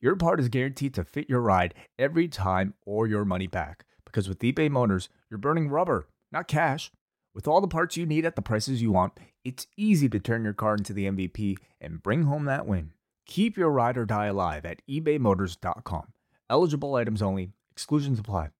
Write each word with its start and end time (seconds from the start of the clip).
your 0.00 0.16
part 0.16 0.40
is 0.40 0.48
guaranteed 0.48 0.94
to 0.94 1.04
fit 1.04 1.28
your 1.28 1.40
ride 1.40 1.74
every 1.98 2.28
time 2.28 2.74
or 2.84 3.06
your 3.06 3.24
money 3.24 3.46
back. 3.46 3.84
Because 4.04 4.28
with 4.28 4.40
eBay 4.40 4.70
Motors, 4.70 5.08
you're 5.30 5.38
burning 5.38 5.68
rubber, 5.68 6.06
not 6.30 6.48
cash. 6.48 6.90
With 7.34 7.48
all 7.48 7.60
the 7.60 7.68
parts 7.68 7.96
you 7.96 8.06
need 8.06 8.24
at 8.24 8.36
the 8.36 8.42
prices 8.42 8.80
you 8.80 8.92
want, 8.92 9.14
it's 9.44 9.66
easy 9.76 10.08
to 10.08 10.20
turn 10.20 10.44
your 10.44 10.52
car 10.52 10.74
into 10.74 10.92
the 10.92 11.06
MVP 11.06 11.56
and 11.80 12.02
bring 12.02 12.24
home 12.24 12.44
that 12.44 12.66
win. 12.66 12.92
Keep 13.26 13.56
your 13.56 13.70
ride 13.70 13.96
or 13.96 14.04
die 14.04 14.26
alive 14.26 14.64
at 14.64 14.82
ebaymotors.com. 14.88 16.12
Eligible 16.48 16.94
items 16.94 17.22
only, 17.22 17.50
exclusions 17.72 18.18
apply. 18.18 18.50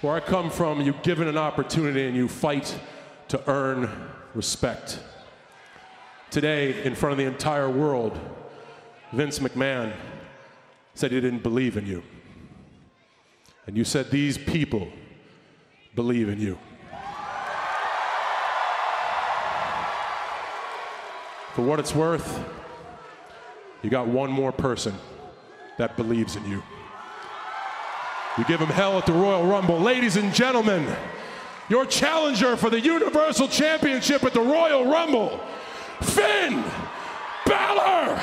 Where 0.00 0.14
I 0.14 0.20
come 0.20 0.50
from, 0.50 0.82
you're 0.82 0.94
given 1.02 1.28
an 1.28 1.38
opportunity 1.38 2.06
and 2.06 2.16
you 2.16 2.28
fight 2.28 2.78
to 3.28 3.42
earn 3.48 3.88
respect. 4.34 4.98
Today, 6.30 6.82
in 6.84 6.94
front 6.94 7.12
of 7.12 7.18
the 7.18 7.24
entire 7.24 7.70
world, 7.70 8.18
Vince 9.12 9.38
McMahon 9.38 9.94
said 10.94 11.12
he 11.12 11.20
didn't 11.20 11.42
believe 11.42 11.76
in 11.76 11.86
you. 11.86 12.02
And 13.66 13.76
you 13.76 13.84
said 13.84 14.10
these 14.10 14.38
people 14.38 14.88
believe 15.94 16.28
in 16.28 16.40
you. 16.40 16.58
For 21.54 21.62
what 21.62 21.78
it's 21.78 21.94
worth, 21.94 22.44
you 23.82 23.90
got 23.90 24.08
one 24.08 24.30
more 24.30 24.50
person 24.50 24.94
that 25.78 25.96
believes 25.96 26.36
in 26.36 26.44
you. 26.48 26.62
You 28.36 28.44
give 28.44 28.60
him 28.60 28.68
hell 28.68 28.98
at 28.98 29.06
the 29.06 29.12
Royal 29.12 29.46
Rumble. 29.46 29.78
Ladies 29.78 30.16
and 30.16 30.34
gentlemen, 30.34 30.84
your 31.68 31.86
challenger 31.86 32.56
for 32.56 32.70
the 32.70 32.80
Universal 32.80 33.48
Championship 33.48 34.24
at 34.24 34.34
the 34.34 34.40
Royal 34.40 34.90
Rumble, 34.90 35.40
Finn 36.02 36.64
Balor! 37.46 38.20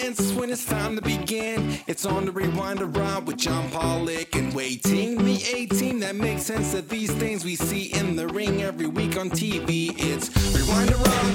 Ryan's 0.00 0.32
when 0.34 0.50
it's 0.50 0.64
time 0.64 0.96
to 0.96 1.02
begin, 1.02 1.78
it's 1.86 2.06
on 2.06 2.24
the 2.24 2.32
Rewind 2.32 2.80
a 2.80 2.86
Raw 2.86 3.20
with 3.20 3.36
John 3.36 3.68
Pollock 3.70 4.34
and 4.36 4.52
waiting 4.54 5.24
the 5.24 5.42
18 5.54 6.00
that 6.00 6.14
makes 6.14 6.42
sense 6.42 6.74
of 6.74 6.88
these 6.88 7.10
things 7.12 7.44
we 7.44 7.56
see 7.56 7.86
in 7.94 8.14
the 8.14 8.28
ring 8.28 8.62
every 8.62 8.86
week 8.86 9.16
on 9.16 9.30
TV. 9.30 9.92
It's 9.96 10.28
Rewind 10.54 10.90
a 10.90 10.96
Raw 10.96 11.30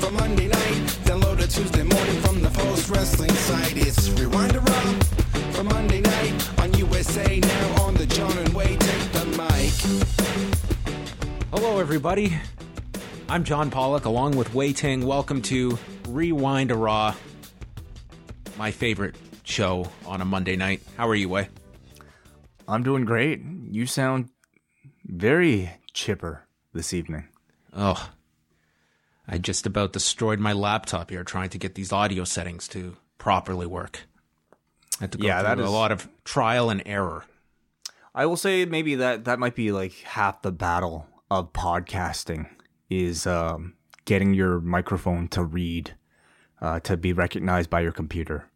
for 0.00 0.10
Monday 0.12 0.48
night, 0.48 0.98
download 1.04 1.40
it 1.40 1.50
Tuesday 1.50 1.82
morning 1.82 2.20
from 2.22 2.40
the 2.40 2.50
post 2.50 2.88
wrestling 2.88 3.32
site. 3.32 3.76
It's 3.76 4.08
Rewind 4.10 4.56
a 4.56 4.60
Raw 4.60 4.92
for 5.52 5.64
Monday 5.64 6.00
night 6.00 6.60
on 6.60 6.72
USA 6.74 7.40
now 7.40 7.82
on 7.82 7.94
the 7.94 8.06
John 8.06 8.36
and 8.38 8.54
Wade 8.54 8.80
take 8.80 9.12
the 9.12 9.26
mic. 9.36 9.72
Hello, 11.50 11.78
everybody. 11.78 12.38
I'm 13.28 13.44
John 13.44 13.70
Pollock, 13.70 14.06
along 14.06 14.36
with 14.36 14.54
Wai 14.54 14.72
Ting. 14.72 15.04
Welcome 15.04 15.42
to 15.42 15.78
Rewind 16.08 16.70
a 16.70 16.76
Raw, 16.76 17.14
my 18.58 18.70
favorite 18.72 19.14
show 19.44 19.86
on 20.04 20.20
a 20.20 20.24
Monday 20.24 20.56
night. 20.56 20.82
How 20.96 21.08
are 21.08 21.14
you, 21.14 21.28
Wai? 21.28 21.48
I'm 22.66 22.82
doing 22.82 23.04
great. 23.04 23.40
You 23.70 23.86
sound 23.86 24.28
very 25.04 25.70
chipper 25.94 26.46
this 26.74 26.92
evening. 26.92 27.28
Oh, 27.72 28.10
I 29.26 29.38
just 29.38 29.64
about 29.64 29.92
destroyed 29.92 30.40
my 30.40 30.52
laptop 30.52 31.10
here 31.10 31.22
trying 31.22 31.50
to 31.50 31.58
get 31.58 31.76
these 31.76 31.92
audio 31.92 32.24
settings 32.24 32.66
to 32.68 32.96
properly 33.16 33.66
work. 33.66 34.06
I 35.00 35.04
had 35.04 35.12
to 35.12 35.18
go 35.18 35.26
Yeah, 35.26 35.38
through 35.40 35.62
that 35.62 35.68
a 35.68 35.70
lot 35.70 35.92
of 35.92 36.08
trial 36.24 36.68
and 36.68 36.82
error. 36.84 37.24
I 38.14 38.26
will 38.26 38.36
say 38.36 38.64
maybe 38.64 38.96
that 38.96 39.26
that 39.26 39.38
might 39.38 39.54
be 39.54 39.70
like 39.70 39.92
half 40.00 40.42
the 40.42 40.50
battle 40.50 41.06
of 41.30 41.52
podcasting 41.52 42.48
is 42.90 43.26
um, 43.26 43.74
getting 44.06 44.34
your 44.34 44.60
microphone 44.60 45.28
to 45.28 45.44
read, 45.44 45.94
uh, 46.60 46.80
to 46.80 46.96
be 46.96 47.12
recognized 47.12 47.70
by 47.70 47.80
your 47.80 47.92
computer. 47.92 48.47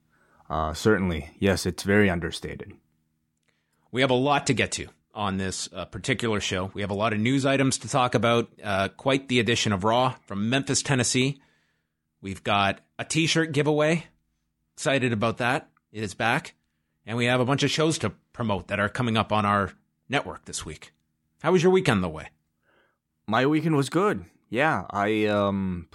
Uh, 0.53 0.75
certainly, 0.75 1.31
yes, 1.39 1.65
it's 1.65 1.83
very 1.83 2.11
understated. 2.11 2.75
We 3.91 4.03
have 4.03 4.11
a 4.11 4.15
lot 4.15 4.49
to 4.49 4.53
get 4.53 4.73
to 4.73 4.89
on 5.15 5.39
this 5.39 5.71
uh, 5.75 5.87
particular 5.87 6.41
show. 6.41 6.71
We 6.75 6.83
have 6.83 6.91
a 6.91 6.95
lot 6.95 7.15
of 7.15 7.21
news 7.21 7.47
items 7.47 7.79
to 7.79 7.89
talk 7.89 8.15
about. 8.15 8.51
Uh, 8.63 8.89
quite 8.89 9.29
the 9.29 9.41
edition 9.41 9.73
of 9.73 9.83
Raw 9.83 10.15
from 10.27 10.51
Memphis, 10.51 10.83
Tennessee. 10.83 11.41
We've 12.21 12.45
got 12.45 12.81
a 12.99 13.05
t 13.07 13.27
shirt 13.27 13.53
giveaway. 13.53 14.09
Excited 14.75 15.15
about 15.15 15.39
that. 15.39 15.71
It 15.91 16.03
is 16.03 16.13
back. 16.13 16.55
And 17.07 17.17
we 17.17 17.25
have 17.25 17.41
a 17.41 17.47
bunch 17.47 17.63
of 17.63 17.71
shows 17.71 17.97
to 18.01 18.11
promote 18.35 18.69
that 18.69 18.79
are 18.79 18.91
coming 18.91 19.17
up 19.17 19.33
on 19.33 19.47
our 19.47 19.73
network 20.11 20.45
this 20.45 20.67
week. 20.67 20.93
How 21.43 21.53
was 21.53 21.63
your 21.63 21.73
weekend, 21.73 22.05
the 22.05 22.11
way? 22.11 22.29
My 23.27 23.47
weekend 23.47 23.75
was 23.75 23.89
good. 23.89 24.27
Yeah, 24.51 24.85
I 24.91 25.25
um, 25.29 25.89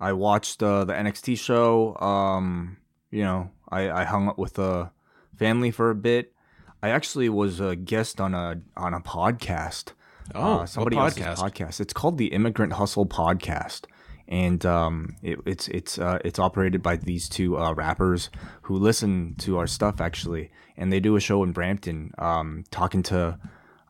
I 0.00 0.14
watched 0.14 0.62
uh, 0.62 0.86
the 0.86 0.94
NXT 0.94 1.38
show. 1.38 1.96
Um, 1.96 2.78
you 3.16 3.22
know, 3.22 3.48
I, 3.70 3.90
I 3.90 4.04
hung 4.04 4.28
up 4.28 4.36
with 4.36 4.54
the 4.54 4.90
family 5.38 5.70
for 5.70 5.88
a 5.88 5.94
bit. 5.94 6.34
I 6.82 6.90
actually 6.90 7.30
was 7.30 7.60
a 7.60 7.74
guest 7.74 8.20
on 8.20 8.34
a 8.34 8.60
on 8.76 8.92
a 8.92 9.00
podcast. 9.00 9.92
Oh, 10.34 10.60
uh, 10.60 10.66
somebody 10.66 10.98
else's 10.98 11.22
podcast? 11.22 11.36
podcast. 11.36 11.80
It's 11.80 11.94
called 11.94 12.18
the 12.18 12.26
Immigrant 12.26 12.74
Hustle 12.74 13.06
Podcast, 13.06 13.86
and 14.28 14.66
um, 14.66 15.16
it, 15.22 15.38
it's 15.46 15.66
it's 15.68 15.98
uh, 15.98 16.18
it's 16.26 16.38
operated 16.38 16.82
by 16.82 16.96
these 16.96 17.26
two 17.26 17.56
uh, 17.56 17.72
rappers 17.72 18.28
who 18.62 18.76
listen 18.76 19.34
to 19.38 19.56
our 19.56 19.66
stuff 19.66 20.02
actually, 20.02 20.50
and 20.76 20.92
they 20.92 21.00
do 21.00 21.16
a 21.16 21.20
show 21.20 21.42
in 21.42 21.52
Brampton, 21.52 22.12
um, 22.18 22.64
talking 22.70 23.02
to 23.04 23.38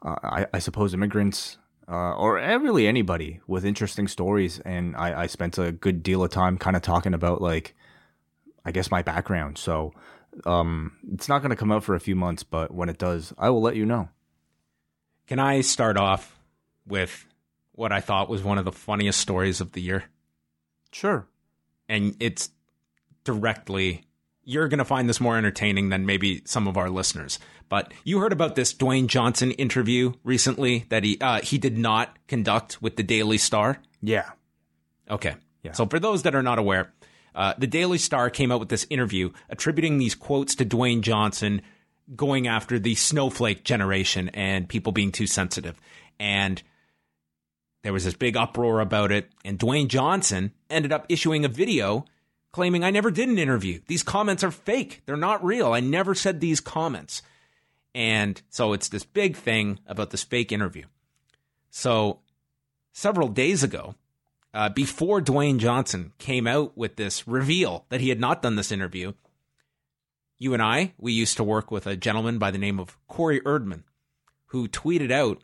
uh, 0.03 0.16
I, 0.22 0.47
I 0.54 0.58
suppose 0.60 0.94
immigrants. 0.94 1.58
Uh, 1.88 2.14
or 2.16 2.37
eh, 2.37 2.56
really 2.56 2.88
anybody 2.88 3.38
with 3.47 3.64
interesting 3.64 4.08
stories, 4.08 4.58
and 4.60 4.97
I, 4.97 5.22
I 5.22 5.26
spent 5.26 5.56
a 5.56 5.70
good 5.70 6.03
deal 6.03 6.25
of 6.25 6.31
time 6.31 6.58
kind 6.58 6.75
of 6.75 6.82
talking 6.82 7.14
about 7.14 7.41
like, 7.41 7.76
I 8.66 8.72
guess 8.72 8.91
my 8.91 9.00
background. 9.00 9.56
So, 9.56 9.94
um, 10.44 10.93
it's 11.15 11.28
not 11.28 11.38
going 11.38 11.50
to 11.50 11.56
come 11.56 11.72
out 11.72 11.84
for 11.84 11.94
a 11.94 12.00
few 12.00 12.16
months, 12.16 12.43
but 12.43 12.71
when 12.75 12.91
it 12.91 12.99
does, 12.99 13.32
I 13.38 13.49
will 13.49 13.62
let 13.62 13.77
you 13.77 13.87
know. 13.87 14.10
Can 15.27 15.38
I 15.38 15.62
start 15.62 15.97
off 15.97 16.38
with 16.87 17.25
what 17.72 17.93
I 17.93 18.00
thought 18.00 18.28
was 18.28 18.43
one 18.43 18.59
of 18.59 18.65
the 18.66 18.72
funniest 18.72 19.21
stories 19.21 19.60
of 19.62 19.72
the 19.72 19.81
year? 19.81 20.05
Sure. 20.93 21.26
and 21.88 22.16
it's 22.21 22.50
directly 23.25 24.06
you're 24.49 24.69
going 24.69 24.78
to 24.78 24.84
find 24.84 25.09
this 25.09 25.21
more 25.21 25.37
entertaining 25.37 25.88
than 25.88 26.06
maybe 26.06 26.41
some 26.44 26.69
of 26.69 26.76
our 26.76 26.88
listeners. 26.88 27.38
But 27.69 27.93
you 28.05 28.21
heard 28.21 28.32
about 28.32 28.55
this 28.55 28.72
Dwayne 28.72 29.09
Johnson 29.09 29.50
interview 29.50 30.12
recently 30.22 30.87
that 30.88 31.03
he 31.03 31.19
uh, 31.21 31.41
he 31.41 31.59
did 31.59 31.76
not 31.76 32.16
conduct 32.28 32.81
with 32.81 32.97
the 32.97 33.03
Daily 33.03 33.38
Star. 33.38 33.82
Yeah. 34.00 34.31
Okay. 35.10 35.34
Yeah. 35.65 35.72
So 35.72 35.87
for 35.87 35.99
those 35.99 36.22
that 36.22 36.37
are 36.37 36.44
not 36.44 36.60
aware, 36.60 36.93
uh, 37.36 37.52
the 37.58 37.66
Daily 37.66 37.98
Star 37.98 38.30
came 38.30 38.50
out 38.50 38.60
with 38.60 38.70
this 38.70 38.86
interview 38.88 39.30
attributing 39.50 39.98
these 39.98 40.14
quotes 40.14 40.54
to 40.56 40.64
Dwayne 40.64 41.02
Johnson 41.02 41.60
going 42.14 42.48
after 42.48 42.78
the 42.78 42.94
snowflake 42.94 43.62
generation 43.62 44.30
and 44.30 44.69
people 44.69 44.91
being 44.91 45.12
too 45.12 45.26
sensitive. 45.26 45.78
And 46.19 46.62
there 47.82 47.92
was 47.92 48.04
this 48.04 48.14
big 48.14 48.36
uproar 48.36 48.80
about 48.80 49.12
it. 49.12 49.30
And 49.44 49.58
Dwayne 49.58 49.88
Johnson 49.88 50.52
ended 50.70 50.92
up 50.92 51.04
issuing 51.10 51.44
a 51.44 51.48
video 51.48 52.06
claiming, 52.52 52.82
I 52.82 52.91
never 52.91 53.10
did 53.10 53.28
an 53.28 53.38
interview. 53.38 53.80
These 53.86 54.02
comments 54.02 54.42
are 54.42 54.50
fake. 54.50 55.02
They're 55.04 55.16
not 55.16 55.44
real. 55.44 55.75
I 55.75 55.80
never 55.80 56.14
said 56.14 56.41
these 56.41 56.60
comments. 56.60 57.20
And 57.94 58.40
so 58.49 58.72
it's 58.72 58.88
this 58.88 59.05
big 59.05 59.37
thing 59.37 59.78
about 59.87 60.11
this 60.11 60.22
fake 60.22 60.52
interview. 60.52 60.84
So 61.70 62.20
several 62.93 63.28
days 63.28 63.62
ago, 63.62 63.94
uh, 64.56 64.70
before 64.70 65.20
Dwayne 65.20 65.58
Johnson 65.58 66.12
came 66.17 66.47
out 66.47 66.76
with 66.79 66.97
this 66.97 67.29
reveal 67.29 67.85
that 67.91 68.00
he 68.00 68.08
had 68.08 68.19
not 68.19 68.41
done 68.41 68.56
this 68.56 68.73
interview, 68.73 69.12
you 70.38 70.55
and 70.55 70.62
I, 70.62 70.94
we 70.97 71.12
used 71.12 71.37
to 71.37 71.44
work 71.44 71.70
with 71.70 71.87
a 71.87 71.94
gentleman 71.94 72.38
by 72.38 72.50
the 72.50 72.58
name 72.58 72.81
of 72.81 72.97
Corey 73.06 73.41
Erdman, 73.43 73.82
who 74.47 74.67
tweeted 74.67 75.11
out, 75.11 75.43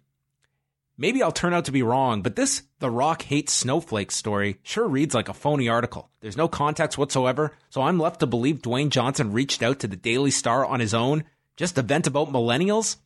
Maybe 0.96 1.22
I'll 1.22 1.32
turn 1.32 1.52
out 1.52 1.66
to 1.66 1.72
be 1.72 1.82
wrong, 1.82 2.22
but 2.22 2.36
this 2.36 2.62
The 2.78 2.90
Rock 2.90 3.22
hates 3.22 3.52
snowflakes 3.52 4.14
story 4.14 4.58
sure 4.62 4.88
reads 4.88 5.14
like 5.14 5.28
a 5.28 5.34
phony 5.34 5.68
article. 5.68 6.10
There's 6.20 6.36
no 6.36 6.48
context 6.48 6.96
whatsoever, 6.96 7.52
so 7.68 7.82
I'm 7.82 7.98
left 7.98 8.20
to 8.20 8.26
believe 8.26 8.62
Dwayne 8.62 8.88
Johnson 8.88 9.32
reached 9.32 9.62
out 9.62 9.78
to 9.80 9.88
the 9.88 9.96
Daily 9.96 10.30
Star 10.30 10.64
on 10.64 10.80
his 10.80 10.94
own 10.94 11.24
just 11.56 11.74
to 11.74 11.82
vent 11.82 12.06
about 12.06 12.32
millennials? 12.32 12.96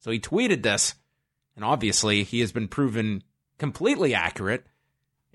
So 0.00 0.10
he 0.10 0.18
tweeted 0.18 0.62
this, 0.62 0.94
and 1.54 1.64
obviously 1.64 2.24
he 2.24 2.40
has 2.40 2.50
been 2.50 2.68
proven 2.68 3.22
completely 3.58 4.12
accurate. 4.12 4.66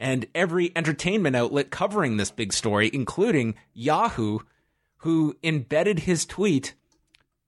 And 0.01 0.25
every 0.35 0.75
entertainment 0.75 1.35
outlet 1.35 1.69
covering 1.69 2.17
this 2.17 2.31
big 2.31 2.51
story, 2.51 2.89
including 2.91 3.55
Yahoo, 3.73 4.39
who 4.97 5.37
embedded 5.43 5.99
his 5.99 6.25
tweet 6.25 6.73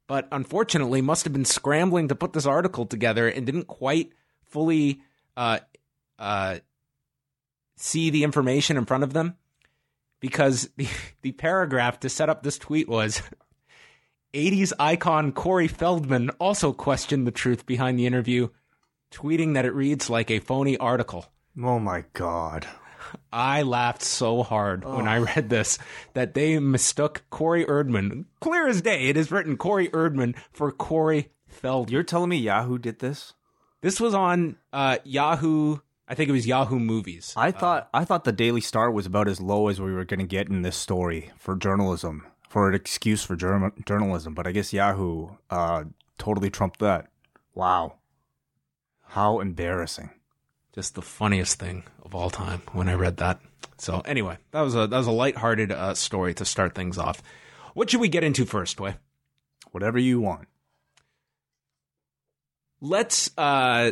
but 0.07 0.27
unfortunately 0.31 1.01
must 1.01 1.23
have 1.23 1.33
been 1.33 1.45
scrambling 1.45 2.07
to 2.07 2.15
put 2.15 2.33
this 2.33 2.45
article 2.45 2.85
together 2.85 3.27
and 3.27 3.45
didn't 3.45 3.67
quite 3.67 4.11
fully 4.43 5.01
uh, 5.37 5.59
uh, 6.19 6.59
see 7.77 8.09
the 8.09 8.23
information 8.23 8.77
in 8.77 8.85
front 8.85 9.03
of 9.03 9.13
them 9.13 9.35
because 10.19 10.69
the, 10.77 10.87
the 11.21 11.31
paragraph 11.31 11.99
to 11.99 12.09
set 12.09 12.29
up 12.29 12.43
this 12.43 12.57
tweet 12.57 12.87
was 12.87 13.21
80s 14.33 14.73
icon 14.79 15.31
Corey 15.31 15.67
Feldman 15.67 16.29
also 16.31 16.73
questioned 16.73 17.25
the 17.25 17.31
truth 17.31 17.65
behind 17.65 17.97
the 17.97 18.05
interview, 18.05 18.49
tweeting 19.11 19.53
that 19.53 19.65
it 19.65 19.73
reads 19.73 20.09
like 20.09 20.29
a 20.31 20.39
phony 20.39 20.77
article. 20.77 21.25
Oh 21.61 21.79
my 21.79 22.05
god. 22.13 22.67
I 23.31 23.61
laughed 23.61 24.01
so 24.01 24.43
hard 24.43 24.85
when 24.85 25.07
I 25.07 25.17
read 25.17 25.49
this 25.49 25.77
that 26.13 26.33
they 26.33 26.57
mistook 26.59 27.23
Corey 27.29 27.65
Erdman, 27.65 28.25
clear 28.39 28.67
as 28.67 28.81
day. 28.81 29.07
It 29.09 29.17
is 29.17 29.31
written 29.31 29.57
Corey 29.57 29.89
Erdman 29.89 30.35
for 30.51 30.71
Corey 30.71 31.31
Feld. 31.47 31.91
You're 31.91 32.03
telling 32.03 32.29
me 32.29 32.37
Yahoo 32.37 32.77
did 32.77 32.99
this? 32.99 33.33
This 33.81 33.99
was 33.99 34.13
on 34.13 34.55
uh, 34.71 34.97
Yahoo. 35.03 35.77
I 36.07 36.15
think 36.15 36.29
it 36.29 36.33
was 36.33 36.47
Yahoo 36.47 36.79
Movies. 36.79 37.33
I 37.37 37.51
thought 37.51 37.89
I 37.93 38.03
thought 38.05 38.23
the 38.23 38.31
Daily 38.31 38.61
Star 38.61 38.89
was 38.91 39.05
about 39.05 39.27
as 39.27 39.39
low 39.39 39.67
as 39.67 39.79
we 39.79 39.93
were 39.93 40.05
going 40.05 40.19
to 40.19 40.25
get 40.25 40.49
in 40.49 40.61
this 40.61 40.75
story 40.75 41.31
for 41.37 41.55
journalism, 41.55 42.25
for 42.49 42.67
an 42.69 42.75
excuse 42.75 43.23
for 43.23 43.35
jour- 43.35 43.73
journalism. 43.85 44.33
But 44.33 44.47
I 44.47 44.51
guess 44.51 44.73
Yahoo 44.73 45.29
uh, 45.49 45.85
totally 46.17 46.49
trumped 46.49 46.79
that. 46.79 47.07
Wow, 47.53 47.95
how 49.09 49.39
embarrassing! 49.39 50.09
Just 50.73 50.95
the 50.95 51.01
funniest 51.01 51.59
thing 51.59 51.83
of 52.03 52.15
all 52.15 52.29
time 52.29 52.61
when 52.71 52.89
I 52.89 52.95
read 52.95 53.17
that. 53.17 53.39
So 53.77 54.01
anyway, 54.05 54.37
that 54.51 54.61
was 54.61 54.75
a 54.75 54.87
that 54.87 54.97
was 54.97 55.07
a 55.07 55.11
lighthearted 55.11 55.71
uh, 55.71 55.93
story 55.93 56.33
to 56.35 56.45
start 56.45 56.73
things 56.73 56.97
off. 56.97 57.21
What 57.73 57.89
should 57.89 58.01
we 58.01 58.09
get 58.09 58.23
into 58.23 58.45
first, 58.45 58.79
Wai? 58.79 58.97
Whatever 59.71 59.99
you 59.99 60.19
want. 60.19 60.47
Let's 62.81 63.29
uh 63.37 63.91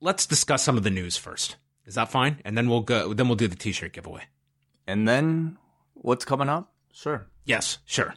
let's 0.00 0.26
discuss 0.26 0.62
some 0.62 0.76
of 0.76 0.84
the 0.84 0.90
news 0.90 1.16
first. 1.16 1.56
Is 1.86 1.96
that 1.96 2.10
fine? 2.10 2.40
And 2.44 2.56
then 2.56 2.68
we'll 2.68 2.82
go 2.82 3.12
then 3.12 3.28
we'll 3.28 3.36
do 3.36 3.48
the 3.48 3.56
t-shirt 3.56 3.92
giveaway. 3.92 4.22
And 4.86 5.08
then 5.08 5.58
what's 5.94 6.24
coming 6.24 6.48
up? 6.48 6.72
Sure. 6.92 7.26
Yes, 7.44 7.78
sure. 7.84 8.14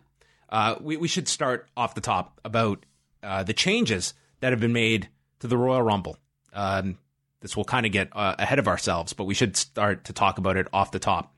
Uh, 0.50 0.76
we, 0.80 0.98
we 0.98 1.08
should 1.08 1.28
start 1.28 1.68
off 1.76 1.96
the 1.96 2.02
top 2.02 2.40
about 2.46 2.86
uh, 3.24 3.44
the 3.44 3.54
changes 3.54 4.14
that 4.40 4.52
have 4.52 4.60
been 4.60 4.74
made 4.74 5.10
to 5.40 5.48
the 5.48 5.58
Royal 5.58 5.82
Rumble. 5.82 6.18
Um, 6.54 6.98
this 7.42 7.58
will 7.58 7.66
kind 7.66 7.86
of 7.86 7.92
get 7.92 8.10
uh, 8.14 8.36
ahead 8.40 8.60
of 8.60 8.68
ourselves, 8.68 9.14
but 9.14 9.26
we 9.26 9.34
should 9.34 9.58
start 9.58 10.06
to 10.06 10.14
talk 10.14 10.38
about 10.38 10.56
it 10.56 10.68
off 10.72 10.92
the 10.92 11.00
top. 11.00 11.34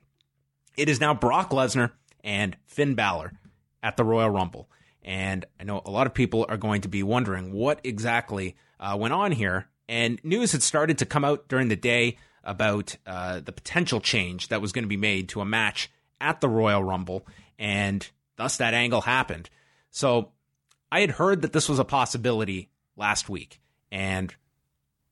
It 0.78 0.90
is 0.90 1.00
now 1.00 1.14
Brock 1.14 1.50
Lesnar 1.50 1.92
and 2.24 2.56
Finn 2.68 2.96
Balor 2.96 3.34
at 3.82 3.98
the 3.98 4.04
Royal 4.04 4.30
Rumble. 4.30 4.70
And 5.04 5.46
I 5.60 5.64
know 5.64 5.82
a 5.86 5.92
lot 5.92 6.08
of 6.08 6.14
people 6.14 6.46
are 6.50 6.58
going 6.58 6.82
to 6.82 6.88
be 6.88 7.04
wondering 7.04 7.52
what 7.52 7.80
exactly 7.84 8.56
uh, 8.80 8.98
went 9.00 9.14
on 9.14 9.32
here. 9.32 9.68
And 9.88 10.20
news 10.24 10.52
had 10.52 10.64
started 10.64 10.98
to 10.98 11.06
come 11.06 11.24
out 11.24 11.48
during 11.48 11.70
the 11.70 11.76
day 11.76 12.18
about 12.44 12.96
uh, 13.06 13.40
the 13.40 13.52
potential 13.52 14.02
change 14.02 14.50
that 14.50 14.62
was 14.62 14.72
going 14.72 14.84
to 14.84 14.90
be 14.90 14.98
made 14.98 15.30
to 15.30 15.42
a 15.42 15.46
match 15.46 15.90
at 16.20 16.42
the 16.42 16.50
Royal 16.50 16.84
Rumble. 16.84 17.26
And 17.58 18.08
thus 18.36 18.58
that 18.58 18.74
angle 18.74 19.02
happened. 19.02 19.50
So 19.92 20.32
I 20.92 21.02
had 21.02 21.12
heard 21.12 21.44
that 21.44 21.54
this 21.54 21.70
was 21.70 21.80
a 21.80 21.86
possibility 21.86 22.70
last 22.96 23.30
week. 23.30 23.62
And 23.92 24.34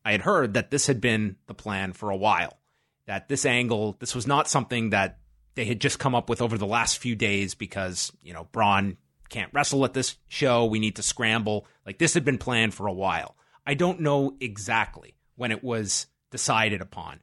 I 0.05 0.11
had 0.11 0.21
heard 0.21 0.53
that 0.53 0.71
this 0.71 0.87
had 0.87 1.01
been 1.01 1.37
the 1.47 1.53
plan 1.53 1.93
for 1.93 2.09
a 2.09 2.17
while. 2.17 2.57
That 3.05 3.27
this 3.27 3.45
angle, 3.45 3.97
this 3.99 4.15
was 4.15 4.27
not 4.27 4.47
something 4.47 4.91
that 4.91 5.19
they 5.55 5.65
had 5.65 5.81
just 5.81 5.99
come 5.99 6.15
up 6.15 6.29
with 6.29 6.41
over 6.41 6.57
the 6.57 6.65
last 6.65 6.97
few 6.97 7.15
days 7.15 7.53
because, 7.53 8.11
you 8.21 8.33
know, 8.33 8.47
Braun 8.51 8.97
can't 9.29 9.53
wrestle 9.53 9.85
at 9.85 9.93
this 9.93 10.15
show. 10.27 10.65
We 10.65 10.79
need 10.79 10.95
to 10.97 11.03
scramble. 11.03 11.67
Like 11.85 11.97
this 11.97 12.13
had 12.13 12.25
been 12.25 12.37
planned 12.37 12.73
for 12.73 12.87
a 12.87 12.93
while. 12.93 13.35
I 13.65 13.73
don't 13.73 14.01
know 14.01 14.35
exactly 14.39 15.15
when 15.35 15.51
it 15.51 15.63
was 15.63 16.07
decided 16.31 16.81
upon. 16.81 17.19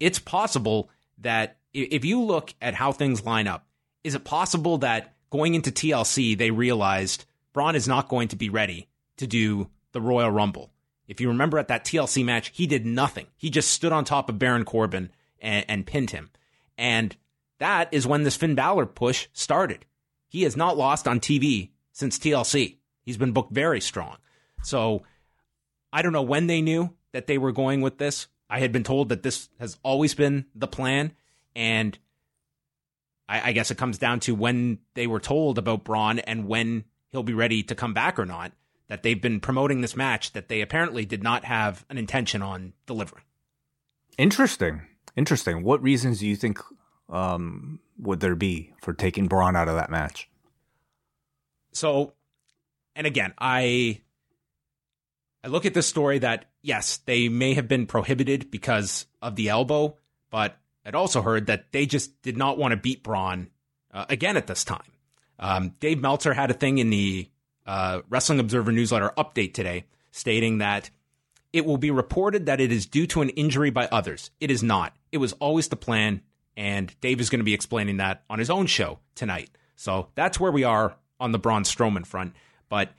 It's 0.00 0.18
possible 0.18 0.90
that 1.18 1.58
if 1.72 2.04
you 2.04 2.22
look 2.22 2.54
at 2.60 2.74
how 2.74 2.92
things 2.92 3.24
line 3.24 3.46
up, 3.46 3.66
is 4.04 4.14
it 4.14 4.24
possible 4.24 4.78
that 4.78 5.14
going 5.30 5.54
into 5.54 5.70
TLC, 5.70 6.36
they 6.36 6.50
realized 6.50 7.24
Braun 7.52 7.76
is 7.76 7.88
not 7.88 8.08
going 8.08 8.28
to 8.28 8.36
be 8.36 8.48
ready 8.48 8.88
to 9.18 9.26
do 9.26 9.68
the 9.92 10.00
Royal 10.00 10.30
Rumble? 10.30 10.71
If 11.12 11.20
you 11.20 11.28
remember 11.28 11.58
at 11.58 11.68
that 11.68 11.84
TLC 11.84 12.24
match, 12.24 12.50
he 12.54 12.66
did 12.66 12.86
nothing. 12.86 13.26
He 13.36 13.50
just 13.50 13.70
stood 13.70 13.92
on 13.92 14.06
top 14.06 14.30
of 14.30 14.38
Baron 14.38 14.64
Corbin 14.64 15.10
and, 15.42 15.62
and 15.68 15.86
pinned 15.86 16.12
him. 16.12 16.30
And 16.78 17.14
that 17.58 17.92
is 17.92 18.06
when 18.06 18.22
this 18.22 18.34
Finn 18.34 18.54
Balor 18.54 18.86
push 18.86 19.28
started. 19.34 19.84
He 20.30 20.44
has 20.44 20.56
not 20.56 20.78
lost 20.78 21.06
on 21.06 21.20
TV 21.20 21.68
since 21.92 22.18
TLC. 22.18 22.78
He's 23.02 23.18
been 23.18 23.32
booked 23.32 23.52
very 23.52 23.78
strong. 23.78 24.16
So 24.62 25.02
I 25.92 26.00
don't 26.00 26.14
know 26.14 26.22
when 26.22 26.46
they 26.46 26.62
knew 26.62 26.94
that 27.12 27.26
they 27.26 27.36
were 27.36 27.52
going 27.52 27.82
with 27.82 27.98
this. 27.98 28.28
I 28.48 28.60
had 28.60 28.72
been 28.72 28.82
told 28.82 29.10
that 29.10 29.22
this 29.22 29.50
has 29.60 29.76
always 29.82 30.14
been 30.14 30.46
the 30.54 30.66
plan. 30.66 31.12
And 31.54 31.98
I, 33.28 33.50
I 33.50 33.52
guess 33.52 33.70
it 33.70 33.76
comes 33.76 33.98
down 33.98 34.20
to 34.20 34.34
when 34.34 34.78
they 34.94 35.06
were 35.06 35.20
told 35.20 35.58
about 35.58 35.84
Braun 35.84 36.20
and 36.20 36.48
when 36.48 36.84
he'll 37.10 37.22
be 37.22 37.34
ready 37.34 37.62
to 37.64 37.74
come 37.74 37.92
back 37.92 38.18
or 38.18 38.24
not. 38.24 38.52
That 38.92 39.02
they've 39.02 39.18
been 39.18 39.40
promoting 39.40 39.80
this 39.80 39.96
match 39.96 40.34
that 40.34 40.48
they 40.48 40.60
apparently 40.60 41.06
did 41.06 41.22
not 41.22 41.46
have 41.46 41.82
an 41.88 41.96
intention 41.96 42.42
on 42.42 42.74
delivering. 42.84 43.24
Interesting. 44.18 44.82
Interesting. 45.16 45.62
What 45.62 45.82
reasons 45.82 46.18
do 46.18 46.26
you 46.26 46.36
think 46.36 46.58
um, 47.08 47.80
would 47.98 48.20
there 48.20 48.34
be 48.34 48.74
for 48.82 48.92
taking 48.92 49.28
Braun 49.28 49.56
out 49.56 49.68
of 49.68 49.76
that 49.76 49.90
match? 49.90 50.28
So, 51.72 52.12
and 52.94 53.06
again, 53.06 53.32
I 53.38 54.02
I 55.42 55.48
look 55.48 55.64
at 55.64 55.72
this 55.72 55.86
story 55.86 56.18
that 56.18 56.50
yes, 56.60 56.98
they 56.98 57.30
may 57.30 57.54
have 57.54 57.68
been 57.68 57.86
prohibited 57.86 58.50
because 58.50 59.06
of 59.22 59.36
the 59.36 59.48
elbow, 59.48 59.96
but 60.28 60.58
I'd 60.84 60.94
also 60.94 61.22
heard 61.22 61.46
that 61.46 61.72
they 61.72 61.86
just 61.86 62.20
did 62.20 62.36
not 62.36 62.58
want 62.58 62.72
to 62.72 62.76
beat 62.76 63.02
Braun 63.02 63.48
uh, 63.90 64.04
again 64.10 64.36
at 64.36 64.48
this 64.48 64.64
time. 64.64 64.92
Um, 65.38 65.76
Dave 65.80 65.98
Meltzer 65.98 66.34
had 66.34 66.50
a 66.50 66.54
thing 66.54 66.76
in 66.76 66.90
the 66.90 67.30
uh, 67.66 68.02
Wrestling 68.08 68.40
Observer 68.40 68.72
newsletter 68.72 69.12
update 69.16 69.54
today 69.54 69.84
stating 70.10 70.58
that 70.58 70.90
it 71.52 71.66
will 71.66 71.78
be 71.78 71.90
reported 71.90 72.46
that 72.46 72.60
it 72.60 72.72
is 72.72 72.86
due 72.86 73.06
to 73.08 73.22
an 73.22 73.28
injury 73.30 73.70
by 73.70 73.86
others. 73.92 74.30
It 74.40 74.50
is 74.50 74.62
not. 74.62 74.96
It 75.10 75.18
was 75.18 75.32
always 75.34 75.68
the 75.68 75.76
plan, 75.76 76.22
and 76.56 76.94
Dave 77.00 77.20
is 77.20 77.30
going 77.30 77.40
to 77.40 77.44
be 77.44 77.54
explaining 77.54 77.98
that 77.98 78.22
on 78.30 78.38
his 78.38 78.50
own 78.50 78.66
show 78.66 78.98
tonight. 79.14 79.50
So 79.76 80.08
that's 80.14 80.40
where 80.40 80.52
we 80.52 80.64
are 80.64 80.96
on 81.20 81.32
the 81.32 81.38
Braun 81.38 81.64
Strowman 81.64 82.06
front. 82.06 82.34
But 82.68 82.90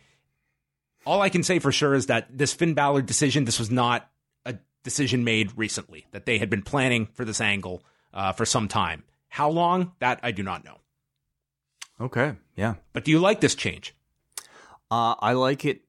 all 1.05 1.21
I 1.21 1.29
can 1.29 1.43
say 1.43 1.59
for 1.59 1.71
sure 1.71 1.93
is 1.93 2.07
that 2.07 2.37
this 2.37 2.53
Finn 2.53 2.73
Balor 2.73 3.01
decision, 3.01 3.45
this 3.45 3.59
was 3.59 3.71
not 3.71 4.09
a 4.45 4.55
decision 4.83 5.23
made 5.23 5.51
recently, 5.57 6.05
that 6.11 6.25
they 6.25 6.37
had 6.37 6.49
been 6.49 6.61
planning 6.61 7.07
for 7.13 7.25
this 7.25 7.41
angle 7.41 7.83
uh, 8.13 8.31
for 8.33 8.45
some 8.45 8.67
time. 8.67 9.03
How 9.29 9.49
long? 9.49 9.93
That 9.99 10.19
I 10.21 10.31
do 10.31 10.43
not 10.43 10.63
know. 10.63 10.77
Okay. 11.99 12.35
Yeah. 12.55 12.75
But 12.93 13.03
do 13.03 13.11
you 13.11 13.19
like 13.19 13.41
this 13.41 13.55
change? 13.55 13.95
Uh, 14.93 15.15
I 15.19 15.33
like 15.33 15.65
it 15.65 15.81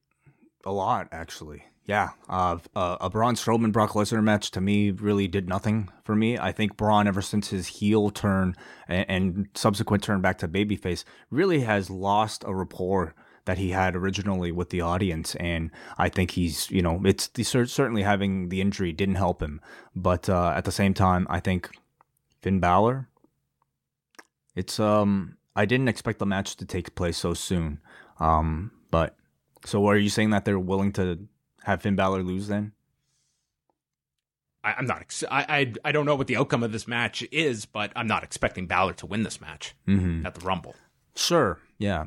a 0.65 0.71
lot, 0.71 1.09
actually. 1.11 1.63
Yeah, 1.85 2.09
uh, 2.27 2.57
uh, 2.75 2.97
a 2.99 3.07
Braun 3.07 3.35
Strowman 3.35 3.71
Brock 3.71 3.91
Lesnar 3.91 4.23
match 4.23 4.49
to 4.49 4.61
me 4.61 4.89
really 4.89 5.27
did 5.27 5.47
nothing 5.47 5.89
for 6.03 6.15
me. 6.15 6.39
I 6.39 6.51
think 6.51 6.75
Braun, 6.75 7.07
ever 7.07 7.21
since 7.21 7.49
his 7.49 7.67
heel 7.67 8.09
turn 8.09 8.55
and, 8.87 9.05
and 9.07 9.47
subsequent 9.53 10.01
turn 10.01 10.21
back 10.21 10.39
to 10.39 10.47
babyface, 10.47 11.03
really 11.29 11.59
has 11.59 11.91
lost 11.91 12.43
a 12.47 12.55
rapport 12.55 13.13
that 13.45 13.59
he 13.59 13.69
had 13.69 13.95
originally 13.95 14.51
with 14.51 14.71
the 14.71 14.81
audience, 14.81 15.35
and 15.35 15.69
I 15.99 16.09
think 16.09 16.31
he's, 16.31 16.71
you 16.71 16.81
know, 16.81 16.99
it's 17.05 17.29
certainly 17.43 18.01
having 18.01 18.49
the 18.49 18.59
injury 18.59 18.91
didn't 18.91 19.21
help 19.21 19.39
him, 19.39 19.61
but 19.95 20.27
uh, 20.27 20.53
at 20.55 20.65
the 20.65 20.71
same 20.71 20.95
time, 20.95 21.27
I 21.29 21.39
think 21.39 21.69
Finn 22.41 22.59
Balor, 22.59 23.07
it's 24.55 24.79
um, 24.79 25.37
I 25.55 25.65
didn't 25.65 25.89
expect 25.89 26.17
the 26.17 26.25
match 26.25 26.55
to 26.55 26.65
take 26.65 26.95
place 26.95 27.17
so 27.17 27.35
soon, 27.35 27.81
um, 28.19 28.71
but 28.95 29.13
so 29.65 29.85
are 29.87 29.97
you 29.97 30.07
saying 30.07 30.29
that 30.29 30.45
they're 30.45 30.57
willing 30.57 30.93
to 30.93 31.27
have 31.63 31.81
Finn 31.81 31.97
Balor 31.97 32.23
lose 32.23 32.47
then? 32.47 32.71
I, 34.63 34.75
am 34.79 34.85
not. 34.85 35.01
Ex- 35.01 35.25
I, 35.29 35.45
I 35.49 35.73
I 35.83 35.91
don't 35.91 36.05
know 36.05 36.15
what 36.15 36.27
the 36.27 36.37
outcome 36.37 36.63
of 36.63 36.71
this 36.71 36.87
match 36.87 37.21
is, 37.29 37.65
but 37.65 37.91
I'm 37.93 38.07
not 38.07 38.23
expecting 38.23 38.67
Balor 38.67 38.93
to 38.93 39.05
win 39.05 39.23
this 39.23 39.41
match 39.41 39.75
mm-hmm. 39.85 40.25
at 40.25 40.35
the 40.35 40.45
Rumble. 40.45 40.75
Sure. 41.13 41.59
Yeah. 41.77 42.05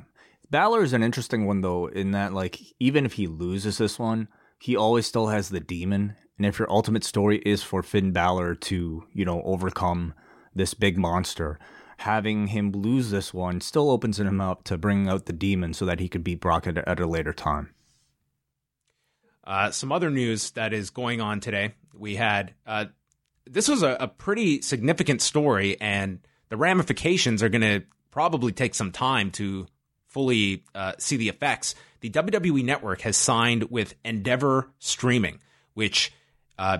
Balor 0.51 0.83
is 0.83 0.95
an 0.95 1.03
interesting 1.03 1.45
one 1.45 1.61
though, 1.61 1.89
in 1.89 2.13
that 2.13 2.33
like 2.33 2.59
even 2.81 3.05
if 3.05 3.13
he 3.13 3.27
loses 3.27 3.77
this 3.77 3.99
one, 3.99 4.29
he 4.59 4.75
always 4.75 5.07
still 5.07 5.27
has 5.27 5.51
the 5.51 5.61
demon. 5.61 6.17
And 6.39 6.47
if 6.47 6.59
your 6.59 6.73
ultimate 6.73 7.05
story 7.05 7.43
is 7.45 7.63
for 7.63 7.83
Finn 7.83 8.13
Balor 8.13 8.55
to, 8.55 9.05
you 9.13 9.25
know, 9.27 9.43
overcome 9.43 10.15
this 10.55 10.73
big 10.73 10.97
monster, 10.97 11.59
having 11.99 12.49
him 12.49 12.73
lose 12.73 13.11
this 13.11 13.35
one 13.35 13.61
still 13.61 13.91
opens 13.91 14.19
him 14.19 14.41
up 14.41 14.65
to 14.65 14.79
bring 14.79 15.09
out 15.09 15.27
the 15.27 15.33
demon 15.33 15.75
so 15.75 15.85
that 15.85 16.01
he 16.01 16.09
could 16.09 16.25
beat 16.25 16.41
Brock 16.41 16.67
at, 16.67 16.79
at 16.79 17.01
a 17.01 17.07
later 17.07 17.33
time. 17.33 17.75
Uh, 19.45 19.71
some 19.71 19.93
other 19.93 20.11
news 20.11 20.51
that 20.53 20.73
is 20.73 20.91
going 20.91 21.21
on 21.21 21.41
today. 21.41 21.75
We 21.95 22.17
had 22.17 22.55
uh, 22.67 22.87
this 23.47 23.69
was 23.69 23.83
a, 23.83 23.97
a, 23.99 24.09
pretty 24.09 24.61
significant 24.61 25.23
story, 25.23 25.81
and 25.81 26.21
the 26.51 26.57
ramifications 26.57 27.43
are 27.43 27.49
going 27.49 27.63
to 27.63 27.83
probably 28.11 28.53
take 28.53 28.75
some 28.75 28.93
time 28.93 29.31
to 29.33 29.67
fully 30.09 30.65
uh, 30.75 30.93
see 30.99 31.17
the 31.17 31.29
effects, 31.29 31.75
the 32.01 32.11
WWE 32.11 32.65
Network 32.65 33.03
has 33.03 33.17
signed 33.17 33.65
with 33.71 33.95
Endeavor 34.05 34.71
Streaming, 34.79 35.39
which 35.75 36.13
uh, 36.59 36.79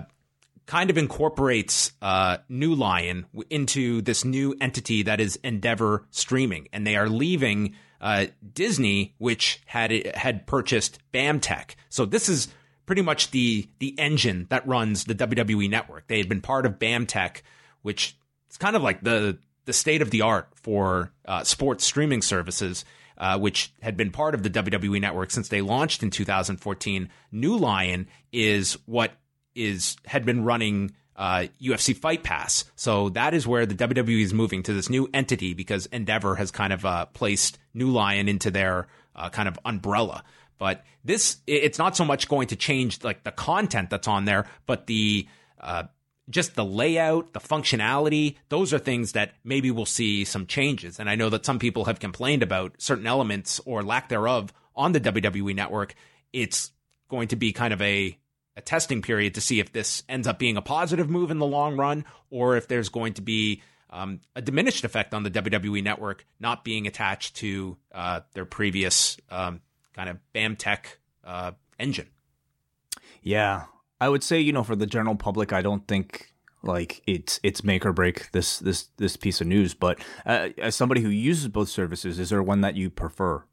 kind 0.69 0.91
of 0.91 0.99
incorporates 0.99 1.93
uh, 1.99 2.37
NeuLion 2.47 3.25
into 3.49 4.03
this 4.03 4.23
new 4.23 4.55
entity 4.61 5.01
that 5.01 5.19
is 5.19 5.35
Endeavor 5.37 6.05
Streaming, 6.11 6.67
and 6.71 6.85
they 6.85 6.95
are 6.95 7.09
leaving 7.09 7.73
uh, 7.99 8.27
Disney, 8.53 9.15
which 9.17 9.63
had 9.65 9.91
had 10.15 10.45
purchased 10.45 10.99
BAMTech. 11.11 11.71
So 11.89 12.05
this 12.05 12.29
is 12.29 12.49
pretty 12.85 13.01
much 13.01 13.31
the 13.31 13.67
the 13.79 13.97
engine 13.97 14.45
that 14.51 14.67
runs 14.67 15.05
the 15.05 15.15
WWE 15.15 15.67
Network. 15.71 16.07
They 16.07 16.19
had 16.19 16.29
been 16.29 16.39
part 16.39 16.67
of 16.67 16.77
BAMTech, 16.77 17.41
which 17.81 18.15
is 18.51 18.57
kind 18.57 18.75
of 18.75 18.83
like 18.83 19.01
the 19.01 19.39
the 19.65 19.73
state 19.73 20.03
of 20.03 20.11
the 20.11 20.21
art 20.21 20.49
for 20.53 21.11
uh, 21.25 21.43
sports 21.43 21.83
streaming 21.83 22.21
services 22.21 22.85
uh, 23.17 23.37
which 23.37 23.73
had 23.81 23.97
been 23.97 24.11
part 24.11 24.33
of 24.33 24.43
the 24.43 24.49
WWE 24.49 25.01
network 25.01 25.29
since 25.29 25.49
they 25.49 25.59
launched 25.61 26.03
in 26.03 26.09
2014. 26.09 27.09
NeuLion 27.33 28.05
is 28.31 28.77
what 28.85 29.11
is 29.59 29.97
had 30.05 30.25
been 30.25 30.43
running 30.43 30.91
uh, 31.15 31.47
UFC 31.61 31.95
Fight 31.95 32.23
Pass. 32.23 32.65
So 32.75 33.09
that 33.09 33.33
is 33.33 33.45
where 33.45 33.65
the 33.65 33.75
WWE 33.75 34.21
is 34.21 34.33
moving 34.33 34.63
to 34.63 34.73
this 34.73 34.89
new 34.89 35.09
entity 35.13 35.53
because 35.53 35.85
Endeavor 35.87 36.35
has 36.35 36.49
kind 36.49 36.71
of 36.71 36.85
uh, 36.85 37.05
placed 37.07 37.59
NeuLion 37.75 38.29
into 38.29 38.49
their 38.51 38.87
uh, 39.15 39.29
kind 39.29 39.49
of 39.49 39.59
umbrella. 39.65 40.23
But 40.57 40.83
this, 41.03 41.37
it's 41.45 41.77
not 41.77 41.95
so 41.95 42.05
much 42.05 42.29
going 42.29 42.47
to 42.47 42.55
change 42.55 43.03
like 43.03 43.23
the 43.23 43.31
content 43.31 43.89
that's 43.89 44.07
on 44.07 44.25
there, 44.25 44.45
but 44.65 44.87
the 44.87 45.27
uh, 45.59 45.83
just 46.29 46.55
the 46.55 46.65
layout, 46.65 47.33
the 47.33 47.39
functionality, 47.39 48.35
those 48.49 48.73
are 48.73 48.79
things 48.79 49.13
that 49.13 49.33
maybe 49.43 49.71
we'll 49.71 49.85
see 49.85 50.23
some 50.23 50.45
changes. 50.45 50.99
And 50.99 51.09
I 51.09 51.15
know 51.15 51.29
that 51.29 51.45
some 51.45 51.59
people 51.59 51.85
have 51.85 51.99
complained 51.99 52.43
about 52.43 52.75
certain 52.77 53.07
elements 53.07 53.59
or 53.65 53.83
lack 53.83 54.09
thereof 54.09 54.53
on 54.75 54.91
the 54.91 54.99
WWE 54.99 55.55
network. 55.55 55.95
It's 56.31 56.71
going 57.09 57.29
to 57.29 57.35
be 57.35 57.51
kind 57.51 57.73
of 57.73 57.81
a, 57.81 58.17
a 58.59 58.61
testing 58.61 59.01
period 59.01 59.33
to 59.35 59.41
see 59.41 59.61
if 59.61 59.71
this 59.71 60.03
ends 60.09 60.27
up 60.27 60.37
being 60.37 60.57
a 60.57 60.61
positive 60.61 61.09
move 61.09 61.31
in 61.31 61.39
the 61.39 61.45
long 61.45 61.77
run 61.77 62.03
or 62.29 62.57
if 62.57 62.67
there's 62.67 62.89
going 62.89 63.13
to 63.13 63.21
be 63.21 63.63
um, 63.89 64.19
a 64.35 64.41
diminished 64.41 64.83
effect 64.83 65.13
on 65.13 65.23
the 65.23 65.31
WWE 65.31 65.81
network 65.81 66.25
not 66.41 66.65
being 66.65 66.85
attached 66.85 67.37
to 67.37 67.77
uh, 67.93 68.19
their 68.33 68.43
previous 68.43 69.17
um, 69.31 69.61
kind 69.93 70.09
of 70.09 70.17
BAMTech 70.35 70.79
uh, 71.23 71.53
engine. 71.79 72.07
Yeah, 73.21 73.65
I 74.01 74.09
would 74.09 74.23
say, 74.23 74.41
you 74.41 74.51
know, 74.51 74.63
for 74.63 74.75
the 74.75 74.85
general 74.85 75.15
public, 75.15 75.53
I 75.53 75.61
don't 75.61 75.87
think 75.87 76.33
like 76.61 77.01
it's 77.07 77.39
it's 77.41 77.63
make 77.63 77.85
or 77.85 77.93
break 77.93 78.29
this 78.31 78.59
this 78.59 78.89
this 78.97 79.15
piece 79.15 79.39
of 79.39 79.47
news. 79.47 79.73
But 79.73 79.99
uh, 80.25 80.49
as 80.57 80.75
somebody 80.75 80.99
who 81.01 81.09
uses 81.09 81.47
both 81.47 81.69
services, 81.69 82.19
is 82.19 82.29
there 82.29 82.43
one 82.43 82.59
that 82.61 82.75
you 82.75 82.89
prefer? 82.89 83.45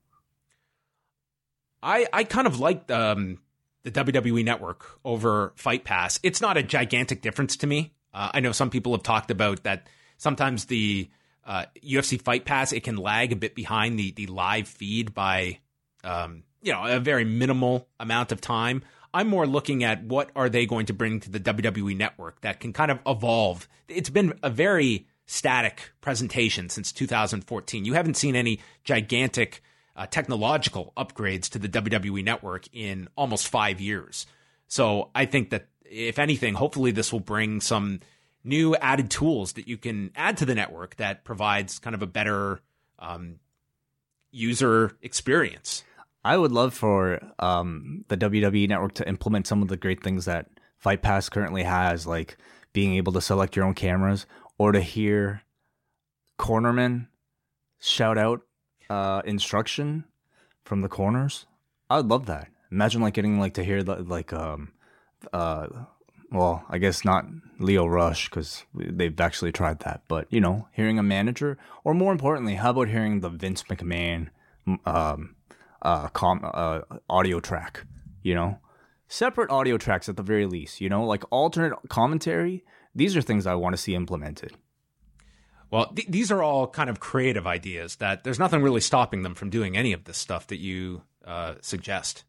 I 1.80 2.06
I 2.12 2.24
kind 2.24 2.48
of 2.48 2.58
like 2.58 2.90
um, 2.90 3.38
the 3.86 4.04
WWE 4.04 4.44
Network 4.44 4.98
over 5.04 5.52
Fight 5.54 5.84
Pass. 5.84 6.18
It's 6.24 6.40
not 6.40 6.56
a 6.56 6.62
gigantic 6.62 7.22
difference 7.22 7.56
to 7.58 7.68
me. 7.68 7.92
Uh, 8.12 8.30
I 8.34 8.40
know 8.40 8.50
some 8.50 8.68
people 8.68 8.92
have 8.92 9.04
talked 9.04 9.30
about 9.30 9.62
that. 9.62 9.86
Sometimes 10.18 10.64
the 10.64 11.08
uh, 11.44 11.66
UFC 11.84 12.20
Fight 12.20 12.44
Pass 12.44 12.72
it 12.72 12.82
can 12.82 12.96
lag 12.96 13.30
a 13.30 13.36
bit 13.36 13.54
behind 13.54 13.96
the 13.96 14.10
the 14.10 14.26
live 14.26 14.66
feed 14.66 15.14
by 15.14 15.60
um, 16.02 16.42
you 16.62 16.72
know 16.72 16.84
a 16.84 16.98
very 16.98 17.24
minimal 17.24 17.86
amount 18.00 18.32
of 18.32 18.40
time. 18.40 18.82
I'm 19.14 19.28
more 19.28 19.46
looking 19.46 19.84
at 19.84 20.02
what 20.02 20.30
are 20.34 20.48
they 20.48 20.66
going 20.66 20.86
to 20.86 20.92
bring 20.92 21.20
to 21.20 21.30
the 21.30 21.38
WWE 21.38 21.96
network 21.96 22.40
that 22.40 22.58
can 22.58 22.72
kind 22.72 22.90
of 22.90 22.98
evolve. 23.06 23.68
It's 23.88 24.10
been 24.10 24.36
a 24.42 24.50
very 24.50 25.06
static 25.26 25.92
presentation 26.00 26.68
since 26.70 26.90
2014. 26.90 27.84
You 27.84 27.94
haven't 27.94 28.16
seen 28.16 28.34
any 28.34 28.58
gigantic 28.82 29.62
uh, 29.96 30.06
technological 30.06 30.92
upgrades 30.96 31.48
to 31.50 31.58
the 31.58 31.68
WWE 31.68 32.22
network 32.22 32.68
in 32.72 33.08
almost 33.16 33.48
five 33.48 33.80
years. 33.80 34.26
So 34.68 35.10
I 35.14 35.24
think 35.24 35.50
that 35.50 35.68
if 35.84 36.18
anything, 36.18 36.54
hopefully 36.54 36.90
this 36.90 37.12
will 37.12 37.20
bring 37.20 37.60
some 37.60 38.00
new 38.44 38.76
added 38.76 39.10
tools 39.10 39.54
that 39.54 39.66
you 39.66 39.76
can 39.76 40.10
add 40.14 40.36
to 40.38 40.44
the 40.44 40.54
network 40.54 40.96
that 40.96 41.24
provides 41.24 41.78
kind 41.78 41.94
of 41.94 42.02
a 42.02 42.06
better 42.06 42.60
um, 42.98 43.36
user 44.30 44.96
experience. 45.02 45.82
I 46.24 46.36
would 46.36 46.52
love 46.52 46.74
for 46.74 47.20
um, 47.38 48.04
the 48.08 48.16
WWE 48.16 48.68
network 48.68 48.94
to 48.94 49.08
implement 49.08 49.46
some 49.46 49.62
of 49.62 49.68
the 49.68 49.76
great 49.76 50.02
things 50.02 50.24
that 50.24 50.48
Fight 50.76 51.00
Pass 51.00 51.28
currently 51.28 51.62
has, 51.62 52.06
like 52.06 52.36
being 52.72 52.94
able 52.94 53.12
to 53.12 53.20
select 53.20 53.56
your 53.56 53.64
own 53.64 53.74
cameras 53.74 54.26
or 54.58 54.72
to 54.72 54.80
hear 54.80 55.42
cornermen 56.38 57.06
shout 57.80 58.18
out 58.18 58.42
uh, 58.90 59.22
instruction 59.24 60.04
from 60.64 60.82
the 60.82 60.88
corners. 60.88 61.46
I 61.88 61.98
would 61.98 62.08
love 62.08 62.26
that. 62.26 62.48
Imagine 62.70 63.00
like 63.00 63.14
getting 63.14 63.38
like 63.38 63.54
to 63.54 63.64
hear 63.64 63.82
like 63.82 64.32
um 64.32 64.72
uh 65.32 65.68
well 66.32 66.64
I 66.68 66.78
guess 66.78 67.04
not 67.04 67.24
Lio 67.60 67.86
Rush 67.86 68.28
because 68.28 68.64
they've 68.74 69.20
actually 69.20 69.52
tried 69.52 69.80
that, 69.80 70.02
but 70.08 70.26
you 70.30 70.40
know 70.40 70.68
hearing 70.72 70.98
a 70.98 71.02
manager 71.02 71.58
or 71.84 71.94
more 71.94 72.12
importantly, 72.12 72.56
how 72.56 72.70
about 72.70 72.88
hearing 72.88 73.20
the 73.20 73.28
Vince 73.28 73.62
McMahon 73.64 74.28
um 74.84 75.36
uh, 75.82 76.08
com- 76.08 76.48
uh, 76.52 76.80
audio 77.08 77.40
track, 77.40 77.84
you 78.22 78.34
know? 78.34 78.58
Separate 79.08 79.50
audio 79.50 79.78
tracks 79.78 80.08
at 80.08 80.16
the 80.16 80.22
very 80.22 80.46
least, 80.46 80.80
you 80.80 80.88
know? 80.88 81.04
Like 81.04 81.22
alternate 81.30 81.74
commentary. 81.88 82.64
These 82.94 83.16
are 83.16 83.22
things 83.22 83.46
I 83.46 83.54
want 83.54 83.74
to 83.74 83.80
see 83.80 83.94
implemented. 83.94 84.54
Well, 85.70 85.86
th- 85.86 86.08
these 86.08 86.30
are 86.30 86.42
all 86.42 86.68
kind 86.68 86.88
of 86.88 87.00
creative 87.00 87.46
ideas 87.46 87.96
that 87.96 88.24
there's 88.24 88.38
nothing 88.38 88.62
really 88.62 88.80
stopping 88.80 89.22
them 89.22 89.34
from 89.34 89.50
doing 89.50 89.76
any 89.76 89.92
of 89.92 90.04
this 90.04 90.16
stuff 90.16 90.46
that 90.48 90.58
you 90.58 91.02
uh, 91.24 91.54
suggest. 91.60 92.24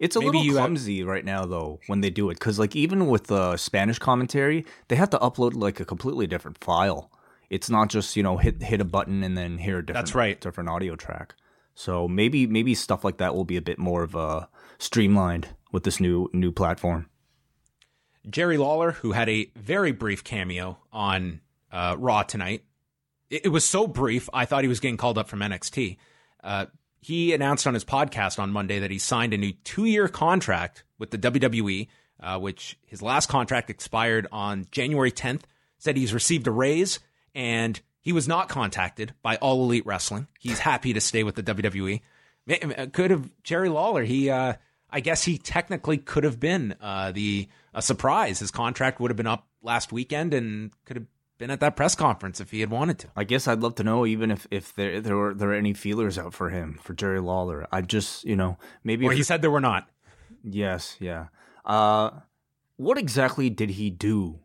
It's 0.00 0.16
a 0.16 0.20
Maybe 0.20 0.38
little 0.38 0.54
clumsy 0.54 1.00
have... 1.00 1.08
right 1.08 1.24
now, 1.24 1.44
though, 1.44 1.78
when 1.86 2.00
they 2.00 2.10
do 2.10 2.30
it, 2.30 2.34
because 2.34 2.58
like 2.58 2.74
even 2.74 3.06
with 3.06 3.26
the 3.26 3.56
Spanish 3.56 3.98
commentary, 3.98 4.64
they 4.88 4.96
have 4.96 5.10
to 5.10 5.18
upload 5.18 5.54
like 5.54 5.78
a 5.78 5.84
completely 5.84 6.26
different 6.26 6.58
file. 6.58 7.12
It's 7.50 7.68
not 7.68 7.90
just 7.90 8.16
you 8.16 8.22
know 8.22 8.38
hit 8.38 8.62
hit 8.62 8.80
a 8.80 8.84
button 8.84 9.22
and 9.22 9.36
then 9.36 9.58
hear 9.58 9.78
a 9.78 9.86
different 9.86 10.06
That's 10.06 10.14
right. 10.14 10.40
different 10.40 10.70
audio 10.70 10.96
track. 10.96 11.34
So 11.74 12.08
maybe 12.08 12.46
maybe 12.46 12.74
stuff 12.74 13.04
like 13.04 13.18
that 13.18 13.34
will 13.34 13.44
be 13.44 13.56
a 13.56 13.62
bit 13.62 13.78
more 13.78 14.02
of 14.02 14.14
a 14.14 14.48
streamlined 14.78 15.48
with 15.70 15.84
this 15.84 16.00
new 16.00 16.28
new 16.32 16.52
platform. 16.52 17.08
Jerry 18.28 18.58
Lawler, 18.58 18.92
who 18.92 19.12
had 19.12 19.28
a 19.28 19.50
very 19.56 19.92
brief 19.92 20.24
cameo 20.24 20.78
on 20.92 21.40
uh, 21.72 21.96
Raw 21.98 22.22
tonight, 22.22 22.64
it, 23.30 23.46
it, 23.46 23.48
was 23.48 23.64
so 23.64 23.86
brief 23.86 24.28
I 24.32 24.44
thought 24.44 24.64
he 24.64 24.68
was 24.68 24.80
getting 24.80 24.96
called 24.96 25.18
up 25.18 25.28
from 25.28 25.40
NXT. 25.40 25.96
Uh, 26.42 26.66
he 27.00 27.32
announced 27.32 27.66
on 27.66 27.74
his 27.74 27.84
podcast 27.84 28.38
on 28.38 28.52
Monday 28.52 28.80
that 28.80 28.90
he 28.90 28.98
signed 28.98 29.32
a 29.32 29.38
new 29.38 29.52
two-year 29.64 30.08
contract 30.08 30.84
with 30.98 31.10
the 31.10 31.18
WWE, 31.18 31.88
uh, 32.20 32.38
which 32.38 32.78
his 32.84 33.00
last 33.00 33.28
contract 33.28 33.70
expired 33.70 34.26
on 34.30 34.66
January 34.70 35.10
10th. 35.10 35.42
Said 35.78 35.96
he's 35.96 36.12
received 36.12 36.46
a 36.46 36.50
raise 36.50 37.00
and 37.34 37.80
he 38.00 38.12
was 38.12 38.28
not 38.28 38.48
contacted 38.48 39.14
by 39.22 39.36
All 39.36 39.64
Elite 39.64 39.86
Wrestling. 39.86 40.26
He's 40.38 40.58
happy 40.58 40.92
to 40.92 41.00
stay 41.00 41.22
with 41.22 41.36
the 41.36 41.42
WWE. 41.42 42.00
Could 42.92 43.10
have 43.10 43.30
Jerry 43.42 43.68
Lawler. 43.68 44.02
He, 44.02 44.30
uh, 44.30 44.54
I 44.90 45.00
guess, 45.00 45.22
he 45.22 45.38
technically 45.38 45.98
could 45.98 46.24
have 46.24 46.40
been 46.40 46.74
uh, 46.80 47.12
the 47.12 47.48
a 47.72 47.82
surprise. 47.82 48.40
His 48.40 48.50
contract 48.50 49.00
would 49.00 49.10
have 49.10 49.16
been 49.16 49.26
up 49.26 49.46
last 49.62 49.92
weekend 49.92 50.34
and 50.34 50.70
could 50.84 50.96
have 50.96 51.06
been 51.40 51.50
at 51.50 51.58
that 51.60 51.74
press 51.74 51.96
conference 51.96 52.40
if 52.40 52.50
he 52.52 52.60
had 52.60 52.70
wanted 52.70 52.98
to. 53.00 53.08
I 53.16 53.24
guess 53.24 53.48
I'd 53.48 53.60
love 53.60 53.74
to 53.76 53.82
know 53.82 54.06
even 54.06 54.30
if 54.30 54.46
if 54.50 54.74
there 54.74 55.00
there 55.00 55.16
were 55.16 55.34
there 55.34 55.50
are 55.50 55.54
any 55.54 55.72
feelers 55.72 56.18
out 56.18 56.34
for 56.34 56.50
him 56.50 56.78
for 56.82 56.92
Jerry 56.92 57.18
Lawler. 57.18 57.66
I 57.72 57.80
just 57.80 58.24
you 58.24 58.36
know 58.36 58.58
maybe. 58.84 59.06
Or 59.06 59.12
he 59.12 59.24
said 59.24 59.42
there 59.42 59.50
were 59.50 59.60
not. 59.60 59.88
Yes. 60.44 60.96
Yeah. 61.00 61.26
Uh, 61.64 62.10
what 62.76 62.98
exactly 62.98 63.50
did 63.50 63.70
he 63.70 63.90
do 63.90 64.38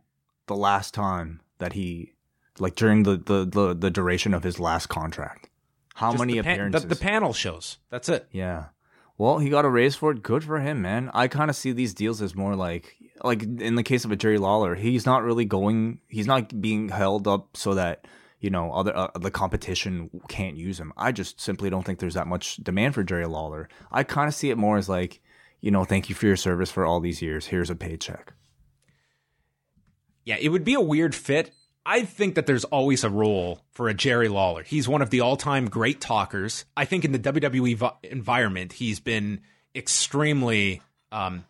the 0.48 0.56
last 0.56 0.94
time 0.94 1.42
that 1.60 1.74
he 1.74 2.14
like 2.60 2.76
during 2.76 3.04
the 3.04 3.18
the 3.18 3.46
the, 3.46 3.76
the 3.76 3.92
duration 3.92 4.34
of 4.34 4.44
his 4.44 4.60
last 4.60 4.88
contract. 4.88 5.50
How 5.96 6.12
Just 6.12 6.20
many 6.22 6.34
the 6.34 6.44
pan- 6.44 6.54
appearances? 6.54 6.82
The, 6.82 6.88
the, 6.90 6.96
panel 6.96 7.32
shows. 7.32 7.78
That's 7.90 8.10
it. 8.10 8.28
Yeah. 8.32 8.66
Well, 9.18 9.40
he 9.40 9.50
got 9.50 9.64
a 9.64 9.70
raise 9.70 9.96
for 9.96 10.12
it. 10.12 10.24
Good 10.24 10.44
for 10.44 10.60
him, 10.60 10.82
man. 10.82 11.10
I 11.14 11.30
kind 11.30 11.50
of 11.50 11.56
see 11.56 11.72
these 11.72 11.94
deals 11.94 12.22
as 12.22 12.36
more 12.36 12.54
like 12.54 12.98
like 13.26 13.44
in 13.44 13.76
the 13.76 13.84
case 13.84 14.06
of 14.06 14.12
a 14.12 14.16
Jerry 14.16 14.38
Lawler, 14.38 14.76
he's 14.76 15.06
not 15.06 15.24
really 15.24 15.46
going. 15.46 16.00
He's 16.08 16.28
not 16.28 16.62
being 16.62 16.90
held 16.90 17.28
up 17.28 17.58
so 17.58 17.74
that 17.74 18.08
you 18.40 18.50
know 18.50 18.72
other 18.72 18.96
uh, 18.96 19.10
the 19.20 19.32
competition 19.32 20.10
can't 20.28 20.56
use 20.58 20.80
him. 20.80 20.94
I 20.98 21.12
just 21.12 21.42
simply 21.42 21.70
don't 21.70 21.84
think 21.84 22.00
there's 22.00 22.14
that 22.14 22.28
much 22.28 22.58
demand 22.58 22.96
for 22.96 23.04
Jerry 23.04 23.26
Lawler. 23.26 23.68
I 23.92 24.04
kind 24.04 24.28
of 24.28 24.36
see 24.36 24.50
it 24.50 24.58
more 24.58 24.78
as 24.78 24.88
like, 24.88 25.22
you 25.62 25.72
know, 25.72 25.84
thank 25.84 26.10
you 26.10 26.16
for 26.16 26.26
your 26.26 26.38
service 26.38 26.72
for 26.72 26.86
all 26.86 27.00
these 27.00 27.22
years. 27.22 27.48
Here's 27.48 27.70
a 27.70 27.76
paycheck. 27.76 28.34
Yeah, 30.24 30.38
it 30.40 30.50
would 30.50 30.64
be 30.64 30.74
a 30.74 30.82
weird 30.82 31.14
fit 31.14 31.52
I 31.86 32.04
think 32.04 32.36
that 32.36 32.48
there's 32.48 32.64
always 32.64 33.04
a 33.04 33.10
role 33.10 33.62
for 33.72 33.90
a 33.90 33.94
Jerry 33.94 34.28
Lawler. 34.28 34.64
He's 34.64 34.88
one 34.88 35.04
of 35.04 35.12
the 35.12 35.22
all-time 35.22 35.70
great 35.70 36.02
talkers. 36.02 36.66
I 36.76 36.86
think 36.86 37.06
in 37.06 37.12
the 37.12 37.20
WWE 37.20 37.78
vi- 37.78 37.94
environment, 38.04 38.74
he's 38.74 39.00
been 39.00 39.42
extremely 39.76 40.82
um, 41.12 41.46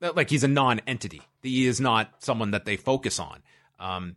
like 0.00 0.30
he's 0.30 0.44
a 0.44 0.48
non-entity. 0.48 1.22
He 1.42 1.66
is 1.66 1.80
not 1.80 2.12
someone 2.18 2.52
that 2.52 2.64
they 2.64 2.76
focus 2.76 3.18
on. 3.18 3.42
Um, 3.78 4.16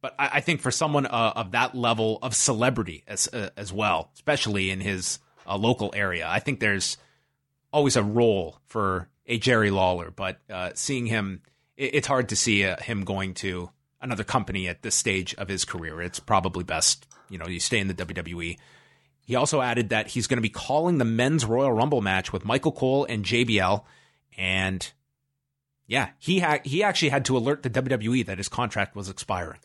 but 0.00 0.14
I, 0.18 0.30
I 0.34 0.40
think 0.40 0.60
for 0.60 0.70
someone 0.70 1.06
uh, 1.06 1.32
of 1.36 1.52
that 1.52 1.74
level 1.74 2.18
of 2.22 2.34
celebrity 2.34 3.04
as 3.06 3.28
uh, 3.28 3.50
as 3.56 3.72
well, 3.72 4.10
especially 4.14 4.70
in 4.70 4.80
his 4.80 5.18
uh, 5.46 5.56
local 5.56 5.92
area, 5.94 6.26
I 6.28 6.38
think 6.40 6.60
there's 6.60 6.96
always 7.72 7.96
a 7.96 8.02
role 8.02 8.58
for 8.66 9.08
a 9.26 9.38
Jerry 9.38 9.70
Lawler. 9.70 10.10
But 10.10 10.38
uh, 10.50 10.70
seeing 10.74 11.06
him, 11.06 11.42
it, 11.76 11.94
it's 11.94 12.06
hard 12.06 12.30
to 12.30 12.36
see 12.36 12.64
uh, 12.64 12.80
him 12.80 13.04
going 13.04 13.34
to 13.34 13.70
another 14.00 14.24
company 14.24 14.68
at 14.68 14.82
this 14.82 14.94
stage 14.94 15.34
of 15.34 15.48
his 15.48 15.64
career. 15.64 16.00
It's 16.00 16.20
probably 16.20 16.64
best, 16.64 17.06
you 17.28 17.38
know, 17.38 17.46
you 17.46 17.60
stay 17.60 17.78
in 17.78 17.88
the 17.88 17.94
WWE. 17.94 18.58
He 19.26 19.36
also 19.36 19.60
added 19.60 19.90
that 19.90 20.08
he's 20.08 20.26
going 20.26 20.38
to 20.38 20.42
be 20.42 20.48
calling 20.48 20.98
the 20.98 21.04
men's 21.04 21.44
Royal 21.44 21.72
Rumble 21.72 22.00
match 22.00 22.32
with 22.32 22.44
Michael 22.44 22.72
Cole 22.72 23.04
and 23.04 23.24
JBL, 23.24 23.84
and 24.36 24.92
yeah, 25.90 26.10
he 26.20 26.38
ha- 26.38 26.60
he 26.62 26.84
actually 26.84 27.08
had 27.08 27.24
to 27.24 27.36
alert 27.36 27.64
the 27.64 27.68
WWE 27.68 28.24
that 28.26 28.38
his 28.38 28.48
contract 28.48 28.94
was 28.94 29.08
expiring. 29.08 29.58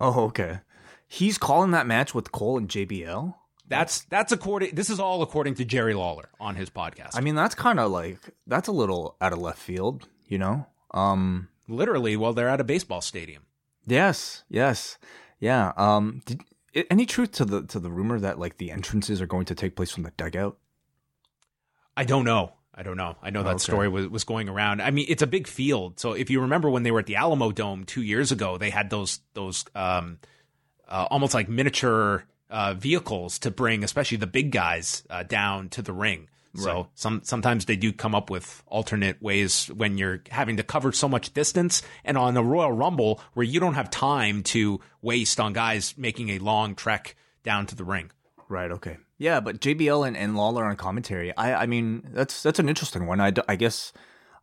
Oh, 0.00 0.24
okay. 0.24 0.60
He's 1.06 1.36
calling 1.36 1.72
that 1.72 1.86
match 1.86 2.14
with 2.14 2.32
Cole 2.32 2.56
and 2.56 2.70
JBL. 2.70 3.34
That's 3.68 4.04
that's 4.04 4.32
according. 4.32 4.74
This 4.74 4.88
is 4.88 4.98
all 4.98 5.20
according 5.20 5.56
to 5.56 5.66
Jerry 5.66 5.92
Lawler 5.92 6.30
on 6.40 6.56
his 6.56 6.70
podcast. 6.70 7.10
I 7.16 7.20
mean, 7.20 7.34
that's 7.34 7.54
kind 7.54 7.78
of 7.78 7.90
like 7.90 8.18
that's 8.46 8.66
a 8.66 8.72
little 8.72 9.14
out 9.20 9.34
of 9.34 9.40
left 9.40 9.58
field, 9.58 10.08
you 10.26 10.38
know. 10.38 10.66
Um, 10.92 11.48
literally, 11.68 12.16
while 12.16 12.32
they're 12.32 12.48
at 12.48 12.60
a 12.60 12.64
baseball 12.64 13.02
stadium. 13.02 13.42
Yes, 13.86 14.44
yes, 14.48 14.96
yeah. 15.38 15.72
Um, 15.76 16.22
did, 16.24 16.40
any 16.90 17.04
truth 17.04 17.32
to 17.32 17.44
the 17.44 17.66
to 17.66 17.78
the 17.78 17.90
rumor 17.90 18.18
that 18.18 18.38
like 18.38 18.56
the 18.56 18.70
entrances 18.70 19.20
are 19.20 19.26
going 19.26 19.44
to 19.46 19.54
take 19.54 19.76
place 19.76 19.90
from 19.90 20.04
the 20.04 20.12
dugout? 20.12 20.56
I 21.94 22.04
don't 22.04 22.24
know. 22.24 22.54
I 22.74 22.82
don't 22.82 22.96
know. 22.96 23.16
I 23.22 23.30
know 23.30 23.42
that 23.42 23.56
okay. 23.56 23.58
story 23.58 23.88
was, 23.88 24.08
was 24.08 24.24
going 24.24 24.48
around. 24.48 24.80
I 24.80 24.90
mean, 24.90 25.06
it's 25.08 25.22
a 25.22 25.26
big 25.26 25.46
field. 25.46 26.00
So 26.00 26.12
if 26.12 26.30
you 26.30 26.40
remember 26.40 26.70
when 26.70 26.84
they 26.84 26.90
were 26.90 27.00
at 27.00 27.06
the 27.06 27.14
Alamodome 27.14 27.84
two 27.86 28.02
years 28.02 28.32
ago, 28.32 28.56
they 28.56 28.70
had 28.70 28.88
those 28.88 29.20
those 29.34 29.64
um, 29.74 30.18
uh, 30.88 31.06
almost 31.10 31.34
like 31.34 31.48
miniature 31.48 32.24
uh, 32.48 32.74
vehicles 32.74 33.38
to 33.40 33.50
bring, 33.50 33.84
especially 33.84 34.18
the 34.18 34.26
big 34.26 34.52
guys, 34.52 35.02
uh, 35.10 35.22
down 35.22 35.68
to 35.70 35.82
the 35.82 35.92
ring. 35.92 36.28
Right. 36.54 36.64
So 36.64 36.88
some 36.94 37.20
sometimes 37.24 37.64
they 37.64 37.76
do 37.76 37.92
come 37.92 38.14
up 38.14 38.30
with 38.30 38.62
alternate 38.66 39.22
ways 39.22 39.66
when 39.66 39.96
you're 39.98 40.22
having 40.30 40.56
to 40.58 40.62
cover 40.62 40.92
so 40.92 41.08
much 41.08 41.32
distance, 41.34 41.82
and 42.04 42.16
on 42.18 42.34
the 42.34 42.44
Royal 42.44 42.72
Rumble 42.72 43.20
where 43.34 43.44
you 43.44 43.60
don't 43.60 43.74
have 43.74 43.90
time 43.90 44.42
to 44.44 44.80
waste 45.00 45.40
on 45.40 45.52
guys 45.52 45.94
making 45.96 46.30
a 46.30 46.38
long 46.38 46.74
trek 46.74 47.16
down 47.42 47.66
to 47.66 47.74
the 47.74 47.84
ring. 47.84 48.10
Right. 48.48 48.70
Okay. 48.70 48.98
Yeah, 49.22 49.38
but 49.38 49.60
JBL 49.60 50.08
and, 50.08 50.16
and 50.16 50.36
Lawler 50.36 50.64
on 50.64 50.74
commentary. 50.74 51.36
I 51.36 51.62
I 51.62 51.66
mean 51.66 52.08
that's 52.12 52.42
that's 52.42 52.58
an 52.58 52.68
interesting 52.68 53.06
one. 53.06 53.20
I, 53.20 53.32
I 53.46 53.54
guess 53.54 53.92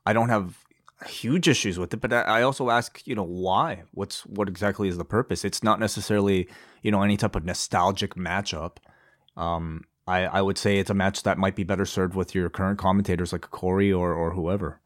I 0.05 0.13
don't 0.13 0.29
have 0.29 0.63
huge 1.05 1.50
issues 1.50 1.77
with 1.77 1.93
it, 1.93 1.98
but 2.00 2.13
I 2.13 2.43
also 2.43 2.69
ask, 2.69 3.05
you 3.05 3.13
know, 3.13 3.25
why? 3.25 3.83
What's 3.91 4.25
what 4.25 4.48
exactly 4.48 4.88
is 4.88 4.98
the 4.98 5.03
purpose? 5.03 5.43
It's 5.43 5.63
not 5.63 5.81
necessarily, 5.81 6.48
you 6.81 6.91
know, 6.91 7.01
any 7.01 7.17
type 7.17 7.36
of 7.36 7.43
nostalgic 7.43 8.15
matchup. 8.15 8.77
Um, 9.36 9.83
I, 10.07 10.24
I 10.25 10.41
would 10.41 10.57
say 10.57 10.77
it's 10.77 10.89
a 10.89 10.93
match 10.93 11.24
that 11.24 11.38
might 11.38 11.57
be 11.57 11.65
better 11.65 11.86
served 11.86 12.15
with 12.15 12.33
your 12.33 12.50
current 12.50 12.79
commentators 12.79 13.33
like 13.33 13.51
Corey 13.51 13.91
or, 13.91 14.13
or 14.13 14.31
whoever. 14.31 14.79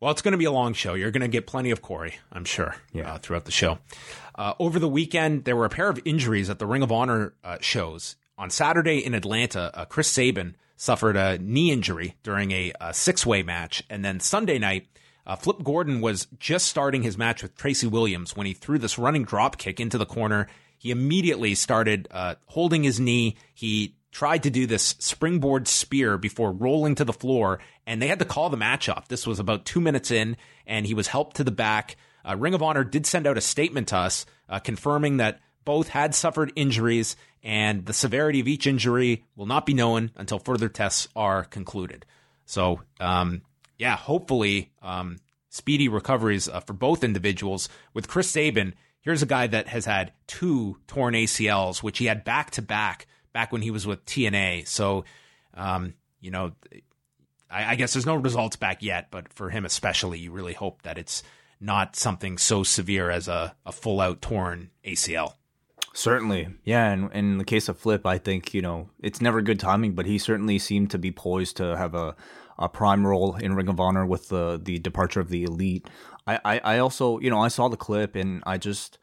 Well, 0.00 0.10
it's 0.10 0.20
going 0.20 0.32
to 0.32 0.38
be 0.38 0.44
a 0.44 0.52
long 0.52 0.74
show. 0.74 0.92
You're 0.92 1.10
going 1.10 1.22
to 1.22 1.28
get 1.28 1.46
plenty 1.46 1.70
of 1.70 1.80
Corey, 1.80 2.16
I'm 2.30 2.44
sure, 2.44 2.76
yeah. 2.92 3.14
Uh, 3.14 3.18
throughout 3.18 3.46
the 3.46 3.52
show. 3.52 3.78
Uh, 4.34 4.52
over 4.58 4.78
the 4.78 4.88
weekend, 4.88 5.44
there 5.44 5.56
were 5.56 5.64
a 5.64 5.70
pair 5.70 5.88
of 5.88 5.98
injuries 6.04 6.50
at 6.50 6.58
the 6.58 6.66
Ring 6.66 6.82
of 6.82 6.92
Honor 6.92 7.34
uh, 7.42 7.58
shows. 7.60 8.16
On 8.38 8.50
Saturday 8.50 9.04
in 9.04 9.14
Atlanta, 9.14 9.70
uh, 9.74 9.84
Chris 9.84 10.08
Sabin 10.08 10.56
suffered 10.76 11.16
a 11.16 11.38
knee 11.38 11.70
injury 11.70 12.16
during 12.22 12.50
a, 12.50 12.72
a 12.80 12.92
six 12.92 13.24
way 13.24 13.42
match. 13.42 13.82
And 13.88 14.04
then 14.04 14.20
Sunday 14.20 14.58
night, 14.58 14.88
uh, 15.26 15.36
Flip 15.36 15.62
Gordon 15.62 16.00
was 16.00 16.26
just 16.38 16.66
starting 16.66 17.02
his 17.02 17.16
match 17.16 17.42
with 17.42 17.56
Tracy 17.56 17.86
Williams 17.86 18.36
when 18.36 18.46
he 18.46 18.54
threw 18.54 18.78
this 18.78 18.98
running 18.98 19.24
drop 19.24 19.58
kick 19.58 19.78
into 19.78 19.98
the 19.98 20.06
corner. 20.06 20.48
He 20.78 20.90
immediately 20.90 21.54
started 21.54 22.08
uh, 22.10 22.34
holding 22.46 22.82
his 22.82 22.98
knee. 22.98 23.36
He 23.54 23.94
tried 24.10 24.42
to 24.42 24.50
do 24.50 24.66
this 24.66 24.96
springboard 24.98 25.68
spear 25.68 26.18
before 26.18 26.50
rolling 26.50 26.96
to 26.96 27.04
the 27.04 27.12
floor, 27.12 27.60
and 27.86 28.02
they 28.02 28.08
had 28.08 28.18
to 28.18 28.24
call 28.24 28.50
the 28.50 28.56
match 28.56 28.88
off. 28.88 29.08
This 29.08 29.26
was 29.26 29.38
about 29.38 29.64
two 29.64 29.80
minutes 29.80 30.10
in, 30.10 30.36
and 30.66 30.84
he 30.84 30.94
was 30.94 31.06
helped 31.06 31.36
to 31.36 31.44
the 31.44 31.52
back. 31.52 31.96
Uh, 32.28 32.36
Ring 32.36 32.54
of 32.54 32.62
Honor 32.62 32.84
did 32.84 33.06
send 33.06 33.26
out 33.26 33.38
a 33.38 33.40
statement 33.40 33.88
to 33.88 33.96
us 33.96 34.26
uh, 34.48 34.58
confirming 34.58 35.18
that 35.18 35.40
both 35.64 35.88
had 35.88 36.14
suffered 36.14 36.52
injuries, 36.56 37.16
and 37.42 37.86
the 37.86 37.92
severity 37.92 38.40
of 38.40 38.48
each 38.48 38.66
injury 38.66 39.24
will 39.36 39.46
not 39.46 39.66
be 39.66 39.74
known 39.74 40.10
until 40.16 40.38
further 40.38 40.68
tests 40.68 41.08
are 41.16 41.44
concluded. 41.44 42.06
So, 42.44 42.80
um, 43.00 43.42
yeah, 43.78 43.96
hopefully, 43.96 44.72
um, 44.82 45.18
speedy 45.48 45.88
recoveries 45.88 46.48
uh, 46.48 46.60
for 46.60 46.72
both 46.72 47.04
individuals. 47.04 47.68
With 47.94 48.08
Chris 48.08 48.30
Sabin, 48.30 48.74
here's 49.00 49.22
a 49.22 49.26
guy 49.26 49.46
that 49.46 49.68
has 49.68 49.84
had 49.84 50.12
two 50.26 50.78
torn 50.86 51.14
ACLs, 51.14 51.82
which 51.82 51.98
he 51.98 52.06
had 52.06 52.24
back 52.24 52.50
to 52.52 52.62
back 52.62 53.06
back 53.32 53.52
when 53.52 53.62
he 53.62 53.70
was 53.70 53.86
with 53.86 54.04
TNA. 54.04 54.66
So, 54.68 55.04
um, 55.54 55.94
you 56.20 56.30
know, 56.30 56.52
I, 57.50 57.72
I, 57.72 57.74
guess 57.74 57.92
there's 57.92 58.06
no 58.06 58.14
results 58.14 58.56
back 58.56 58.82
yet, 58.82 59.08
but 59.10 59.32
for 59.32 59.50
him 59.50 59.64
especially, 59.64 60.18
you 60.18 60.32
really 60.32 60.52
hope 60.54 60.82
that 60.82 60.98
it's 60.98 61.22
not 61.60 61.96
something 61.96 62.38
so 62.38 62.62
severe 62.62 63.10
as 63.10 63.28
a, 63.28 63.54
a 63.64 63.72
full 63.72 64.00
out 64.00 64.20
torn 64.20 64.70
ACL. 64.84 65.34
Certainly. 65.94 66.48
Yeah. 66.64 66.90
And 66.90 67.12
in 67.12 67.38
the 67.38 67.44
case 67.44 67.68
of 67.68 67.78
Flip, 67.78 68.06
I 68.06 68.18
think, 68.18 68.54
you 68.54 68.62
know, 68.62 68.90
it's 69.00 69.20
never 69.20 69.42
good 69.42 69.60
timing, 69.60 69.92
but 69.92 70.06
he 70.06 70.18
certainly 70.18 70.58
seemed 70.58 70.90
to 70.90 70.98
be 70.98 71.10
poised 71.10 71.56
to 71.58 71.76
have 71.76 71.94
a, 71.94 72.16
a 72.58 72.68
prime 72.68 73.06
role 73.06 73.36
in 73.36 73.54
Ring 73.54 73.68
of 73.68 73.78
Honor 73.78 74.06
with 74.06 74.28
the, 74.28 74.60
the 74.62 74.78
departure 74.78 75.20
of 75.20 75.28
the 75.28 75.44
Elite. 75.44 75.88
I, 76.26 76.40
I, 76.44 76.58
I 76.58 76.78
also, 76.78 77.18
you 77.18 77.30
know, 77.30 77.40
I 77.40 77.48
saw 77.48 77.68
the 77.68 77.76
clip 77.76 78.16
and 78.16 78.42
I 78.46 78.58
just, 78.58 78.98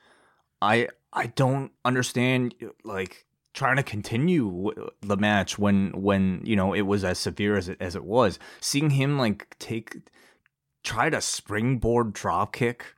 I, 0.61 0.89
I 1.13 1.27
don't 1.27 1.71
understand, 1.85 2.55
like, 2.83 3.25
trying 3.53 3.77
to 3.77 3.83
continue 3.83 4.71
the 5.01 5.17
match 5.17 5.57
when 5.57 5.91
when 6.01 6.41
you 6.45 6.55
know 6.55 6.73
it 6.73 6.83
was 6.83 7.03
as 7.03 7.17
severe 7.17 7.57
as 7.57 7.67
it 7.67 7.77
as 7.81 7.95
it 7.95 8.03
was. 8.03 8.39
Seeing 8.61 8.91
him 8.91 9.17
like 9.17 9.57
take 9.59 9.97
try 10.83 11.09
to 11.09 11.19
springboard 11.19 12.13
drop 12.13 12.53
kick 12.53 12.95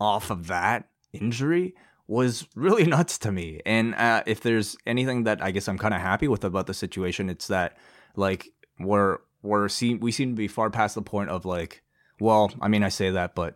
off 0.00 0.30
of 0.30 0.46
that 0.46 0.88
injury 1.12 1.74
was 2.10 2.46
really 2.56 2.84
nuts 2.96 3.16
to 3.18 3.32
me. 3.32 3.60
And 3.64 3.94
uh, 3.94 4.22
if 4.26 4.40
there's 4.40 4.76
anything 4.84 5.24
that 5.24 5.42
I 5.42 5.52
guess 5.52 5.68
I'm 5.68 5.78
kind 5.78 5.94
of 5.94 6.00
happy 6.00 6.28
with 6.28 6.44
about 6.44 6.66
the 6.66 6.74
situation, 6.74 7.30
it's 7.30 7.46
that 7.46 7.78
like 8.16 8.48
we're 8.78 9.18
we're 9.42 9.68
seem 9.68 10.00
we 10.00 10.12
seem 10.12 10.30
to 10.30 10.36
be 10.36 10.48
far 10.48 10.68
past 10.68 10.96
the 10.96 11.02
point 11.02 11.30
of 11.30 11.44
like, 11.44 11.82
well, 12.18 12.52
I 12.60 12.68
mean 12.68 12.82
I 12.82 12.88
say 12.88 13.10
that, 13.10 13.34
but 13.34 13.54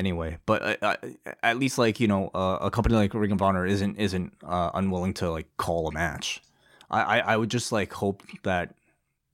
anyway. 0.00 0.38
But 0.46 0.82
uh, 0.82 0.96
uh, 1.04 1.32
at 1.42 1.58
least 1.58 1.78
like 1.78 2.00
you 2.00 2.08
know, 2.08 2.30
uh, 2.34 2.58
a 2.62 2.70
company 2.70 2.96
like 2.96 3.14
Ring 3.14 3.32
of 3.32 3.42
Honor 3.42 3.66
isn't 3.66 3.96
isn't 3.96 4.32
uh, 4.42 4.70
unwilling 4.74 5.14
to 5.14 5.30
like 5.30 5.54
call 5.58 5.88
a 5.88 5.92
match. 5.92 6.42
I, 6.90 7.02
I 7.02 7.18
I 7.18 7.36
would 7.36 7.50
just 7.50 7.70
like 7.70 7.92
hope 7.92 8.22
that 8.44 8.74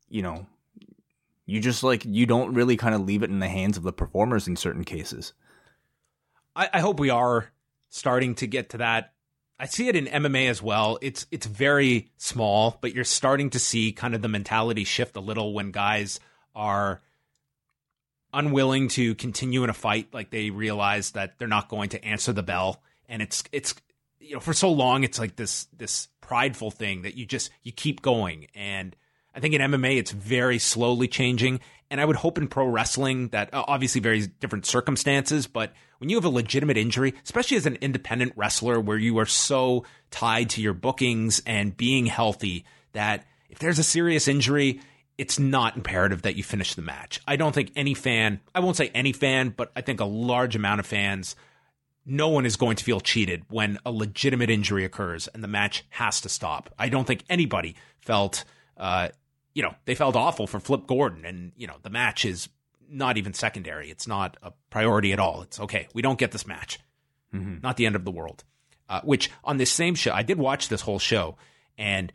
you 0.09 0.23
know 0.23 0.47
you 1.47 1.61
just 1.61 1.85
like 1.85 2.05
you 2.05 2.27
don't 2.27 2.53
really 2.55 2.77
kind 2.77 2.97
of 2.97 3.03
leave 3.03 3.23
it 3.23 3.31
in 3.31 3.39
the 3.39 3.49
hands 3.49 3.77
of 3.77 3.85
the 3.85 3.93
performers 3.93 4.49
in 4.49 4.57
certain 4.57 4.83
cases. 4.85 5.35
I, 6.57 6.69
I 6.75 6.81
hope 6.81 7.01
we 7.01 7.11
are 7.11 7.51
starting 7.95 8.35
to 8.35 8.49
get 8.49 8.71
to 8.71 8.79
that. 8.79 9.13
I 9.57 9.67
see 9.67 9.87
it 9.87 9.95
in 9.95 10.07
MMA 10.07 10.51
as 10.51 10.61
well. 10.61 10.99
It's 11.01 11.27
it's 11.31 11.47
very 11.47 12.11
small, 12.17 12.77
but 12.81 12.93
you're 12.93 13.05
starting 13.05 13.51
to 13.51 13.61
see 13.61 13.93
kind 13.93 14.15
of 14.15 14.21
the 14.21 14.29
mentality 14.29 14.83
shift 14.83 15.17
a 15.17 15.21
little 15.21 15.55
when 15.55 15.71
guys 15.71 16.19
are 16.57 17.01
unwilling 18.33 18.89
to 18.89 19.15
continue 19.15 19.63
in 19.63 19.71
a 19.71 19.75
fight. 19.75 20.09
Like 20.13 20.31
they 20.31 20.51
realize 20.51 21.13
that 21.13 21.39
they're 21.39 21.47
not 21.47 21.69
going 21.69 21.91
to 21.91 22.05
answer 22.05 22.33
the 22.33 22.43
bell, 22.43 22.83
and 23.09 23.23
it's 23.23 23.45
it's 23.53 23.77
you 24.19 24.35
know 24.35 24.41
for 24.41 24.53
so 24.53 24.73
long 24.73 25.05
it's 25.05 25.21
like 25.21 25.37
this 25.37 25.69
this 25.77 26.09
prideful 26.21 26.73
thing 26.73 27.03
that 27.03 27.15
you 27.15 27.25
just 27.25 27.51
you 27.63 27.71
keep 27.71 28.03
going. 28.03 28.49
And 28.57 28.97
I 29.37 29.39
think 29.39 29.55
in 29.55 29.61
MMA 29.61 29.99
it's 29.99 30.11
very 30.11 30.59
slowly 30.59 31.07
changing. 31.07 31.61
And 31.95 32.01
I 32.01 32.05
would 32.07 32.17
hope 32.17 32.39
in 32.39 32.49
pro 32.49 32.67
wrestling 32.67 33.29
that 33.29 33.55
uh, 33.55 33.63
obviously 33.69 34.01
very 34.01 34.27
different 34.27 34.67
circumstances, 34.67 35.47
but 35.47 35.73
when 35.99 36.11
you 36.11 36.17
have 36.17 36.25
a 36.25 36.29
legitimate 36.29 36.77
injury, 36.77 37.15
especially 37.23 37.57
as 37.57 37.67
an 37.67 37.79
independent 37.81 38.33
wrestler 38.35 38.81
where 38.81 38.99
you 38.99 39.17
are 39.21 39.27
so 39.27 39.85
tied 40.11 40.51
to 40.51 40.61
your 40.61 40.75
bookings 40.75 41.41
and 41.47 41.77
being 41.77 42.07
healthy 42.07 42.65
that 42.95 43.25
if 43.49 43.61
there's 43.61 43.79
a 43.79 43.85
serious 43.85 44.27
injury, 44.27 44.81
it's 45.19 45.39
not 45.39 45.77
imperative 45.77 46.23
that 46.23 46.35
you 46.35 46.43
finish 46.43 46.75
the 46.75 46.83
match. 46.83 47.21
I 47.29 47.37
don't 47.37 47.55
think 47.55 47.71
any 47.77 47.95
fan, 47.95 48.41
I 48.53 48.59
won't 48.59 48.77
say 48.77 48.91
any 48.93 49.13
fan, 49.13 49.55
but 49.57 49.71
I 49.77 49.81
think 49.81 50.01
a 50.01 50.05
large 50.05 50.57
amount 50.57 50.81
of 50.81 50.87
fans, 50.87 51.37
no 52.05 52.27
one 52.27 52.45
is 52.45 52.57
going 52.57 52.75
to 52.75 52.83
feel 52.83 53.01
cheated 53.01 53.45
when 53.51 53.79
a 53.87 53.93
legitimate 53.93 54.51
injury 54.51 54.85
occurs 54.85 55.29
and 55.29 55.45
the 55.45 55.49
match 55.49 55.85
has 55.91 56.23
to 56.23 56.29
stop. 56.29 56.75
I 56.77 56.89
don't 56.89 57.07
think 57.07 57.23
anybody 57.31 57.77
felt, 58.01 58.45
uh, 58.77 59.11
you 59.55 59.63
know, 59.63 59.75
they 59.85 59.95
felt 59.95 60.17
awful 60.17 60.47
for 60.47 60.61
Flip 60.61 60.87
Gordon 60.87 61.25
and, 61.25 61.53
you 61.57 61.67
know, 61.67 61.77
the 61.83 61.91
match 61.91 62.25
is 62.25 62.49
not 62.89 63.17
even 63.17 63.33
secondary. 63.33 63.91
It's 63.91 64.07
not 64.07 64.37
a 64.43 64.53
priority 64.71 65.13
at 65.13 65.21
all. 65.21 65.43
It's 65.43 65.61
okay. 65.61 65.89
We 65.95 66.03
don't 66.03 66.19
get 66.19 66.33
this 66.33 66.47
match. 66.47 66.79
Mm-hmm. 67.33 67.59
Not 67.63 67.77
the 67.77 67.87
end 67.87 67.97
of 67.97 68.05
the 68.05 68.11
world. 68.11 68.45
Uh, 68.89 69.01
which 69.03 69.31
on 69.43 69.57
this 69.57 69.73
same 69.73 69.95
show, 69.95 70.13
I 70.13 70.23
did 70.23 70.39
watch 70.39 70.69
this 70.69 70.83
whole 70.83 70.99
show 70.99 71.37
and 71.79 72.13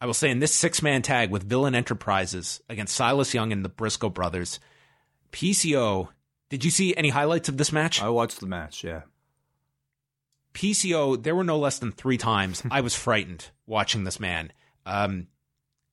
I 0.00 0.06
will 0.06 0.14
say 0.14 0.30
in 0.30 0.38
this 0.38 0.54
six 0.54 0.82
man 0.82 1.02
tag 1.02 1.30
with 1.30 1.48
Villain 1.48 1.74
Enterprises 1.74 2.60
against 2.68 2.94
Silas 2.94 3.34
Young 3.34 3.52
and 3.52 3.64
the 3.64 3.68
Briscoe 3.68 4.08
brothers, 4.08 4.58
PCO. 5.32 6.08
Did 6.48 6.64
you 6.64 6.70
see 6.70 6.96
any 6.96 7.10
highlights 7.10 7.48
of 7.48 7.56
this 7.56 7.72
match? 7.72 8.02
I 8.02 8.08
watched 8.08 8.40
the 8.40 8.46
match, 8.46 8.82
yeah. 8.82 9.02
PCO, 10.54 11.22
there 11.22 11.36
were 11.36 11.44
no 11.44 11.58
less 11.58 11.78
than 11.78 11.92
three 11.92 12.18
times 12.18 12.62
I 12.70 12.80
was 12.80 12.94
frightened 12.94 13.50
watching 13.66 14.04
this 14.04 14.18
man. 14.18 14.52
Um, 14.86 15.28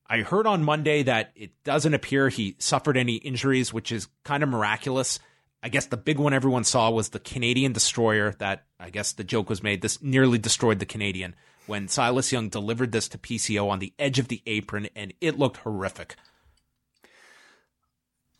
I 0.10 0.20
heard 0.20 0.48
on 0.48 0.63
Monday 0.63 1.04
that 1.04 1.32
it 1.36 1.52
doesn't 1.63 1.93
appear 1.93 2.30
he 2.30 2.56
suffered 2.60 2.96
any 2.98 3.15
injuries, 3.15 3.74
which 3.74 3.91
is 3.91 4.08
kind 4.24 4.41
of 4.43 4.50
miraculous. 4.50 5.20
I 5.62 5.70
guess 5.70 5.88
the 5.88 5.98
big 5.98 6.17
one 6.20 6.34
everyone 6.34 6.63
saw 6.63 6.89
was 6.89 7.10
the 7.10 7.20
Canadian 7.20 7.74
destroyer 7.74 8.34
that 8.39 8.65
I 8.80 8.89
guess 8.89 9.12
the 9.12 9.24
joke 9.26 9.50
was 9.50 9.62
made. 9.63 9.82
This 9.82 10.02
nearly 10.02 10.38
destroyed 10.38 10.80
the 10.80 10.86
Canadian 10.86 11.36
when 11.65 11.88
Silas 11.89 12.32
Young 12.32 12.48
delivered 12.48 12.93
this 12.93 13.10
to 13.10 13.17
PCO 13.17 13.70
on 13.70 13.80
the 13.80 13.91
edge 14.00 14.20
of 14.20 14.30
the 14.30 14.41
apron, 14.46 14.88
and 14.96 15.13
it 15.20 15.38
looked 15.38 15.58
horrific. 15.58 16.15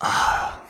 I 0.00 0.60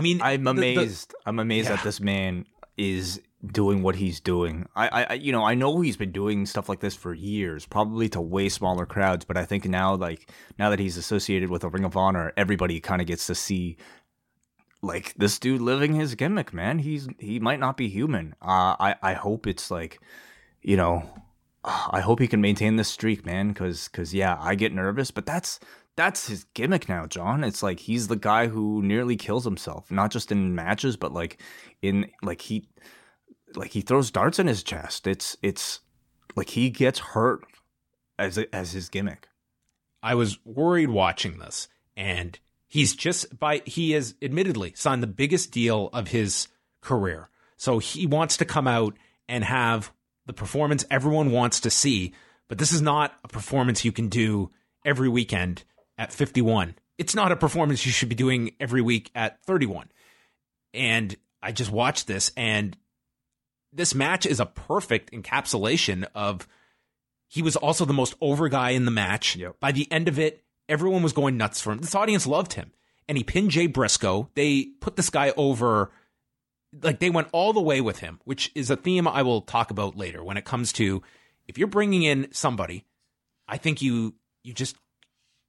mean, 0.00 0.20
I'm 0.22 0.44
the- 0.44 0.52
the- 0.54 0.74
amazed. 0.74 1.14
I'm 1.26 1.38
amazed 1.38 1.68
Yeah. 1.68 1.76
that 1.76 1.84
this 1.84 2.00
man 2.00 2.46
is 2.76 3.20
doing 3.46 3.82
what 3.82 3.96
he's 3.96 4.20
doing. 4.20 4.66
I, 4.74 4.88
I, 4.88 5.14
you 5.14 5.30
know, 5.30 5.44
I 5.44 5.54
know 5.54 5.80
he's 5.80 5.96
been 5.96 6.10
doing 6.12 6.44
stuff 6.44 6.68
like 6.68 6.80
this 6.80 6.96
for 6.96 7.14
years, 7.14 7.66
probably 7.66 8.08
to 8.10 8.20
way 8.20 8.48
smaller 8.48 8.86
crowds. 8.86 9.24
But 9.24 9.36
I 9.36 9.44
think 9.44 9.64
now, 9.64 9.94
like 9.94 10.30
now 10.58 10.70
that 10.70 10.78
he's 10.78 10.96
associated 10.96 11.48
with 11.48 11.64
a 11.64 11.68
Ring 11.68 11.84
of 11.84 11.96
Honor, 11.96 12.32
everybody 12.36 12.80
kind 12.80 13.00
of 13.00 13.06
gets 13.06 13.26
to 13.28 13.34
see, 13.34 13.76
like 14.82 15.14
this 15.14 15.38
dude 15.38 15.60
living 15.60 15.94
his 15.94 16.14
gimmick. 16.14 16.52
Man, 16.52 16.80
he's 16.80 17.08
he 17.18 17.38
might 17.38 17.60
not 17.60 17.76
be 17.76 17.88
human. 17.88 18.34
Uh, 18.42 18.74
I, 18.78 18.96
I 19.02 19.12
hope 19.14 19.46
it's 19.46 19.70
like, 19.70 20.00
you 20.62 20.76
know, 20.76 21.08
I 21.64 22.00
hope 22.00 22.20
he 22.20 22.28
can 22.28 22.40
maintain 22.40 22.76
this 22.76 22.88
streak, 22.88 23.24
man. 23.24 23.48
Because, 23.48 23.88
because 23.88 24.12
yeah, 24.12 24.36
I 24.40 24.56
get 24.56 24.72
nervous, 24.72 25.12
but 25.12 25.26
that's 25.26 25.60
that's 25.94 26.28
his 26.28 26.44
gimmick 26.54 26.88
now, 26.88 27.06
John. 27.06 27.42
It's 27.42 27.62
like 27.62 27.80
he's 27.80 28.08
the 28.08 28.16
guy 28.16 28.46
who 28.46 28.82
nearly 28.82 29.16
kills 29.16 29.44
himself, 29.44 29.90
not 29.90 30.10
just 30.10 30.30
in 30.30 30.54
matches, 30.54 30.96
but 30.96 31.12
like 31.12 31.40
in 31.82 32.06
like 32.22 32.40
he 32.40 32.68
like 33.54 33.72
he 33.72 33.80
throws 33.80 34.10
darts 34.10 34.38
in 34.38 34.46
his 34.46 34.62
chest. 34.62 35.06
It's 35.06 35.36
it's 35.42 35.80
like 36.36 36.50
he 36.50 36.70
gets 36.70 36.98
hurt 36.98 37.44
as 38.18 38.38
as 38.52 38.72
his 38.72 38.88
gimmick. 38.88 39.28
I 40.02 40.14
was 40.14 40.38
worried 40.44 40.90
watching 40.90 41.38
this, 41.38 41.68
and 41.96 42.38
he's 42.66 42.94
just 42.94 43.38
by 43.38 43.62
he 43.64 43.92
has 43.92 44.14
admittedly 44.22 44.72
signed 44.76 45.02
the 45.02 45.08
biggest 45.08 45.50
deal 45.50 45.90
of 45.92 46.08
his 46.08 46.48
career. 46.80 47.28
So 47.56 47.78
he 47.78 48.06
wants 48.06 48.36
to 48.36 48.44
come 48.44 48.68
out 48.68 48.94
and 49.28 49.44
have 49.44 49.92
the 50.26 50.32
performance 50.32 50.84
everyone 50.90 51.32
wants 51.32 51.60
to 51.60 51.70
see, 51.70 52.14
but 52.48 52.58
this 52.58 52.72
is 52.72 52.82
not 52.82 53.14
a 53.24 53.28
performance 53.28 53.84
you 53.84 53.92
can 53.92 54.08
do 54.08 54.50
every 54.84 55.08
weekend 55.08 55.64
at 55.96 56.12
51. 56.12 56.76
It's 56.98 57.14
not 57.14 57.32
a 57.32 57.36
performance 57.36 57.84
you 57.84 57.92
should 57.92 58.08
be 58.08 58.14
doing 58.14 58.52
every 58.60 58.80
week 58.80 59.10
at 59.14 59.42
31. 59.44 59.88
And 60.74 61.16
I 61.42 61.52
just 61.52 61.70
watched 61.70 62.06
this 62.06 62.30
and 62.36 62.76
this 63.72 63.94
match 63.94 64.26
is 64.26 64.40
a 64.40 64.46
perfect 64.46 65.12
encapsulation 65.12 66.06
of 66.14 66.48
he 67.26 67.42
was 67.42 67.56
also 67.56 67.84
the 67.84 67.92
most 67.92 68.14
over 68.20 68.48
guy 68.48 68.70
in 68.70 68.84
the 68.84 68.90
match. 68.90 69.36
Yep. 69.36 69.60
By 69.60 69.72
the 69.72 69.90
end 69.92 70.08
of 70.08 70.18
it, 70.18 70.44
everyone 70.68 71.02
was 71.02 71.12
going 71.12 71.36
nuts 71.36 71.60
for 71.60 71.72
him. 71.72 71.78
This 71.78 71.94
audience 71.94 72.26
loved 72.26 72.54
him. 72.54 72.72
And 73.06 73.16
he 73.16 73.24
pinned 73.24 73.50
Jay 73.50 73.66
Briscoe. 73.66 74.28
They 74.34 74.64
put 74.80 74.96
this 74.96 75.10
guy 75.10 75.32
over 75.36 75.90
like 76.82 76.98
they 76.98 77.10
went 77.10 77.28
all 77.32 77.52
the 77.52 77.60
way 77.60 77.80
with 77.80 77.98
him, 77.98 78.20
which 78.24 78.52
is 78.54 78.70
a 78.70 78.76
theme 78.76 79.08
I 79.08 79.22
will 79.22 79.40
talk 79.40 79.70
about 79.70 79.96
later 79.96 80.22
when 80.22 80.36
it 80.36 80.44
comes 80.44 80.72
to 80.74 81.02
if 81.46 81.56
you're 81.56 81.66
bringing 81.66 82.02
in 82.02 82.28
somebody, 82.32 82.84
I 83.46 83.56
think 83.56 83.80
you 83.80 84.14
you 84.44 84.52
just 84.52 84.76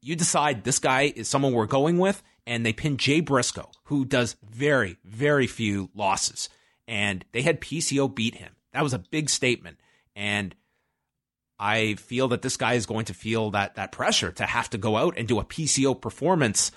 you 0.01 0.15
decide 0.15 0.63
this 0.63 0.79
guy 0.79 1.11
is 1.13 1.27
someone 1.27 1.53
we're 1.53 1.65
going 1.65 1.97
with, 1.97 2.23
and 2.47 2.65
they 2.65 2.73
pin 2.73 2.97
Jay 2.97 3.19
Briscoe, 3.19 3.69
who 3.85 4.05
does 4.05 4.37
very, 4.49 4.97
very 5.03 5.45
few 5.45 5.89
losses. 5.93 6.47
And 6.89 7.23
they 7.33 7.43
had 7.43 7.61
PCO 7.61 8.13
beat 8.13 8.33
him. 8.33 8.55
That 8.73 8.81
was 8.81 8.93
a 8.93 8.99
big 8.99 9.29
statement. 9.29 9.77
And 10.15 10.55
I 11.59 11.93
feel 11.95 12.29
that 12.29 12.41
this 12.41 12.57
guy 12.57 12.73
is 12.73 12.87
going 12.87 13.05
to 13.05 13.13
feel 13.13 13.51
that 13.51 13.75
that 13.75 13.91
pressure 13.91 14.31
to 14.31 14.45
have 14.45 14.71
to 14.71 14.79
go 14.79 14.97
out 14.97 15.15
and 15.15 15.27
do 15.27 15.39
a 15.39 15.45
PCO 15.45 15.99
performance 15.99 16.71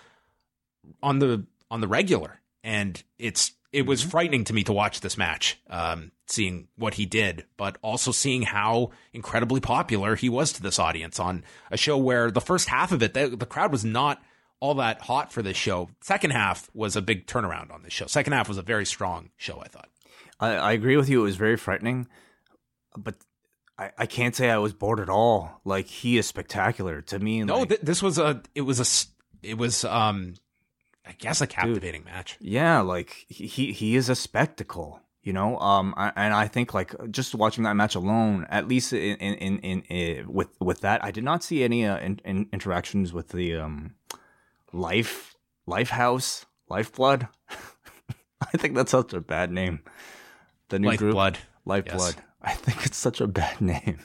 on 1.03 1.19
the 1.19 1.47
on 1.71 1.81
the 1.81 1.89
regular. 1.89 2.41
And 2.63 3.03
it's 3.19 3.53
it 3.73 3.87
was 3.87 4.03
frightening 4.03 4.45
to 4.45 4.53
me 4.53 4.65
to 4.65 4.73
watch 4.75 5.01
this 5.01 5.17
match, 5.17 5.59
um, 5.71 6.13
seeing 6.27 6.69
what 6.77 6.93
he 6.95 7.07
did, 7.07 7.47
but 7.57 7.79
also 7.81 8.13
seeing 8.13 8.43
how 8.43 8.91
incredibly 9.15 9.61
popular 9.61 10.15
he 10.15 10.29
was 10.29 10.53
to 10.53 10.63
this 10.63 10.79
audience 10.79 11.19
on 11.19 11.43
a 11.71 11.79
show 11.79 11.97
where 11.97 12.31
the 12.31 12.43
first 12.43 12.69
half 12.69 12.93
of 12.93 13.03
it, 13.03 13.15
the, 13.15 13.29
the 13.29 13.47
crowd 13.47 13.73
was 13.73 13.83
not 13.83 14.23
all 14.61 14.75
that 14.75 15.01
hot 15.01 15.33
for 15.33 15.41
this 15.43 15.57
show. 15.57 15.89
Second 16.03 16.33
half 16.33 16.69
was 16.75 16.97
a 16.97 17.03
big 17.03 17.27
turnaround 17.27 17.73
on 17.73 17.83
this 17.83 17.93
show. 17.93 18.07
Second 18.07 18.35
half 18.35 18.47
was 18.47 18.59
a 18.59 18.63
very 18.63 18.85
strong 18.85 19.31
show, 19.37 19.59
I 19.61 19.69
thought. 19.69 19.89
I, 20.43 20.55
I 20.57 20.73
agree 20.73 20.97
with 20.97 21.09
you. 21.09 21.21
It 21.21 21.25
was 21.25 21.37
very 21.37 21.57
frightening, 21.57 22.09
but 22.97 23.15
I, 23.79 23.91
I 23.97 24.07
can't 24.07 24.35
say 24.37 24.51
I 24.51 24.59
was 24.59 24.73
bored 24.73 25.01
at 25.01 25.09
all. 25.09 25.61
Like 25.65 25.87
he 25.87 26.19
is 26.19 26.27
spectacular 26.27 27.01
to 27.03 27.19
me. 27.19 27.43
No, 27.45 27.61
like, 27.61 27.69
th- 27.69 27.81
this 27.83 28.03
was 28.03 28.19
a 28.19 28.43
it 28.55 28.63
was 28.63 28.81
a 28.81 29.47
it 29.47 29.57
was 29.59 29.85
um 29.85 30.35
I 31.07 31.13
guess 31.13 31.41
a 31.41 31.47
captivating 31.47 32.05
match. 32.05 32.37
Yeah, 32.41 32.81
like 32.81 33.25
he 33.29 33.47
he- 33.47 33.73
he 33.73 33.97
is 33.97 34.09
a 34.09 34.15
spectacle, 34.15 35.01
you 35.23 35.33
know. 35.33 35.59
Um, 35.59 35.95
I, 35.97 36.13
and 36.17 36.33
I 36.35 36.47
think 36.49 36.75
like 36.75 36.95
just 37.11 37.35
watching 37.35 37.65
that 37.65 37.75
match 37.75 37.95
alone, 37.95 38.47
at 38.51 38.69
least 38.69 38.93
in 38.93 39.17
in 39.17 39.59
in, 39.59 39.83
in 39.83 40.33
with 40.33 40.49
with 40.61 40.81
that, 40.83 41.05
I 41.05 41.11
did 41.11 41.25
not 41.25 41.43
see 41.43 41.63
any 41.65 41.87
uh, 41.87 41.99
in, 41.99 42.21
in 42.25 42.49
interactions 42.53 43.13
with 43.13 43.29
the 43.31 43.57
um 43.57 43.95
life 44.73 45.35
life 45.67 45.91
house 45.91 46.47
lifeblood. 46.69 47.29
I 48.41 48.57
think 48.59 48.75
that's 48.75 48.91
such 48.91 49.13
a 49.13 49.21
bad 49.21 49.51
name. 49.53 49.81
The 50.73 50.79
new 50.79 50.97
group, 50.97 51.15
Lifeblood. 51.15 51.39
Lifeblood. 51.67 52.15
Yes. 52.17 52.25
I 52.43 52.55
think 52.55 52.87
it's 52.87 52.97
such 52.97 53.21
a 53.21 53.27
bad 53.27 53.61
name. 53.61 53.99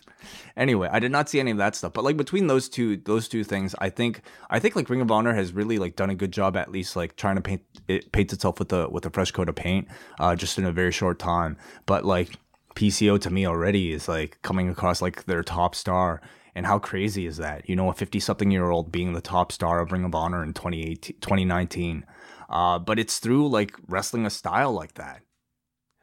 Anyway, 0.57 0.89
I 0.91 0.99
did 0.99 1.13
not 1.13 1.29
see 1.29 1.39
any 1.39 1.51
of 1.51 1.57
that 1.57 1.77
stuff, 1.77 1.93
but 1.93 2.03
like 2.03 2.17
between 2.17 2.47
those 2.47 2.67
two, 2.67 2.97
those 2.97 3.29
two 3.29 3.45
things, 3.45 3.73
I 3.79 3.89
think, 3.89 4.21
I 4.49 4.59
think 4.59 4.75
like 4.75 4.89
Ring 4.89 4.99
of 4.99 5.09
Honor 5.09 5.33
has 5.33 5.53
really 5.53 5.79
like 5.79 5.95
done 5.95 6.09
a 6.09 6.15
good 6.15 6.33
job, 6.33 6.57
at 6.57 6.69
least 6.69 6.97
like 6.97 7.15
trying 7.15 7.37
to 7.37 7.41
paint 7.41 7.63
it 7.87 8.11
paints 8.11 8.33
itself 8.33 8.59
with 8.59 8.73
a 8.73 8.89
with 8.89 9.05
a 9.05 9.09
fresh 9.09 9.31
coat 9.31 9.47
of 9.47 9.55
paint, 9.55 9.87
uh, 10.19 10.35
just 10.35 10.57
in 10.57 10.65
a 10.65 10.71
very 10.73 10.91
short 10.91 11.19
time. 11.19 11.55
But 11.85 12.03
like 12.03 12.35
PCO 12.75 13.17
to 13.21 13.29
me 13.29 13.47
already 13.47 13.93
is 13.93 14.09
like 14.09 14.37
coming 14.41 14.67
across 14.67 15.01
like 15.01 15.23
their 15.23 15.43
top 15.43 15.73
star. 15.73 16.21
And 16.53 16.65
how 16.65 16.79
crazy 16.79 17.27
is 17.27 17.37
that? 17.37 17.69
You 17.69 17.77
know, 17.77 17.89
a 17.89 17.93
50 17.93 18.19
something 18.19 18.51
year 18.51 18.71
old 18.71 18.91
being 18.91 19.13
the 19.13 19.21
top 19.21 19.53
star 19.53 19.79
of 19.79 19.93
Ring 19.93 20.03
of 20.03 20.13
Honor 20.15 20.43
in 20.43 20.53
2018, 20.53 21.15
2019. 21.21 22.05
Uh, 22.49 22.79
but 22.79 22.99
it's 22.99 23.19
through 23.19 23.47
like 23.47 23.73
wrestling 23.87 24.25
a 24.25 24.29
style 24.29 24.73
like 24.73 24.95
that. 24.95 25.21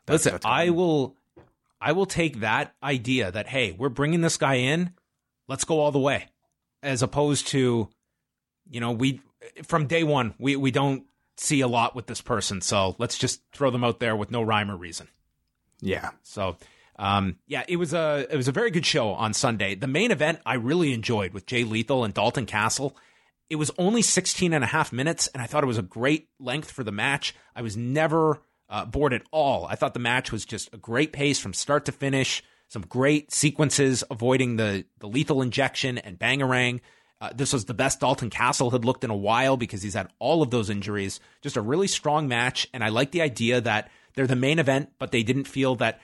That's- 0.07 0.21
Listen, 0.25 0.33
that's 0.33 0.47
I 0.47 0.71
will 0.71 1.17
I 1.81 1.93
will 1.93 2.07
take 2.07 2.41
that 2.41 2.75
idea 2.83 3.31
that 3.31 3.49
hey, 3.49 3.73
we're 3.73 3.89
bringing 3.89 4.21
this 4.21 4.37
guy 4.37 4.55
in, 4.55 4.93
let's 5.49 5.65
go 5.65 5.81
all 5.81 5.93
the 5.93 5.99
way. 5.99 6.27
As 6.83 7.03
opposed 7.03 7.49
to 7.49 7.89
you 8.71 8.81
know, 8.81 8.93
we 8.93 9.21
from 9.65 9.87
day 9.87 10.05
1, 10.05 10.35
we 10.39 10.57
we 10.57 10.71
don't 10.71 11.05
see 11.37 11.61
a 11.61 11.69
lot 11.69 11.95
with 11.95 12.07
this 12.07 12.21
person, 12.21 12.61
so 12.61 12.95
let's 12.99 13.19
just 13.19 13.43
throw 13.53 13.71
them 13.71 13.85
out 13.85 14.01
there 14.01 14.17
with 14.17 14.31
no 14.31 14.43
rhyme 14.43 14.71
or 14.71 14.77
reason. 14.77 15.09
Yeah. 15.81 16.11
So, 16.23 16.57
um, 16.97 17.37
yeah, 17.47 17.65
it 17.69 17.77
was 17.77 17.93
a 17.93 18.27
it 18.31 18.37
was 18.37 18.49
a 18.49 18.53
very 18.53 18.71
good 18.71 18.87
show 18.87 19.11
on 19.11 19.35
Sunday. 19.35 19.75
The 19.75 19.87
main 19.87 20.11
event 20.11 20.41
I 20.47 20.55
really 20.55 20.93
enjoyed 20.93 21.33
with 21.33 21.47
Jay 21.47 21.65
Lethal 21.65 22.05
and 22.05 22.15
Dalton 22.15 22.47
Castle. 22.47 22.97
It 23.51 23.57
was 23.57 23.71
only 23.77 24.01
16 24.01 24.55
and 24.55 24.65
a 24.65 24.69
half 24.69 24.93
minutes, 24.93 25.27
and 25.29 25.43
I 25.43 25.47
thought 25.47 25.63
it 25.63 25.67
was 25.67 25.79
a 25.79 25.83
great 25.83 26.29
length 26.41 26.71
for 26.71 26.83
the 26.83 26.93
match. 26.93 27.35
I 27.55 27.61
was 27.61 27.77
never 27.77 28.41
uh, 28.69 28.85
bored 28.85 29.13
at 29.13 29.23
all. 29.31 29.67
I 29.67 29.77
thought 29.77 29.95
the 29.95 30.01
match 30.01 30.33
was 30.33 30.45
just 30.45 30.73
a 30.73 30.79
great 30.79 31.13
pace 31.13 31.39
from 31.39 31.53
start 31.53 31.85
to 31.87 31.93
finish. 31.93 32.43
Some 32.69 32.83
great 32.83 33.33
sequences, 33.33 34.03
avoiding 34.11 34.57
the 34.57 34.85
the 34.99 35.07
lethal 35.07 35.43
injection 35.43 35.99
and 35.99 36.19
bangarang. 36.19 36.81
Uh, 37.21 37.31
this 37.35 37.53
was 37.53 37.67
the 37.67 37.75
best 37.75 38.01
Dalton 38.01 38.31
Castle 38.31 38.71
had 38.71 38.85
looked 38.85 39.05
in 39.05 39.11
a 39.11 39.17
while 39.17 39.57
because 39.57 39.83
he's 39.83 39.95
had 39.95 40.09
all 40.19 40.43
of 40.43 40.51
those 40.51 40.71
injuries. 40.71 41.21
Just 41.43 41.57
a 41.57 41.63
really 41.63 41.87
strong 41.87 42.27
match, 42.27 42.67
and 42.75 42.83
I 42.83 42.89
like 42.89 43.13
the 43.13 43.23
idea 43.23 43.61
that 43.61 43.91
they're 44.15 44.27
the 44.27 44.37
main 44.37 44.59
event, 44.59 44.91
but 44.99 45.13
they 45.13 45.23
didn't 45.23 45.45
feel 45.45 45.77
that 45.77 46.01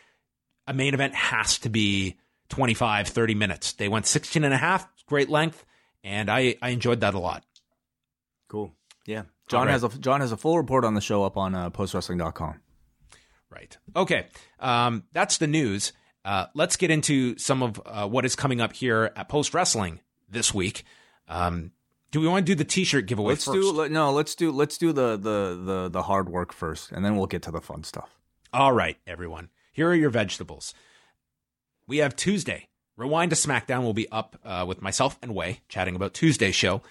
a 0.67 0.73
main 0.73 0.95
event 0.95 1.15
has 1.15 1.59
to 1.61 1.69
be 1.69 2.17
25, 2.51 3.09
30 3.09 3.35
minutes. 3.35 3.73
They 3.73 3.89
went 3.89 4.07
16 4.07 4.45
and 4.45 4.55
a 4.55 4.59
half, 4.59 4.89
great 5.07 5.29
length, 5.29 5.65
and 6.05 6.31
I, 6.31 6.57
I 6.63 6.71
enjoyed 6.71 7.01
that 7.01 7.15
a 7.15 7.19
lot. 7.19 7.45
Cool. 8.49 8.73
Yeah. 9.07 9.25
John 9.51 9.67
right. 9.67 9.73
has 9.73 9.83
a 9.85 9.89
John 9.99 10.21
has 10.21 10.33
a 10.33 10.37
full 10.37 10.57
report 10.57 10.85
on 10.85 10.95
the 10.95 11.01
show 11.01 11.25
up 11.25 11.37
on 11.37 11.55
uh, 11.55 11.71
postwrestling.com. 11.71 12.61
Right. 13.51 13.77
Okay. 13.97 14.27
Um, 14.61 15.05
that's 15.13 15.39
the 15.39 15.49
news. 15.49 15.93
Uh, 16.25 16.47
let's 16.55 16.77
get 16.77 16.91
into 16.91 17.37
some 17.37 17.63
of 17.63 17.81
uh, 17.85 18.07
what 18.07 18.25
is 18.25 18.37
coming 18.37 18.61
up 18.61 18.73
here 18.73 19.11
at 19.17 19.29
Post 19.29 19.53
Wrestling 19.53 20.01
this 20.29 20.55
week. 20.55 20.85
Um, 21.29 21.73
do 22.13 22.21
we 22.21 22.29
want 22.29 22.47
to 22.47 22.53
do 22.53 22.57
the 22.57 22.65
T-shirt 22.65 23.07
giveaway 23.07 23.31
Let's 23.31 23.45
first? 23.45 23.55
do 23.55 23.73
let- 23.73 23.91
no, 23.91 24.13
let's 24.13 24.35
do 24.35 24.53
let's 24.53 24.79
do 24.79 24.93
the, 24.93 25.17
the 25.17 25.61
the 25.65 25.89
the 25.89 26.03
hard 26.03 26.29
work 26.29 26.53
first 26.53 26.93
and 26.93 27.05
then 27.05 27.17
we'll 27.17 27.27
get 27.27 27.43
to 27.43 27.51
the 27.51 27.61
fun 27.61 27.83
stuff. 27.83 28.19
All 28.53 28.73
right, 28.73 28.97
everyone. 29.07 29.49
Here 29.73 29.89
are 29.89 29.95
your 29.95 30.11
vegetables. 30.11 30.75
We 31.87 31.99
have 31.99 32.15
Tuesday. 32.15 32.69
Rewind 32.97 33.31
to 33.31 33.37
SmackDown 33.37 33.83
will 33.83 33.95
be 33.95 34.09
up 34.11 34.39
uh, 34.45 34.65
with 34.69 34.83
myself 34.83 35.19
and 35.23 35.35
Wai 35.35 35.61
chatting 35.69 35.97
about 35.97 36.15
Tuesday's 36.15 36.55
show. 36.55 36.83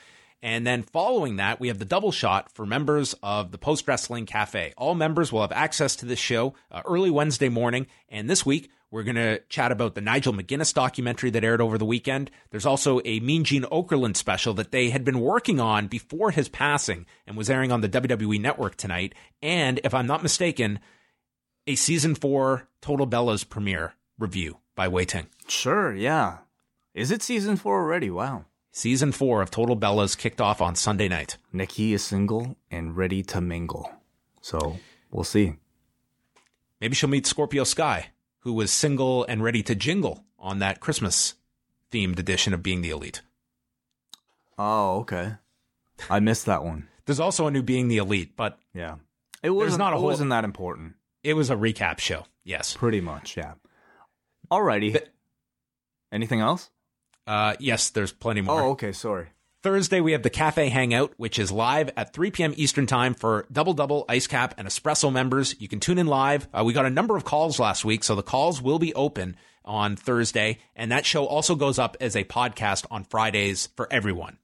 And 0.41 0.65
then 0.65 0.83
following 0.83 1.35
that, 1.35 1.59
we 1.59 1.67
have 1.67 1.79
the 1.79 1.85
double 1.85 2.11
shot 2.11 2.51
for 2.53 2.65
members 2.65 3.13
of 3.21 3.51
the 3.51 3.57
Post 3.57 3.87
Wrestling 3.87 4.25
Cafe. 4.25 4.73
All 4.77 4.95
members 4.95 5.31
will 5.33 5.41
have 5.41 5.51
access 5.51 5.97
to 5.97 6.05
this 6.05 6.19
show 6.19 6.53
uh, 6.71 6.81
early 6.85 7.09
Wednesday 7.09 7.49
morning. 7.49 7.87
And 8.07 8.29
this 8.29 8.45
week, 8.45 8.69
We're 8.91 9.03
going 9.03 9.17
to 9.17 9.39
chat 9.49 9.71
about 9.71 9.93
the 9.93 10.01
Nigel 10.01 10.33
McGuinness 10.33 10.73
documentary 10.73 11.29
that 11.31 11.43
aired 11.43 11.61
over 11.61 11.77
the 11.77 11.85
weekend. 11.85 12.31
There's 12.49 12.65
also 12.65 13.01
a 13.05 13.19
Mean 13.19 13.43
Gene 13.43 13.63
Okerlund 13.63 14.17
special 14.17 14.55
that 14.55 14.71
they 14.71 14.89
had 14.89 15.05
been 15.05 15.19
working 15.19 15.59
on 15.59 15.87
before 15.87 16.31
his 16.31 16.49
passing 16.49 17.05
and 17.27 17.37
was 17.37 17.51
airing 17.51 17.71
on 17.71 17.81
the 17.81 17.89
WWE 17.89 18.41
network 18.41 18.77
tonight. 18.77 19.13
And 19.43 19.79
if 19.83 19.93
I'm 19.93 20.07
not 20.07 20.23
mistaken, 20.23 20.79
a 21.67 21.75
season 21.75 22.15
four 22.15 22.67
Total 22.81 23.05
Bellas 23.05 23.47
premiere 23.47 23.93
review 24.17 24.57
by 24.75 24.87
Wai 24.87 25.03
Ting. 25.03 25.27
Sure, 25.47 25.93
yeah. 25.93 26.37
Is 26.95 27.11
it 27.11 27.21
season 27.21 27.57
four 27.57 27.81
already? 27.81 28.09
Wow. 28.09 28.45
Season 28.71 29.11
four 29.11 29.41
of 29.41 29.49
Total 29.51 29.75
Bellas 29.75 30.17
kicked 30.17 30.39
off 30.39 30.61
on 30.61 30.75
Sunday 30.75 31.07
night. 31.07 31.37
Nikki 31.51 31.93
is 31.93 32.03
single 32.03 32.55
and 32.69 32.95
ready 32.95 33.23
to 33.23 33.41
mingle. 33.41 33.91
So 34.41 34.77
we'll 35.11 35.23
see. 35.23 35.55
Maybe 36.79 36.95
she'll 36.95 37.09
meet 37.09 37.25
Scorpio 37.27 37.63
Sky, 37.63 38.11
who 38.39 38.53
was 38.53 38.71
single 38.71 39.25
and 39.25 39.43
ready 39.43 39.63
to 39.63 39.75
jingle 39.75 40.23
on 40.37 40.59
that 40.59 40.79
Christmas 40.79 41.35
themed 41.91 42.19
edition 42.19 42.53
of 42.53 42.63
Being 42.63 42.81
the 42.81 42.91
Elite. 42.91 43.21
Oh, 44.57 44.99
okay. 44.99 45.33
I 46.09 46.19
missed 46.19 46.45
that 46.45 46.63
one. 46.63 46.87
There's 47.05 47.19
also 47.19 47.47
a 47.47 47.51
new 47.51 47.63
Being 47.63 47.87
the 47.87 47.97
Elite, 47.97 48.33
but 48.35 48.59
Yeah. 48.73 48.95
It 49.41 49.49
wasn't, 49.51 49.79
not 49.79 49.93
a 49.93 49.95
it 49.95 49.99
whole- 49.99 50.07
wasn't 50.07 50.29
that 50.31 50.43
important. 50.43 50.95
it 51.23 51.33
was 51.33 51.49
a 51.49 51.55
recap 51.55 51.99
show. 51.99 52.25
Yes. 52.43 52.75
Pretty 52.75 53.01
much, 53.01 53.35
yeah. 53.37 53.53
Alrighty. 54.51 55.01
Anything 56.11 56.39
else? 56.41 56.69
Uh, 57.29 57.55
yes, 57.59 57.91
there's 57.91 58.11
plenty 58.11 58.41
more. 58.41 58.59
Oh, 58.59 58.69
okay, 58.71 58.91
sorry. 58.91 59.27
Thursday, 59.61 60.01
we 60.01 60.13
have 60.13 60.23
the 60.23 60.31
Cafe 60.31 60.67
Hangout, 60.69 61.13
which 61.17 61.37
is 61.37 61.51
live 61.51 61.91
at 61.95 62.11
3 62.11 62.31
p.m. 62.31 62.53
Eastern 62.57 62.87
Time 62.87 63.13
for 63.13 63.45
Double 63.51 63.73
Double, 63.73 64.03
Ice 64.09 64.25
Cap, 64.25 64.55
and 64.57 64.67
Espresso 64.67 65.13
members. 65.13 65.55
You 65.59 65.67
can 65.67 65.79
tune 65.79 65.99
in 65.99 66.07
live. 66.07 66.47
Uh, 66.51 66.63
we 66.65 66.73
got 66.73 66.87
a 66.87 66.89
number 66.89 67.15
of 67.15 67.25
calls 67.25 67.59
last 67.59 67.85
week, 67.85 68.03
so 68.03 68.15
the 68.15 68.23
calls 68.23 68.63
will 68.63 68.79
be 68.79 68.95
open 68.95 69.35
on 69.63 69.95
Thursday. 69.95 70.57
And 70.75 70.91
that 70.91 71.05
show 71.05 71.27
also 71.27 71.53
goes 71.53 71.77
up 71.77 71.97
as 72.01 72.15
a 72.15 72.23
podcast 72.23 72.87
on 72.89 73.03
Fridays 73.03 73.67
for 73.75 73.87
everyone. 73.91 74.39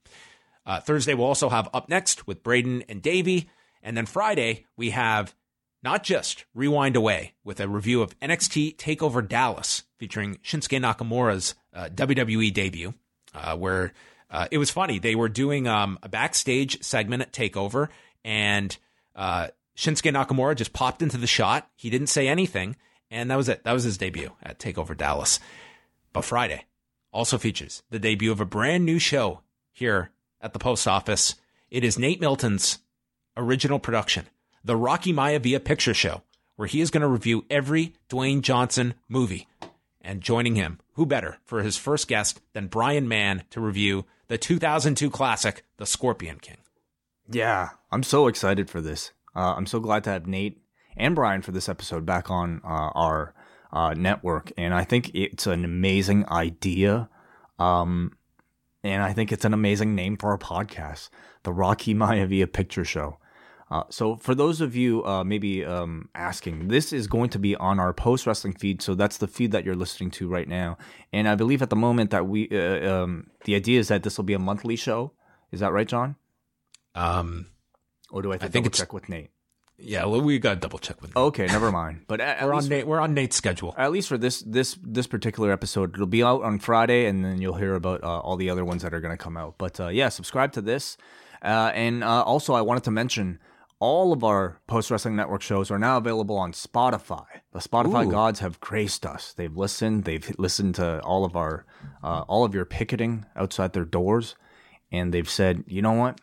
Uh, 0.64 0.78
Thursday, 0.78 1.14
we'll 1.14 1.26
also 1.26 1.48
have 1.48 1.68
Up 1.74 1.88
Next 1.88 2.28
with 2.28 2.44
Braden 2.44 2.84
and 2.88 3.02
Davey. 3.02 3.50
And 3.82 3.96
then 3.96 4.06
Friday, 4.06 4.66
we 4.76 4.90
have 4.90 5.34
not 5.82 6.04
just 6.04 6.44
Rewind 6.54 6.94
Away 6.94 7.34
with 7.42 7.58
a 7.58 7.68
review 7.68 8.02
of 8.02 8.16
NXT 8.20 8.76
TakeOver 8.76 9.26
Dallas 9.26 9.84
featuring 9.98 10.36
Shinsuke 10.44 10.80
Nakamura's 10.80 11.54
uh, 11.76 11.88
WWE 11.90 12.52
debut, 12.52 12.94
uh, 13.34 13.56
where 13.56 13.92
uh, 14.30 14.48
it 14.50 14.58
was 14.58 14.70
funny. 14.70 14.98
They 14.98 15.14
were 15.14 15.28
doing 15.28 15.68
um, 15.68 15.98
a 16.02 16.08
backstage 16.08 16.82
segment 16.82 17.22
at 17.22 17.32
TakeOver, 17.32 17.88
and 18.24 18.76
uh, 19.14 19.48
Shinsuke 19.76 20.12
Nakamura 20.12 20.56
just 20.56 20.72
popped 20.72 21.02
into 21.02 21.18
the 21.18 21.26
shot. 21.26 21.68
He 21.76 21.90
didn't 21.90 22.08
say 22.08 22.26
anything, 22.26 22.76
and 23.10 23.30
that 23.30 23.36
was 23.36 23.48
it. 23.48 23.64
That 23.64 23.72
was 23.72 23.84
his 23.84 23.98
debut 23.98 24.32
at 24.42 24.58
TakeOver 24.58 24.96
Dallas. 24.96 25.38
But 26.12 26.24
Friday 26.24 26.64
also 27.12 27.38
features 27.38 27.82
the 27.90 27.98
debut 27.98 28.32
of 28.32 28.40
a 28.40 28.46
brand 28.46 28.84
new 28.84 28.98
show 28.98 29.40
here 29.72 30.10
at 30.40 30.52
the 30.52 30.58
post 30.58 30.88
office. 30.88 31.34
It 31.70 31.84
is 31.84 31.98
Nate 31.98 32.20
Milton's 32.20 32.78
original 33.36 33.78
production, 33.78 34.26
the 34.64 34.76
Rocky 34.76 35.12
Maya 35.12 35.38
Maivia 35.38 35.62
Picture 35.62 35.94
Show, 35.94 36.22
where 36.56 36.68
he 36.68 36.80
is 36.80 36.90
going 36.90 37.02
to 37.02 37.06
review 37.06 37.44
every 37.50 37.94
Dwayne 38.08 38.40
Johnson 38.40 38.94
movie. 39.08 39.46
And 40.08 40.20
joining 40.20 40.54
him, 40.54 40.78
who 40.92 41.04
better 41.04 41.38
for 41.44 41.64
his 41.64 41.76
first 41.76 42.06
guest 42.06 42.40
than 42.52 42.68
Brian 42.68 43.08
Mann 43.08 43.42
to 43.50 43.60
review 43.60 44.06
the 44.28 44.38
2002 44.38 45.10
classic, 45.10 45.64
The 45.78 45.84
Scorpion 45.84 46.38
King. 46.38 46.58
Yeah, 47.28 47.70
I'm 47.90 48.04
so 48.04 48.28
excited 48.28 48.70
for 48.70 48.80
this. 48.80 49.10
Uh, 49.34 49.54
I'm 49.56 49.66
so 49.66 49.80
glad 49.80 50.04
to 50.04 50.10
have 50.10 50.28
Nate 50.28 50.62
and 50.96 51.16
Brian 51.16 51.42
for 51.42 51.50
this 51.50 51.68
episode 51.68 52.06
back 52.06 52.30
on 52.30 52.60
uh, 52.62 52.90
our 52.94 53.34
uh, 53.72 53.94
network, 53.94 54.52
and 54.56 54.72
I 54.72 54.84
think 54.84 55.10
it's 55.12 55.48
an 55.48 55.64
amazing 55.64 56.24
idea. 56.28 57.08
Um, 57.58 58.12
and 58.84 59.02
I 59.02 59.12
think 59.12 59.32
it's 59.32 59.44
an 59.44 59.54
amazing 59.54 59.96
name 59.96 60.16
for 60.16 60.30
our 60.30 60.38
podcast, 60.38 61.08
the 61.42 61.52
Rocky 61.52 61.94
Maivia 61.94 62.50
Picture 62.50 62.84
Show. 62.84 63.18
Uh, 63.68 63.82
so, 63.90 64.14
for 64.16 64.34
those 64.34 64.60
of 64.60 64.76
you 64.76 65.04
uh, 65.04 65.24
maybe 65.24 65.64
um, 65.64 66.08
asking, 66.14 66.68
this 66.68 66.92
is 66.92 67.08
going 67.08 67.28
to 67.30 67.38
be 67.38 67.56
on 67.56 67.80
our 67.80 67.92
post 67.92 68.24
wrestling 68.26 68.52
feed. 68.54 68.80
So 68.80 68.94
that's 68.94 69.16
the 69.18 69.26
feed 69.26 69.50
that 69.52 69.64
you're 69.64 69.74
listening 69.74 70.10
to 70.12 70.28
right 70.28 70.46
now. 70.48 70.78
And 71.12 71.28
I 71.28 71.34
believe 71.34 71.62
at 71.62 71.70
the 71.70 71.76
moment 71.76 72.10
that 72.12 72.28
we, 72.28 72.48
uh, 72.50 72.92
um, 73.02 73.26
the 73.44 73.56
idea 73.56 73.80
is 73.80 73.88
that 73.88 74.04
this 74.04 74.16
will 74.18 74.24
be 74.24 74.34
a 74.34 74.38
monthly 74.38 74.76
show. 74.76 75.12
Is 75.50 75.58
that 75.60 75.72
right, 75.72 75.88
John? 75.88 76.14
Um, 76.94 77.46
Or 78.10 78.22
do 78.22 78.30
I 78.30 78.34
have 78.34 78.40
to 78.42 78.46
I 78.46 78.50
think 78.50 78.66
it's- 78.66 78.78
check 78.78 78.92
with 78.92 79.08
Nate? 79.08 79.30
yeah, 79.78 80.04
well, 80.06 80.22
we 80.22 80.38
got 80.38 80.54
to 80.54 80.60
double 80.60 80.78
check 80.78 81.02
with 81.02 81.10
Nate. 81.10 81.16
Okay, 81.22 81.46
never 81.46 81.70
mind. 81.72 82.02
But 82.06 82.20
at, 82.20 82.38
at 82.40 82.44
we're, 82.46 82.52
on 82.54 82.58
least, 82.60 82.70
Nate, 82.70 82.86
we're 82.86 83.00
on 83.00 83.14
Nate's 83.14 83.36
schedule. 83.36 83.74
at 83.76 83.90
least 83.92 84.08
for 84.08 84.16
this 84.16 84.40
this 84.42 84.78
this 84.82 85.06
particular 85.08 85.50
episode, 85.52 85.92
it'll 85.94 86.06
be 86.06 86.22
out 86.22 86.42
on 86.42 86.58
Friday, 86.60 87.06
and 87.06 87.24
then 87.24 87.40
you'll 87.42 87.54
hear 87.58 87.74
about 87.74 88.02
uh, 88.04 88.20
all 88.20 88.36
the 88.36 88.48
other 88.48 88.64
ones 88.64 88.82
that 88.82 88.94
are 88.94 89.00
going 89.00 89.12
to 89.16 89.22
come 89.22 89.36
out. 89.36 89.56
But 89.58 89.78
uh, 89.80 89.88
yeah, 89.88 90.08
subscribe 90.08 90.52
to 90.52 90.62
this, 90.62 90.96
uh, 91.42 91.72
and 91.74 92.02
uh, 92.04 92.22
also 92.22 92.54
I 92.54 92.62
wanted 92.62 92.84
to 92.84 92.90
mention 92.92 93.38
all 93.78 94.12
of 94.12 94.24
our 94.24 94.60
post 94.66 94.90
wrestling 94.90 95.16
network 95.16 95.42
shows 95.42 95.70
are 95.70 95.78
now 95.78 95.98
available 95.98 96.36
on 96.36 96.52
Spotify. 96.52 97.26
The 97.52 97.58
Spotify 97.58 98.06
Ooh. 98.06 98.10
gods 98.10 98.40
have 98.40 98.60
graced 98.60 99.04
us. 99.04 99.32
They've 99.34 99.54
listened. 99.54 100.04
They've 100.04 100.34
listened 100.38 100.76
to 100.76 101.00
all 101.02 101.24
of 101.24 101.36
our 101.36 101.66
uh, 102.02 102.22
all 102.22 102.44
of 102.44 102.54
your 102.54 102.64
picketing 102.64 103.26
outside 103.34 103.72
their 103.72 103.84
doors, 103.84 104.34
and 104.90 105.12
they've 105.12 105.28
said, 105.28 105.64
you 105.66 105.82
know 105.82 105.92
what? 105.92 106.20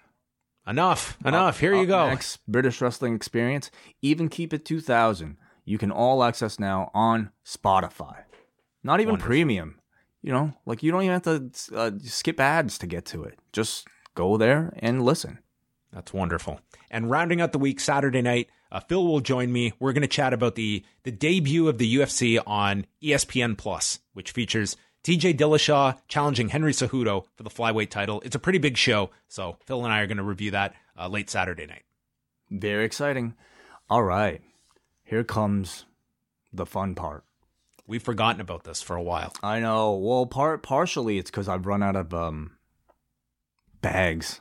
Enough, 0.65 1.17
enough. 1.25 1.59
Here 1.59 1.75
you 1.75 1.85
go. 1.85 2.07
Next, 2.07 2.39
British 2.47 2.79
Wrestling 2.79 3.15
Experience, 3.15 3.69
even 4.01 4.29
keep 4.29 4.53
it 4.53 4.63
2000. 4.63 5.37
You 5.65 5.77
can 5.77 5.91
all 5.91 6.23
access 6.23 6.57
now 6.59 6.89
on 6.93 7.31
Spotify. 7.45 8.23
Not 8.83 8.99
even 8.99 9.13
Wonderful. 9.13 9.27
premium. 9.27 9.79
You 10.21 10.31
know, 10.31 10.53
like 10.65 10.81
you 10.81 10.91
don't 10.91 11.03
even 11.03 11.13
have 11.13 11.23
to 11.23 11.75
uh, 11.75 11.91
skip 12.01 12.39
ads 12.39 12.77
to 12.77 12.87
get 12.87 13.03
to 13.07 13.23
it. 13.23 13.37
Just 13.51 13.87
go 14.15 14.37
there 14.37 14.73
and 14.79 15.03
listen. 15.03 15.39
That's 15.93 16.13
wonderful. 16.13 16.59
And 16.89 17.09
rounding 17.09 17.39
out 17.39 17.51
the 17.51 17.59
week, 17.59 17.79
Saturday 17.79 18.21
night, 18.21 18.49
uh, 18.71 18.79
Phil 18.79 19.05
will 19.05 19.19
join 19.19 19.51
me. 19.51 19.73
We're 19.79 19.93
going 19.93 20.01
to 20.01 20.07
chat 20.07 20.33
about 20.33 20.55
the 20.55 20.83
the 21.03 21.11
debut 21.11 21.67
of 21.67 21.77
the 21.77 21.95
UFC 21.95 22.41
on 22.45 22.87
ESPN 23.01 23.57
Plus, 23.57 23.99
which 24.13 24.31
features 24.31 24.75
TJ 25.03 25.37
Dillashaw 25.37 25.97
challenging 26.07 26.49
Henry 26.49 26.71
Cejudo 26.71 27.25
for 27.35 27.43
the 27.43 27.49
flyweight 27.49 27.89
title. 27.89 28.21
It's 28.25 28.35
a 28.35 28.39
pretty 28.39 28.59
big 28.59 28.77
show, 28.77 29.11
so 29.27 29.57
Phil 29.65 29.83
and 29.83 29.93
I 29.93 29.99
are 29.99 30.07
going 30.07 30.17
to 30.17 30.23
review 30.23 30.51
that 30.51 30.73
uh, 30.97 31.07
late 31.07 31.29
Saturday 31.29 31.67
night. 31.67 31.83
Very 32.49 32.85
exciting. 32.85 33.35
All 33.89 34.03
right. 34.03 34.41
Here 35.03 35.23
comes 35.23 35.85
the 36.51 36.65
fun 36.65 36.95
part. 36.95 37.25
We've 37.85 38.01
forgotten 38.01 38.41
about 38.41 38.63
this 38.63 38.81
for 38.81 38.95
a 38.95 39.03
while. 39.03 39.33
I 39.43 39.59
know. 39.59 39.93
Well, 39.95 40.25
part 40.25 40.63
partially 40.63 41.17
it's 41.17 41.29
because 41.29 41.49
I've 41.49 41.67
run 41.67 41.83
out 41.83 41.95
of 41.95 42.13
um 42.13 42.51
bags. 43.81 44.39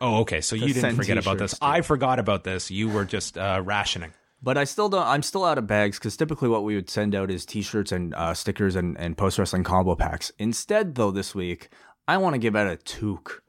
Oh, 0.00 0.20
okay. 0.20 0.40
So 0.40 0.56
you 0.56 0.72
didn't 0.72 0.96
forget 0.96 1.18
about 1.18 1.38
this. 1.38 1.52
t-shirts. 1.52 1.62
I 1.62 1.80
forgot 1.80 2.18
about 2.18 2.44
this. 2.44 2.70
You 2.70 2.88
were 2.88 3.04
just 3.04 3.38
uh, 3.38 3.62
rationing. 3.64 4.12
But 4.42 4.58
I 4.58 4.64
still 4.64 4.88
don't. 4.88 5.06
I'm 5.06 5.22
still 5.22 5.44
out 5.44 5.58
of 5.58 5.66
bags 5.66 5.98
because 5.98 6.16
typically 6.16 6.48
what 6.48 6.62
we 6.62 6.74
would 6.74 6.90
send 6.90 7.14
out 7.14 7.30
is 7.30 7.46
T-shirts 7.46 7.90
and 7.90 8.14
uh, 8.14 8.34
stickers 8.34 8.76
and, 8.76 8.96
and 8.98 9.16
post 9.16 9.38
wrestling 9.38 9.64
combo 9.64 9.94
packs. 9.94 10.30
Instead, 10.38 10.94
though, 10.94 11.10
this 11.10 11.34
week 11.34 11.70
I 12.06 12.18
want 12.18 12.34
to 12.34 12.38
give 12.38 12.54
out 12.54 12.66
a 12.66 12.76
toque, 12.76 13.42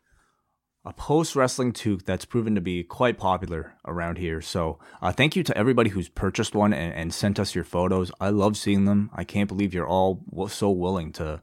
a 0.86 0.94
post 0.94 1.36
wrestling 1.36 1.74
toque 1.74 2.06
that's 2.06 2.26
proven 2.26 2.56
to 2.56 2.62
be 2.62 2.84
quite 2.84 3.18
popular 3.18 3.74
around 3.86 4.18
here. 4.18 4.42
So 4.42 4.80
uh, 5.02 5.12
thank 5.12 5.36
you 5.36 5.44
to 5.44 5.58
everybody 5.58 5.90
who's 5.90 6.10
purchased 6.10 6.56
one 6.56 6.74
and, 6.74 6.94
and 6.94 7.14
sent 7.14 7.38
us 7.38 7.54
your 7.54 7.66
photos. 7.66 8.12
I 8.22 8.30
love 8.30 8.56
seeing 8.56 8.86
them. 8.86 9.12
I 9.14 9.26
can't 9.26 9.50
believe 9.50 9.74
you're 9.74 9.88
all 9.88 10.24
so 10.48 10.70
willing 10.72 11.12
to 11.14 11.42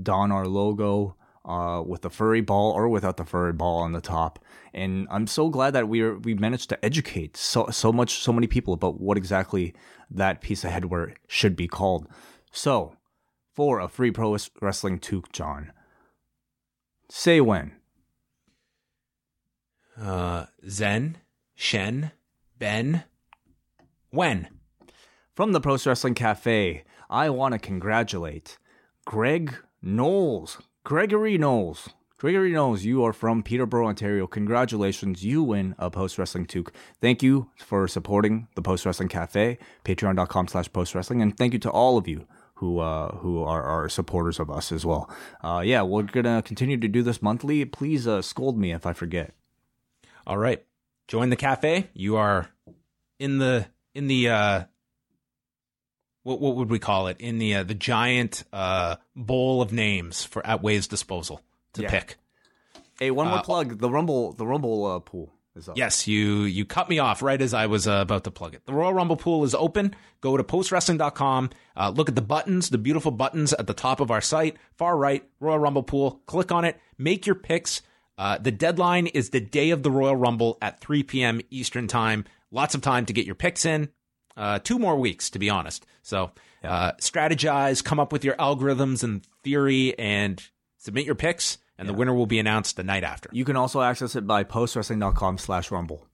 don 0.00 0.30
our 0.32 0.46
logo 0.46 1.16
uh, 1.44 1.82
with 1.84 2.02
the 2.02 2.10
furry 2.10 2.40
ball 2.40 2.72
or 2.72 2.88
without 2.88 3.16
the 3.16 3.24
furry 3.24 3.52
ball 3.52 3.78
on 3.78 3.92
the 3.92 4.00
top. 4.00 4.38
And 4.72 5.06
I'm 5.10 5.26
so 5.26 5.48
glad 5.48 5.72
that 5.72 5.88
we 5.88 6.00
are 6.00 6.18
we 6.18 6.34
managed 6.34 6.68
to 6.70 6.84
educate 6.84 7.36
so 7.36 7.68
so 7.70 7.92
much 7.92 8.20
so 8.20 8.32
many 8.32 8.46
people 8.46 8.74
about 8.74 9.00
what 9.00 9.16
exactly 9.16 9.74
that 10.10 10.40
piece 10.40 10.64
of 10.64 10.70
headwear 10.70 11.14
should 11.26 11.56
be 11.56 11.68
called. 11.68 12.08
So, 12.50 12.96
for 13.52 13.80
a 13.80 13.88
free 13.88 14.10
pro 14.10 14.36
wrestling 14.60 14.98
toque, 14.98 15.32
John, 15.32 15.72
say 17.10 17.40
when. 17.40 17.72
Uh, 20.00 20.46
Zen, 20.68 21.18
Shen, 21.54 22.10
Ben, 22.58 23.04
when? 24.10 24.48
From 25.34 25.52
the 25.52 25.60
Pro 25.60 25.76
Wrestling 25.84 26.14
Cafe, 26.14 26.84
I 27.10 27.30
want 27.30 27.52
to 27.52 27.58
congratulate 27.58 28.58
Greg 29.04 29.56
Knowles. 29.82 30.58
Gregory 30.84 31.38
Knowles. 31.38 31.88
Gregory 32.18 32.52
Knowles, 32.52 32.84
you 32.84 33.02
are 33.04 33.14
from 33.14 33.42
Peterborough, 33.42 33.86
Ontario. 33.86 34.26
Congratulations. 34.26 35.24
You 35.24 35.42
win 35.42 35.74
a 35.78 35.90
Post 35.90 36.18
Wrestling 36.18 36.44
Toque. 36.44 36.74
Thank 37.00 37.22
you 37.22 37.50
for 37.56 37.88
supporting 37.88 38.48
the 38.54 38.60
Post 38.60 38.84
Wrestling 38.84 39.08
Cafe, 39.08 39.56
patreon.com 39.82 40.48
slash 40.48 40.70
post 40.74 40.94
wrestling. 40.94 41.22
And 41.22 41.34
thank 41.34 41.54
you 41.54 41.58
to 41.60 41.70
all 41.70 41.96
of 41.96 42.06
you 42.06 42.26
who 42.56 42.80
uh, 42.80 43.16
who 43.16 43.42
are, 43.42 43.62
are 43.62 43.88
supporters 43.88 44.38
of 44.38 44.50
us 44.50 44.72
as 44.72 44.84
well. 44.84 45.10
Uh, 45.42 45.62
yeah, 45.64 45.80
we're 45.80 46.02
to 46.02 46.42
continue 46.44 46.76
to 46.76 46.88
do 46.88 47.02
this 47.02 47.22
monthly. 47.22 47.64
Please 47.64 48.06
uh, 48.06 48.20
scold 48.20 48.58
me 48.58 48.70
if 48.74 48.84
I 48.84 48.92
forget. 48.92 49.32
All 50.26 50.36
right. 50.36 50.62
Join 51.08 51.30
the 51.30 51.36
cafe. 51.36 51.88
You 51.94 52.16
are 52.16 52.50
in 53.18 53.38
the 53.38 53.68
in 53.94 54.06
the 54.06 54.28
uh 54.28 54.64
what 56.24 56.40
what 56.40 56.56
would 56.56 56.70
we 56.70 56.78
call 56.80 57.06
it 57.06 57.16
in 57.20 57.38
the 57.38 57.54
uh, 57.54 57.62
the 57.62 57.74
giant 57.74 58.42
uh, 58.52 58.96
bowl 59.14 59.62
of 59.62 59.72
names 59.72 60.24
for 60.24 60.44
at 60.46 60.62
Wade's 60.62 60.88
disposal 60.88 61.40
to 61.74 61.82
Yeah. 61.82 61.90
pick. 61.90 62.16
Hey, 62.98 63.10
one 63.10 63.28
more 63.28 63.38
Uh, 63.38 63.42
plug. 63.42 63.78
The 63.78 63.88
Rumble, 63.90 64.32
the 64.32 64.46
Rumble 64.46 64.86
uh, 64.86 64.98
pool 65.00 65.32
is 65.56 65.68
up. 65.68 65.76
Yes, 65.76 66.06
you 66.08 66.42
you 66.42 66.64
cut 66.64 66.88
me 66.88 66.98
off 66.98 67.22
right 67.22 67.40
as 67.40 67.52
I 67.54 67.66
was 67.66 67.86
uh, 67.88 67.98
about 68.02 68.24
to 68.24 68.30
plug 68.30 68.54
it. 68.54 68.64
The 68.66 68.72
Royal 68.72 68.92
Rumble 68.94 69.16
pool 69.16 69.44
is 69.44 69.54
open. 69.54 69.94
Go 70.20 70.36
to 70.36 70.44
postwrestling.com. 70.44 71.50
Uh, 71.76 71.92
look 71.94 72.08
at 72.08 72.14
the 72.14 72.22
buttons, 72.22 72.70
the 72.70 72.78
beautiful 72.78 73.10
buttons 73.10 73.52
at 73.52 73.66
the 73.66 73.74
top 73.74 74.00
of 74.00 74.10
our 74.10 74.20
site, 74.20 74.56
far 74.76 74.96
right, 74.96 75.24
Royal 75.40 75.58
Rumble 75.58 75.82
pool. 75.82 76.22
Click 76.26 76.50
on 76.52 76.64
it. 76.64 76.80
Make 76.98 77.26
your 77.26 77.34
picks. 77.36 77.82
Uh, 78.16 78.38
the 78.38 78.52
deadline 78.52 79.08
is 79.08 79.30
the 79.30 79.40
day 79.40 79.70
of 79.70 79.82
the 79.82 79.90
Royal 79.90 80.14
Rumble 80.16 80.56
at 80.62 80.80
3 80.80 81.02
p.m. 81.02 81.40
Eastern 81.50 81.88
time. 81.88 82.24
Lots 82.52 82.76
of 82.76 82.80
time 82.80 83.06
to 83.06 83.12
get 83.12 83.26
your 83.26 83.34
picks 83.34 83.64
in. 83.66 83.88
Uh, 84.36 84.58
two 84.58 84.78
more 84.78 84.96
weeks, 84.96 85.30
to 85.30 85.38
be 85.38 85.50
honest. 85.50 85.86
So 86.02 86.32
uh, 86.62 86.92
strategize, 86.92 87.84
come 87.84 88.00
up 88.00 88.12
with 88.12 88.24
your 88.24 88.34
algorithms 88.36 89.04
and 89.04 89.24
theory, 89.42 89.98
and 89.98 90.42
submit 90.78 91.06
your 91.06 91.14
picks. 91.14 91.58
And 91.76 91.88
the 91.88 91.92
winner 91.92 92.14
will 92.14 92.26
be 92.26 92.38
announced 92.38 92.76
the 92.76 92.84
night 92.84 93.02
after. 93.02 93.28
You 93.32 93.44
can 93.44 93.56
also 93.56 93.82
access 93.82 94.14
it 94.14 94.26
by 94.28 94.44
postwrestling.com 94.44 95.38
slash 95.38 95.72
rumble. 95.72 96.06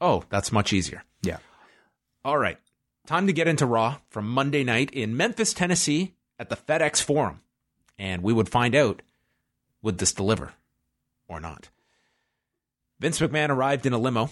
Oh, 0.00 0.24
that's 0.30 0.50
much 0.50 0.72
easier. 0.72 1.04
Yeah. 1.22 1.36
All 2.24 2.38
right. 2.38 2.58
Time 3.06 3.26
to 3.26 3.32
get 3.34 3.48
into 3.48 3.66
Raw 3.66 3.98
from 4.08 4.28
Monday 4.28 4.64
night 4.64 4.90
in 4.92 5.16
Memphis, 5.16 5.52
Tennessee 5.52 6.14
at 6.38 6.48
the 6.48 6.56
FedEx 6.56 7.02
Forum. 7.02 7.42
And 7.98 8.22
we 8.22 8.32
would 8.32 8.48
find 8.48 8.74
out 8.74 9.02
would 9.82 9.98
this 9.98 10.12
deliver 10.12 10.54
or 11.28 11.38
not. 11.38 11.68
Vince 12.98 13.20
McMahon 13.20 13.50
arrived 13.50 13.84
in 13.84 13.92
a 13.92 13.98
limo. 13.98 14.30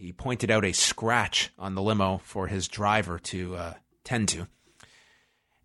He 0.00 0.12
pointed 0.12 0.50
out 0.50 0.64
a 0.64 0.72
scratch 0.72 1.50
on 1.58 1.74
the 1.74 1.82
limo 1.82 2.22
for 2.24 2.46
his 2.46 2.68
driver 2.68 3.18
to 3.18 3.54
uh, 3.54 3.74
tend 4.02 4.30
to. 4.30 4.48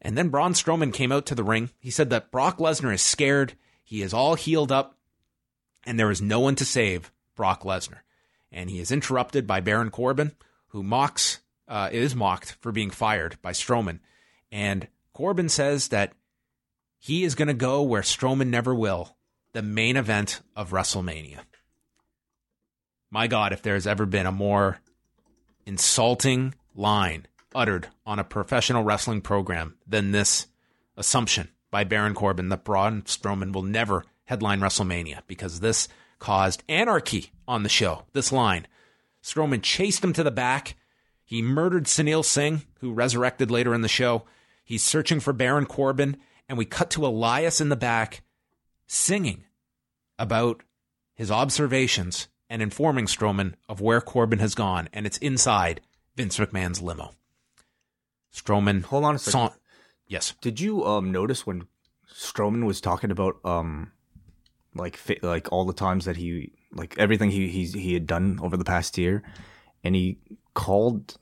And 0.01 0.17
then 0.17 0.27
Braun 0.27 0.51
Strowman 0.51 0.93
came 0.93 1.13
out 1.13 1.25
to 1.27 1.35
the 1.35 1.43
ring. 1.43 1.69
He 1.79 1.89
said 1.89 2.09
that 2.09 2.31
Brock 2.31 2.57
Lesnar 2.57 2.93
is 2.93 3.01
scared. 3.01 3.53
He 3.81 4.01
is 4.01 4.13
all 4.13 4.35
healed 4.35 4.73
up, 4.73 4.97
and 5.85 5.97
there 5.97 6.11
is 6.11 6.21
no 6.21 6.41
one 6.41 6.55
to 6.55 6.65
save 6.65 7.13
Brock 7.33 7.63
Lesnar. 7.63 7.99
And 8.51 8.69
he 8.69 8.81
is 8.81 8.91
interrupted 8.91 9.47
by 9.47 9.61
Baron 9.61 9.89
Corbin, 9.89 10.33
who 10.67 10.83
mocks, 10.83 11.39
uh, 11.69 11.87
is 11.93 12.13
mocked 12.13 12.57
for 12.59 12.73
being 12.73 12.89
fired 12.89 13.41
by 13.41 13.53
Strowman. 13.53 13.99
And 14.51 14.89
Corbin 15.13 15.47
says 15.47 15.87
that 15.87 16.11
he 16.99 17.23
is 17.23 17.35
going 17.35 17.47
to 17.47 17.53
go 17.53 17.83
where 17.83 18.01
Strowman 18.01 18.47
never 18.47 18.75
will 18.75 19.15
the 19.53 19.61
main 19.61 19.95
event 19.95 20.41
of 20.57 20.71
WrestleMania. 20.71 21.39
My 23.15 23.27
God, 23.27 23.53
if 23.53 23.61
there's 23.61 23.87
ever 23.87 24.05
been 24.05 24.25
a 24.25 24.31
more 24.33 24.81
insulting 25.65 26.53
line 26.75 27.27
uttered 27.55 27.87
on 28.05 28.19
a 28.19 28.25
professional 28.25 28.83
wrestling 28.83 29.21
program 29.21 29.77
than 29.87 30.11
this 30.11 30.47
assumption 30.97 31.47
by 31.71 31.85
Baron 31.85 32.13
Corbin 32.13 32.49
that 32.49 32.65
Braun 32.65 33.03
Strowman 33.03 33.53
will 33.53 33.63
never 33.63 34.03
headline 34.25 34.59
WrestleMania 34.59 35.21
because 35.27 35.61
this 35.61 35.87
caused 36.19 36.65
anarchy 36.67 37.31
on 37.47 37.63
the 37.63 37.69
show. 37.69 38.03
This 38.11 38.33
line. 38.33 38.67
Strowman 39.23 39.63
chased 39.63 40.03
him 40.03 40.11
to 40.11 40.21
the 40.23 40.29
back. 40.29 40.75
He 41.23 41.41
murdered 41.41 41.85
Sunil 41.85 42.25
Singh, 42.25 42.63
who 42.81 42.91
resurrected 42.91 43.49
later 43.49 43.73
in 43.73 43.79
the 43.79 43.87
show. 43.87 44.25
He's 44.65 44.83
searching 44.83 45.21
for 45.21 45.31
Baron 45.31 45.67
Corbin, 45.67 46.17
and 46.49 46.57
we 46.57 46.65
cut 46.65 46.89
to 46.89 47.05
Elias 47.05 47.61
in 47.61 47.69
the 47.69 47.77
back 47.77 48.23
singing 48.87 49.45
about 50.19 50.63
his 51.13 51.31
observations 51.31 52.27
and 52.49 52.61
informing 52.61 53.05
Strowman 53.05 53.53
of 53.67 53.81
where 53.81 54.01
Corbin 54.01 54.39
has 54.39 54.55
gone, 54.55 54.87
and 54.93 55.05
it's 55.05 55.17
inside 55.17 55.81
Vince 56.15 56.37
McMahon's 56.37 56.81
limo. 56.81 57.11
Strowman. 58.33 58.83
Hold 58.83 59.05
on 59.05 59.15
a 59.15 59.19
second. 59.19 59.31
saw- 59.31 59.53
yes. 60.07 60.33
Did 60.41 60.59
you 60.59 60.83
um 60.85 61.11
notice 61.11 61.45
when 61.47 61.67
Strowman 62.13 62.65
was 62.65 62.81
talking 62.81 63.11
about 63.11 63.37
um 63.45 63.91
like 64.73 64.99
like 65.23 65.51
all 65.51 65.65
the 65.65 65.73
times 65.73 66.05
that 66.05 66.17
he 66.17 66.51
like 66.73 66.97
everything 66.97 67.31
he 67.31 67.47
he's, 67.47 67.73
he 67.73 67.93
had 67.93 68.05
done 68.07 68.39
over 68.41 68.57
the 68.57 68.65
past 68.65 68.97
year, 68.97 69.23
and 69.83 69.95
he 69.95 70.17
called 70.53 71.17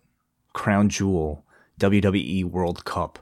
Crown 0.53 0.89
Jewel 0.89 1.45
WWE 1.79 2.45
World 2.45 2.83
Cup. 2.86 3.19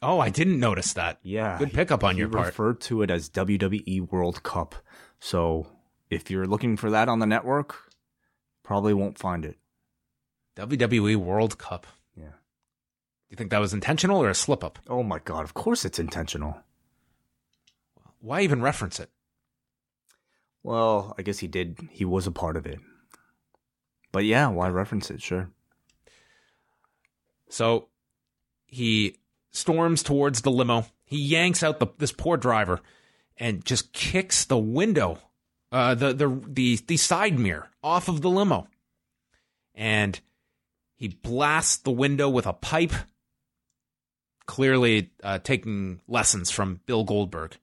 Oh, 0.00 0.20
I 0.20 0.30
didn't 0.30 0.60
notice 0.60 0.92
that. 0.94 1.18
Yeah, 1.22 1.58
Good 1.58 1.72
pickup 1.72 2.04
on 2.04 2.16
your 2.16 2.28
part. 2.28 2.46
referred 2.46 2.80
to 2.82 3.02
it 3.02 3.10
as 3.10 3.28
WWE 3.30 4.10
World 4.12 4.42
Cup. 4.44 4.76
So 5.18 5.66
if 6.10 6.30
you're 6.30 6.46
looking 6.46 6.76
for 6.76 6.90
that 6.90 7.08
on 7.08 7.18
the 7.18 7.26
network, 7.26 7.92
probably 8.62 8.94
won't 8.94 9.18
find 9.18 9.44
it. 9.44 9.56
WWE 10.56 11.16
World 11.16 11.58
Cup. 11.58 11.86
Yeah. 12.16 12.24
Do 12.24 13.30
you 13.30 13.36
think 13.36 13.50
that 13.50 13.60
was 13.60 13.74
intentional 13.74 14.22
or 14.22 14.30
a 14.30 14.34
slip 14.34 14.64
up? 14.64 14.78
Oh 14.88 15.02
my 15.02 15.20
god! 15.20 15.44
Of 15.44 15.54
course 15.54 15.84
it's 15.84 15.98
intentional. 15.98 16.58
Why 18.20 18.40
even 18.40 18.62
reference 18.62 18.98
it? 18.98 19.10
Well, 20.62 21.14
I 21.16 21.22
guess 21.22 21.38
he 21.38 21.46
did. 21.46 21.78
He 21.90 22.04
was 22.04 22.26
a 22.26 22.32
part 22.32 22.56
of 22.56 22.66
it. 22.66 22.80
But 24.10 24.24
yeah, 24.24 24.48
why 24.48 24.68
reference 24.68 25.10
it? 25.10 25.22
Sure. 25.22 25.50
So 27.48 27.88
he 28.66 29.16
storms 29.50 30.02
towards 30.02 30.42
the 30.42 30.50
limo. 30.50 30.86
He 31.04 31.18
yanks 31.18 31.62
out 31.62 31.78
the 31.78 31.86
this 31.98 32.12
poor 32.12 32.36
driver 32.36 32.80
and 33.38 33.64
just 33.64 33.92
kicks 33.92 34.44
the 34.44 34.58
window, 34.58 35.18
uh, 35.72 35.94
the 35.94 36.12
the 36.12 36.40
the 36.46 36.76
the 36.86 36.96
side 36.96 37.38
mirror 37.38 37.68
off 37.82 38.08
of 38.08 38.20
the 38.22 38.30
limo, 38.30 38.68
and 39.74 40.18
he 40.96 41.08
blasts 41.08 41.78
the 41.78 41.90
window 41.90 42.28
with 42.28 42.46
a 42.46 42.52
pipe. 42.52 42.92
Clearly, 44.46 45.10
uh, 45.22 45.40
taking 45.40 46.00
lessons 46.08 46.50
from 46.50 46.80
Bill 46.86 47.04
Goldberg, 47.04 47.58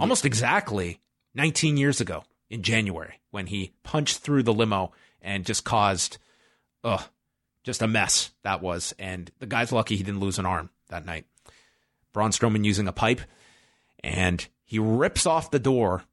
almost 0.00 0.24
exactly 0.24 1.00
19 1.34 1.76
years 1.76 2.00
ago 2.00 2.24
in 2.48 2.62
January 2.62 3.20
when 3.30 3.46
he 3.46 3.72
punched 3.82 4.18
through 4.18 4.42
the 4.42 4.54
limo 4.54 4.92
and 5.20 5.44
just 5.44 5.64
caused, 5.64 6.18
ugh, 6.82 7.02
just 7.62 7.82
a 7.82 7.86
mess 7.86 8.30
that 8.42 8.62
was. 8.62 8.94
And 8.98 9.30
the 9.38 9.46
guy's 9.46 9.70
lucky 9.70 9.96
he 9.96 10.02
didn't 10.02 10.20
lose 10.20 10.38
an 10.38 10.46
arm 10.46 10.70
that 10.88 11.04
night. 11.04 11.26
Braun 12.12 12.30
Strowman 12.30 12.64
using 12.64 12.88
a 12.88 12.92
pipe, 12.92 13.20
and 14.02 14.46
he 14.64 14.78
rips 14.78 15.26
off 15.26 15.50
the 15.50 15.58
door, 15.58 16.04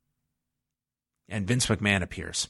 and 1.29 1.47
Vince 1.47 1.65
McMahon 1.67 2.01
appears. 2.01 2.49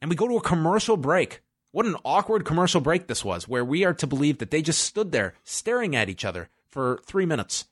And 0.00 0.10
we 0.10 0.16
go 0.16 0.28
to 0.28 0.36
a 0.36 0.42
commercial 0.42 0.96
break. 0.96 1.40
What 1.72 1.86
an 1.86 1.96
awkward 2.04 2.44
commercial 2.44 2.80
break 2.80 3.06
this 3.06 3.24
was, 3.24 3.46
where 3.48 3.64
we 3.64 3.84
are 3.84 3.94
to 3.94 4.06
believe 4.06 4.38
that 4.38 4.50
they 4.50 4.62
just 4.62 4.82
stood 4.82 5.12
there 5.12 5.34
staring 5.44 5.94
at 5.94 6.08
each 6.08 6.24
other 6.24 6.48
for 6.68 7.00
three 7.06 7.26
minutes. 7.26 7.66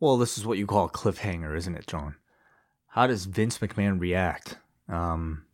Well, 0.00 0.16
this 0.16 0.36
is 0.36 0.44
what 0.44 0.58
you 0.58 0.66
call 0.66 0.86
a 0.86 0.90
cliffhanger, 0.90 1.56
isn't 1.56 1.74
it, 1.76 1.86
John? 1.86 2.16
How 2.88 3.06
does 3.06 3.24
Vince 3.26 3.58
McMahon 3.58 4.00
react? 4.00 4.58
Um, 4.88 5.44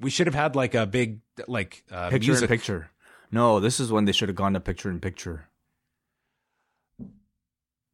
We 0.00 0.10
should 0.10 0.26
have 0.26 0.34
had 0.34 0.54
like 0.56 0.74
a 0.74 0.86
big 0.86 1.20
like 1.46 1.84
uh, 1.90 2.10
picture 2.10 2.30
music. 2.32 2.50
in 2.50 2.56
picture. 2.56 2.90
No, 3.32 3.60
this 3.60 3.80
is 3.80 3.92
when 3.92 4.04
they 4.06 4.12
should 4.12 4.28
have 4.28 4.36
gone 4.36 4.54
to 4.54 4.60
picture 4.60 4.90
in 4.90 5.00
picture. 5.00 5.48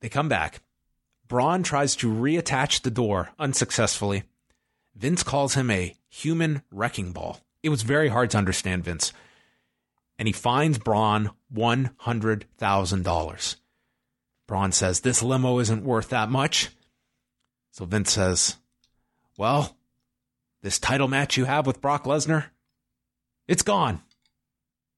They 0.01 0.09
come 0.09 0.29
back. 0.29 0.61
Braun 1.29 1.62
tries 1.62 1.97
to 1.97 2.12
reattach 2.12 2.83
the 2.83 2.91
door 2.91 3.31
unsuccessfully. 3.39 4.25
Vince 4.95 5.23
calls 5.23 5.55
him 5.55 5.71
a 5.71 5.95
human 6.09 6.62
wrecking 6.71 7.12
ball. 7.12 7.41
It 7.62 7.69
was 7.69 7.83
very 7.83 8.09
hard 8.09 8.31
to 8.31 8.39
understand 8.39 8.85
Vince. 8.85 9.12
And 10.19 10.29
he 10.29 10.33
fines 10.33 10.79
Braun 10.79 11.31
$100,000. 11.55 13.57
Braun 14.47 14.73
says, 14.73 15.01
This 15.01 15.23
limo 15.23 15.59
isn't 15.59 15.85
worth 15.85 16.09
that 16.11 16.31
much. 16.31 16.71
So 17.73 17.85
Vince 17.85 18.12
says, 18.12 18.57
Well, 19.37 19.77
this 20.62 20.79
title 20.79 21.09
match 21.09 21.37
you 21.37 21.45
have 21.45 21.67
with 21.67 21.81
Brock 21.81 22.05
Lesnar, 22.05 22.47
it's 23.49 23.62
gone. 23.62 24.03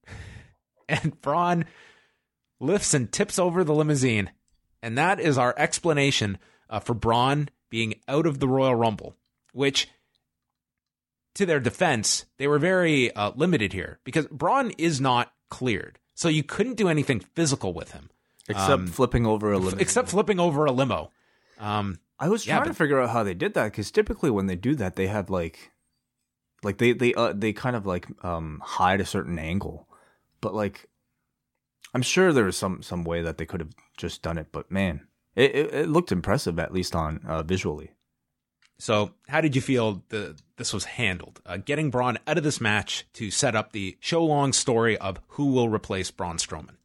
And 0.90 1.20
Braun 1.20 1.66
lifts 2.60 2.94
and 2.94 3.12
tips 3.12 3.38
over 3.38 3.62
the 3.62 3.74
limousine. 3.74 4.30
And 4.82 4.96
that 4.98 5.18
is 5.20 5.36
our 5.38 5.54
explanation 5.58 6.38
uh, 6.70 6.80
for 6.80 6.94
Braun 6.94 7.48
being 7.70 7.94
out 8.06 8.26
of 8.26 8.38
the 8.40 8.48
Royal 8.48 8.74
Rumble, 8.74 9.16
which, 9.52 9.88
to 11.34 11.46
their 11.46 11.60
defense, 11.60 12.24
they 12.38 12.46
were 12.46 12.58
very 12.58 13.12
uh, 13.14 13.32
limited 13.36 13.72
here 13.72 13.98
because 14.04 14.26
Braun 14.28 14.72
is 14.78 15.00
not 15.00 15.32
cleared. 15.50 15.98
So 16.14 16.28
you 16.28 16.42
couldn't 16.42 16.74
do 16.76 16.88
anything 16.88 17.20
physical 17.20 17.72
with 17.72 17.92
him, 17.92 18.10
Except 18.48 18.70
Um, 18.72 18.86
flipping 18.86 19.26
over 19.26 19.52
a 19.52 19.58
limo. 19.58 19.76
except 19.78 20.08
flipping 20.08 20.40
over 20.40 20.64
a 20.64 20.72
limo. 20.72 21.12
Um, 21.58 21.98
I 22.18 22.28
was 22.28 22.46
Yeah, 22.46 22.56
trying 22.56 22.68
to 22.68 22.74
figure 22.74 23.00
out 23.00 23.10
how 23.10 23.22
they 23.22 23.34
did 23.34 23.54
that 23.54 23.64
because 23.66 23.90
typically 23.90 24.30
when 24.30 24.46
they 24.46 24.56
do 24.56 24.74
that, 24.76 24.96
they 24.96 25.06
have 25.06 25.28
like, 25.30 25.70
like 26.64 26.78
they 26.78 26.92
they 26.92 27.14
uh, 27.14 27.32
they 27.36 27.52
kind 27.52 27.76
of 27.76 27.86
like 27.86 28.06
um 28.24 28.60
hide 28.64 29.00
a 29.00 29.04
certain 29.06 29.38
angle, 29.38 29.86
but 30.40 30.54
like, 30.54 30.88
I'm 31.94 32.02
sure 32.02 32.32
there 32.32 32.44
was 32.44 32.56
some 32.56 32.82
some 32.82 33.04
way 33.04 33.22
that 33.22 33.38
they 33.38 33.46
could 33.46 33.60
have 33.60 33.74
just 33.96 34.22
done 34.22 34.38
it. 34.38 34.48
But 34.52 34.70
man, 34.70 35.06
it 35.34 35.54
it, 35.54 35.74
it 35.74 35.88
looked 35.88 36.12
impressive 36.12 36.58
at 36.58 36.72
least 36.72 36.94
on 36.94 37.20
uh, 37.26 37.42
visually. 37.42 37.92
So, 38.80 39.14
how 39.26 39.40
did 39.40 39.56
you 39.56 39.62
feel 39.62 40.04
the 40.08 40.36
this 40.56 40.72
was 40.72 40.84
handled? 40.84 41.40
Uh, 41.44 41.56
getting 41.56 41.90
Braun 41.90 42.18
out 42.26 42.38
of 42.38 42.44
this 42.44 42.60
match 42.60 43.06
to 43.14 43.30
set 43.30 43.56
up 43.56 43.72
the 43.72 43.96
show 44.00 44.24
long 44.24 44.52
story 44.52 44.96
of 44.98 45.20
who 45.28 45.46
will 45.46 45.68
replace 45.68 46.10
Braun 46.10 46.36
Strowman. 46.36 46.76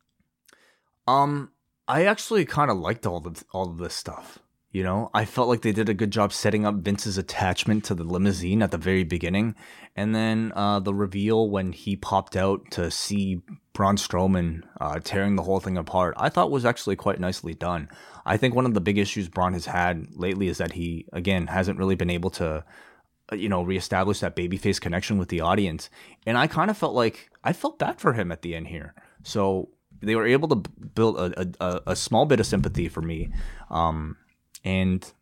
Um, 1.06 1.52
I 1.88 2.06
actually 2.06 2.46
kind 2.46 2.72
of 2.72 2.78
liked 2.78 3.06
all 3.06 3.26
of 3.28 3.44
all 3.52 3.70
of 3.70 3.78
this 3.78 3.94
stuff. 3.94 4.40
You 4.74 4.82
know, 4.82 5.12
I 5.14 5.26
felt 5.26 5.50
like 5.50 5.62
they 5.62 5.72
did 5.72 5.88
a 5.88 5.94
good 5.94 6.10
job 6.10 6.34
setting 6.34 6.66
up 6.66 6.74
Vince's 6.74 7.20
attachment 7.20 7.84
to 7.86 7.94
the 7.94 8.04
limousine 8.04 8.64
at 8.64 8.72
the 8.72 8.78
very 8.80 9.04
beginning, 9.04 9.54
and 9.96 10.16
then 10.16 10.52
uh, 10.56 10.80
the 10.80 10.96
reveal 10.96 11.48
when 11.48 11.74
he 11.74 11.96
popped 11.96 12.36
out 12.36 12.72
to 12.72 12.90
see 12.90 13.44
Braun 13.74 13.98
Strowman 13.98 14.64
uh, 14.82 15.00
tearing 15.04 15.36
the 15.36 15.44
whole 15.44 15.60
thing 15.60 15.78
apart. 15.78 16.16
I 16.18 16.30
thought 16.30 16.50
was 16.50 16.66
actually 16.66 16.96
quite 16.96 17.20
nicely 17.20 17.54
done. 17.54 17.88
I 18.26 18.38
think 18.38 18.56
one 18.56 18.66
of 18.66 18.74
the 18.74 18.82
big 18.82 18.98
issues 18.98 19.30
Braun 19.30 19.54
has 19.54 19.68
had 19.68 20.08
lately 20.16 20.48
is 20.48 20.58
that 20.58 20.72
he 20.72 21.06
again 21.14 21.46
hasn't 21.46 21.78
really 21.78 21.96
been 21.96 22.10
able 22.10 22.32
to 22.32 22.66
uh, 23.32 23.36
you 23.36 23.50
know 23.50 23.62
reestablish 23.62 24.22
that 24.22 24.36
babyface 24.36 24.82
connection 24.82 25.20
with 25.20 25.30
the 25.30 25.40
audience 25.40 25.90
and 26.28 26.38
i 26.38 26.46
kind 26.46 26.70
of 26.70 26.78
felt 26.78 26.94
like 26.94 27.30
i 27.42 27.54
felt 27.54 27.80
bad 27.80 27.98
for 27.98 28.12
him 28.12 28.34
at 28.34 28.42
the 28.42 28.54
end 28.54 28.68
here 28.68 28.94
so 29.24 29.70
they 30.02 30.14
were 30.14 30.28
able 30.28 30.50
to 30.50 30.56
build 30.94 31.18
a, 31.18 31.48
a, 31.62 31.82
a 31.88 31.96
small 31.96 32.26
bit 32.26 32.42
of 32.42 32.46
sympathy 32.46 32.90
for 32.90 33.02
me 33.02 33.32
um, 33.70 34.18
and 34.64 35.14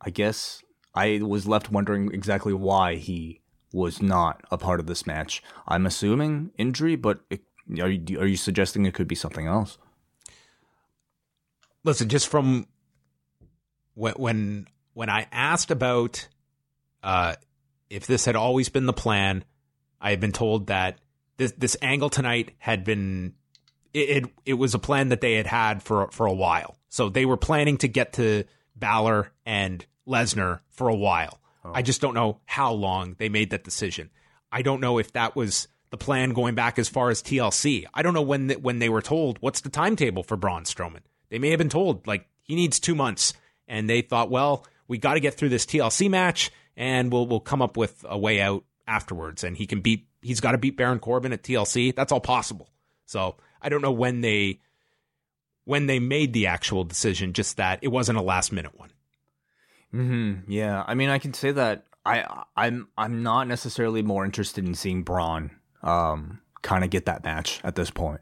i 0.00 0.10
guess 0.10 0.62
i 0.94 1.20
was 1.22 1.46
left 1.46 1.70
wondering 1.70 2.12
exactly 2.12 2.52
why 2.52 2.96
he 2.96 3.40
was 3.72 4.02
not 4.02 4.42
a 4.50 4.58
part 4.58 4.80
of 4.80 4.86
this 4.86 5.06
match 5.06 5.42
i'm 5.66 5.86
assuming 5.86 6.50
injury 6.58 6.96
but 6.96 7.20
it, 7.30 7.42
are 7.80 7.88
you, 7.88 8.18
are 8.18 8.26
you 8.26 8.36
suggesting 8.36 8.84
it 8.84 8.94
could 8.94 9.08
be 9.08 9.14
something 9.14 9.46
else 9.46 9.78
listen, 11.84 12.08
just 12.08 12.28
from 12.28 12.66
when 13.94 14.14
when 14.14 14.66
when 14.94 15.08
I 15.08 15.26
asked 15.32 15.70
about 15.70 16.28
uh, 17.02 17.36
if 17.90 18.06
this 18.06 18.24
had 18.24 18.36
always 18.36 18.68
been 18.68 18.86
the 18.86 18.92
plan, 18.92 19.44
I 20.00 20.10
had 20.10 20.20
been 20.20 20.32
told 20.32 20.68
that 20.68 20.98
this 21.36 21.52
this 21.52 21.76
angle 21.82 22.10
tonight 22.10 22.54
had 22.58 22.84
been 22.84 23.34
it, 23.94 24.24
it, 24.24 24.30
it 24.46 24.54
was 24.54 24.74
a 24.74 24.78
plan 24.78 25.08
that 25.08 25.20
they 25.20 25.34
had 25.34 25.46
had 25.46 25.82
for 25.82 26.10
for 26.10 26.26
a 26.26 26.34
while. 26.34 26.76
So 26.88 27.08
they 27.08 27.24
were 27.24 27.36
planning 27.36 27.78
to 27.78 27.88
get 27.88 28.14
to 28.14 28.44
Balor 28.82 29.30
and 29.46 29.86
Lesnar 30.08 30.58
for 30.70 30.88
a 30.88 30.96
while. 30.96 31.38
Oh. 31.64 31.70
I 31.72 31.82
just 31.82 32.00
don't 32.00 32.14
know 32.14 32.40
how 32.44 32.72
long 32.72 33.14
they 33.16 33.28
made 33.28 33.50
that 33.50 33.62
decision. 33.62 34.10
I 34.50 34.62
don't 34.62 34.80
know 34.80 34.98
if 34.98 35.12
that 35.12 35.36
was 35.36 35.68
the 35.90 35.96
plan 35.96 36.32
going 36.32 36.56
back 36.56 36.80
as 36.80 36.88
far 36.88 37.08
as 37.08 37.22
TLC. 37.22 37.86
I 37.94 38.02
don't 38.02 38.12
know 38.12 38.22
when 38.22 38.48
the, 38.48 38.54
when 38.56 38.80
they 38.80 38.88
were 38.88 39.00
told 39.00 39.38
what's 39.38 39.60
the 39.60 39.68
timetable 39.68 40.24
for 40.24 40.36
Braun 40.36 40.64
Strowman. 40.64 41.02
They 41.30 41.38
may 41.38 41.50
have 41.50 41.58
been 41.58 41.68
told 41.68 42.08
like 42.08 42.26
he 42.42 42.56
needs 42.56 42.80
two 42.80 42.96
months, 42.96 43.34
and 43.68 43.88
they 43.88 44.02
thought, 44.02 44.30
well, 44.30 44.66
we 44.88 44.98
got 44.98 45.14
to 45.14 45.20
get 45.20 45.34
through 45.34 45.50
this 45.50 45.64
TLC 45.64 46.10
match, 46.10 46.50
and 46.76 47.12
we'll 47.12 47.28
we'll 47.28 47.40
come 47.40 47.62
up 47.62 47.76
with 47.76 48.04
a 48.08 48.18
way 48.18 48.40
out 48.40 48.64
afterwards. 48.88 49.44
And 49.44 49.56
he 49.56 49.66
can 49.66 49.80
beat. 49.80 50.08
He's 50.22 50.40
got 50.40 50.52
to 50.52 50.58
beat 50.58 50.76
Baron 50.76 50.98
Corbin 50.98 51.32
at 51.32 51.44
TLC. 51.44 51.94
That's 51.94 52.10
all 52.10 52.20
possible. 52.20 52.68
So 53.06 53.36
I 53.60 53.68
don't 53.68 53.82
know 53.82 53.92
when 53.92 54.22
they 54.22 54.60
when 55.64 55.86
they 55.86 55.98
made 55.98 56.32
the 56.32 56.46
actual 56.46 56.84
decision. 56.84 57.32
Just 57.32 57.56
that 57.56 57.78
it 57.82 57.88
wasn't 57.88 58.18
a 58.18 58.22
last 58.22 58.52
minute 58.52 58.78
one. 58.78 58.90
Hmm. 59.90 60.34
Yeah. 60.48 60.84
I 60.86 60.94
mean, 60.94 61.10
I 61.10 61.18
can 61.18 61.34
say 61.34 61.52
that 61.52 61.86
I 62.04 62.44
I'm 62.56 62.88
I'm 62.96 63.22
not 63.22 63.48
necessarily 63.48 64.02
more 64.02 64.24
interested 64.24 64.64
in 64.66 64.74
seeing 64.74 65.02
Braun 65.02 65.50
um 65.82 66.40
kind 66.62 66.84
of 66.84 66.90
get 66.90 67.06
that 67.06 67.24
match 67.24 67.60
at 67.64 67.74
this 67.74 67.90
point. 67.90 68.20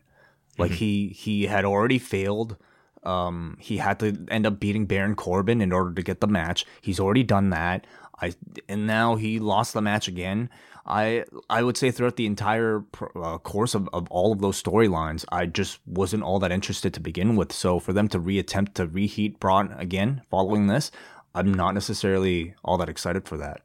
Like 0.59 0.71
mm-hmm. 0.71 0.79
he 0.79 1.09
he 1.09 1.47
had 1.47 1.65
already 1.65 1.99
failed 1.99 2.57
um, 3.03 3.57
he 3.61 3.79
had 3.79 3.99
to 4.01 4.27
end 4.31 4.47
up 4.47 4.61
beating 4.61 4.87
Baron 4.87 5.15
Corbin 5.15 5.61
in 5.61 5.73
order 5.73 5.93
to 5.95 6.03
get 6.03 6.21
the 6.21 6.27
match. 6.27 6.67
He's 6.81 7.01
already 7.01 7.23
done 7.23 7.51
that. 7.51 7.87
I 8.21 8.35
and 8.69 8.87
now 8.87 9.17
he 9.17 9.39
lost 9.39 9.73
the 9.73 9.81
match 9.81 10.07
again. 10.07 10.51
I 10.87 11.25
I 11.49 11.63
would 11.63 11.77
say 11.77 11.91
throughout 11.91 12.17
the 12.17 12.27
entire 12.27 12.85
uh, 13.15 13.39
course 13.39 13.75
of, 13.75 13.89
of 13.93 14.09
all 14.11 14.33
of 14.33 14.41
those 14.41 14.63
storylines, 14.63 15.25
I 15.31 15.47
just 15.47 15.79
wasn't 15.87 16.23
all 16.23 16.39
that 16.41 16.53
interested 16.53 16.95
to 16.95 17.01
begin 17.01 17.37
with. 17.37 17.53
So 17.53 17.79
for 17.79 17.93
them 17.93 18.09
to 18.09 18.19
reattempt 18.19 18.75
to 18.75 18.87
reheat 18.87 19.41
Braun 19.41 19.73
again 19.73 20.23
following 20.31 20.67
this, 20.67 20.91
I'm 21.35 21.53
not 21.53 21.75
necessarily 21.75 22.55
all 22.65 22.79
that 22.79 22.89
excited 22.89 23.29
for 23.29 23.37
that. 23.39 23.63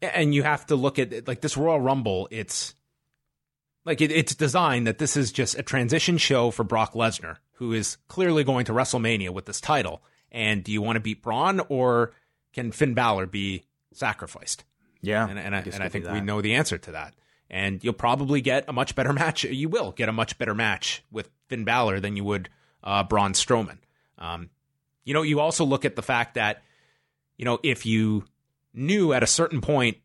And 0.00 0.34
you 0.34 0.42
have 0.42 0.66
to 0.66 0.76
look 0.76 0.98
at 0.98 1.28
like 1.28 1.40
this 1.40 1.56
Royal 1.56 1.80
Rumble. 1.80 2.28
It's 2.30 2.74
like 3.84 4.00
it, 4.00 4.10
it's 4.10 4.34
designed 4.34 4.86
that 4.86 4.98
this 4.98 5.16
is 5.16 5.32
just 5.32 5.58
a 5.58 5.62
transition 5.62 6.18
show 6.18 6.50
for 6.50 6.64
Brock 6.64 6.94
Lesnar, 6.94 7.36
who 7.54 7.72
is 7.72 7.96
clearly 8.08 8.44
going 8.44 8.64
to 8.66 8.72
WrestleMania 8.72 9.30
with 9.30 9.46
this 9.46 9.60
title. 9.60 10.02
And 10.30 10.64
do 10.64 10.72
you 10.72 10.82
want 10.82 10.96
to 10.96 11.00
beat 11.00 11.22
Braun 11.22 11.60
or 11.68 12.14
can 12.52 12.72
Finn 12.72 12.94
Balor 12.94 13.26
be 13.26 13.64
sacrificed? 13.92 14.64
Yeah. 15.02 15.28
And, 15.28 15.38
and 15.38 15.54
I, 15.54 15.58
and 15.60 15.82
I 15.82 15.88
think 15.88 16.08
we 16.08 16.20
know 16.20 16.40
the 16.40 16.54
answer 16.54 16.78
to 16.78 16.92
that. 16.92 17.14
And 17.50 17.84
you'll 17.84 17.92
probably 17.92 18.40
get 18.40 18.64
a 18.68 18.72
much 18.72 18.94
better 18.94 19.12
match. 19.12 19.44
You 19.44 19.68
will 19.68 19.92
get 19.92 20.08
a 20.08 20.12
much 20.12 20.38
better 20.38 20.54
match 20.54 21.04
with 21.10 21.28
Finn 21.48 21.64
Balor 21.64 22.00
than 22.00 22.16
you 22.16 22.24
would 22.24 22.48
uh, 22.82 23.02
Braun 23.02 23.34
Strowman. 23.34 23.78
Um, 24.16 24.48
you 25.04 25.12
know, 25.12 25.22
you 25.22 25.40
also 25.40 25.64
look 25.64 25.84
at 25.84 25.96
the 25.96 26.02
fact 26.02 26.34
that, 26.34 26.62
you 27.36 27.44
know, 27.44 27.58
if 27.62 27.84
you 27.84 28.24
knew 28.72 29.12
at 29.12 29.22
a 29.22 29.26
certain 29.26 29.60
point 29.60 29.98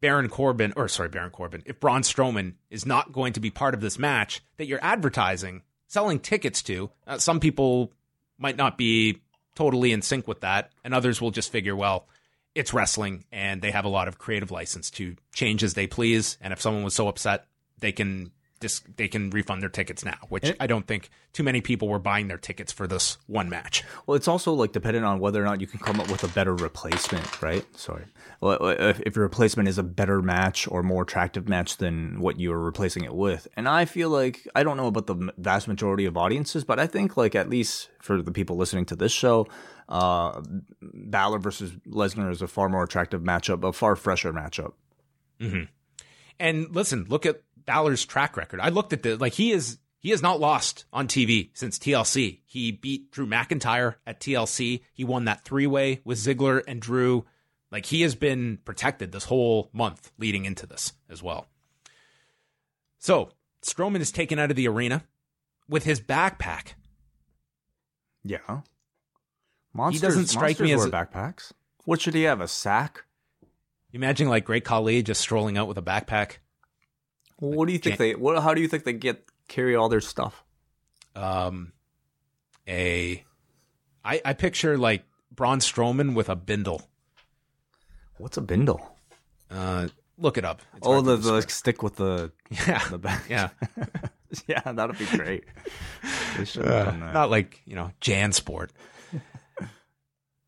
Baron 0.00 0.28
Corbin, 0.28 0.72
or 0.76 0.88
sorry, 0.88 1.08
Baron 1.08 1.30
Corbin, 1.30 1.62
if 1.66 1.80
Braun 1.80 2.02
Strowman 2.02 2.54
is 2.70 2.86
not 2.86 3.12
going 3.12 3.32
to 3.34 3.40
be 3.40 3.50
part 3.50 3.74
of 3.74 3.80
this 3.80 3.98
match 3.98 4.42
that 4.56 4.66
you're 4.66 4.82
advertising, 4.82 5.62
selling 5.88 6.18
tickets 6.18 6.62
to, 6.62 6.90
uh, 7.06 7.18
some 7.18 7.40
people 7.40 7.92
might 8.38 8.56
not 8.56 8.78
be 8.78 9.20
totally 9.54 9.92
in 9.92 10.02
sync 10.02 10.28
with 10.28 10.42
that, 10.42 10.70
and 10.84 10.94
others 10.94 11.20
will 11.20 11.30
just 11.30 11.50
figure, 11.50 11.74
well, 11.74 12.06
it's 12.56 12.72
wrestling 12.72 13.24
and 13.30 13.60
they 13.60 13.70
have 13.70 13.84
a 13.84 13.88
lot 13.88 14.08
of 14.08 14.18
creative 14.18 14.50
license 14.50 14.90
to 14.92 15.14
change 15.34 15.62
as 15.62 15.74
they 15.74 15.86
please. 15.86 16.38
And 16.40 16.52
if 16.52 16.60
someone 16.60 16.82
was 16.82 16.94
so 16.94 17.06
upset, 17.06 17.46
they 17.78 17.92
can 17.92 18.32
dis- 18.66 18.82
they 18.96 19.08
can 19.08 19.30
refund 19.30 19.62
their 19.62 19.68
tickets 19.68 20.04
now, 20.04 20.18
which 20.28 20.52
I 20.58 20.66
don't 20.66 20.86
think 20.86 21.10
too 21.32 21.42
many 21.42 21.60
people 21.60 21.88
were 21.88 21.98
buying 21.98 22.28
their 22.28 22.38
tickets 22.38 22.72
for 22.72 22.86
this 22.86 23.18
one 23.26 23.48
match. 23.48 23.84
Well, 24.06 24.16
it's 24.16 24.28
also 24.28 24.52
like 24.52 24.72
dependent 24.72 25.04
on 25.04 25.20
whether 25.20 25.40
or 25.40 25.44
not 25.44 25.60
you 25.60 25.66
can 25.66 25.80
come 25.80 26.00
up 26.00 26.10
with 26.10 26.24
a 26.24 26.28
better 26.28 26.54
replacement, 26.54 27.42
right? 27.42 27.64
Sorry. 27.76 28.04
Well, 28.40 28.58
if, 28.62 29.00
if 29.00 29.16
your 29.16 29.24
replacement 29.24 29.68
is 29.68 29.78
a 29.78 29.82
better 29.82 30.20
match 30.22 30.66
or 30.68 30.82
more 30.82 31.02
attractive 31.02 31.48
match 31.48 31.76
than 31.76 32.20
what 32.20 32.40
you 32.40 32.52
are 32.52 32.60
replacing 32.60 33.04
it 33.04 33.14
with. 33.14 33.46
And 33.56 33.68
I 33.68 33.84
feel 33.84 34.10
like, 34.10 34.46
I 34.54 34.62
don't 34.62 34.76
know 34.76 34.88
about 34.88 35.06
the 35.06 35.32
vast 35.38 35.68
majority 35.68 36.04
of 36.04 36.16
audiences, 36.16 36.64
but 36.64 36.80
I 36.80 36.86
think 36.86 37.16
like 37.16 37.34
at 37.34 37.48
least 37.48 37.90
for 38.00 38.20
the 38.20 38.32
people 38.32 38.56
listening 38.56 38.86
to 38.86 38.96
this 38.96 39.12
show, 39.12 39.46
uh, 39.88 40.42
Balor 40.82 41.38
versus 41.38 41.72
Lesnar 41.86 42.30
is 42.30 42.42
a 42.42 42.48
far 42.48 42.68
more 42.68 42.82
attractive 42.82 43.22
matchup, 43.22 43.62
a 43.62 43.72
far 43.72 43.94
fresher 43.94 44.32
matchup. 44.32 44.72
Mm-hmm. 45.40 45.64
And 46.38 46.74
listen, 46.74 47.06
look 47.08 47.24
at 47.24 47.42
Balor's 47.66 48.04
track 48.04 48.36
record. 48.36 48.60
I 48.60 48.68
looked 48.68 48.92
at 48.92 49.02
the 49.02 49.16
like 49.16 49.34
he 49.34 49.52
is 49.52 49.78
he 49.98 50.10
has 50.10 50.22
not 50.22 50.40
lost 50.40 50.84
on 50.92 51.08
TV 51.08 51.50
since 51.54 51.78
TLC. 51.78 52.40
He 52.44 52.70
beat 52.70 53.10
Drew 53.10 53.26
McIntyre 53.26 53.96
at 54.06 54.20
TLC. 54.20 54.82
He 54.92 55.04
won 55.04 55.24
that 55.24 55.44
three 55.44 55.66
way 55.66 56.00
with 56.04 56.18
Ziggler 56.18 56.62
and 56.66 56.80
Drew. 56.80 57.24
Like 57.72 57.86
he 57.86 58.02
has 58.02 58.14
been 58.14 58.58
protected 58.64 59.10
this 59.10 59.24
whole 59.24 59.70
month 59.72 60.12
leading 60.18 60.44
into 60.44 60.66
this 60.66 60.92
as 61.10 61.22
well. 61.22 61.48
So 62.98 63.30
Strowman 63.62 64.00
is 64.00 64.12
taken 64.12 64.38
out 64.38 64.50
of 64.50 64.56
the 64.56 64.68
arena 64.68 65.04
with 65.68 65.84
his 65.84 66.00
backpack. 66.00 66.74
Yeah. 68.24 68.60
Monsters, 69.72 70.00
he 70.00 70.06
doesn't 70.06 70.26
strike 70.26 70.60
me 70.60 70.72
as 70.72 70.84
a, 70.84 70.90
backpacks. 70.90 71.52
What 71.84 72.00
should 72.00 72.14
he 72.14 72.22
have? 72.22 72.40
A 72.40 72.48
sack? 72.48 73.04
Imagine 73.92 74.28
like 74.28 74.44
Great 74.44 74.64
Khali 74.64 75.02
just 75.02 75.20
strolling 75.20 75.58
out 75.58 75.68
with 75.68 75.78
a 75.78 75.82
backpack. 75.82 76.38
Well, 77.40 77.52
what 77.52 77.66
do 77.66 77.72
you 77.72 77.78
think 77.78 77.98
they? 77.98 78.14
What? 78.14 78.42
How 78.42 78.54
do 78.54 78.60
you 78.60 78.68
think 78.68 78.84
they 78.84 78.92
get 78.92 79.24
carry 79.48 79.76
all 79.76 79.88
their 79.88 80.00
stuff? 80.00 80.44
Um, 81.14 81.72
a, 82.66 83.22
I 84.04 84.20
I 84.24 84.32
picture 84.32 84.78
like 84.78 85.04
Braun 85.30 85.58
Strowman 85.58 86.14
with 86.14 86.28
a 86.28 86.36
bindle. 86.36 86.82
What's 88.18 88.36
a 88.36 88.40
bindle? 88.40 88.96
Uh, 89.50 89.88
look 90.18 90.38
it 90.38 90.44
up. 90.44 90.62
It's 90.76 90.86
oh, 90.86 91.00
the, 91.02 91.16
the 91.16 91.42
stick 91.42 91.82
with 91.82 91.96
the 91.96 92.32
yeah 92.50 92.82
the 92.90 92.98
back. 92.98 93.24
Yeah, 93.28 93.50
yeah, 94.46 94.72
that'd 94.72 94.98
be 94.98 95.04
great. 95.04 95.44
Uh, 96.58 96.92
not 97.12 97.30
like 97.30 97.60
you 97.66 97.76
know 97.76 97.92
JanSport. 98.00 98.70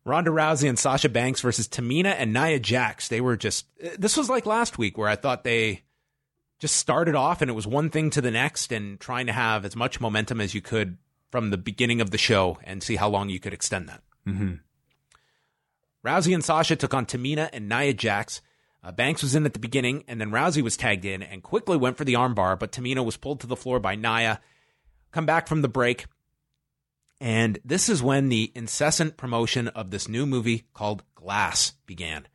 Ronda 0.05 0.31
Rousey 0.31 0.67
and 0.67 0.79
Sasha 0.79 1.09
Banks 1.09 1.41
versus 1.41 1.67
Tamina 1.67 2.15
and 2.17 2.33
Nia 2.33 2.59
Jax. 2.59 3.09
They 3.09 3.21
were 3.21 3.37
just. 3.37 3.67
This 3.97 4.17
was 4.17 4.29
like 4.29 4.47
last 4.47 4.79
week 4.79 4.97
where 4.97 5.07
I 5.07 5.15
thought 5.15 5.43
they 5.43 5.83
just 6.59 6.75
started 6.75 7.15
off 7.15 7.41
and 7.41 7.49
it 7.49 7.53
was 7.55 7.65
one 7.65 7.89
thing 7.89 8.09
to 8.11 8.21
the 8.21 8.31
next 8.31 8.71
and 8.71 8.99
trying 8.99 9.25
to 9.25 9.33
have 9.33 9.65
as 9.65 9.75
much 9.75 10.01
momentum 10.01 10.41
as 10.41 10.53
you 10.53 10.61
could 10.61 10.97
from 11.31 11.49
the 11.49 11.57
beginning 11.57 12.01
of 12.01 12.11
the 12.11 12.17
show 12.17 12.57
and 12.63 12.83
see 12.83 12.97
how 12.97 13.07
long 13.07 13.29
you 13.29 13.39
could 13.39 13.53
extend 13.53 13.87
that. 13.87 14.03
Mm-hmm. 14.27 14.55
Rousey 16.05 16.33
and 16.33 16.43
Sasha 16.43 16.75
took 16.75 16.93
on 16.93 17.05
Tamina 17.05 17.49
and 17.53 17.69
Nia 17.69 17.93
Jax. 17.93 18.41
Uh, 18.83 18.91
Banks 18.91 19.21
was 19.21 19.35
in 19.35 19.45
at 19.45 19.53
the 19.53 19.59
beginning, 19.59 20.05
and 20.07 20.21
then 20.21 20.31
Rousey 20.31 20.61
was 20.61 20.77
tagged 20.77 21.03
in 21.03 21.21
and 21.21 21.43
quickly 21.43 21.75
went 21.75 21.97
for 21.97 22.05
the 22.05 22.13
armbar, 22.13 22.57
but 22.57 22.71
Tamina 22.71 23.03
was 23.03 23.17
pulled 23.17 23.41
to 23.41 23.47
the 23.47 23.57
floor 23.57 23.79
by 23.79 23.95
Nia. 23.95 24.39
Come 25.11 25.25
back 25.25 25.47
from 25.47 25.61
the 25.61 25.67
break, 25.67 26.05
And 27.19 27.59
this 27.65 27.89
is 27.89 28.01
when 28.01 28.29
the 28.29 28.51
incessant 28.55 29.17
promotion 29.17 29.67
of 29.69 29.91
this 29.91 30.07
new 30.07 30.25
movie 30.25 30.63
called 30.73 31.03
Glass 31.15 31.73
began. 31.85 32.27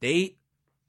They 0.00 0.36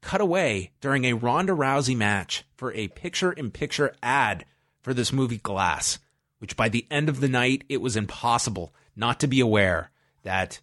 cut 0.03 0.21
away 0.21 0.71
during 0.81 1.05
a 1.05 1.13
Ronda 1.13 1.53
Rousey 1.53 1.95
match 1.95 2.43
for 2.55 2.73
a 2.73 2.89
picture 2.89 3.31
in 3.31 3.49
picture 3.49 3.95
ad 4.03 4.45
for 4.81 4.93
this 4.93 5.13
movie 5.13 5.37
Glass, 5.37 5.97
which 6.39 6.55
by 6.55 6.69
the 6.69 6.85
end 6.91 7.09
of 7.09 7.21
the 7.21 7.29
night, 7.29 7.63
it 7.69 7.81
was 7.81 7.95
impossible 7.95 8.73
not 8.95 9.19
to 9.21 9.27
be 9.27 9.39
aware 9.39 9.89
that 10.23 10.59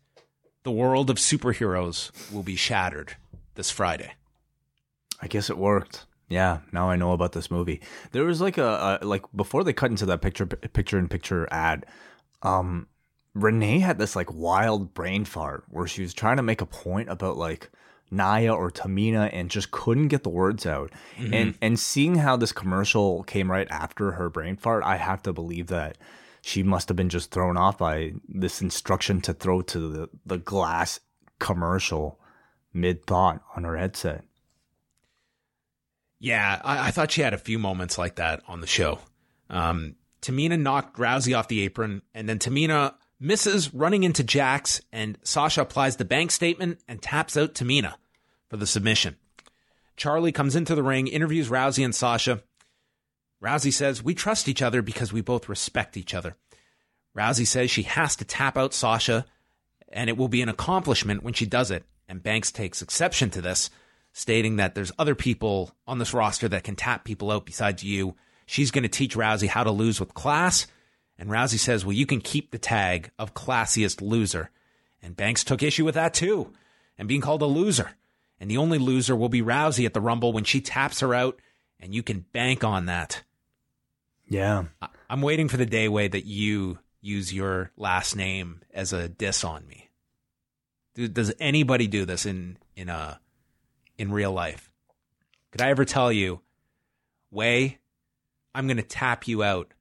the 0.62 0.70
world 0.70 1.10
of 1.10 1.16
superheroes 1.16 2.10
will 2.32 2.42
be 2.42 2.54
shattered 2.54 3.16
this 3.54 3.70
Friday. 3.70 4.12
I 5.20 5.26
guess 5.26 5.50
it 5.50 5.58
worked. 5.58 6.06
Yeah, 6.28 6.58
now 6.70 6.88
I 6.90 6.96
know 6.96 7.12
about 7.12 7.32
this 7.32 7.50
movie. 7.50 7.80
There 8.12 8.24
was 8.24 8.40
like 8.40 8.56
a, 8.56 9.00
a 9.02 9.06
like 9.06 9.24
before 9.34 9.64
they 9.64 9.72
cut 9.72 9.90
into 9.90 10.06
that 10.06 10.22
picture 10.22 10.46
picture 10.46 10.98
in 10.98 11.08
picture 11.08 11.48
ad. 11.50 11.86
Um, 12.42 12.86
Renee 13.34 13.80
had 13.80 13.98
this 13.98 14.14
like 14.14 14.32
wild 14.32 14.94
brain 14.94 15.24
fart 15.24 15.64
where 15.68 15.86
she 15.86 16.02
was 16.02 16.14
trying 16.14 16.36
to 16.36 16.42
make 16.42 16.60
a 16.60 16.66
point 16.66 17.08
about 17.08 17.36
like 17.36 17.70
Nia 18.10 18.52
or 18.52 18.70
Tamina 18.70 19.30
and 19.32 19.50
just 19.50 19.70
couldn't 19.70 20.08
get 20.08 20.22
the 20.22 20.30
words 20.30 20.66
out. 20.66 20.90
Mm-hmm. 21.16 21.34
And 21.34 21.54
and 21.60 21.78
seeing 21.78 22.16
how 22.16 22.36
this 22.36 22.52
commercial 22.52 23.22
came 23.24 23.50
right 23.50 23.70
after 23.70 24.12
her 24.12 24.28
brain 24.28 24.56
fart, 24.56 24.82
I 24.84 24.96
have 24.96 25.22
to 25.22 25.32
believe 25.32 25.68
that 25.68 25.98
she 26.42 26.62
must 26.62 26.88
have 26.88 26.96
been 26.96 27.08
just 27.08 27.30
thrown 27.30 27.56
off 27.56 27.78
by 27.78 28.12
this 28.28 28.62
instruction 28.62 29.20
to 29.22 29.34
throw 29.34 29.62
to 29.62 29.88
the, 29.88 30.08
the 30.24 30.38
glass 30.38 31.00
commercial 31.38 32.18
mid 32.72 33.06
thought 33.06 33.42
on 33.56 33.64
her 33.64 33.76
headset. 33.76 34.24
Yeah, 36.18 36.60
I, 36.64 36.88
I, 36.88 36.90
thought 36.90 37.10
she 37.10 37.22
had 37.22 37.32
a 37.32 37.38
few 37.38 37.58
moments 37.58 37.96
like 37.96 38.16
that 38.16 38.42
on 38.46 38.60
the 38.60 38.66
show. 38.66 38.98
Um, 39.48 39.96
Tamina 40.20 40.60
knocked 40.60 40.98
Rousey 40.98 41.36
off 41.36 41.48
the 41.48 41.62
apron, 41.62 42.02
and 42.14 42.28
then 42.28 42.38
Tamina 42.38 42.94
misses 43.20 43.72
running 43.74 44.02
into 44.02 44.24
Jax, 44.24 44.80
and 44.90 45.18
Sasha 45.22 45.62
applies 45.62 45.96
the 45.96 46.04
bank 46.04 46.30
statement 46.30 46.80
and 46.88 47.00
taps 47.00 47.36
out 47.36 47.54
Tamina 47.54 47.94
for 48.48 48.56
the 48.56 48.66
submission. 48.66 49.16
Charly 49.96 50.32
comes 50.32 50.56
into 50.56 50.74
the 50.74 50.82
ring, 50.82 51.06
interviews 51.06 51.50
Rousey 51.50 51.84
and 51.84 51.94
Sasha. 51.94 52.42
Rousey 53.42 53.72
says, 53.72 54.02
We 54.02 54.14
trust 54.14 54.48
each 54.48 54.62
other 54.62 54.80
because 54.80 55.12
we 55.12 55.20
both 55.20 55.48
respect 55.48 55.96
each 55.96 56.14
other. 56.14 56.36
Rousey 57.16 57.46
says 57.46 57.70
she 57.70 57.82
has 57.82 58.16
to 58.16 58.24
tap 58.24 58.56
out 58.56 58.72
Sasha, 58.72 59.26
and 59.88 60.08
it 60.08 60.16
will 60.16 60.28
be 60.28 60.42
an 60.42 60.48
accomplishment 60.48 61.22
when 61.22 61.34
she 61.34 61.46
does 61.46 61.70
it. 61.70 61.84
And 62.08 62.22
Banks 62.22 62.50
takes 62.50 62.82
exception 62.82 63.30
to 63.30 63.42
this, 63.42 63.70
stating 64.12 64.56
that 64.56 64.74
there's 64.74 64.92
other 64.98 65.14
people 65.14 65.72
on 65.86 65.98
this 65.98 66.14
roster 66.14 66.48
that 66.48 66.64
can 66.64 66.76
tap 66.76 67.04
people 67.04 67.30
out 67.30 67.46
besides 67.46 67.84
you. 67.84 68.16
She's 68.46 68.70
going 68.70 68.82
to 68.82 68.88
teach 68.88 69.16
Rousey 69.16 69.48
how 69.48 69.64
to 69.64 69.70
lose 69.70 70.00
with 70.00 70.14
class. 70.14 70.66
And 71.20 71.28
Rousey 71.28 71.58
says, 71.58 71.84
Well, 71.84 71.92
you 71.92 72.06
can 72.06 72.22
keep 72.22 72.50
the 72.50 72.58
tag 72.58 73.10
of 73.18 73.34
classiest 73.34 74.00
loser. 74.00 74.50
And 75.02 75.14
Banks 75.14 75.44
took 75.44 75.62
issue 75.62 75.84
with 75.84 75.94
that 75.94 76.14
too, 76.14 76.52
and 76.98 77.06
being 77.06 77.20
called 77.20 77.42
a 77.42 77.46
loser. 77.46 77.90
And 78.40 78.50
the 78.50 78.56
only 78.56 78.78
loser 78.78 79.14
will 79.14 79.28
be 79.28 79.42
Rousey 79.42 79.84
at 79.84 79.92
the 79.92 80.00
Rumble 80.00 80.32
when 80.32 80.44
she 80.44 80.62
taps 80.62 81.00
her 81.00 81.14
out, 81.14 81.38
and 81.78 81.94
you 81.94 82.02
can 82.02 82.24
bank 82.32 82.64
on 82.64 82.86
that. 82.86 83.22
Yeah. 84.28 84.64
I'm 85.10 85.20
waiting 85.20 85.48
for 85.48 85.58
the 85.58 85.66
day, 85.66 85.88
way 85.88 86.08
that 86.08 86.24
you 86.24 86.78
use 87.02 87.34
your 87.34 87.70
last 87.76 88.16
name 88.16 88.62
as 88.72 88.94
a 88.94 89.08
diss 89.08 89.44
on 89.44 89.66
me. 89.66 89.90
Does 90.94 91.34
anybody 91.38 91.86
do 91.86 92.06
this 92.06 92.24
in 92.24 92.56
in 92.76 92.88
a 92.88 92.94
uh, 92.94 93.14
in 93.98 94.10
real 94.10 94.32
life? 94.32 94.70
Could 95.50 95.60
I 95.60 95.68
ever 95.68 95.84
tell 95.84 96.10
you, 96.10 96.40
Wai, 97.30 97.78
I'm 98.54 98.66
going 98.66 98.78
to 98.78 98.82
tap 98.82 99.28
you 99.28 99.42
out, 99.42 99.72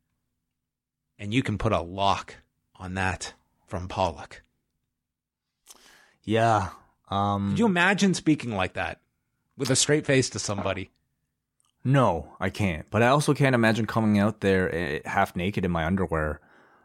and 1.20 1.34
you 1.34 1.44
can 1.44 1.58
put 1.58 1.74
a 1.74 1.82
lock 1.82 2.36
on 2.76 2.96
that 2.96 3.34
from 3.68 3.88
Pollock. 3.88 4.42
Yeah. 6.24 6.70
Um, 7.10 7.52
Could 7.52 7.60
you 7.60 7.66
imagine 7.66 8.14
speaking 8.14 8.56
like 8.56 8.74
that 8.74 9.02
with 9.58 9.70
a 9.70 9.76
straight 9.76 10.06
face 10.06 10.30
to 10.32 10.40
somebody? 10.40 10.90
No, 11.84 12.34
I 12.40 12.50
can't. 12.50 12.90
But 12.90 13.04
I 13.04 13.08
also 13.08 13.34
can't 13.34 13.56
imagine 13.56 13.86
coming 13.86 14.20
out 14.20 14.42
there 14.42 14.74
eh, 14.74 15.00
half 15.06 15.36
naked 15.36 15.66
in 15.66 15.72
my 15.72 15.86
underwear, 15.86 16.40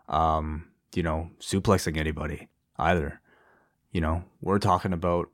um, 0.08 0.68
you 0.94 1.02
know, 1.02 1.30
suplexing 1.40 1.96
anybody 1.96 2.48
either. 2.78 3.20
You 3.92 4.00
know, 4.00 4.24
we're 4.40 4.58
talking 4.58 4.92
about, 4.92 5.30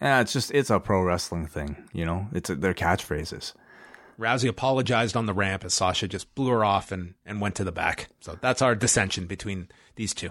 yeah, 0.00 0.20
it's 0.20 0.32
just, 0.32 0.50
it's 0.52 0.70
a 0.70 0.80
pro 0.80 1.02
wrestling 1.02 1.46
thing, 1.46 1.88
you 1.92 2.04
know, 2.04 2.28
it's 2.32 2.48
a, 2.48 2.54
their 2.54 2.74
catchphrases. 2.74 3.52
Rousey 4.18 4.48
apologized 4.48 5.16
on 5.16 5.26
the 5.26 5.32
ramp 5.32 5.64
as 5.64 5.74
Sasha 5.74 6.08
just 6.08 6.34
blew 6.34 6.48
her 6.50 6.64
off 6.64 6.90
and, 6.90 7.14
and 7.24 7.40
went 7.40 7.54
to 7.56 7.64
the 7.64 7.72
back. 7.72 8.08
So 8.20 8.36
that's 8.40 8.62
our 8.62 8.74
dissension 8.74 9.26
between 9.26 9.68
these 9.96 10.12
two. 10.12 10.30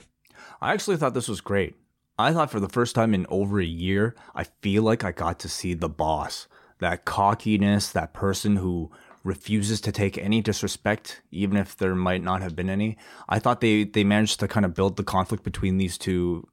I 0.61 0.73
actually 0.73 0.97
thought 0.97 1.13
this 1.13 1.29
was 1.29 1.41
great. 1.41 1.75
I 2.19 2.33
thought 2.33 2.51
for 2.51 2.59
the 2.59 2.69
first 2.69 2.95
time 2.95 3.13
in 3.13 3.25
over 3.29 3.59
a 3.59 3.65
year, 3.65 4.15
I 4.35 4.45
feel 4.61 4.83
like 4.83 5.03
I 5.03 5.11
got 5.11 5.39
to 5.39 5.49
see 5.49 5.73
the 5.73 5.89
boss 5.89 6.47
that 6.79 7.05
cockiness, 7.05 7.91
that 7.91 8.13
person 8.13 8.57
who 8.57 8.91
refuses 9.23 9.81
to 9.81 9.91
take 9.91 10.17
any 10.17 10.41
disrespect, 10.41 11.21
even 11.31 11.57
if 11.57 11.75
there 11.75 11.95
might 11.95 12.23
not 12.23 12.41
have 12.41 12.55
been 12.55 12.69
any. 12.69 12.97
I 13.27 13.39
thought 13.39 13.61
they 13.61 13.83
they 13.83 14.03
managed 14.03 14.39
to 14.39 14.47
kind 14.47 14.65
of 14.65 14.73
build 14.73 14.95
the 14.95 15.03
conflict 15.03 15.43
between 15.43 15.77
these 15.77 15.97
two 15.97 16.47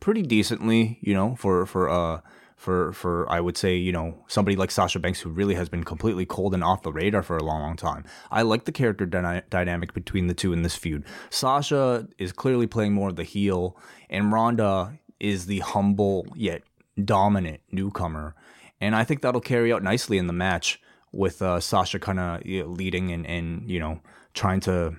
pretty 0.00 0.22
decently, 0.22 0.98
you 1.00 1.14
know, 1.14 1.36
for 1.36 1.64
for 1.66 1.88
uh 1.88 2.20
for 2.58 2.92
for 2.92 3.26
I 3.30 3.40
would 3.40 3.56
say 3.56 3.74
you 3.76 3.92
know 3.92 4.22
somebody 4.26 4.56
like 4.56 4.70
Sasha 4.70 4.98
Banks 4.98 5.20
who 5.20 5.30
really 5.30 5.54
has 5.54 5.70
been 5.70 5.84
completely 5.84 6.26
cold 6.26 6.52
and 6.52 6.62
off 6.62 6.82
the 6.82 6.92
radar 6.92 7.22
for 7.22 7.38
a 7.38 7.42
long 7.42 7.62
long 7.62 7.76
time. 7.76 8.04
I 8.30 8.42
like 8.42 8.64
the 8.66 8.72
character 8.72 9.06
dyna- 9.06 9.44
dynamic 9.48 9.94
between 9.94 10.26
the 10.26 10.34
two 10.34 10.52
in 10.52 10.62
this 10.62 10.76
feud. 10.76 11.04
Sasha 11.30 12.06
is 12.18 12.32
clearly 12.32 12.66
playing 12.66 12.92
more 12.92 13.08
of 13.08 13.16
the 13.16 13.24
heel, 13.24 13.78
and 14.10 14.30
Ronda 14.30 14.98
is 15.18 15.46
the 15.46 15.60
humble 15.60 16.26
yet 16.34 16.62
dominant 17.02 17.60
newcomer 17.70 18.34
and 18.80 18.94
I 18.94 19.04
think 19.04 19.22
that'll 19.22 19.40
carry 19.40 19.72
out 19.72 19.82
nicely 19.82 20.18
in 20.18 20.26
the 20.26 20.32
match 20.32 20.80
with 21.12 21.42
uh, 21.42 21.60
Sasha 21.60 21.98
kind 21.98 22.20
of 22.20 22.44
you 22.46 22.62
know, 22.62 22.68
leading 22.68 23.10
and, 23.10 23.26
and 23.26 23.68
you 23.68 23.80
know 23.80 24.00
trying 24.34 24.60
to 24.60 24.96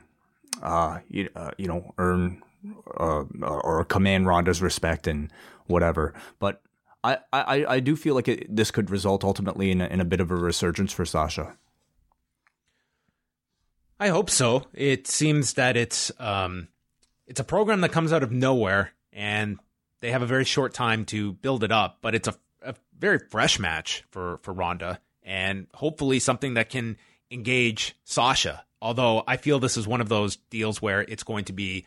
uh, 0.62 1.00
you, 1.10 1.30
uh, 1.36 1.52
you 1.58 1.68
know 1.68 1.94
earn 1.98 2.42
uh, 3.00 3.24
or 3.40 3.86
command 3.86 4.28
Ronda's 4.28 4.62
respect 4.62 5.08
and 5.08 5.32
whatever. 5.68 6.14
But 6.40 6.62
I, 7.04 7.18
I, 7.32 7.66
I 7.66 7.80
do 7.80 7.96
feel 7.96 8.16
like 8.16 8.28
it, 8.28 8.54
this 8.54 8.72
could 8.72 8.90
result 8.90 9.24
ultimately 9.24 9.72
in 9.72 9.82
a, 9.82 9.88
in 9.88 10.02
a 10.02 10.06
bit 10.06 10.20
of 10.20 10.32
a 10.32 10.36
resurgence 10.36 10.92
for 10.92 11.06
Sasha. 11.06 11.58
I 14.00 14.10
hope 14.10 14.30
so. 14.30 14.64
It 14.74 15.08
seems 15.08 15.54
that 15.54 15.76
it's 15.78 16.12
um, 16.20 16.70
it's 17.28 17.40
a 17.40 17.44
program 17.44 17.82
that 17.82 17.92
comes 17.92 18.14
out 18.14 18.24
of 18.24 18.32
nowhere, 18.32 18.92
and 19.12 19.60
they 20.02 20.12
have 20.12 20.22
a 20.22 20.28
very 20.28 20.46
short 20.46 20.74
time 20.74 21.06
to 21.06 21.34
build 21.34 21.64
it 21.64 21.72
up. 21.72 22.00
But 22.02 22.16
it's 22.16 22.28
a 22.28 22.36
a 22.62 22.76
very 22.98 23.20
fresh 23.20 23.60
match 23.60 24.04
for 24.10 24.40
for 24.42 24.54
Ronda, 24.54 25.00
and 25.24 25.68
hopefully 25.74 26.20
something 26.20 26.56
that 26.56 26.70
can 26.70 26.98
engage 27.32 27.96
Sasha. 28.04 28.66
Although 28.82 29.24
I 29.28 29.38
feel 29.38 29.60
this 29.60 29.78
is 29.78 29.88
one 29.88 30.02
of 30.02 30.10
those 30.10 30.38
deals 30.50 30.82
where 30.82 31.02
it's 31.02 31.24
going 31.24 31.46
to 31.46 31.54
be, 31.54 31.86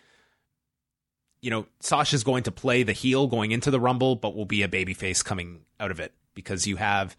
you 1.42 1.50
know, 1.50 1.66
Sasha's 1.80 2.24
going 2.24 2.44
to 2.44 2.52
play 2.52 2.84
the 2.84 2.92
heel 2.92 3.26
going 3.26 3.50
into 3.50 3.70
the 3.70 3.80
Rumble, 3.80 4.16
but 4.16 4.34
will 4.34 4.46
be 4.46 4.62
a 4.62 4.68
babyface 4.68 5.22
coming 5.24 5.62
out 5.78 5.90
of 5.90 6.00
it 6.00 6.14
because 6.34 6.66
you 6.66 6.76
have 6.76 7.16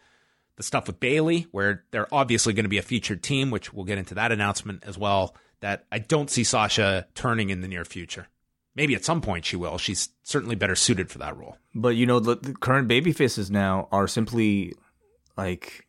the 0.56 0.64
stuff 0.64 0.88
with 0.88 1.00
Bayley, 1.00 1.48
where 1.52 1.84
they're 1.92 2.12
obviously 2.12 2.54
going 2.54 2.64
to 2.64 2.70
be 2.70 2.78
a 2.78 2.84
featured 2.84 3.22
team, 3.22 3.52
which 3.52 3.74
we'll 3.74 3.86
get 3.86 3.98
into 3.98 4.16
that 4.16 4.32
announcement 4.32 4.84
as 4.88 4.98
well. 4.98 5.36
That 5.60 5.86
I 5.92 6.00
don't 6.00 6.30
see 6.30 6.44
Sasha 6.44 7.08
turning 7.16 7.50
in 7.50 7.62
the 7.62 7.68
near 7.68 7.86
future. 7.86 8.28
Maybe 8.76 8.96
at 8.96 9.06
some 9.06 9.22
point 9.22 9.46
she 9.46 9.56
will. 9.56 9.78
She's 9.78 10.10
certainly 10.24 10.56
better 10.56 10.76
suited 10.76 11.12
for 11.12 11.20
that 11.20 11.38
role. 11.38 11.58
But 11.76 11.90
you 11.90 12.06
know, 12.06 12.20
the, 12.20 12.36
the 12.36 12.54
current 12.54 12.88
baby 12.88 13.12
faces 13.12 13.52
now 13.52 13.88
are 13.92 14.08
simply 14.08 14.74
like, 15.38 15.86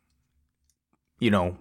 you 1.19 1.31
know, 1.31 1.57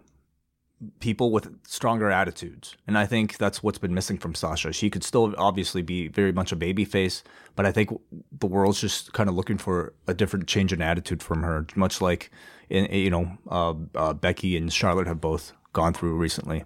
people 0.99 1.31
with 1.31 1.49
stronger 1.67 2.11
attitudes. 2.11 2.75
And 2.88 2.97
I 2.97 3.05
think 3.05 3.38
that's 3.38 3.61
what's 3.61 3.77
been 3.77 3.93
missing 3.93 4.17
from 4.17 4.36
Sasha. 4.36 4.73
She 4.73 4.89
could 4.89 5.03
still 5.03 5.34
obviously 5.38 5.81
be 5.81 6.07
very 6.07 6.31
much 6.31 6.51
a 6.51 6.55
baby 6.55 6.86
face, 6.86 7.23
but 7.55 7.65
I 7.65 7.71
think 7.71 7.89
the 8.39 8.47
world's 8.47 8.81
just 8.81 9.13
kind 9.13 9.29
of 9.29 9.36
looking 9.36 9.57
for 9.57 9.93
a 10.07 10.13
different 10.13 10.47
change 10.47 10.73
in 10.73 10.81
attitude 10.81 11.21
from 11.21 11.43
her, 11.43 11.65
much 11.75 12.01
like, 12.01 12.31
in, 12.69 12.86
you 12.86 13.09
know, 13.09 13.38
uh, 13.49 13.73
uh, 13.95 14.13
Becky 14.13 14.57
and 14.57 14.71
Charlotte 14.71 15.07
have 15.07 15.21
both 15.21 15.53
gone 15.73 15.93
through 15.93 16.15
recently. 16.15 16.63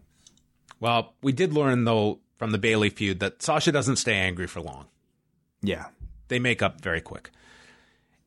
Well, 0.79 1.13
we 1.21 1.31
did 1.31 1.53
learn, 1.53 1.85
though, 1.85 2.19
from 2.35 2.51
the 2.51 2.57
Bayley 2.57 2.89
feud 2.89 3.19
that 3.19 3.41
Sasha 3.41 3.71
doesn't 3.71 3.95
stay 3.95 4.15
angry 4.15 4.47
for 4.47 4.61
long. 4.61 4.85
Yeah. 5.61 5.87
They 6.27 6.39
make 6.39 6.61
up 6.61 6.81
very 6.81 7.01
quick. 7.01 7.31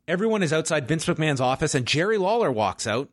Everyone 0.08 0.42
is 0.42 0.52
outside 0.52 0.88
Vince 0.88 1.06
McMahon's 1.06 1.40
office, 1.40 1.74
and 1.74 1.86
Jerry 1.86 2.18
Lawler 2.18 2.50
walks 2.50 2.86
out, 2.86 3.08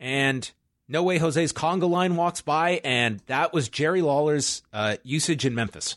and 0.00 0.50
No 0.88 1.02
Way 1.02 1.18
Jose's 1.18 1.52
conga 1.52 1.88
line 1.88 2.16
walks 2.16 2.40
by, 2.40 2.80
and 2.82 3.20
that 3.26 3.52
was 3.52 3.68
Jerry 3.68 4.00
Lawler's 4.00 4.62
uh, 4.72 4.96
usage 5.02 5.44
in 5.44 5.54
Memphis. 5.54 5.96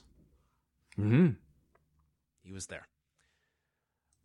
hmm 0.96 1.30
He 2.44 2.52
was 2.52 2.68
there. 2.68 2.88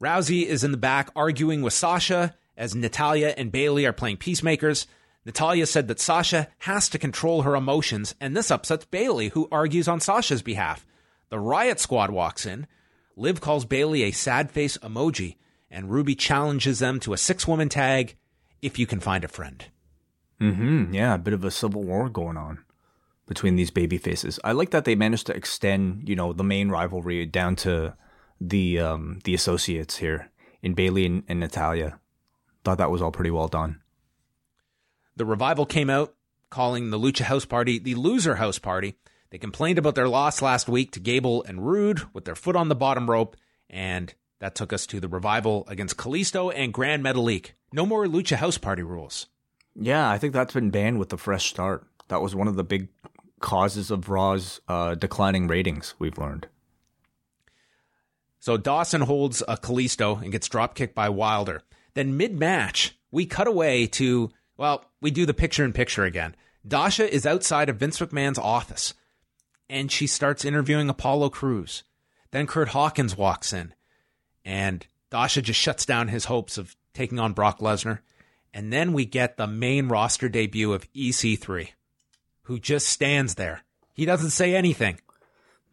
Rousey 0.03 0.45
is 0.45 0.65
in 0.65 0.73
the 0.73 0.77
back 0.77 1.11
arguing 1.15 1.63
with 1.63 1.73
Sasha 1.73 2.35
as 2.57 2.75
Natalya 2.75 3.35
and 3.37 3.53
Bayley 3.53 3.87
are 3.87 3.93
playing 3.93 4.17
peacemakers. 4.17 4.87
Natalya 5.25 5.67
said 5.67 5.89
that 5.89 6.01
Sasha 6.01 6.49
has 6.59 6.89
to 6.89 6.99
control 6.99 7.43
her 7.43 7.55
emotions, 7.57 8.15
and 8.21 8.37
this 8.37 8.51
upsets 8.51 8.85
Bayley, 8.85 9.29
who 9.29 9.49
argues 9.51 9.89
on 9.89 10.01
Sasha's 10.01 10.43
behalf. 10.43 10.85
The 11.31 11.39
Riot 11.39 11.81
Squad 11.81 12.11
walks 12.11 12.45
in. 12.45 12.67
Liv 13.17 13.41
calls 13.41 13.65
Bayley 13.65 14.03
a 14.03 14.11
sad 14.11 14.51
face 14.51 14.77
emoji, 14.79 15.37
and 15.71 15.91
Ruby 15.91 16.15
challenges 16.15 16.79
them 16.81 17.01
to 17.01 17.13
a 17.13 17.19
six 17.19 17.49
woman 17.49 17.69
tag 17.69 18.17
if 18.63 18.79
you 18.79 18.87
can 18.87 19.01
find 19.01 19.25
a 19.25 19.29
friend. 19.29 19.65
Mm-hmm. 20.41 20.95
Yeah, 20.95 21.15
a 21.15 21.19
bit 21.19 21.35
of 21.35 21.45
a 21.45 21.51
civil 21.51 21.83
war 21.83 22.09
going 22.09 22.37
on 22.37 22.59
between 23.27 23.57
these 23.57 23.71
baby 23.71 23.99
faces. 23.99 24.39
I 24.45 24.53
like 24.53 24.71
that 24.71 24.85
they 24.85 24.95
managed 24.95 25.27
to 25.27 25.37
extend, 25.37 26.09
you 26.09 26.17
know, 26.17 26.33
the 26.33 26.45
main 26.45 26.69
rivalry 26.69 27.27
down 27.27 27.57
to 27.57 27.95
the 28.41 28.79
um 28.79 29.19
the 29.25 29.35
associates 29.35 29.97
here 29.97 30.31
in 30.63 30.75
Bayley 30.75 31.07
and, 31.07 31.23
and 31.29 31.41
Natalya. 31.41 31.99
Thought 32.65 32.79
that 32.79 32.91
was 32.91 33.01
all 33.01 33.13
pretty 33.13 33.31
well 33.31 33.49
done. 33.49 33.81
The 35.17 35.25
revival 35.25 35.65
came 35.65 35.89
out 35.89 36.15
calling 36.51 36.91
the 36.91 36.99
Lucha 36.99 37.23
House 37.23 37.45
Party 37.45 37.79
the 37.79 37.95
loser 37.95 38.37
house 38.37 38.59
party. 38.59 38.97
They 39.31 39.39
complained 39.39 39.79
about 39.79 39.95
their 39.95 40.09
loss 40.09 40.41
last 40.41 40.69
week 40.69 40.93
to 40.93 41.01
Gable 41.01 41.43
and 41.45 41.67
Roode 41.67 42.03
with 42.13 42.25
their 42.25 42.37
foot 42.37 42.55
on 42.55 42.69
the 42.69 42.77
bottom 42.77 43.11
rope, 43.11 43.37
and 43.69 44.15
that 44.39 44.55
took 44.55 44.73
us 44.73 44.87
to 44.87 45.01
the 45.01 45.09
revival 45.09 45.65
against 45.67 45.97
Kalisto 45.97 46.53
and 46.55 46.73
Gran 46.73 47.03
Metalik. 47.03 47.53
No 47.73 47.87
more 47.87 48.07
Lucha 48.07 48.37
House 48.37 48.59
Party 48.59 48.83
rules. 48.83 49.27
Yeah, 49.79 50.09
I 50.09 50.19
think 50.19 50.33
that's 50.33 50.55
been 50.55 50.71
banned 50.71 50.99
with 50.99 51.11
the 51.11 51.19
fresh 51.19 51.47
start. 51.49 51.87
That 52.09 52.23
was 52.23 52.35
one 52.35 52.49
of 52.49 52.57
the 52.57 52.65
big 52.65 52.89
causes 53.41 53.91
of 53.91 54.09
Raw's 54.09 54.61
uh, 54.69 54.95
declining 54.95 55.47
ratings, 55.49 55.95
we've 55.99 56.19
learned. 56.19 56.49
So 58.41 58.57
Dawson 58.57 59.03
holds 59.03 59.43
a 59.49 59.57
Kalisto 59.57 60.23
and 60.23 60.33
gets 60.33 60.49
drop 60.49 60.75
kicked 60.75 60.95
by 60.95 61.09
Wilder. 61.09 61.63
Then 61.95 62.17
mid 62.17 62.39
match, 62.39 62.97
we 63.11 63.27
cut 63.27 63.49
away 63.49 63.87
to, 63.89 64.31
well, 64.57 64.85
we 65.01 65.11
do 65.11 65.27
the 65.27 65.35
picture 65.35 65.65
in 65.65 65.73
picture 65.73 66.05
again. 66.05 66.37
Dasha 66.67 67.13
is 67.13 67.27
outside 67.27 67.69
of 67.69 67.79
Vince 67.79 67.99
McMahon's 67.99 68.39
office 68.39 68.95
and 69.69 69.91
she 69.91 70.07
starts 70.07 70.45
interviewing 70.45 70.89
Apollo 70.89 71.31
Crews. 71.31 71.83
Then 72.31 72.47
Kurt 72.47 72.69
Hawkins 72.69 73.17
walks 73.17 73.53
in 73.53 73.75
and 74.45 74.87
Dasha 75.11 75.43
just 75.43 75.61
shuts 75.61 75.85
down 75.85 76.09
his 76.09 76.27
hopes 76.27 76.57
of 76.57 76.77
taking 76.95 77.19
on 77.19 77.33
Brock 77.33 77.59
Lesnar. 77.59 78.01
And 78.57 78.73
then 78.73 78.95
we 78.95 79.05
get 79.05 79.37
the 79.37 79.47
main 79.47 79.89
roster 79.89 80.31
debut 80.31 80.73
of 80.73 80.91
EC3, 80.95 81.73
who 82.45 82.59
just 82.59 82.89
stands 82.89 83.35
there. 83.35 83.61
He 83.93 84.07
doesn't 84.07 84.31
say 84.31 84.55
anything. 84.55 84.99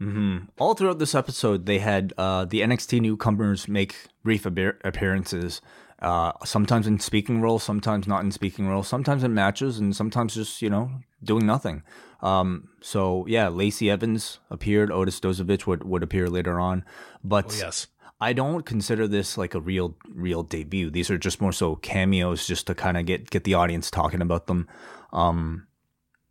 Mm-hmm. 0.02 0.48
All 0.60 0.74
throughout 0.74 1.00
this 1.00 1.16
episode, 1.16 1.66
they 1.66 1.80
had 1.80 2.12
uh, 2.18 2.44
the 2.44 2.60
NXT 2.60 3.00
newcomers 3.00 3.70
make 3.70 3.96
brief 4.22 4.46
appearances, 4.46 5.62
uh, 6.02 6.34
sometimes 6.44 6.86
in 6.86 7.00
speaking 7.00 7.40
roles, 7.40 7.64
sometimes 7.64 8.06
not 8.06 8.22
in 8.22 8.32
speaking 8.32 8.68
roles, 8.68 8.90
sometimes 8.90 9.24
in 9.24 9.34
matches, 9.34 9.80
and 9.80 9.96
sometimes 9.96 10.36
just, 10.36 10.62
you 10.62 10.70
know, 10.70 10.92
doing 11.24 11.46
nothing. 11.46 11.84
Um, 12.22 12.68
so, 12.82 13.26
yeah, 13.30 13.48
Lacey 13.48 13.90
Evans 13.90 14.40
appeared, 14.52 14.92
Otis 14.92 15.22
Dozovic 15.22 15.66
would, 15.66 15.86
would 15.86 16.04
appear 16.04 16.30
later 16.30 16.60
on. 16.60 16.84
But 17.24 17.46
oh, 17.54 17.66
yes. 17.66 17.88
I 18.20 18.34
don't 18.34 18.66
consider 18.66 19.08
this 19.08 19.38
like 19.38 19.54
a 19.54 19.60
real 19.60 19.96
real 20.08 20.44
debut. 20.44 20.90
These 20.90 21.10
are 21.10 21.18
just 21.18 21.42
more 21.42 21.52
so 21.52 21.76
cameos 21.76 22.48
just 22.48 22.68
to 22.68 22.76
kind 22.76 22.98
of 22.98 23.06
get 23.06 23.30
get 23.30 23.44
the 23.44 23.56
audience 23.56 23.92
talking 23.92 24.22
about 24.22 24.48
them. 24.48 24.68
Um 25.12 25.68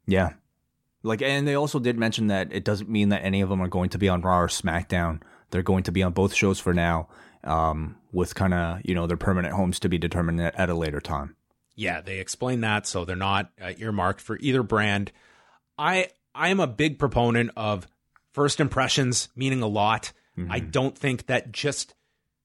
yeah. 0.07 0.35
Like 1.03 1.20
and 1.22 1.47
they 1.47 1.55
also 1.55 1.78
did 1.78 1.99
mention 1.99 2.28
that 2.28 2.53
it 2.53 2.64
doesn't 2.64 2.89
mean 2.89 3.11
that 3.11 3.24
any 3.24 3.41
of 3.41 3.49
them 3.49 3.61
are 3.61 3.68
going 3.68 3.91
to 3.91 3.99
be 3.99 4.09
on 4.09 4.22
Raw 4.22 4.41
or 4.41 4.49
SmackDown. 4.49 5.20
They're 5.51 5.62
going 5.62 5.83
to 5.85 5.93
be 5.93 6.03
on 6.03 6.12
both 6.12 6.35
shows 6.35 6.59
for 6.59 6.72
now. 6.72 7.09
Um 7.45 7.97
with 8.11 8.35
kind 8.35 8.55
of, 8.55 8.80
you 8.85 8.95
know, 8.95 9.07
their 9.07 9.16
permanent 9.16 9.55
homes 9.55 9.80
to 9.80 9.89
be 9.89 9.99
determined 9.99 10.41
at, 10.41 10.55
at 10.55 10.70
a 10.70 10.74
later 10.74 11.01
time. 11.01 11.37
Yeah, 11.74 12.01
they 12.01 12.18
explain 12.20 12.61
that 12.62 12.87
so 12.87 13.05
they're 13.05 13.16
not 13.16 13.51
uh, 13.61 13.72
earmarked 13.78 14.20
for 14.20 14.39
either 14.39 14.62
brand. 14.62 15.12
I 15.78 16.09
I 16.35 16.49
am 16.49 16.61
a 16.61 16.66
big 16.66 16.99
proponent 16.99 17.51
of 17.57 17.87
first 18.33 18.61
impressions 18.61 19.28
meaning 19.37 19.61
a 19.61 19.66
lot. 19.66 20.12
Mm-hmm. 20.39 20.53
I 20.53 20.61
don't 20.61 20.97
think 20.97 21.26
that 21.26 21.53
just 21.53 21.95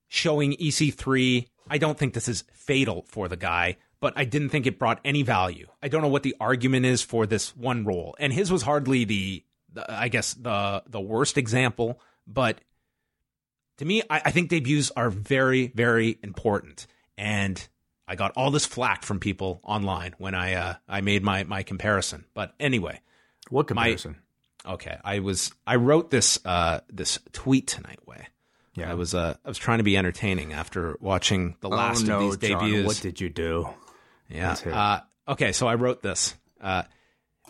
showing 0.07 0.53
EC3, 0.53 1.47
I 1.69 1.77
don't 1.77 1.97
think 1.97 2.13
this 2.13 2.27
is 2.27 2.43
fatal 2.53 3.05
for 3.07 3.27
the 3.27 3.37
guy, 3.37 3.77
but 3.99 4.13
I 4.15 4.25
didn't 4.25 4.49
think 4.49 4.65
it 4.65 4.79
brought 4.79 4.99
any 5.03 5.23
value. 5.23 5.67
I 5.81 5.87
don't 5.87 6.01
know 6.01 6.07
what 6.07 6.23
the 6.23 6.35
argument 6.39 6.85
is 6.85 7.01
for 7.01 7.25
this 7.25 7.55
one 7.55 7.85
role. 7.85 8.15
And 8.19 8.31
his 8.31 8.51
was 8.51 8.61
hardly 8.61 9.05
the, 9.05 9.43
the 9.73 9.91
I 9.91 10.07
guess 10.07 10.33
the 10.33 10.83
the 10.87 11.01
worst 11.01 11.37
example, 11.37 11.99
but 12.25 12.61
to 13.77 13.85
me, 13.85 14.01
I, 14.09 14.21
I 14.25 14.31
think 14.31 14.49
debuts 14.49 14.91
are 14.95 15.09
very, 15.09 15.67
very 15.67 16.17
important. 16.23 16.87
And 17.17 17.65
I 18.07 18.15
got 18.15 18.33
all 18.35 18.51
this 18.51 18.65
flack 18.65 19.03
from 19.03 19.19
people 19.19 19.59
online 19.63 20.15
when 20.17 20.33
I 20.35 20.53
uh, 20.53 20.73
I 20.87 21.01
made 21.01 21.23
my 21.23 21.43
my 21.43 21.63
comparison. 21.63 22.25
But 22.33 22.53
anyway, 22.59 23.01
what 23.49 23.67
comparison? 23.67 24.17
Okay, 24.67 24.97
I 25.03 25.19
was 25.19 25.51
I 25.65 25.77
wrote 25.77 26.11
this 26.11 26.39
uh 26.45 26.81
this 26.89 27.19
tweet 27.31 27.67
tonight. 27.67 27.99
Wai, 28.05 28.27
yeah, 28.75 28.91
I 28.91 28.95
was 28.95 29.15
uh 29.15 29.35
I 29.43 29.47
was 29.47 29.57
trying 29.57 29.77
to 29.77 29.83
be 29.83 29.97
entertaining 29.97 30.53
after 30.53 30.97
watching 30.99 31.55
the 31.61 31.69
last 31.69 32.03
oh, 32.03 32.07
no, 32.07 32.15
of 32.15 32.21
these 32.21 32.37
debuts. 32.37 32.71
John, 32.71 32.85
what 32.85 32.99
did 33.01 33.21
you 33.21 33.29
do? 33.29 33.69
Yeah. 34.29 34.55
Uh, 34.65 34.99
okay, 35.31 35.51
so 35.51 35.67
I 35.67 35.75
wrote 35.75 36.01
this. 36.01 36.35
Uh, 36.59 36.83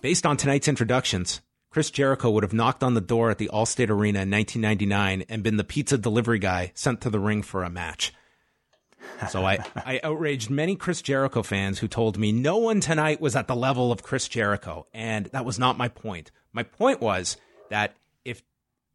based 0.02 0.26
on 0.26 0.38
tonight's 0.38 0.68
introductions, 0.68 1.42
Chris 1.72 1.90
Jericho 1.92 2.30
would 2.32 2.44
have 2.44 2.54
knocked 2.54 2.84
on 2.84 2.94
the 2.94 3.02
door 3.02 3.30
at 3.30 3.38
the 3.38 3.50
Allstate 3.54 3.90
Arena 3.90 4.22
in 4.22 4.32
1999 4.32 5.26
and 5.30 5.44
been 5.44 5.58
the 5.58 5.64
pizza 5.64 5.98
delivery 5.98 6.40
guy 6.40 6.72
sent 6.76 7.02
to 7.02 7.10
the 7.10 7.20
ring 7.20 7.42
for 7.42 7.64
a 7.64 7.70
match. 7.70 8.14
So 9.30 9.46
I, 9.46 9.58
I 9.76 10.00
outraged 10.04 10.50
many 10.50 10.76
Chris 10.76 11.02
Jericho 11.02 11.42
fans 11.42 11.80
who 11.80 11.88
told 11.88 12.18
me 12.18 12.32
no 12.32 12.58
one 12.58 12.80
tonight 12.80 13.20
was 13.20 13.36
at 13.36 13.48
the 13.48 13.56
level 13.56 13.92
of 13.92 14.04
Chris 14.04 14.28
Jericho. 14.28 14.86
And 14.94 15.26
that 15.28 15.44
was 15.44 15.58
not 15.58 15.78
my 15.78 15.88
point. 15.88 16.32
My 16.54 16.64
point 16.64 17.02
was 17.02 17.36
that 17.70 17.96
if, 18.24 18.44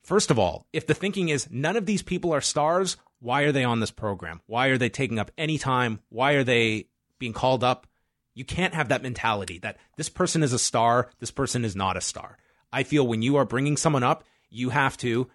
first 0.04 0.30
of 0.30 0.38
all, 0.38 0.66
if 0.72 0.86
the 0.86 0.94
thinking 0.94 1.28
is 1.28 1.48
none 1.50 1.76
of 1.76 1.86
these 1.86 2.02
people 2.02 2.32
are 2.32 2.40
stars, 2.40 2.96
why 3.18 3.42
are 3.42 3.52
they 3.52 3.64
on 3.64 3.80
this 3.80 3.90
program? 3.90 4.40
Why 4.46 4.68
are 4.68 4.78
they 4.78 4.88
taking 4.88 5.18
up 5.18 5.30
any 5.38 5.58
time? 5.58 6.00
Why 6.08 6.32
are 6.32 6.44
they 6.44 6.88
being 7.18 7.32
called 7.32 7.62
up? 7.62 7.86
You 8.34 8.44
can't 8.44 8.74
have 8.74 8.88
that 8.88 9.02
mentality 9.02 9.58
that 9.58 9.78
this 9.96 10.08
person 10.08 10.42
is 10.42 10.52
a 10.52 10.58
star, 10.58 11.10
this 11.20 11.30
person 11.30 11.64
is 11.64 11.76
not 11.76 11.96
a 11.96 12.00
star. 12.00 12.38
I 12.72 12.82
feel 12.82 13.06
when 13.06 13.22
you 13.22 13.36
are 13.36 13.44
bringing 13.44 13.76
someone 13.76 14.02
up, 14.02 14.24
you 14.50 14.70
have 14.70 14.96
to 14.98 15.30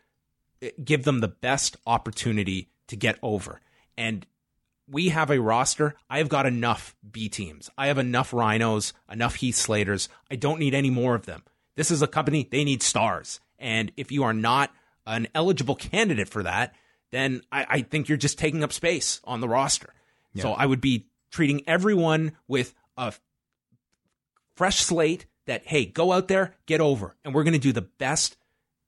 eh, 0.62 0.72
give 0.84 1.04
them 1.04 1.20
the 1.20 1.28
best 1.28 1.78
opportunity 1.86 2.70
to 2.88 2.96
get 2.96 3.20
over. 3.22 3.62
And 3.98 4.26
we 4.90 5.10
have 5.10 5.30
a 5.30 5.42
roster. 5.42 5.96
I've 6.10 6.30
got 6.30 6.46
enough 6.46 6.96
B 7.10 7.30
teams. 7.30 7.70
I 7.78 7.88
have 7.88 7.98
enough 7.98 8.32
Rhynos, 8.32 8.94
enough 9.12 9.36
Heath 9.36 9.56
Slaters. 9.56 10.10
I 10.32 10.36
don't 10.36 10.60
need 10.60 10.74
any 10.74 10.90
more 10.90 11.16
of 11.16 11.26
them. 11.26 11.44
This 11.76 11.92
is 11.92 12.02
a 12.02 12.08
company, 12.08 12.48
they 12.50 12.64
need 12.64 12.82
stars. 12.82 13.40
And 13.60 13.92
if 13.98 14.12
you 14.12 14.24
are 14.24 14.34
not 14.34 14.72
an 15.06 15.28
eligible 15.36 15.76
candidate 15.76 16.30
for 16.30 16.44
that, 16.44 16.74
then 17.12 17.42
I, 17.52 17.66
I 17.70 17.82
think 17.82 18.10
you're 18.10 18.18
just 18.18 18.38
taking 18.40 18.64
up 18.64 18.74
space 18.74 19.22
on 19.24 19.42
the 19.42 19.48
roster. 19.48 19.94
Yeah. 20.34 20.44
So 20.44 20.52
I 20.52 20.66
would 20.66 20.82
be 20.82 21.08
treating 21.32 21.62
everyone 21.68 22.34
with 22.48 22.74
a 22.98 23.14
fresh 24.56 24.80
slate 24.80 25.26
that, 25.46 25.66
hey, 25.66 25.86
go 25.86 26.12
out 26.12 26.28
there, 26.28 26.56
get 26.66 26.82
over. 26.82 27.16
And 27.24 27.34
we're 27.34 27.44
going 27.44 27.54
to 27.54 27.60
do 27.60 27.72
the 27.72 27.82
best 27.82 28.38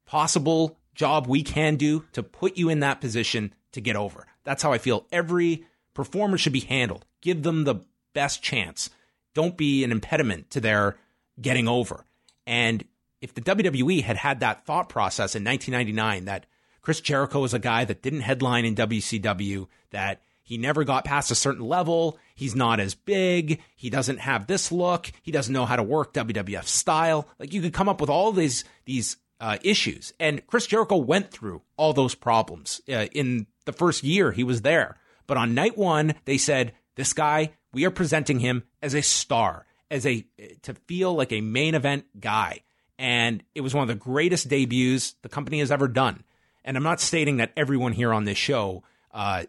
possible 0.06 0.78
job 0.94 1.28
we 1.28 1.44
can 1.44 1.76
do 1.76 2.06
to 2.14 2.24
put 2.24 2.58
you 2.58 2.70
in 2.70 2.82
that 2.82 3.00
position 3.00 3.54
to 3.72 3.82
get 3.82 3.96
over. 3.96 4.26
That's 4.44 4.64
how 4.64 4.74
I 4.74 4.78
feel 4.78 5.06
every 5.12 5.66
Performers 6.00 6.40
should 6.40 6.54
be 6.54 6.62
handled. 6.62 7.06
Give 7.20 7.44
them 7.44 7.66
the 7.66 7.82
best 8.14 8.42
chance. 8.42 8.90
Don't 9.34 9.58
be 9.58 9.84
an 9.84 9.92
impediment 9.92 10.50
to 10.52 10.62
their 10.62 10.96
getting 11.42 11.68
over. 11.68 12.06
And 12.48 12.86
if 13.20 13.34
the 13.34 13.42
WWE 13.42 14.02
had 14.02 14.16
had 14.16 14.40
that 14.40 14.66
thought 14.66 14.88
process 14.88 15.36
in 15.36 15.44
1999 15.44 16.24
that 16.24 16.46
Chris 16.80 17.02
Jericho 17.02 17.42
was 17.42 17.54
a 17.54 17.60
guy 17.60 17.84
that 17.84 18.02
didn't 18.02 18.22
headline 18.22 18.64
in 18.64 18.76
WCW, 18.76 19.68
that 19.90 20.22
he 20.42 20.58
never 20.58 20.86
got 20.86 21.04
past 21.04 21.32
a 21.32 21.36
certain 21.36 21.66
level, 21.66 22.18
he's 22.34 22.56
not 22.56 22.80
as 22.80 22.96
big, 22.96 23.62
he 23.76 23.90
doesn't 23.90 24.22
have 24.22 24.48
this 24.48 24.72
look, 24.72 25.12
he 25.22 25.34
doesn't 25.34 25.54
know 25.54 25.66
how 25.66 25.76
to 25.76 25.84
work 25.84 26.14
WWF 26.14 26.64
style. 26.64 27.28
Like 27.40 27.54
you 27.54 27.62
could 27.62 27.74
come 27.74 27.90
up 27.90 28.00
with 28.00 28.10
all 28.10 28.32
these 28.32 28.64
these 28.86 29.18
uh, 29.42 29.58
issues, 29.64 30.14
and 30.18 30.48
Chris 30.48 30.66
Jericho 30.66 30.96
went 30.96 31.30
through 31.30 31.62
all 31.76 31.92
those 31.92 32.16
problems 32.16 32.80
uh, 32.88 33.08
in 33.12 33.48
the 33.66 33.74
first 33.74 34.02
year 34.02 34.32
he 34.32 34.46
was 34.46 34.62
there. 34.62 34.96
But 35.30 35.38
on 35.38 35.54
night 35.54 35.78
one, 35.78 36.16
they 36.26 36.40
said, 36.40 36.74
this 36.96 37.14
guy, 37.14 37.52
we 37.72 37.86
are 37.86 37.92
presenting 37.92 38.40
him 38.40 38.64
as 38.82 38.96
a 38.96 39.04
star, 39.04 39.68
as 39.92 40.04
a, 40.08 40.26
to 40.64 40.74
feel 40.88 41.14
like 41.14 41.32
a 41.32 41.40
main 41.40 41.76
event 41.76 42.06
guy. 42.20 42.62
And 42.98 43.44
it 43.54 43.62
was 43.62 43.76
one 43.76 43.84
of 43.84 43.88
the 43.88 43.94
greatest 43.94 44.50
debuts 44.50 45.14
the 45.22 45.30
company 45.30 45.60
has 45.60 45.72
ever 45.72 45.88
done. 45.88 46.24
And 46.66 46.76
I'm 46.76 46.82
not 46.82 47.00
stating 47.00 47.38
that 47.38 47.52
everyone 47.56 47.94
here 47.94 48.12
on 48.12 48.26
this 48.26 48.40
show 48.40 48.82
uh, 49.14 49.44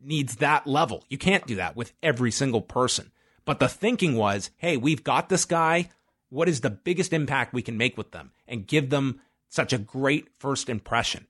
needs 0.00 0.36
that 0.36 0.66
level. 0.66 1.04
You 1.08 1.18
can't 1.18 1.46
do 1.46 1.54
that 1.54 1.76
with 1.76 1.92
every 2.02 2.32
single 2.32 2.60
person. 2.60 3.12
But 3.44 3.60
the 3.60 3.68
thinking 3.68 4.16
was, 4.16 4.50
hey, 4.56 4.76
we've 4.76 5.04
got 5.04 5.28
this 5.28 5.44
guy. 5.44 5.90
What 6.30 6.48
is 6.48 6.62
the 6.62 6.70
biggest 6.70 7.12
impact 7.12 7.54
we 7.54 7.62
can 7.62 7.76
make 7.76 7.96
with 7.96 8.10
them 8.10 8.32
and 8.48 8.66
give 8.66 8.90
them 8.90 9.20
such 9.48 9.72
a 9.72 9.78
great 9.78 10.30
first 10.40 10.68
impression? 10.68 11.28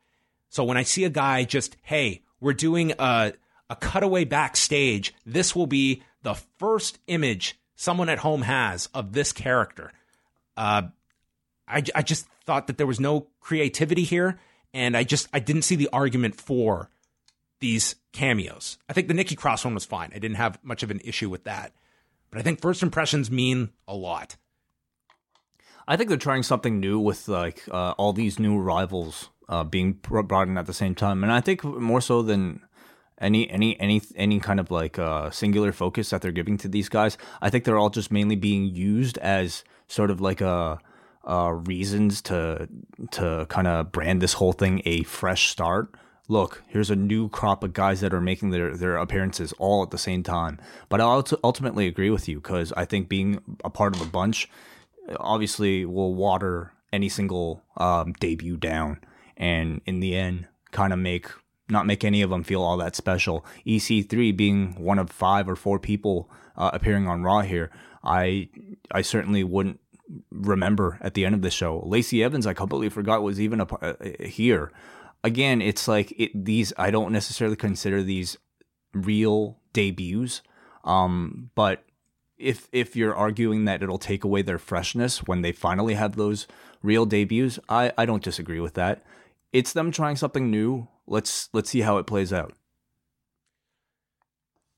So 0.49 0.65
when 0.65 0.79
I 0.79 0.83
see 0.83 1.05
a 1.05 1.11
guy 1.11 1.45
just, 1.45 1.77
hey, 1.83 2.23
we're 2.41 2.55
doing 2.55 2.95
a, 2.99 3.35
a 3.73 3.77
cutaway 3.77 4.25
backstage, 4.25 5.15
this 5.25 5.57
will 5.57 5.67
be 5.67 6.03
the 6.23 6.35
first 6.59 6.99
image 7.07 7.59
someone 7.75 8.09
at 8.09 8.19
home 8.19 8.43
has 8.43 8.87
of 8.95 9.13
this 9.13 9.33
character. 9.33 9.93
Uh, 10.57 10.83
I, 11.67 11.83
I 11.95 12.03
just 12.03 12.27
thought 12.45 12.67
that 12.67 12.77
there 12.77 12.87
was 12.87 13.01
no 13.01 13.29
creativity 13.41 14.05
here. 14.05 14.39
and 14.75 14.97
I 14.97 15.05
just 15.05 15.29
I 15.33 15.39
didn't 15.39 15.63
see 15.63 15.77
the 15.77 15.89
argument 15.93 16.41
for 16.41 16.91
these 17.61 17.97
cameos. 18.13 18.79
I 18.89 18.93
think 18.93 19.09
the 19.09 19.15
Nikki 19.15 19.37
Cross 19.37 19.65
one 19.65 19.75
was 19.75 19.85
fine. 19.85 20.11
I 20.15 20.19
didn't 20.19 20.37
have 20.37 20.59
much 20.63 20.83
of 20.83 20.91
an 20.91 21.01
issue 21.05 21.31
with 21.31 21.45
that. 21.45 21.73
But 22.31 22.41
I 22.41 22.43
think 22.43 22.61
first 22.61 22.83
impressions 22.83 23.31
mean 23.31 23.71
a 23.87 23.95
lot. 23.95 24.37
I 25.87 25.97
think 25.97 26.09
they're 26.09 26.19
trying 26.19 26.43
something 26.43 26.81
new 26.81 26.99
with 26.99 27.29
like 27.29 27.63
uh, 27.71 27.93
all 27.93 28.13
these 28.13 28.39
new 28.39 28.59
rivals 28.59 29.29
uh, 29.49 29.65
being 29.65 29.93
brought 29.93 30.49
in 30.49 30.57
at 30.57 30.67
the 30.67 30.73
same 30.73 30.95
time, 30.95 31.23
and 31.23 31.33
I 31.33 31.41
think 31.41 31.63
more 31.65 32.01
so 32.01 32.23
than 32.23 32.63
any 33.23 33.49
any 33.51 33.79
any 33.81 34.03
any 34.17 34.41
kind 34.41 34.61
of 34.61 34.71
like 34.71 34.99
uh, 34.99 35.31
singular 35.31 35.73
focus 35.73 36.11
that 36.11 36.21
they're 36.21 36.33
giving 36.33 36.59
to 36.59 36.69
these 36.69 36.89
guys. 36.89 37.17
I 37.41 37.49
think 37.49 37.65
they're 37.65 37.79
all 37.79 37.91
just 37.91 38.11
mainly 38.11 38.37
being 38.37 38.67
used 38.67 39.17
as 39.19 39.65
sort 39.89 40.11
of 40.11 40.21
like 40.21 40.41
a 40.41 40.79
uh, 41.25 41.53
reasons 41.67 42.21
to 42.23 42.69
to 43.13 43.47
kind 43.49 43.67
of 43.67 43.93
brand 43.93 44.21
this 44.21 44.35
whole 44.35 44.53
thing 44.53 44.83
a 44.85 45.05
fresh 45.05 45.49
start. 45.49 45.95
Look, 46.29 46.63
here's 46.69 46.91
a 46.91 46.97
new 46.97 47.29
crop 47.29 47.63
of 47.65 47.73
guys 47.73 48.01
that 48.01 48.15
are 48.15 48.21
making 48.21 48.51
their, 48.51 48.77
their 48.77 48.97
appearances 48.97 49.53
all 49.59 49.83
at 49.83 49.91
the 49.91 49.99
same 49.99 50.23
time. 50.23 50.59
But 50.89 51.01
I 51.01 51.23
ultimately 51.43 51.89
agree 51.89 52.11
with 52.11 52.29
you 52.29 52.37
because 52.37 52.73
I 52.73 52.85
think 52.85 53.09
being 53.09 53.41
a 53.65 53.71
part 53.71 53.95
of 53.95 54.01
a 54.01 54.07
bunch 54.07 54.49
obviously 55.19 55.85
will 55.85 56.15
water 56.15 56.73
any 56.93 57.09
single 57.09 57.63
um, 57.77 58.13
debut 58.15 58.57
down, 58.57 59.01
and 59.37 59.81
in 59.87 60.01
the 60.01 60.17
end, 60.17 60.47
kind 60.71 60.93
of 60.93 60.99
make 60.99 61.29
not 61.69 61.87
make 61.87 62.05
any 62.05 62.23
of 62.23 62.31
them 62.31 62.43
feel 62.43 62.63
all 62.63 62.77
that 62.79 62.97
special. 62.97 63.45
EC3 63.67 64.37
being 64.37 64.75
one 64.75 64.99
of 64.99 65.11
five 65.11 65.49
or 65.49 65.57
four 65.57 65.79
people 65.79 66.31
uh, 66.57 66.71
appearing 66.73 67.09
on 67.09 67.23
Raw 67.23 67.41
here, 67.41 67.71
I 68.05 68.49
I 68.91 69.03
certainly 69.03 69.45
wouldn't 69.45 69.81
remember 70.31 70.99
at 71.01 71.15
the 71.15 71.25
end 71.25 71.35
of 71.35 71.43
the 71.43 71.51
show. 71.51 71.83
Lacey 71.87 72.23
Evans, 72.23 72.47
I 72.47 72.55
completely 72.55 72.89
forgot 72.89 73.23
was 73.23 73.41
even 73.41 73.61
a, 73.61 73.65
uh, 73.65 73.95
here. 74.21 74.73
Again, 75.25 75.63
it's 75.63 75.87
like 75.87 76.13
it, 76.19 76.45
these. 76.45 76.73
I 76.77 76.91
don't 76.91 77.13
necessarily 77.13 77.57
consider 77.57 78.03
these 78.03 78.37
real 78.93 79.59
debuts, 79.73 80.43
um, 80.85 81.51
but 81.55 81.85
if 82.37 82.69
if 82.73 82.97
you're 82.97 83.15
arguing 83.15 83.65
that 83.65 83.83
it'll 83.83 83.99
take 83.99 84.25
away 84.25 84.43
their 84.43 84.59
freshness 84.59 85.23
when 85.23 85.43
they 85.43 85.53
finally 85.53 85.95
have 85.95 86.17
those 86.17 86.49
real 86.83 87.07
debuts, 87.07 87.59
I, 87.69 87.93
I 87.97 88.05
don't 88.05 88.23
disagree 88.23 88.61
with 88.61 88.75
that. 88.75 89.05
It's 89.53 89.73
them 89.73 89.91
trying 89.91 90.17
something 90.17 90.51
new. 90.51 90.89
Let's 91.07 91.49
let's 91.53 91.71
see 91.71 91.81
how 91.81 91.99
it 91.99 92.07
plays 92.07 92.33
out. 92.33 92.55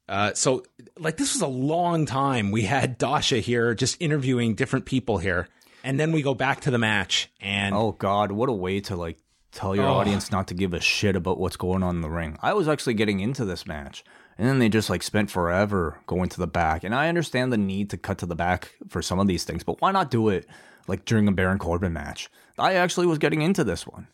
Uh, 0.09 0.35
so 0.35 0.62
like 0.99 1.16
this 1.16 1.35
was 1.35 1.43
a 1.43 1.47
long 1.47 2.07
time. 2.07 2.51
We 2.51 2.62
had 2.62 2.99
Dasha 2.99 3.39
here 3.39 3.75
just 3.75 3.97
interviewing 4.01 4.55
different 4.55 4.85
people 4.85 5.18
here, 5.18 5.49
and 5.83 5.99
then 5.99 6.12
we 6.12 6.22
go 6.22 6.35
back 6.35 6.61
to 6.62 6.70
the 6.70 6.79
match. 6.79 7.31
And 7.41 7.75
oh 7.75 7.93
god, 7.93 8.33
what 8.33 8.49
a 8.49 8.53
way 8.53 8.81
to 8.81 8.97
like 8.97 9.18
tell 9.55 9.75
your 9.75 9.87
oh. 9.87 9.95
audience 9.95 10.31
not 10.31 10.49
to 10.49 10.55
give 10.55 10.75
a 10.75 10.81
shit 10.81 11.16
about 11.16 11.39
what's 11.39 11.57
going 11.57 11.83
on 11.83 11.97
in 11.97 12.03
the 12.03 12.11
ring. 12.11 12.37
I 12.43 12.53
was 12.53 12.68
actually 12.68 12.95
getting 12.95 13.20
into 13.20 13.45
this 13.45 13.66
match. 13.66 14.05
And 14.37 14.49
then 14.49 14.59
they 14.59 14.68
just 14.68 14.91
like 14.91 15.03
spent 15.03 15.31
forever 15.31 16.01
going 16.07 16.29
to 16.31 16.41
the 16.41 16.49
back. 16.49 16.83
And 16.83 16.93
I 16.95 17.09
understand 17.09 17.53
the 17.53 17.57
need 17.57 17.91
to 17.91 17.97
cut 17.97 18.18
to 18.18 18.27
the 18.27 18.35
back 18.35 18.75
for 18.89 19.01
some 19.01 19.20
of 19.20 19.29
these 19.29 19.45
things, 19.45 19.62
but 19.62 19.81
why 19.81 19.93
not 19.93 20.11
do 20.11 20.29
it 20.29 20.47
like 20.89 21.05
during 21.05 21.29
a 21.29 21.33
Baron 21.33 21.59
Corbin 21.59 21.93
match? 21.93 22.29
I 22.59 22.75
actually 22.75 23.07
was 23.07 23.18
getting 23.18 23.43
into 23.43 23.62
this 23.62 23.87
one. 23.87 24.09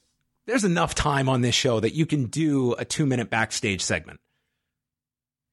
There's 0.47 0.65
enough 0.65 0.95
time 0.95 1.29
on 1.29 1.43
this 1.43 1.55
show 1.55 1.81
that 1.81 1.95
you 1.95 2.07
can 2.07 2.27
do 2.27 2.75
a 2.75 2.85
two 2.85 3.07
minute 3.07 3.31
backstage 3.31 3.83
segment. 3.83 4.21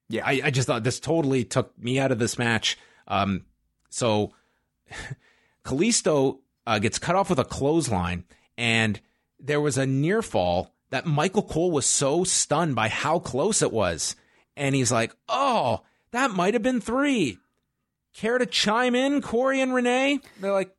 Yeah, 0.10 0.26
I, 0.26 0.42
I, 0.46 0.52
just 0.52 0.68
thought 0.68 0.86
this 0.86 1.02
totally 1.02 1.44
took 1.44 1.78
me 1.78 2.00
out 2.00 2.14
of 2.14 2.20
this 2.20 2.40
match. 2.40 2.78
Um, 3.08 3.46
so 3.90 4.34
Kalisto 5.66 6.40
uh, 6.66 6.80
gets 6.80 6.98
cut 6.98 7.18
off 7.18 7.30
with 7.30 7.40
a 7.40 7.44
clothesline, 7.44 8.24
and 8.58 9.02
there 9.38 9.60
was 9.60 9.78
a 9.78 9.86
near 9.86 10.22
fall 10.22 10.74
that 10.92 11.06
Michael 11.06 11.44
Cole 11.44 11.72
was 11.72 11.86
so 11.86 12.24
stunned 12.24 12.74
by 12.74 12.88
how 12.88 13.20
close 13.20 13.62
it 13.62 13.74
was 13.74 14.16
and 14.58 14.76
he's 14.76 14.92
like, 14.92 15.16
oh, 15.30 15.84
that 16.12 16.32
might 16.32 16.56
have 16.56 16.64
been 16.64 16.82
three. 16.82 17.38
Care 18.14 18.40
to 18.40 18.48
chime 18.48 18.96
in, 18.96 19.22
Corey 19.22 19.62
and 19.62 19.74
Renee? 19.74 20.20
They're 20.42 20.52
like, 20.52 20.76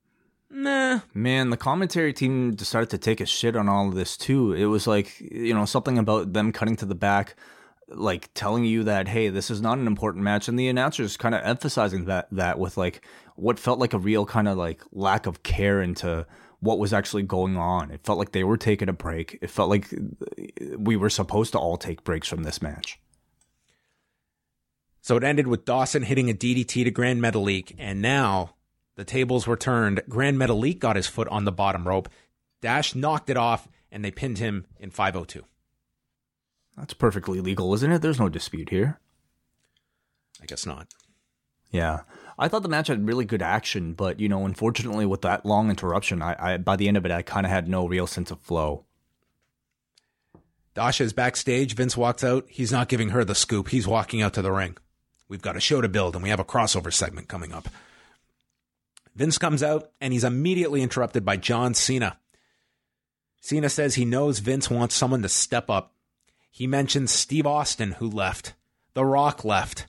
nah. 0.51 1.01
Man, 1.15 1.51
the 1.51 1.57
commentary 1.57 2.13
team 2.13 2.55
decided 2.55 2.91
to 2.91 2.99
take 2.99 3.21
a 3.21 3.27
shit 3.27 3.57
on 3.57 3.69
all 3.69 3.89
of 3.89 3.95
this 3.95 4.17
too. 4.17 4.53
It 4.53 4.67
was 4.67 4.87
like, 4.87 5.21
you 5.21 5.55
know, 5.55 5.65
something 5.65 5.99
about 5.99 6.33
them 6.33 6.53
cutting 6.53 6.77
to 6.77 6.87
the 6.87 6.95
back, 6.95 7.37
like 7.89 8.33
telling 8.35 8.65
you 8.65 8.85
that, 8.85 9.09
hey, 9.09 9.29
this 9.29 9.51
is 9.51 9.61
not 9.61 9.79
an 9.79 9.87
important 9.87 10.25
match. 10.25 10.49
And 10.49 10.59
the 10.59 10.69
announcers 10.69 11.17
kind 11.17 11.35
of 11.35 11.43
emphasizing 11.45 12.07
that, 12.07 12.29
that 12.33 12.59
with 12.59 12.77
like 12.77 13.05
what 13.37 13.59
felt 13.59 13.79
like 13.79 13.93
a 13.93 13.99
real 13.99 14.27
kind 14.27 14.49
of 14.49 14.57
like 14.57 14.83
lack 14.93 15.27
of 15.27 15.43
care 15.43 15.81
into 15.81 16.27
what 16.61 16.79
was 16.79 16.93
actually 16.93 17.23
going 17.23 17.57
on. 17.57 17.91
It 17.91 18.05
felt 18.05 18.19
like 18.19 18.33
they 18.33 18.45
were 18.45 18.57
taking 18.57 18.89
a 18.89 18.93
break. 18.93 19.39
It 19.41 19.51
felt 19.51 19.71
like 19.71 19.95
we 20.77 20.97
were 20.97 21.11
supposed 21.11 21.53
to 21.53 21.59
all 21.59 21.77
take 21.77 22.05
breaks 22.05 22.29
from 22.29 22.43
this 22.43 22.61
match. 22.61 22.99
So 25.01 25.17
it 25.17 25.25
ended 25.25 25.47
with 25.47 25.65
Dawson 25.65 26.03
hitting 26.03 26.29
a 26.29 26.35
DDT 26.35 26.85
to 26.85 26.91
Gran 26.91 27.21
Metalik, 27.21 27.75
and 27.79 28.03
now 28.03 28.57
the 28.99 29.05
tables 29.05 29.47
were 29.47 29.57
turned. 29.57 30.03
Gran 30.09 30.37
Metalik 30.37 30.81
got 30.81 30.97
his 30.97 31.07
foot 31.07 31.29
on 31.29 31.45
the 31.45 31.53
bottom 31.53 31.87
rope. 31.87 32.09
Dash 32.61 32.97
knocked 32.97 33.31
it 33.31 33.37
off, 33.37 33.69
and 33.93 34.05
they 34.05 34.11
pinned 34.11 34.39
him 34.39 34.67
in 34.81 34.91
502. 34.91 35.45
That's 36.77 36.95
perfectly 36.95 37.41
legal, 37.41 37.73
isn't 37.75 37.93
it? 37.93 38.03
There's 38.03 38.19
no 38.19 38.29
dispute 38.29 38.71
here. 38.71 38.99
I 40.43 40.47
guess 40.47 40.67
not. 40.67 40.89
Yeah. 41.71 42.01
I 42.41 42.49
thought 42.49 42.65
the 42.65 42.69
match 42.69 42.89
had 42.89 43.07
really 43.07 43.25
good 43.25 43.41
action, 43.41 43.93
but 43.93 44.19
you 44.19 44.29
know, 44.29 44.45
unfortunately 44.45 45.07
with 45.07 45.23
that 45.23 45.47
long 45.47 45.71
interruption, 45.71 46.21
I, 46.21 46.55
I 46.55 46.57
by 46.57 46.75
the 46.75 46.89
end 46.89 46.97
of 46.97 47.07
it 47.07 47.13
I 47.13 47.23
kind 47.23 47.47
of 47.47 47.53
had 47.53 47.69
no 47.69 47.87
real 47.87 48.09
sense 48.09 48.33
of 48.33 48.41
flow. 48.41 48.85
Dasha 50.75 51.05
is 51.05 51.13
backstage. 51.13 51.77
Vince 51.77 51.97
walks 51.97 52.25
out. 52.25 52.47
He's 52.49 52.73
not 52.73 52.89
giving 52.89 53.11
her 53.11 53.25
the 53.25 53.37
scoop. 53.37 53.69
He's 53.69 53.87
walking 53.87 54.23
out 54.23 54.35
to 54.35 54.43
the 54.43 54.51
ring. 54.51 54.77
We've 55.29 55.43
got 55.43 55.57
a 55.57 55.61
show 55.61 55.81
to 55.81 55.89
build 55.89 56.17
and 56.17 56.23
we 56.25 56.31
have 56.31 56.41
a 56.41 56.45
crossover 56.45 56.93
segment 56.93 57.29
coming 57.29 57.53
up. 57.53 57.69
Vince 59.19 59.37
comes 59.37 59.65
out 59.65 59.91
and 60.01 60.13
he's 60.13 60.23
immediately 60.23 60.81
interrupted 60.81 61.25
by 61.25 61.37
John 61.37 61.75
Cena. 61.75 62.21
Cena 63.41 63.69
says 63.69 63.97
he 63.97 64.05
knows 64.05 64.39
Vince 64.39 64.71
wants 64.71 64.95
someone 64.95 65.23
to 65.23 65.29
step 65.29 65.69
up. 65.69 65.93
He 66.53 66.69
mentions 66.69 67.11
Steve 67.11 67.45
Austin, 67.45 67.93
who 67.93 68.09
left, 68.09 68.55
The 68.95 69.05
Rock 69.05 69.45
left, 69.45 69.87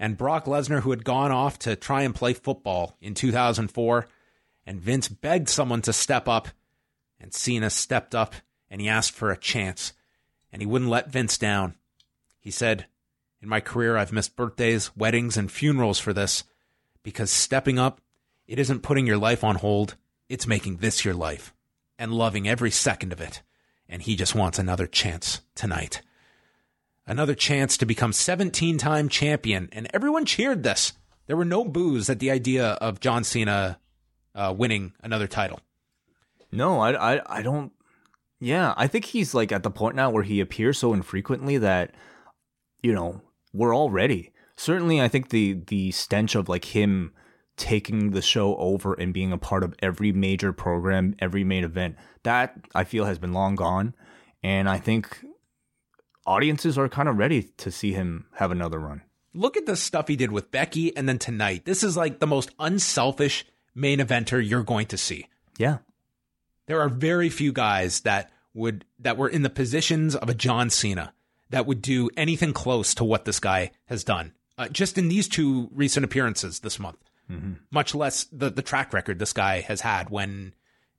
and 0.00 0.18
Brock 0.18 0.46
Lesnar, 0.46 0.80
who 0.80 0.90
had 0.90 1.04
gone 1.04 1.30
off 1.30 1.60
to 1.60 1.76
try 1.76 2.02
and 2.02 2.12
play 2.12 2.32
football 2.32 2.96
in 3.00 3.14
2004. 3.14 4.08
And 4.66 4.80
Vince 4.80 5.06
begged 5.06 5.48
someone 5.48 5.82
to 5.82 5.92
step 5.92 6.26
up, 6.26 6.48
and 7.20 7.32
Cena 7.32 7.70
stepped 7.70 8.16
up 8.16 8.34
and 8.68 8.80
he 8.80 8.88
asked 8.88 9.12
for 9.12 9.30
a 9.30 9.36
chance, 9.36 9.92
and 10.52 10.60
he 10.60 10.66
wouldn't 10.66 10.90
let 10.90 11.12
Vince 11.12 11.38
down. 11.38 11.76
He 12.40 12.50
said, 12.50 12.86
in 13.40 13.48
my 13.48 13.60
career, 13.60 13.96
I've 13.96 14.12
missed 14.12 14.34
birthdays, 14.34 14.96
weddings, 14.96 15.36
and 15.36 15.52
funerals 15.52 16.00
for 16.00 16.12
this 16.12 16.42
because 17.04 17.30
stepping 17.30 17.78
up, 17.78 18.00
it 18.46 18.58
isn't 18.58 18.82
putting 18.82 19.06
your 19.06 19.18
life 19.18 19.44
on 19.44 19.56
hold, 19.56 19.96
it's 20.28 20.46
making 20.46 20.78
this 20.78 21.04
your 21.04 21.14
life 21.14 21.52
and 21.98 22.12
loving 22.12 22.48
every 22.48 22.70
second 22.70 23.12
of 23.12 23.20
it. 23.20 23.42
And 23.88 24.02
he 24.02 24.16
just 24.16 24.34
wants 24.34 24.58
another 24.58 24.86
chance 24.86 25.42
tonight. 25.54 26.02
Another 27.06 27.34
chance 27.34 27.76
to 27.76 27.86
become 27.86 28.12
17 28.12 28.78
time 28.78 29.08
champion. 29.08 29.68
And 29.72 29.88
everyone 29.92 30.24
cheered 30.24 30.62
this. 30.62 30.92
There 31.26 31.36
were 31.36 31.44
no 31.44 31.64
boos 31.64 32.08
at 32.08 32.18
the 32.18 32.30
idea 32.30 32.72
of 32.72 33.00
John 33.00 33.24
Cena 33.24 33.78
uh, 34.34 34.54
winning 34.56 34.92
another 35.02 35.26
title. 35.26 35.60
No, 36.50 36.80
I, 36.80 37.14
I, 37.14 37.38
I 37.38 37.42
don't. 37.42 37.72
Yeah, 38.40 38.74
I 38.76 38.86
think 38.86 39.04
he's 39.04 39.34
like 39.34 39.52
at 39.52 39.62
the 39.62 39.70
point 39.70 39.94
now 39.94 40.10
where 40.10 40.24
he 40.24 40.40
appears 40.40 40.78
so 40.78 40.92
infrequently 40.92 41.58
that, 41.58 41.94
you 42.82 42.92
know, 42.92 43.20
we're 43.52 43.74
all 43.74 43.90
ready. 43.90 44.32
Certainly, 44.56 45.00
I 45.00 45.08
think 45.08 45.28
the 45.28 45.54
the 45.66 45.92
stench 45.92 46.34
of 46.34 46.48
like 46.48 46.66
him 46.66 47.12
taking 47.62 48.10
the 48.10 48.20
show 48.20 48.56
over 48.56 48.92
and 48.94 49.14
being 49.14 49.32
a 49.32 49.38
part 49.38 49.62
of 49.62 49.72
every 49.78 50.10
major 50.10 50.52
program, 50.52 51.14
every 51.20 51.44
main 51.44 51.62
event, 51.62 51.94
that 52.24 52.56
I 52.74 52.82
feel 52.82 53.04
has 53.04 53.20
been 53.20 53.32
long 53.32 53.54
gone. 53.54 53.94
And 54.42 54.68
I 54.68 54.78
think 54.78 55.24
audiences 56.26 56.76
are 56.76 56.88
kind 56.88 57.08
of 57.08 57.18
ready 57.18 57.44
to 57.58 57.70
see 57.70 57.92
him 57.92 58.26
have 58.34 58.50
another 58.50 58.80
run. 58.80 59.02
Look 59.32 59.56
at 59.56 59.64
the 59.64 59.76
stuff 59.76 60.08
he 60.08 60.16
did 60.16 60.32
with 60.32 60.50
Becky 60.50 60.94
and 60.96 61.08
then 61.08 61.20
tonight. 61.20 61.64
This 61.64 61.84
is 61.84 61.96
like 61.96 62.18
the 62.18 62.26
most 62.26 62.50
unselfish 62.58 63.46
main 63.76 64.00
eventer 64.00 64.44
you're 64.44 64.64
going 64.64 64.86
to 64.88 64.98
see. 64.98 65.28
Yeah. 65.56 65.78
There 66.66 66.80
are 66.80 66.88
very 66.88 67.30
few 67.30 67.52
guys 67.52 68.00
that 68.00 68.32
would 68.54 68.84
that 68.98 69.16
were 69.16 69.28
in 69.28 69.42
the 69.42 69.50
positions 69.50 70.16
of 70.16 70.28
a 70.28 70.34
John 70.34 70.68
Cena 70.68 71.14
that 71.50 71.64
would 71.64 71.80
do 71.80 72.10
anything 72.16 72.52
close 72.52 72.92
to 72.96 73.04
what 73.04 73.24
this 73.24 73.38
guy 73.38 73.70
has 73.86 74.02
done 74.02 74.32
uh, 74.58 74.68
just 74.68 74.98
in 74.98 75.08
these 75.08 75.28
two 75.28 75.70
recent 75.72 76.04
appearances 76.04 76.60
this 76.60 76.78
month. 76.78 76.98
Mm-hmm. 77.30 77.52
Much 77.70 77.94
less 77.94 78.24
the 78.24 78.50
the 78.50 78.62
track 78.62 78.92
record 78.92 79.18
this 79.18 79.32
guy 79.32 79.60
has 79.60 79.80
had 79.80 80.10
when 80.10 80.52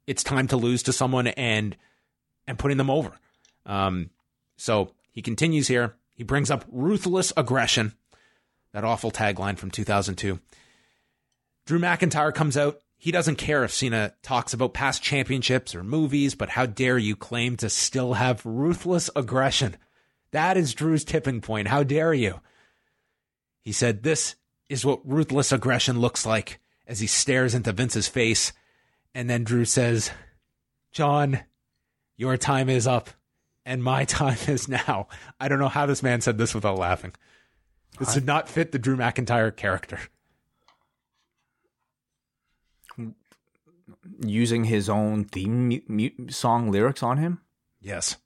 it's 0.08 0.24
time 0.24 0.48
to 0.48 0.58
lose 0.58 0.84
to 0.84 0.94
someone 0.94 1.28
and 1.28 1.76
and 2.48 2.60
putting 2.60 2.78
them 2.78 2.90
over. 2.90 3.14
Um, 3.66 4.10
so 4.58 4.92
he 5.12 5.22
continues 5.22 5.68
here. 5.68 5.96
He 6.16 6.24
brings 6.24 6.52
up 6.52 6.66
ruthless 6.72 7.34
aggression, 7.38 7.94
that 8.74 8.84
awful 8.84 9.12
tagline 9.12 9.58
from 9.58 9.72
2002. 9.72 10.40
Drew 11.66 11.80
McIntyre 11.80 12.34
comes 12.34 12.58
out. 12.58 12.82
he 12.98 13.12
doesn't 13.12 13.38
care 13.38 13.64
if 13.64 13.74
Cena 13.74 14.14
talks 14.22 14.54
about 14.54 14.74
past 14.74 15.02
championships 15.02 15.76
or 15.76 15.84
movies, 15.84 16.36
but 16.36 16.50
how 16.50 16.66
dare 16.66 16.98
you 16.98 17.16
claim 17.16 17.58
to 17.58 17.70
still 17.70 18.14
have 18.14 18.46
ruthless 18.46 19.10
aggression? 19.16 19.78
That 20.32 20.58
is 20.58 20.74
Drew's 20.74 21.04
tipping 21.04 21.42
point. 21.42 21.68
How 21.68 21.84
dare 21.84 22.14
you? 22.14 22.42
He 23.62 23.72
said, 23.72 24.04
This 24.04 24.36
is 24.74 24.84
what 24.84 25.00
ruthless 25.06 25.52
aggression 25.52 26.00
looks 26.00 26.26
like 26.26 26.60
as 26.88 27.00
he 27.00 27.08
stares 27.08 27.54
into 27.54 27.72
Vince's 27.72 28.08
face. 28.08 28.52
And 29.14 29.30
then 29.30 29.44
Drew 29.44 29.66
says, 29.66 30.10
John, 30.92 31.40
your 32.18 32.38
time 32.38 32.70
is 32.70 32.88
up 32.88 33.12
and 33.66 33.84
my 33.84 34.04
time 34.20 34.38
is 34.48 34.68
now. 34.68 35.08
I 35.40 35.48
don't 35.48 35.60
know 35.60 35.70
how 35.70 35.86
this 35.86 36.04
man 36.04 36.22
said 36.22 36.38
this 36.40 36.56
without 36.56 36.80
laughing. 36.80 37.14
This 38.00 38.16
did 38.16 38.26
not 38.26 38.50
fit 38.50 38.72
the 38.72 38.80
Drew 38.80 38.98
McIntyre 38.98 39.56
character. 39.56 40.00
Using 44.26 44.64
his 44.64 44.90
own 44.90 45.26
theme 45.26 45.70
mu- 45.70 45.82
mu- 45.88 46.30
song 46.30 46.72
lyrics 46.72 47.04
on 47.04 47.18
him. 47.20 47.42
Yes. 47.80 48.18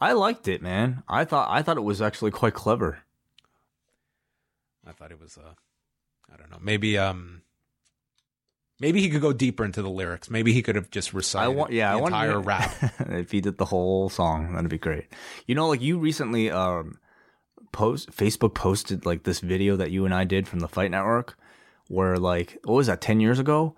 I 0.00 0.12
liked 0.12 0.46
it, 0.46 0.62
man. 0.62 1.02
I 1.08 1.24
thought 1.24 1.48
I 1.50 1.62
thought 1.62 1.76
it 1.78 1.82
was 1.82 2.00
actually 2.00 2.30
quite 2.30 2.54
clever. 2.54 2.98
I 4.86 4.92
thought 4.92 5.10
it 5.10 5.20
was 5.20 5.36
uh 5.38 5.52
I 6.32 6.36
don't 6.36 6.50
know. 6.50 6.58
Maybe 6.60 6.96
um 6.98 7.42
maybe 8.80 9.00
he 9.00 9.08
could 9.10 9.20
go 9.20 9.32
deeper 9.32 9.64
into 9.64 9.82
the 9.82 9.90
lyrics. 9.90 10.30
Maybe 10.30 10.52
he 10.52 10.62
could 10.62 10.76
have 10.76 10.90
just 10.90 11.14
I 11.14 11.16
recited 11.16 11.56
want, 11.56 11.72
yeah, 11.72 11.92
the 11.96 12.02
I 12.02 12.06
entire 12.06 12.40
rap. 12.40 12.74
if 13.00 13.30
he 13.30 13.40
did 13.40 13.58
the 13.58 13.64
whole 13.66 14.08
song, 14.08 14.54
that'd 14.54 14.70
be 14.70 14.78
great. 14.78 15.06
You 15.46 15.54
know, 15.54 15.68
like 15.68 15.80
you 15.82 15.98
recently 15.98 16.50
um 16.50 16.98
post 17.72 18.10
Facebook 18.10 18.54
posted 18.54 19.04
like 19.06 19.24
this 19.24 19.40
video 19.40 19.76
that 19.76 19.90
you 19.90 20.04
and 20.04 20.14
I 20.14 20.24
did 20.24 20.48
from 20.48 20.60
the 20.60 20.68
Fight 20.68 20.90
Network, 20.90 21.36
where 21.88 22.16
like 22.16 22.58
what 22.64 22.74
was 22.74 22.86
that 22.86 23.00
ten 23.00 23.20
years 23.20 23.38
ago? 23.38 23.74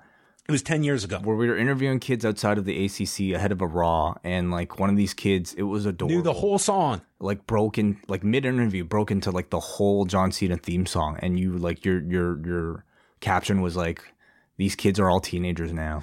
It 0.49 0.53
was 0.53 0.63
10 0.63 0.83
years 0.83 1.05
ago. 1.05 1.19
Where 1.19 1.37
we 1.37 1.47
were 1.47 1.59
interviewing 1.59 2.01
kids 2.01 2.25
outside 2.25 2.57
of 2.57 2.65
the 2.65 2.87
ACC 2.87 3.37
ahead 3.37 3.53
of 3.53 3.61
a 3.61 3.67
Raw, 3.67 4.15
and 4.25 4.51
like 4.51 4.79
one 4.79 4.89
of 4.89 4.97
these 4.97 5.13
kids, 5.13 5.53
it 5.53 5.65
was 5.65 5.85
adorable. 5.85 6.17
Knew 6.17 6.23
the 6.23 6.33
whole 6.33 6.59
song. 6.59 7.03
like 7.21 7.47
broken 7.47 8.01
like 8.09 8.25
mid 8.25 8.47
interview 8.47 8.83
broke 8.83 9.11
into 9.11 9.31
like 9.31 9.51
the 9.51 9.61
whole 9.61 10.07
John 10.07 10.33
Cena 10.33 10.57
theme 10.57 10.87
song 10.87 11.19
and 11.21 11.39
you 11.39 11.59
like 11.59 11.85
your 11.85 12.01
your 12.03 12.47
your 12.47 12.85
caption 13.21 13.61
was 13.61 13.77
like 13.77 14.03
these 14.57 14.75
kids 14.75 14.99
are 14.99 15.11
all 15.11 15.21
teenagers 15.21 15.73
now 15.73 16.03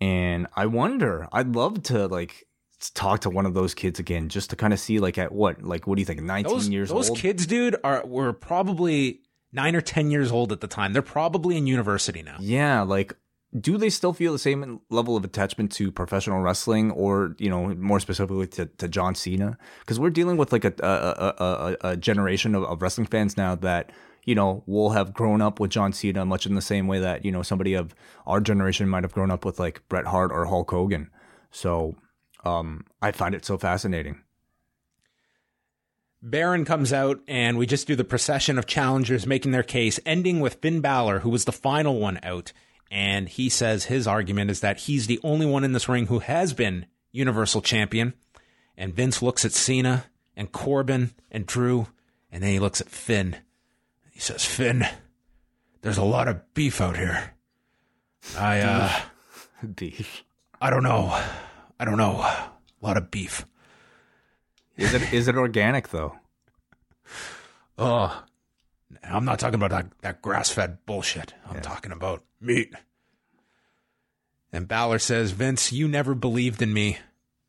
and 0.00 0.46
I 0.54 0.66
wonder 0.66 1.26
I'd 1.32 1.56
love 1.56 1.82
to 1.84 2.06
like 2.06 2.46
talk 2.94 3.20
to 3.20 3.30
one 3.30 3.46
of 3.46 3.54
those 3.54 3.72
kids 3.74 3.98
again 3.98 4.28
just 4.28 4.50
to 4.50 4.56
kind 4.56 4.72
of 4.74 4.78
see 4.78 5.00
like 5.00 5.16
at 5.18 5.32
what 5.32 5.62
like 5.62 5.86
what 5.86 5.96
do 5.96 6.02
you 6.02 6.06
think 6.06 6.20
19 6.20 6.52
Those 6.52 6.68
years 6.68 6.90
those 6.90 7.08
old 7.08 7.16
Those 7.16 7.22
kids, 7.22 7.46
dude, 7.46 7.76
are 7.82 8.06
were 8.06 8.32
probably 8.32 9.22
9 9.54 9.74
or 9.74 9.80
10 9.80 10.10
years 10.10 10.30
old 10.30 10.52
at 10.52 10.60
the 10.60 10.66
time. 10.66 10.92
They're 10.92 11.02
probably 11.02 11.56
in 11.56 11.66
university 11.66 12.22
now. 12.22 12.36
yeah 12.38 12.82
like 12.82 13.14
do 13.58 13.76
they 13.76 13.90
still 13.90 14.12
feel 14.12 14.32
the 14.32 14.38
same 14.38 14.80
level 14.88 15.16
of 15.16 15.24
attachment 15.24 15.70
to 15.72 15.92
professional 15.92 16.40
wrestling 16.40 16.90
or 16.92 17.36
you 17.38 17.50
know 17.50 17.74
more 17.74 18.00
specifically 18.00 18.46
to, 18.46 18.66
to 18.66 18.88
john 18.88 19.14
cena 19.14 19.58
because 19.80 20.00
we're 20.00 20.10
dealing 20.10 20.36
with 20.36 20.52
like 20.52 20.64
a, 20.64 20.72
a, 20.80 21.44
a, 21.44 21.76
a, 21.90 21.96
generation 21.96 22.54
of, 22.54 22.64
of 22.64 22.80
wrestling 22.80 23.06
fans 23.06 23.36
now 23.36 23.54
that 23.54 23.90
you 24.24 24.34
know 24.34 24.62
will 24.66 24.90
have 24.90 25.12
grown 25.12 25.42
up 25.42 25.60
with 25.60 25.70
john 25.70 25.92
cena 25.92 26.24
much 26.24 26.46
in 26.46 26.54
the 26.54 26.62
same 26.62 26.86
way 26.86 26.98
that 26.98 27.24
you 27.24 27.32
know 27.32 27.42
somebody 27.42 27.74
of 27.74 27.94
our 28.26 28.40
generation 28.40 28.88
might 28.88 29.04
have 29.04 29.12
grown 29.12 29.30
up 29.30 29.44
with 29.44 29.58
like 29.58 29.86
bret 29.88 30.06
hart 30.06 30.32
or 30.32 30.46
hulk 30.46 30.70
hogan 30.70 31.10
so 31.50 31.94
um 32.44 32.84
i 33.02 33.12
find 33.12 33.34
it 33.34 33.44
so 33.44 33.58
fascinating 33.58 34.20
Baron 36.24 36.64
comes 36.64 36.92
out 36.92 37.20
and 37.26 37.58
we 37.58 37.66
just 37.66 37.88
do 37.88 37.96
the 37.96 38.04
procession 38.04 38.56
of 38.56 38.64
challengers 38.64 39.26
making 39.26 39.50
their 39.50 39.64
case, 39.64 39.98
ending 40.06 40.38
with 40.38 40.54
Finn 40.62 40.80
Balor, 40.80 41.18
who 41.18 41.30
was 41.30 41.46
the 41.46 41.50
final 41.50 41.98
one 41.98 42.20
out. 42.22 42.52
And 42.92 43.26
he 43.26 43.48
says 43.48 43.84
his 43.84 44.06
argument 44.06 44.50
is 44.50 44.60
that 44.60 44.80
he's 44.80 45.06
the 45.06 45.18
only 45.24 45.46
one 45.46 45.64
in 45.64 45.72
this 45.72 45.88
ring 45.88 46.08
who 46.08 46.18
has 46.18 46.52
been 46.52 46.84
Universal 47.10 47.62
Champion. 47.62 48.12
And 48.76 48.94
Vince 48.94 49.22
looks 49.22 49.46
at 49.46 49.52
Cena 49.52 50.04
and 50.36 50.52
Corbin 50.52 51.12
and 51.30 51.46
Drew, 51.46 51.86
and 52.30 52.42
then 52.42 52.50
he 52.50 52.58
looks 52.58 52.82
at 52.82 52.90
Finn. 52.90 53.36
He 54.10 54.20
says, 54.20 54.44
Finn, 54.44 54.86
there's 55.80 55.96
a 55.96 56.04
lot 56.04 56.28
of 56.28 56.52
beef 56.52 56.82
out 56.82 56.98
here. 56.98 57.32
I, 58.36 58.60
uh, 58.60 59.00
beef 59.74 60.22
I 60.60 60.68
don't 60.68 60.82
know. 60.82 61.18
I 61.80 61.84
don't 61.86 61.96
know. 61.96 62.20
A 62.20 62.50
lot 62.82 62.98
of 62.98 63.10
beef. 63.10 63.46
is 64.76 64.92
it 64.92 65.12
is 65.14 65.28
it 65.28 65.36
organic 65.36 65.88
though 65.88 66.16
Oh, 67.78 68.22
I'm 69.02 69.24
not 69.24 69.38
talking 69.38 69.54
about 69.54 69.70
that, 69.70 69.86
that 70.02 70.22
grass 70.22 70.50
fed 70.50 70.78
bullshit. 70.86 71.34
I'm 71.48 71.60
talking 71.60 71.92
about 71.92 72.24
meat. 72.40 72.72
And 74.52 74.68
Balor 74.68 74.98
says, 74.98 75.30
Vince, 75.30 75.72
you 75.72 75.88
never 75.88 76.14
believed 76.14 76.60
in 76.62 76.72
me, 76.72 76.98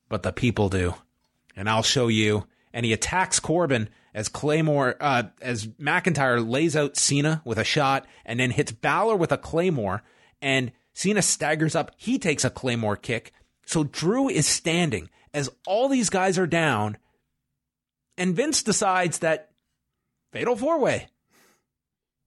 but 0.09 0.23
the 0.23 0.31
people 0.31 0.69
do. 0.69 0.95
And 1.55 1.69
I'll 1.69 1.83
show 1.83 2.07
you. 2.07 2.47
And 2.73 2.85
he 2.85 2.93
attacks 2.93 3.39
Corbin 3.39 3.89
as 4.13 4.29
Claymore, 4.29 4.95
uh, 4.99 5.23
as 5.41 5.67
McIntyre 5.67 6.47
lays 6.47 6.75
out 6.75 6.97
Cena 6.97 7.41
with 7.45 7.57
a 7.57 7.63
shot 7.63 8.05
and 8.25 8.39
then 8.39 8.51
hits 8.51 8.71
Balor 8.71 9.15
with 9.15 9.31
a 9.31 9.37
Claymore. 9.37 10.01
And 10.41 10.71
Cena 10.93 11.21
staggers 11.21 11.75
up. 11.75 11.91
He 11.97 12.17
takes 12.17 12.45
a 12.45 12.49
Claymore 12.49 12.95
kick. 12.95 13.33
So 13.65 13.83
Drew 13.83 14.29
is 14.29 14.47
standing 14.47 15.09
as 15.33 15.49
all 15.67 15.89
these 15.89 16.09
guys 16.09 16.39
are 16.39 16.47
down. 16.47 16.97
And 18.17 18.35
Vince 18.35 18.63
decides 18.63 19.19
that 19.19 19.49
Fatal 20.33 20.55
four 20.55 20.79
way. 20.79 21.07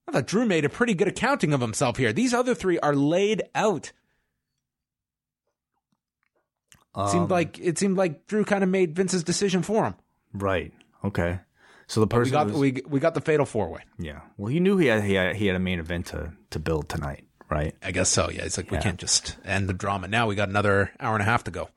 I 0.09 0.13
thought 0.13 0.27
Drew 0.27 0.47
made 0.47 0.65
a 0.65 0.69
pretty 0.69 0.95
good 0.95 1.09
accounting 1.09 1.53
of 1.53 1.61
himself 1.61 1.97
here. 1.97 2.13
These 2.13 2.33
other 2.33 2.55
three 2.55 2.79
are 2.79 2.95
laid 2.95 3.43
out. 3.55 3.93
It 6.97 7.11
seemed 7.11 7.25
Um, 7.25 7.29
like 7.29 7.59
it 7.59 7.79
seemed 7.79 7.97
like 7.99 8.27
Drew 8.27 8.45
kind 8.45 8.65
of 8.65 8.71
made 8.71 8.95
Vince's 8.97 9.23
decision 9.25 9.63
for 9.63 9.85
him. 9.85 9.95
right 10.33 10.73
okay 11.05 11.41
so 11.87 12.01
the 12.01 12.07
We 12.07 12.11
person 12.19 12.33
got 12.33 12.47
was- 12.49 12.57
we 12.57 12.83
we 12.89 13.01
got 13.01 13.15
the 13.15 13.21
fatal 13.21 13.47
four 13.47 13.69
way. 13.71 13.81
Yeah. 13.99 14.21
Well, 14.37 14.49
he 14.49 14.61
knew 14.61 14.77
he 14.77 14.87
had 14.87 15.05
he 15.05 15.15
had, 15.15 15.37
he 15.37 15.47
had 15.47 15.57
a 15.57 15.61
main 15.61 15.79
event 15.79 16.07
to 16.07 16.33
to 16.51 16.59
build 16.59 16.89
tonight, 16.89 17.25
right? 17.51 17.75
I 17.83 17.91
guess 17.93 18.09
so. 18.09 18.29
Yeah, 18.31 18.43
it's 18.45 18.57
like 18.57 18.71
we 18.71 18.79
can't 18.79 18.99
just 18.99 19.37
end 19.45 19.69
the 19.69 19.73
drama 19.75 20.09
now. 20.09 20.27
We 20.27 20.35
got 20.35 20.49
another 20.49 20.91
hour 20.99 21.15
and 21.15 21.23
a 21.23 21.27
half 21.27 21.45
to 21.45 21.51
go. 21.51 21.69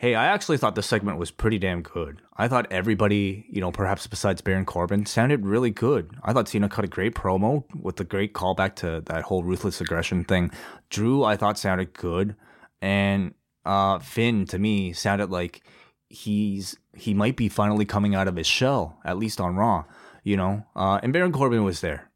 Hey, 0.00 0.14
I 0.14 0.26
actually 0.26 0.58
thought 0.58 0.76
this 0.76 0.86
segment 0.86 1.18
was 1.18 1.32
pretty 1.32 1.58
damn 1.58 1.82
good. 1.82 2.22
I 2.36 2.46
thought 2.46 2.70
everybody, 2.70 3.46
you 3.50 3.60
know, 3.60 3.72
perhaps 3.72 4.06
besides 4.06 4.40
Baron 4.40 4.64
Corbin, 4.64 5.06
sounded 5.06 5.44
really 5.44 5.72
good. 5.72 6.12
I 6.22 6.32
thought 6.32 6.48
Cena 6.48 6.68
cut 6.68 6.84
a 6.84 6.88
great 6.88 7.16
promo 7.16 7.64
with 7.74 7.96
the 7.96 8.04
great 8.04 8.32
callback 8.32 8.76
to 8.76 9.02
that 9.06 9.22
whole 9.22 9.42
ruthless 9.42 9.80
aggression 9.80 10.22
thing. 10.22 10.52
Drew, 10.88 11.24
I 11.24 11.36
thought 11.36 11.58
sounded 11.58 11.94
good, 11.94 12.36
and 12.80 13.34
uh, 13.64 13.98
Finn 13.98 14.46
to 14.46 14.60
me 14.60 14.92
sounded 14.92 15.30
like 15.30 15.62
he's 16.08 16.76
he 16.94 17.12
might 17.12 17.36
be 17.36 17.48
finally 17.48 17.84
coming 17.84 18.14
out 18.14 18.28
of 18.28 18.36
his 18.36 18.46
shell, 18.46 19.00
at 19.04 19.18
least 19.18 19.40
on 19.40 19.56
Raw. 19.56 19.84
You 20.22 20.36
know, 20.36 20.64
uh, 20.76 21.00
and 21.02 21.12
Baron 21.12 21.32
Corbin 21.32 21.64
was 21.64 21.80
there. 21.80 22.12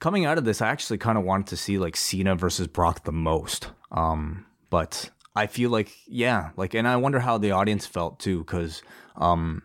Coming 0.00 0.26
out 0.26 0.36
of 0.36 0.44
this, 0.44 0.60
I 0.60 0.68
actually 0.68 0.98
kind 0.98 1.16
of 1.16 1.24
wanted 1.24 1.46
to 1.46 1.56
see 1.56 1.78
like 1.78 1.96
Cena 1.96 2.36
versus 2.36 2.66
Brock 2.66 3.04
the 3.04 3.12
most. 3.12 3.70
Um, 3.90 4.44
but 4.68 5.08
I 5.34 5.46
feel 5.46 5.70
like 5.70 5.92
yeah, 6.06 6.50
like, 6.56 6.74
and 6.74 6.88
I 6.88 6.96
wonder 6.96 7.20
how 7.20 7.38
the 7.38 7.52
audience 7.52 7.86
felt 7.86 8.18
too, 8.18 8.38
because 8.40 8.82
um, 9.16 9.62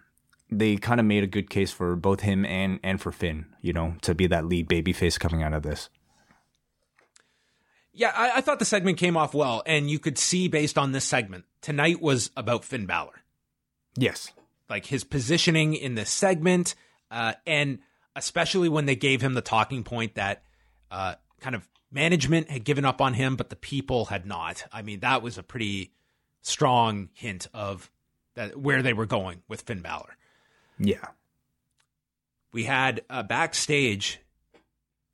they 0.51 0.77
kind 0.77 0.99
of 0.99 1.05
made 1.05 1.23
a 1.23 1.27
good 1.27 1.49
case 1.49 1.71
for 1.71 1.95
both 1.95 2.21
him 2.21 2.45
and 2.45 2.79
and 2.83 3.01
for 3.01 3.11
Finn, 3.11 3.45
you 3.61 3.73
know, 3.73 3.95
to 4.01 4.13
be 4.13 4.27
that 4.27 4.45
lead 4.45 4.69
babyface 4.69 5.19
coming 5.19 5.41
out 5.41 5.53
of 5.53 5.63
this. 5.63 5.89
Yeah, 7.91 8.11
I, 8.15 8.37
I 8.37 8.41
thought 8.41 8.59
the 8.59 8.65
segment 8.65 8.97
came 8.97 9.15
off 9.17 9.33
well, 9.33 9.61
and 9.65 9.89
you 9.89 9.99
could 9.99 10.17
see 10.17 10.47
based 10.47 10.77
on 10.77 10.91
this 10.91 11.05
segment, 11.05 11.45
tonight 11.61 12.01
was 12.01 12.31
about 12.35 12.65
Finn 12.65 12.85
Balor. 12.85 13.21
Yes. 13.95 14.31
like 14.69 14.87
his 14.87 15.03
positioning 15.03 15.75
in 15.75 15.93
this 15.95 16.09
segment, 16.09 16.73
uh, 17.11 17.33
and 17.45 17.79
especially 18.15 18.69
when 18.69 18.85
they 18.85 18.95
gave 18.95 19.21
him 19.21 19.33
the 19.35 19.41
talking 19.41 19.83
point 19.83 20.15
that 20.15 20.43
uh, 20.89 21.15
kind 21.41 21.55
of 21.55 21.67
management 21.93 22.49
had 22.49 22.63
given 22.63 22.85
up 22.85 23.01
on 23.01 23.13
him, 23.13 23.35
but 23.35 23.49
the 23.49 23.55
people 23.55 24.05
had 24.05 24.25
not. 24.25 24.65
I 24.71 24.81
mean, 24.81 24.99
that 25.01 25.21
was 25.21 25.37
a 25.37 25.43
pretty 25.43 25.91
strong 26.41 27.09
hint 27.13 27.47
of 27.53 27.91
that 28.35 28.59
where 28.59 28.81
they 28.81 28.93
were 28.93 29.05
going 29.05 29.43
with 29.47 29.61
Finn 29.61 29.81
Balor. 29.81 30.17
Yeah. 30.79 31.05
We 32.51 32.63
had 32.63 33.01
uh, 33.09 33.23
backstage. 33.23 34.19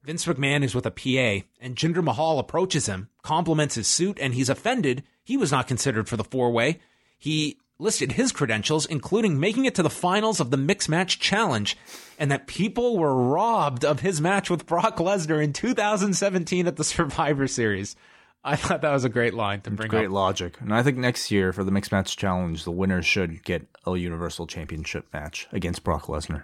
Vince 0.03 0.25
McMahon 0.25 0.63
is 0.63 0.73
with 0.73 0.85
a 0.85 0.91
PA, 0.91 1.45
and 1.59 1.75
Jinder 1.75 2.03
Mahal 2.03 2.39
approaches 2.39 2.85
him, 2.85 3.09
compliments 3.21 3.75
his 3.75 3.87
suit, 3.87 4.17
and 4.19 4.33
he's 4.33 4.49
offended. 4.49 5.03
He 5.23 5.37
was 5.37 5.51
not 5.51 5.67
considered 5.67 6.07
for 6.07 6.17
the 6.17 6.23
four 6.23 6.51
way. 6.51 6.79
He 7.17 7.57
listed 7.79 8.11
his 8.13 8.31
credentials, 8.31 8.85
including 8.85 9.39
making 9.39 9.65
it 9.65 9.73
to 9.75 9.83
the 9.83 9.89
finals 9.89 10.39
of 10.39 10.51
the 10.51 10.57
Mixed 10.57 10.89
Match 10.89 11.19
Challenge, 11.19 11.77
and 12.19 12.29
that 12.31 12.45
people 12.47 12.97
were 12.97 13.15
robbed 13.15 13.85
of 13.85 14.01
his 14.01 14.19
match 14.19 14.49
with 14.49 14.65
Brock 14.65 14.97
Lesnar 14.97 15.41
in 15.43 15.53
2017 15.53 16.67
at 16.67 16.75
the 16.75 16.83
Survivor 16.83 17.47
Series. 17.47 17.95
I 18.43 18.55
thought 18.55 18.81
that 18.81 18.91
was 18.91 19.03
a 19.03 19.09
great 19.09 19.33
line 19.33 19.61
to 19.61 19.71
bring 19.71 19.89
Great 19.89 20.05
up. 20.07 20.11
logic. 20.13 20.57
And 20.61 20.73
I 20.73 20.81
think 20.83 20.97
next 20.97 21.29
year 21.31 21.51
for 21.51 21.63
the 21.63 21.71
Mixed 21.71 21.91
Match 21.91 22.15
Challenge, 22.15 22.63
the 22.63 22.71
winner 22.71 23.01
should 23.01 23.43
get 23.43 23.67
a 23.85 23.95
Universal 23.97 24.47
Championship 24.47 25.07
match 25.11 25.47
against 25.51 25.83
Brock 25.83 26.05
Lesnar. 26.05 26.43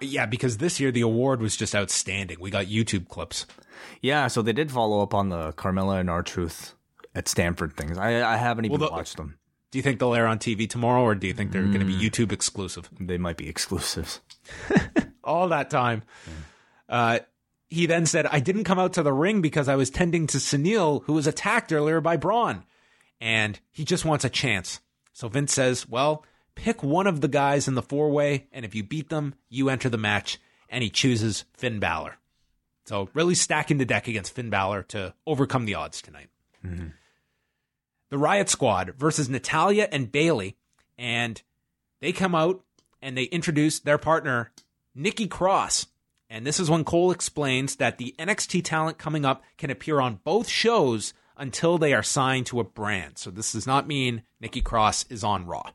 Yeah, 0.00 0.26
because 0.26 0.58
this 0.58 0.78
year 0.80 0.90
the 0.90 1.00
award 1.02 1.40
was 1.40 1.56
just 1.56 1.74
outstanding. 1.74 2.38
We 2.40 2.50
got 2.50 2.66
YouTube 2.66 3.08
clips. 3.08 3.46
Yeah, 4.02 4.26
so 4.26 4.42
they 4.42 4.52
did 4.52 4.70
follow 4.72 5.02
up 5.02 5.14
on 5.14 5.28
the 5.30 5.52
Carmella 5.52 6.00
and 6.00 6.10
R-Truth 6.10 6.74
at 7.14 7.28
Stanford 7.28 7.76
things. 7.76 7.96
I, 7.96 8.22
I 8.34 8.36
haven't 8.36 8.66
even 8.66 8.78
Well, 8.78 8.90
the- 8.90 8.94
watched 8.94 9.16
them. 9.16 9.38
Do 9.70 9.78
you 9.78 9.82
think 9.82 9.98
they'll 9.98 10.14
air 10.14 10.26
on 10.26 10.38
TV 10.38 10.68
tomorrow, 10.68 11.02
or 11.02 11.14
do 11.14 11.26
you 11.26 11.32
think 11.32 11.52
they're 11.52 11.62
going 11.62 11.80
to 11.80 11.84
be 11.86 11.94
YouTube 11.94 12.32
exclusive? 12.32 12.88
They 13.00 13.18
might 13.18 13.36
be 13.36 13.48
exclusives. 13.48 14.20
All 15.24 15.48
that 15.48 15.70
time. 15.70 16.02
Uh, 16.88 17.18
he 17.68 17.86
then 17.86 18.06
said, 18.06 18.26
I 18.26 18.40
didn't 18.40 18.64
come 18.64 18.78
out 18.78 18.92
to 18.94 19.02
the 19.02 19.12
ring 19.12 19.42
because 19.42 19.68
I 19.68 19.74
was 19.74 19.90
tending 19.90 20.28
to 20.28 20.38
Sunil, 20.38 21.02
who 21.04 21.14
was 21.14 21.26
attacked 21.26 21.72
earlier 21.72 22.00
by 22.00 22.16
Braun. 22.16 22.64
And 23.20 23.58
he 23.72 23.84
just 23.84 24.04
wants 24.04 24.24
a 24.24 24.30
chance. 24.30 24.80
So 25.12 25.28
Vince 25.28 25.52
says, 25.52 25.88
Well, 25.88 26.24
pick 26.54 26.82
one 26.82 27.06
of 27.06 27.20
the 27.20 27.28
guys 27.28 27.66
in 27.66 27.74
the 27.74 27.82
four 27.82 28.10
way, 28.10 28.46
and 28.52 28.64
if 28.64 28.74
you 28.74 28.84
beat 28.84 29.08
them, 29.08 29.34
you 29.48 29.68
enter 29.68 29.88
the 29.88 29.98
match. 29.98 30.38
And 30.68 30.82
he 30.84 30.90
chooses 30.90 31.44
Finn 31.54 31.78
Balor. 31.80 32.16
So 32.84 33.08
really 33.14 33.34
stacking 33.34 33.78
the 33.78 33.84
deck 33.84 34.06
against 34.06 34.34
Finn 34.34 34.50
Balor 34.50 34.84
to 34.84 35.14
overcome 35.26 35.64
the 35.64 35.74
odds 35.74 36.00
tonight. 36.00 36.28
The 38.10 38.16
Riott 38.16 38.48
Squad 38.48 38.94
versus 38.96 39.28
Natalya 39.28 39.88
and 39.90 40.12
Bayley. 40.12 40.56
And 40.98 41.40
they 42.00 42.12
come 42.12 42.34
out 42.34 42.62
and 43.02 43.16
they 43.16 43.24
introduce 43.24 43.80
their 43.80 43.98
partner, 43.98 44.52
Nikki 44.94 45.26
Cross. 45.26 45.86
And 46.28 46.46
this 46.46 46.58
is 46.58 46.70
when 46.70 46.84
Cole 46.84 47.10
explains 47.10 47.76
that 47.76 47.98
the 47.98 48.14
NXT 48.18 48.64
talent 48.64 48.98
coming 48.98 49.24
up 49.24 49.44
can 49.58 49.70
appear 49.70 50.00
on 50.00 50.20
both 50.24 50.48
shows 50.48 51.14
until 51.36 51.78
they 51.78 51.92
are 51.94 52.02
signed 52.02 52.46
to 52.46 52.60
a 52.60 52.64
brand. 52.64 53.18
So 53.18 53.30
this 53.30 53.52
does 53.52 53.66
not 53.66 53.86
mean 53.86 54.22
Nikki 54.40 54.60
Cross 54.60 55.06
is 55.10 55.22
on 55.22 55.46
Raw. 55.46 55.70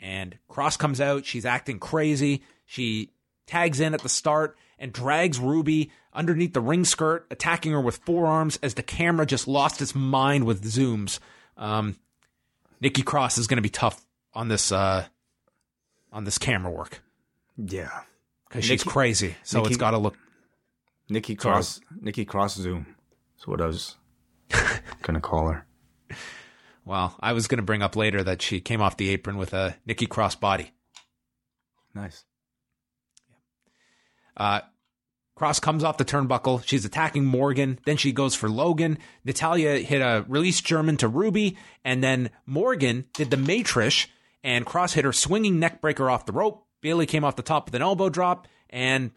And 0.00 0.38
Cross 0.48 0.76
comes 0.76 1.00
out, 1.00 1.24
she's 1.24 1.46
acting 1.46 1.78
crazy. 1.78 2.42
She 2.66 3.12
tags 3.46 3.80
in 3.80 3.94
at 3.94 4.02
the 4.02 4.08
start 4.08 4.56
and 4.78 4.92
drags 4.92 5.38
Ruby 5.38 5.90
underneath 6.18 6.52
the 6.52 6.60
ring 6.60 6.84
skirt, 6.84 7.26
attacking 7.30 7.72
her 7.72 7.80
with 7.80 7.98
forearms 7.98 8.58
as 8.62 8.74
the 8.74 8.82
camera 8.82 9.24
just 9.24 9.46
lost 9.48 9.80
its 9.80 9.94
mind 9.94 10.44
with 10.44 10.62
zooms. 10.64 11.20
Um, 11.56 11.96
Nikki 12.80 13.02
Cross 13.02 13.38
is 13.38 13.46
going 13.46 13.56
to 13.56 13.62
be 13.62 13.68
tough 13.70 14.04
on 14.34 14.48
this 14.48 14.72
uh, 14.72 15.06
on 16.12 16.24
this 16.24 16.36
camera 16.38 16.70
work 16.72 17.00
Yeah. 17.56 17.88
because 18.48 18.64
she's 18.64 18.82
crazy. 18.84 19.36
So 19.44 19.58
Nikki- 19.58 19.68
it's 19.74 19.78
got 19.80 19.92
to 19.92 19.98
look. 19.98 20.16
Nikki 21.08 21.36
Cross 21.36 21.80
Nikki 22.00 22.24
Cross 22.26 22.56
Zoom. 22.56 22.94
That's 23.36 23.46
what 23.46 23.60
I 23.62 23.66
was 23.66 23.96
gonna 25.02 25.20
call 25.20 25.48
her. 25.48 25.64
Well, 26.84 27.14
I 27.20 27.32
was 27.34 27.48
going 27.48 27.58
to 27.58 27.62
bring 27.62 27.82
up 27.82 27.96
later 27.96 28.22
that 28.24 28.40
she 28.42 28.60
came 28.60 28.80
off 28.80 28.96
the 28.96 29.10
apron 29.10 29.36
with 29.36 29.52
a 29.52 29.76
Nikki 29.86 30.06
Cross 30.06 30.36
body. 30.36 30.72
Nice. 31.94 32.24
Uh, 34.36 34.60
Cross 35.38 35.60
comes 35.60 35.84
off 35.84 35.98
the 35.98 36.04
turnbuckle. 36.04 36.64
She's 36.66 36.84
attacking 36.84 37.24
Morgan. 37.24 37.78
Then 37.86 37.96
she 37.96 38.10
goes 38.10 38.34
for 38.34 38.48
Logan. 38.48 38.98
Natalya 39.24 39.78
hit 39.78 40.02
a 40.02 40.24
release 40.26 40.60
German 40.60 40.96
to 40.96 41.06
Ruby. 41.06 41.56
And 41.84 42.02
then 42.02 42.30
Morgan 42.44 43.04
did 43.14 43.30
the 43.30 43.36
matrish. 43.36 44.08
And 44.42 44.66
Cross 44.66 44.94
hit 44.94 45.04
her 45.04 45.12
swinging 45.12 45.60
neck 45.60 45.80
breaker 45.80 46.10
off 46.10 46.26
the 46.26 46.32
rope. 46.32 46.66
Bayley 46.80 47.06
came 47.06 47.22
off 47.22 47.36
the 47.36 47.42
top 47.42 47.66
with 47.66 47.74
an 47.76 47.82
elbow 47.82 48.08
drop. 48.08 48.48
And 48.68 49.12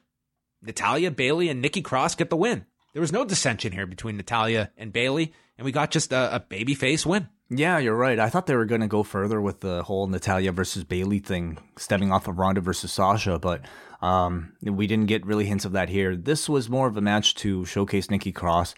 Natalya, 0.62 1.10
Bayley, 1.10 1.50
and 1.50 1.60
Nikki 1.60 1.82
Cross 1.82 2.14
get 2.16 2.30
the 2.30 2.38
win. 2.38 2.68
There 2.94 3.02
was 3.02 3.12
no 3.12 3.26
dissension 3.26 3.72
here 3.72 3.88
between 3.88 4.16
Natalya 4.16 4.70
and 4.78 4.94
Bayley. 4.94 5.34
And 5.62 5.66
we 5.68 5.72
got 5.72 5.92
just 5.92 6.12
a, 6.12 6.38
a 6.38 6.40
babyface 6.40 7.06
win. 7.06 7.30
Yeah, 7.52 7.78
you're 7.78 7.96
right. 7.96 8.18
I 8.18 8.30
thought 8.30 8.48
they 8.48 8.56
were 8.56 8.66
gonna 8.66 8.88
go 8.88 9.04
further 9.04 9.40
with 9.40 9.60
the 9.60 9.84
whole 9.84 10.08
Natalya 10.08 10.52
versus 10.52 10.84
Bayley 10.84 11.20
thing, 11.20 11.60
stemming 11.78 12.12
off 12.12 12.28
of 12.28 12.40
Ronda 12.40 12.62
versus 12.62 12.92
Sasha, 12.92 13.38
but 13.38 13.62
um, 14.02 14.54
we 14.64 14.88
didn't 14.88 15.06
get 15.06 15.24
really 15.24 15.46
hints 15.46 15.64
of 15.64 15.74
that 15.74 15.88
here. 15.88 16.16
This 16.16 16.50
was 16.50 16.68
more 16.68 16.88
of 16.88 16.98
a 16.98 17.02
match 17.02 17.36
to 17.36 17.64
showcase 17.66 18.10
Nikki 18.10 18.32
Cross. 18.32 18.74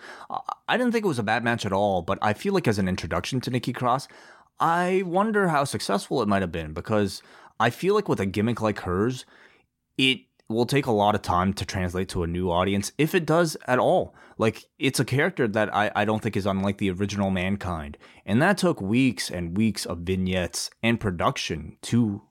I 0.68 0.76
didn't 0.76 0.92
think 0.92 1.06
it 1.06 1.08
was 1.08 1.20
a 1.20 1.24
bad 1.24 1.42
match 1.42 1.66
at 1.66 1.72
all, 1.72 2.02
but 2.02 2.20
I 2.22 2.34
feel 2.34 2.54
like 2.54 2.68
as 2.68 2.80
an 2.80 2.90
introduction 2.90 3.40
to 3.40 3.50
Nikki 3.50 3.72
Cross, 3.72 4.10
I 4.60 5.04
wonder 5.06 5.48
how 5.48 5.64
successful 5.64 6.22
it 6.22 6.28
might 6.28 6.42
have 6.42 6.52
been 6.52 6.74
because 6.74 7.22
I 7.62 7.70
feel 7.70 7.96
like 7.96 8.10
with 8.10 8.20
a 8.20 8.26
gimmick 8.26 8.60
like 8.60 8.82
hers, 8.82 9.26
it 9.98 10.20
will 10.54 10.66
take 10.66 10.86
a 10.86 10.92
lot 10.92 11.16
of 11.16 11.22
time 11.22 11.54
to 11.54 11.66
translate 11.66 12.10
to 12.10 12.24
a 12.24 12.28
new 12.28 12.50
audience, 12.50 12.92
if 12.98 13.14
it 13.14 13.26
does 13.26 13.58
at 13.68 13.80
all. 13.80 14.16
Like, 14.38 14.66
it's 14.80 15.00
a 15.00 15.06
character 15.06 15.48
that 15.48 15.74
I, 15.74 15.92
I 15.96 16.06
don't 16.06 16.22
think 16.22 16.38
is 16.38 16.46
unlike 16.46 16.78
the 16.78 16.92
original 16.92 17.30
Mankind. 17.30 17.98
And 18.26 18.42
that 18.42 18.58
took 18.58 18.82
weeks 18.82 19.30
and 19.30 19.58
weeks 19.58 19.86
of 19.86 20.00
vignettes 20.00 20.70
and 20.82 21.00
production 21.00 21.78
to 21.84 22.24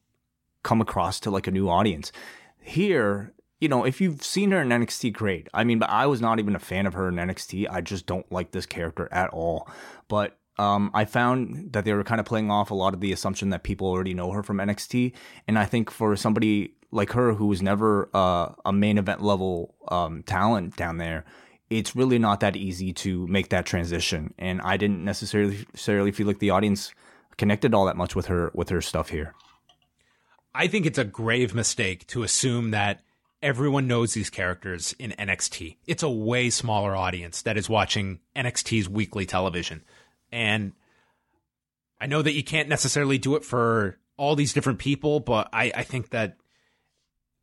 come 0.62 0.80
across 0.80 1.20
to 1.20 1.30
like 1.30 1.46
a 1.46 1.52
new 1.52 1.68
audience. 1.68 2.12
Here, 2.60 3.34
you 3.60 3.68
know, 3.68 3.84
if 3.84 4.00
you've 4.00 4.22
seen 4.22 4.50
her 4.52 4.62
in 4.62 4.68
NXT, 4.68 5.12
great. 5.12 5.48
I 5.52 5.64
mean, 5.64 5.78
but 5.78 5.90
I 5.90 6.06
was 6.06 6.20
not 6.20 6.38
even 6.38 6.56
a 6.56 6.60
fan 6.60 6.86
of 6.86 6.94
her 6.94 7.08
in 7.08 7.16
NXT. 7.16 7.66
I 7.70 7.80
just 7.80 8.06
don't 8.06 8.30
like 8.30 8.52
this 8.52 8.66
character 8.66 9.08
at 9.12 9.30
all. 9.30 9.68
But 10.08 10.38
um, 10.58 10.90
I 10.94 11.04
found 11.04 11.72
that 11.72 11.84
they 11.84 11.92
were 11.92 12.04
kind 12.04 12.20
of 12.20 12.26
playing 12.26 12.50
off 12.50 12.70
a 12.70 12.74
lot 12.74 12.94
of 12.94 13.00
the 13.00 13.12
assumption 13.12 13.50
that 13.50 13.62
people 13.62 13.86
already 13.86 14.14
know 14.14 14.30
her 14.32 14.42
from 14.42 14.58
NXT. 14.58 15.12
And 15.48 15.58
I 15.58 15.64
think 15.64 15.90
for 15.90 16.14
somebody 16.16 16.74
like 16.92 17.12
her 17.12 17.34
who 17.34 17.46
was 17.46 17.62
never 17.62 18.08
uh, 18.14 18.52
a 18.64 18.72
main 18.72 18.98
event 18.98 19.22
level 19.22 19.74
um, 19.88 20.22
talent 20.22 20.76
down 20.76 20.98
there, 20.98 21.24
it's 21.70 21.96
really 21.96 22.18
not 22.18 22.40
that 22.40 22.54
easy 22.54 22.92
to 22.92 23.26
make 23.26 23.48
that 23.48 23.66
transition. 23.66 24.34
And 24.38 24.60
I 24.60 24.76
didn't 24.76 25.04
necessarily 25.04 25.66
necessarily 25.72 26.12
feel 26.12 26.26
like 26.26 26.38
the 26.38 26.50
audience 26.50 26.92
connected 27.38 27.74
all 27.74 27.86
that 27.86 27.96
much 27.96 28.14
with 28.14 28.26
her 28.26 28.52
with 28.54 28.68
her 28.68 28.80
stuff 28.80 29.08
here. 29.08 29.34
I 30.54 30.66
think 30.66 30.84
it's 30.84 30.98
a 30.98 31.04
grave 31.04 31.54
mistake 31.54 32.06
to 32.08 32.22
assume 32.22 32.72
that 32.72 33.00
everyone 33.42 33.88
knows 33.88 34.12
these 34.12 34.28
characters 34.28 34.94
in 34.98 35.12
NXT. 35.12 35.76
It's 35.86 36.02
a 36.02 36.10
way 36.10 36.50
smaller 36.50 36.94
audience 36.94 37.42
that 37.42 37.56
is 37.56 37.68
watching 37.70 38.20
NXT's 38.36 38.88
weekly 38.88 39.24
television. 39.24 39.82
And 40.30 40.72
I 42.00 42.06
know 42.06 42.20
that 42.20 42.34
you 42.34 42.44
can't 42.44 42.68
necessarily 42.68 43.16
do 43.16 43.34
it 43.34 43.44
for 43.44 43.98
all 44.16 44.36
these 44.36 44.52
different 44.52 44.78
people, 44.78 45.20
but 45.20 45.48
I, 45.52 45.72
I 45.74 45.82
think 45.82 46.10
that 46.10 46.36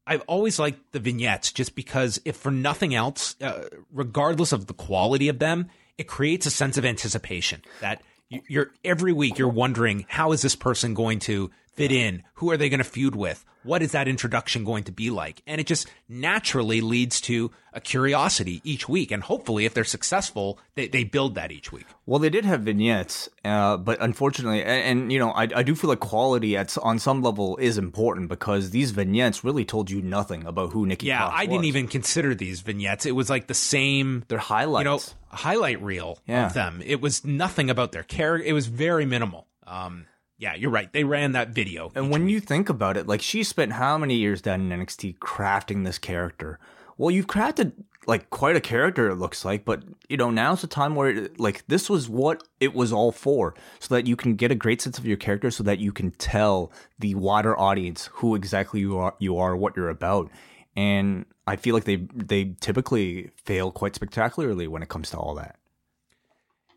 I've 0.09 0.21
always 0.21 0.57
liked 0.57 0.91
the 0.91 0.99
vignettes 0.99 1.51
just 1.51 1.75
because, 1.75 2.19
if 2.25 2.35
for 2.35 2.49
nothing 2.51 2.95
else, 2.95 3.35
uh, 3.41 3.69
regardless 3.93 4.51
of 4.51 4.65
the 4.65 4.73
quality 4.73 5.29
of 5.29 5.37
them, 5.37 5.69
it 5.99 6.07
creates 6.07 6.47
a 6.47 6.51
sense 6.51 6.77
of 6.77 6.83
anticipation 6.83 7.61
that 7.79 8.01
you- 8.27 8.41
you're 8.47 8.71
every 8.83 9.13
week 9.13 9.37
you're 9.37 9.47
wondering 9.47 10.05
how 10.09 10.31
is 10.31 10.41
this 10.41 10.55
person 10.55 10.95
going 10.95 11.19
to 11.19 11.51
fit 11.79 11.91
in? 11.91 12.23
Who 12.35 12.51
are 12.51 12.57
they 12.57 12.69
going 12.69 12.77
to 12.79 12.83
feud 12.83 13.15
with? 13.15 13.43
What 13.63 13.81
is 13.81 13.91
that 13.91 14.07
introduction 14.07 14.63
going 14.63 14.85
to 14.85 14.91
be 14.93 15.09
like? 15.09 15.41
And 15.45 15.59
it 15.59 15.67
just 15.67 15.87
naturally 16.07 16.79
leads 16.79 17.19
to 17.21 17.51
a 17.73 17.81
curiosity 17.81 18.61
each 18.63 18.87
week. 18.87 19.11
And 19.11 19.21
hopefully, 19.21 19.65
if 19.65 19.73
they're 19.73 19.83
successful, 19.83 20.57
they, 20.75 20.87
they 20.87 21.03
build 21.03 21.35
that 21.35 21.51
each 21.51 21.71
week. 21.71 21.85
Well, 22.05 22.19
they 22.19 22.29
did 22.29 22.45
have 22.45 22.61
vignettes, 22.61 23.27
uh, 23.43 23.75
but 23.75 24.01
unfortunately, 24.01 24.63
and, 24.63 25.01
and 25.01 25.11
you 25.11 25.19
know, 25.19 25.31
I, 25.31 25.43
I 25.53 25.63
do 25.63 25.75
feel 25.75 25.89
like 25.89 25.99
quality 25.99 26.55
at 26.55 26.77
on 26.77 26.99
some 26.99 27.21
level 27.21 27.57
is 27.57 27.77
important 27.77 28.29
because 28.29 28.69
these 28.71 28.91
vignettes 28.91 29.43
really 29.43 29.65
told 29.65 29.91
you 29.91 30.01
nothing 30.01 30.45
about 30.45 30.71
who 30.71 30.85
Nikki. 30.85 31.07
Yeah, 31.07 31.27
I 31.27 31.45
didn't 31.45 31.65
even 31.65 31.87
consider 31.89 32.33
these 32.33 32.61
vignettes. 32.61 33.05
It 33.05 33.11
was 33.15 33.29
like 33.29 33.47
the 33.47 33.53
same 33.53 34.23
They're 34.29 34.37
highlights. 34.37 34.85
you 34.85 34.89
know, 34.91 34.99
highlight 35.35 35.81
reel 35.81 36.19
Yeah. 36.27 36.47
of 36.47 36.53
them. 36.53 36.81
It 36.85 37.01
was 37.01 37.25
nothing 37.25 37.69
about 37.69 37.91
their 37.91 38.03
character. 38.03 38.47
It 38.47 38.53
was 38.53 38.67
very 38.67 39.05
minimal. 39.05 39.47
Um, 39.67 40.05
yeah, 40.39 40.55
you're 40.55 40.71
right. 40.71 40.91
They 40.91 41.03
ran 41.03 41.33
that 41.33 41.49
video. 41.49 41.91
And 41.93 42.09
when 42.09 42.23
week. 42.23 42.33
you 42.33 42.39
think 42.39 42.69
about 42.69 42.95
it, 42.95 43.05
like 43.07 43.21
she 43.21 43.43
spent 43.43 43.73
how 43.73 43.97
many 43.97 44.15
years 44.15 44.41
down 44.41 44.71
in 44.71 44.79
NXT 44.79 45.19
crafting 45.19 45.83
this 45.83 45.97
character? 45.97 46.59
Well, 46.97 47.11
you've 47.11 47.27
crafted 47.27 47.73
like 48.07 48.29
quite 48.29 48.55
a 48.55 48.61
character, 48.61 49.09
it 49.09 49.15
looks 49.15 49.43
like, 49.43 49.65
but 49.65 49.83
you 50.07 50.15
know, 50.15 50.31
now's 50.31 50.61
the 50.61 50.67
time 50.67 50.95
where 50.95 51.09
it, 51.09 51.39
like 51.39 51.67
this 51.67 51.89
was 51.89 52.07
what 52.07 52.43
it 52.61 52.73
was 52.73 52.93
all 52.93 53.11
for, 53.11 53.53
so 53.79 53.93
that 53.93 54.07
you 54.07 54.15
can 54.15 54.35
get 54.35 54.49
a 54.49 54.55
great 54.55 54.81
sense 54.81 54.97
of 54.97 55.05
your 55.05 55.17
character, 55.17 55.51
so 55.51 55.61
that 55.63 55.79
you 55.79 55.91
can 55.91 56.11
tell 56.11 56.71
the 56.97 57.15
wider 57.15 57.57
audience 57.59 58.09
who 58.13 58.33
exactly 58.33 58.79
you 58.79 58.97
are, 58.97 59.15
you 59.19 59.37
are, 59.37 59.55
what 59.55 59.75
you're 59.75 59.89
about. 59.89 60.31
And 60.75 61.25
I 61.45 61.57
feel 61.57 61.75
like 61.75 61.83
they 61.83 62.07
they 62.15 62.55
typically 62.61 63.29
fail 63.43 63.71
quite 63.71 63.93
spectacularly 63.93 64.67
when 64.67 64.81
it 64.81 64.89
comes 64.89 65.09
to 65.11 65.17
all 65.17 65.35
that. 65.35 65.57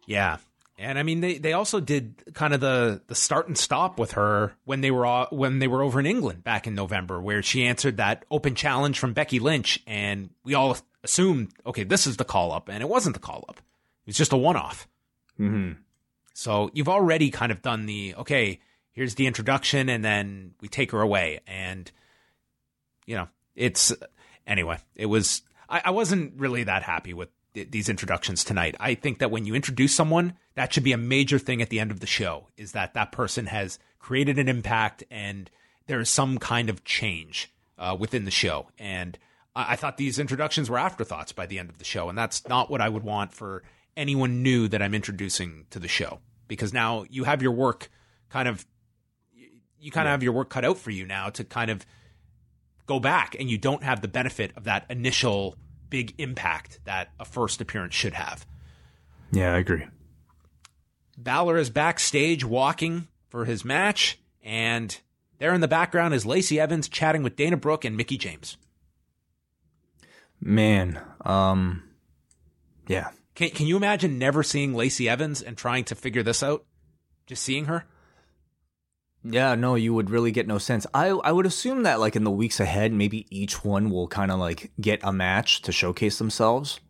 yeah, 0.06 0.38
and 0.82 0.98
I 0.98 1.02
mean 1.02 1.20
they 1.20 1.38
they 1.38 1.52
also 1.52 1.80
did 1.80 2.22
kind 2.34 2.52
of 2.52 2.60
the 2.60 3.00
the 3.06 3.14
start 3.14 3.48
and 3.48 3.56
stop 3.56 3.98
with 3.98 4.12
her 4.12 4.54
when 4.64 4.80
they 4.80 4.90
were 4.90 5.06
all, 5.06 5.28
when 5.30 5.58
they 5.58 5.68
were 5.68 5.82
over 5.82 6.00
in 6.00 6.06
England 6.06 6.44
back 6.44 6.66
in 6.66 6.74
November, 6.74 7.20
where 7.20 7.42
she 7.42 7.64
answered 7.64 7.96
that 7.96 8.24
open 8.30 8.54
challenge 8.54 8.98
from 8.98 9.12
Becky 9.12 9.38
Lynch, 9.38 9.82
and 9.86 10.30
we 10.44 10.54
all 10.54 10.76
assumed 11.02 11.52
okay, 11.64 11.84
this 11.84 12.06
is 12.06 12.16
the 12.16 12.24
call 12.24 12.52
up, 12.52 12.68
and 12.68 12.82
it 12.82 12.88
wasn't 12.88 13.14
the 13.14 13.20
call 13.20 13.44
up. 13.48 13.58
It 13.58 14.08
was 14.08 14.16
just 14.16 14.32
a 14.32 14.36
one 14.36 14.56
off. 14.56 14.88
hmm 15.36 15.72
So 16.34 16.70
you've 16.74 16.88
already 16.88 17.30
kind 17.30 17.52
of 17.52 17.62
done 17.62 17.86
the 17.86 18.14
okay, 18.16 18.60
here's 18.92 19.14
the 19.14 19.26
introduction, 19.26 19.88
and 19.88 20.04
then 20.04 20.54
we 20.60 20.68
take 20.68 20.92
her 20.92 21.00
away. 21.00 21.40
And, 21.46 21.90
you 23.06 23.16
know, 23.16 23.28
it's 23.56 23.92
anyway, 24.46 24.78
it 24.94 25.06
was, 25.06 25.42
I, 25.68 25.82
I 25.86 25.90
wasn't 25.90 26.34
really 26.36 26.64
that 26.64 26.82
happy 26.82 27.14
with 27.14 27.28
th- 27.28 27.41
these 27.54 27.88
introductions 27.88 28.44
tonight. 28.44 28.74
I 28.80 28.94
think 28.94 29.18
that 29.18 29.30
when 29.30 29.44
you 29.44 29.54
introduce 29.54 29.94
someone, 29.94 30.34
that 30.54 30.72
should 30.72 30.84
be 30.84 30.92
a 30.92 30.98
major 30.98 31.38
thing 31.38 31.60
at 31.62 31.68
the 31.68 31.80
end 31.80 31.90
of 31.90 32.00
the 32.00 32.06
show 32.06 32.48
is 32.56 32.72
that 32.72 32.94
that 32.94 33.12
person 33.12 33.46
has 33.46 33.78
created 33.98 34.38
an 34.38 34.48
impact 34.48 35.04
and 35.10 35.50
there 35.86 36.00
is 36.00 36.08
some 36.08 36.38
kind 36.38 36.70
of 36.70 36.84
change. 36.84 37.52
uh, 37.82 37.96
within 37.98 38.24
the 38.24 38.30
show. 38.30 38.68
And 38.78 39.18
I-, 39.54 39.72
I 39.72 39.76
thought 39.76 39.96
these 39.96 40.18
introductions 40.18 40.70
were 40.70 40.78
afterthoughts 40.78 41.32
by 41.32 41.46
the 41.46 41.58
end 41.58 41.68
of 41.68 41.78
the 41.78 41.84
show. 41.84 42.08
And 42.08 42.16
that's 42.16 42.46
not 42.48 42.70
what 42.70 42.80
I 42.80 42.88
would 42.88 43.02
want 43.02 43.34
for 43.34 43.62
anyone 43.96 44.42
new 44.42 44.68
that 44.68 44.80
I'm 44.80 44.94
introducing 44.94 45.66
to 45.70 45.78
the 45.78 45.88
show 45.88 46.20
because 46.48 46.72
now 46.72 47.04
you 47.10 47.24
have 47.24 47.42
your 47.42 47.52
work 47.52 47.90
kind 48.30 48.48
of, 48.48 48.64
you 49.78 49.90
kind 49.90 50.06
of 50.06 50.12
have 50.12 50.22
your 50.22 50.32
work 50.32 50.48
cut 50.48 50.64
out 50.64 50.78
for 50.78 50.90
you 50.90 51.04
now 51.04 51.28
to 51.30 51.44
kind 51.44 51.70
of 51.70 51.84
go 52.86 53.00
back 53.00 53.36
and 53.38 53.50
you 53.50 53.58
don't 53.58 53.82
have 53.82 54.00
the 54.00 54.08
benefit 54.08 54.52
of 54.56 54.64
that 54.64 54.86
initial 54.88 55.56
big 55.92 56.14
impact 56.16 56.80
that 56.84 57.10
a 57.20 57.24
first 57.26 57.60
appearance 57.60 57.94
should 57.94 58.14
have. 58.14 58.46
Yeah, 59.30 59.52
I 59.52 59.58
agree. 59.58 59.84
Balor 61.18 61.58
is 61.58 61.68
backstage 61.68 62.46
walking 62.46 63.08
for 63.28 63.44
his 63.44 63.62
match, 63.62 64.18
and 64.42 64.98
there 65.38 65.52
in 65.52 65.60
the 65.60 65.68
background 65.68 66.14
is 66.14 66.24
Lacey 66.24 66.58
Evans 66.58 66.88
chatting 66.88 67.22
with 67.22 67.36
Dana 67.36 67.58
Brooke 67.58 67.84
and 67.84 67.94
Mickie 67.94 68.16
James. 68.16 68.56
Man, 70.40 70.98
um, 71.26 71.82
yeah. 72.88 73.10
Can, 73.34 73.50
can 73.50 73.66
you 73.66 73.76
imagine 73.76 74.18
never 74.18 74.42
seeing 74.42 74.74
Lacey 74.74 75.10
Evans 75.10 75.42
and 75.42 75.58
trying 75.58 75.84
to 75.84 75.94
figure 75.94 76.22
this 76.22 76.42
out? 76.42 76.64
Just 77.26 77.42
seeing 77.42 77.66
her? 77.66 77.84
Yeah, 79.24 79.54
no, 79.54 79.76
you 79.76 79.94
would 79.94 80.10
really 80.10 80.32
get 80.32 80.48
no 80.48 80.58
sense. 80.58 80.86
I 80.92 81.08
I 81.08 81.30
would 81.30 81.46
assume 81.46 81.84
that 81.84 82.00
like 82.00 82.16
in 82.16 82.24
the 82.24 82.30
weeks 82.30 82.58
ahead, 82.58 82.92
maybe 82.92 83.26
each 83.30 83.64
one 83.64 83.90
will 83.90 84.08
kind 84.08 84.30
of 84.32 84.38
like 84.38 84.72
get 84.80 85.00
a 85.02 85.12
match 85.12 85.62
to 85.62 85.72
showcase 85.72 86.18
themselves. 86.18 86.80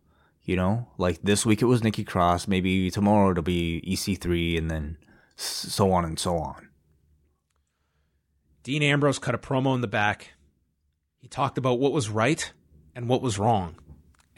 You 0.42 0.56
know, 0.56 0.88
like 0.98 1.20
this 1.22 1.46
week 1.46 1.62
it 1.62 1.66
was 1.66 1.84
Nikki 1.84 2.04
Cross. 2.04 2.48
Maybe 2.48 2.90
tomorrow 2.90 3.30
it'll 3.30 3.42
be 3.42 3.82
EC3, 3.86 4.58
and 4.58 4.70
then 4.70 4.96
so 5.36 5.92
on 5.92 6.04
and 6.04 6.18
so 6.18 6.38
on. 6.38 6.68
Dean 8.62 8.82
Ambrose 8.82 9.18
cut 9.18 9.34
a 9.34 9.38
promo 9.38 9.74
in 9.74 9.80
the 9.80 9.86
back. 9.86 10.32
He 11.18 11.28
talked 11.28 11.58
about 11.58 11.78
what 11.78 11.92
was 11.92 12.08
right 12.08 12.52
and 12.94 13.08
what 13.08 13.22
was 13.22 13.38
wrong. 13.38 13.76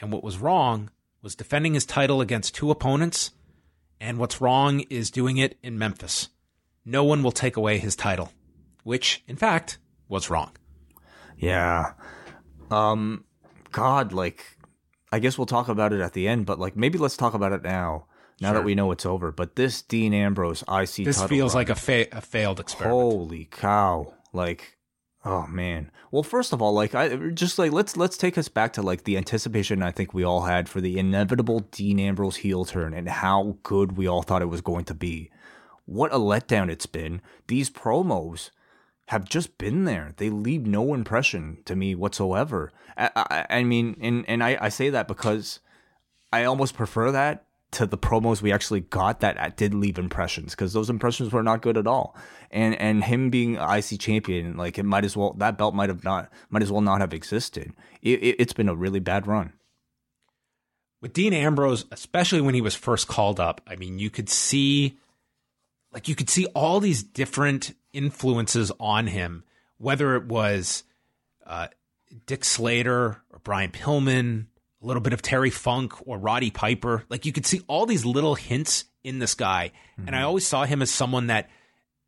And 0.01 0.13
what 0.13 0.25
was 0.25 0.39
wrong 0.39 0.91
was 1.23 1.35
defending 1.35 1.75
his 1.75 1.87
title 1.87 2.21
against 2.21 2.55
two 2.55 2.71
opponents, 2.71 3.31
and 4.01 4.19
what's 4.19 4.41
wrong 4.41 4.81
is 4.91 5.11
doing 5.11 5.39
it 5.39 5.59
in 5.63 5.79
Memphis. 5.79 6.29
No 6.85 7.05
one 7.05 7.23
will 7.23 7.33
take 7.33 7.57
away 7.57 7.79
his 7.79 7.97
title, 7.97 8.33
which, 8.83 9.23
in 9.27 9.37
fact, 9.37 9.79
was 10.09 10.29
wrong. 10.31 10.53
Yeah. 11.39 11.93
Um, 12.71 13.25
God, 13.73 14.13
like, 14.13 14.45
I 15.13 15.19
guess 15.19 15.39
we'll 15.39 15.47
talk 15.47 15.69
about 15.69 15.93
it 15.93 16.01
at 16.01 16.13
the 16.13 16.29
end, 16.29 16.47
but 16.47 16.59
like, 16.59 16.77
maybe 16.77 16.99
let's 16.99 17.17
talk 17.17 17.35
about 17.35 17.53
it 17.53 17.63
now. 17.63 18.07
Now 18.41 18.49
Sure. 18.49 18.59
that 18.59 18.65
we 18.65 18.75
know 18.75 18.91
it's 18.91 19.07
over, 19.07 19.31
but 19.31 19.55
this 19.55 19.81
Dean 19.81 20.13
Ambrose 20.13 20.63
IC 20.69 21.05
This 21.05 21.23
feels 21.25 21.55
run- 21.55 21.61
like 21.61 21.71
a, 21.71 21.75
fa- 21.77 22.09
a 22.11 22.21
failed 22.21 22.59
experiment. 22.59 23.01
Holy 23.01 23.45
cow! 23.45 24.13
Like, 24.33 24.77
oh 25.25 25.47
man. 25.47 25.93
Well, 26.11 26.25
first 26.25 26.53
of 26.53 26.61
all, 26.61 26.73
like, 26.73 26.97
I 26.97 27.17
just 27.31 27.61
like 27.61 27.71
let's 27.71 27.97
let's 27.97 28.17
take 28.17 28.37
us 28.37 28.49
back 28.49 28.73
to 28.73 28.83
like 28.83 29.05
the 29.05 29.17
anticipation 29.17 29.85
I 29.85 29.93
think 29.93 30.13
we 30.15 30.25
all 30.25 30.43
had 30.43 30.69
for 30.69 30.81
the 30.81 30.99
inevitable 30.99 31.61
Dean 31.61 32.01
Ambrose 32.01 32.37
heel 32.37 32.65
turn 32.65 32.93
and 32.93 33.09
how 33.09 33.57
good 33.63 33.97
we 33.97 34.09
all 34.09 34.23
thought 34.23 34.43
it 34.43 34.47
was 34.49 34.61
going 34.63 34.85
to 34.87 34.95
be. 34.95 35.31
What 35.87 36.13
a 36.13 36.19
letdown 36.19 36.71
it's 36.71 36.87
been. 36.87 37.21
These 37.49 37.71
promos 37.71 38.51
have 39.09 39.25
just 39.25 39.59
been 39.59 39.85
there. 39.85 40.13
They 40.17 40.31
leave 40.31 40.67
no 40.67 40.95
impression 40.95 41.59
to 41.67 41.77
me 41.77 41.95
whatsoever. 41.95 42.73
I, 42.97 43.11
I, 43.17 43.47
I 43.59 43.65
mean, 43.65 43.97
and 44.01 44.25
and 44.29 44.43
I, 44.43 44.57
I 44.61 44.69
say 44.71 44.91
that 44.91 45.09
because 45.09 45.61
I 46.33 46.45
almost 46.45 46.75
prefer 46.75 47.11
that 47.13 47.45
to 47.73 47.87
the 47.87 47.99
promos 47.99 48.41
we 48.41 48.53
actually 48.53 48.81
got 48.81 49.21
that 49.21 49.39
uh, 49.39 49.51
did 49.57 49.75
leave 49.75 49.99
impressions 49.99 50.53
because 50.53 50.73
those 50.73 50.89
impressions 50.89 51.33
were 51.33 51.43
not 51.43 51.61
good 51.61 51.77
at 51.77 51.87
all. 51.87 52.17
And 52.51 52.75
and 52.77 53.05
him 53.05 53.31
being 53.31 53.57
IC 53.57 53.99
champion, 54.01 54.57
like 54.57 54.79
it 54.79 54.85
might 54.85 55.05
as 55.05 55.17
well 55.17 55.35
that 55.35 55.59
belt 55.59 55.75
might 55.75 55.89
have 55.91 56.05
not 56.05 56.31
might 56.51 56.63
as 56.63 56.73
well 56.73 56.81
not 56.81 57.01
have 57.01 57.13
existed. 57.13 57.73
It, 58.01 58.23
it, 58.23 58.37
it's 58.39 58.53
been 58.53 58.69
a 58.69 58.75
really 58.77 59.01
bad 59.01 59.27
run. 59.27 59.53
with 61.03 61.13
Dean 61.13 61.35
Ambrose, 61.35 61.85
especially 61.91 62.41
when 62.41 62.55
he 62.55 62.63
was 62.63 62.75
first 62.75 63.09
called 63.09 63.39
up, 63.39 63.61
I 63.67 63.77
mean, 63.77 63.99
you 63.99 64.09
could 64.09 64.31
see, 64.31 64.99
like, 65.95 66.09
you 66.09 66.15
could 66.15 66.29
see 66.29 66.47
all 66.47 66.81
these 66.81 67.03
different 67.03 67.75
influences 67.93 68.73
on 68.81 69.07
him, 69.07 69.45
whether 69.79 70.17
it 70.17 70.27
was 70.27 70.83
uh, 71.47 71.69
Dick 72.27 72.45
Slater 72.45 73.23
or 73.31 73.39
Brian 73.45 73.71
Pillman, 73.71 74.47
a 74.83 74.87
little 74.87 75.01
bit 75.01 75.13
of 75.13 75.23
Terry 75.23 75.51
Funk 75.51 76.07
or 76.07 76.19
Roddy 76.19 76.51
Piper. 76.51 77.05
Like, 77.09 77.25
you 77.25 77.33
could 77.33 77.47
see 77.47 77.63
all 77.69 77.87
these 77.87 78.05
little 78.05 78.35
hints 78.35 78.85
in 79.05 79.21
this 79.21 79.35
guy. 79.35 79.71
And 80.07 80.17
I 80.17 80.23
always 80.23 80.47
saw 80.47 80.65
him 80.65 80.83
as 80.83 80.91
someone 80.91 81.29
that 81.29 81.49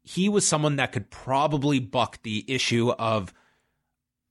he 0.02 0.28
was 0.28 0.46
someone 0.46 0.76
that 0.76 0.92
could 0.92 1.10
probably 1.10 1.78
buck 1.80 2.22
the 2.22 2.44
issue 2.48 2.90
of 2.90 3.32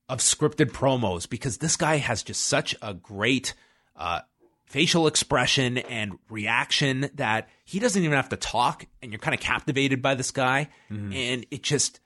of 0.08 0.20
scripted 0.20 0.72
promos 0.72 1.28
because 1.28 1.58
this 1.58 1.76
guy 1.76 1.98
has 1.98 2.22
just 2.22 2.46
such 2.46 2.76
a 2.82 2.94
great 2.94 3.54
uh, 3.96 4.22
facial 4.66 5.08
expression 5.08 5.78
and 5.78 6.18
reaction 6.30 7.10
that 7.16 7.50
he 7.64 7.80
doesn't 7.80 8.04
even 8.04 8.16
have 8.16 8.30
to 8.30 8.38
talk, 8.38 8.86
and 9.02 9.12
you're 9.12 9.20
kind 9.20 9.34
of 9.34 9.40
captivated 9.40 10.02
by 10.02 10.16
this 10.16 10.32
guy, 10.32 10.70
mm-hmm. 10.92 11.14
and 11.14 11.46
it 11.52 11.64
just 11.64 12.00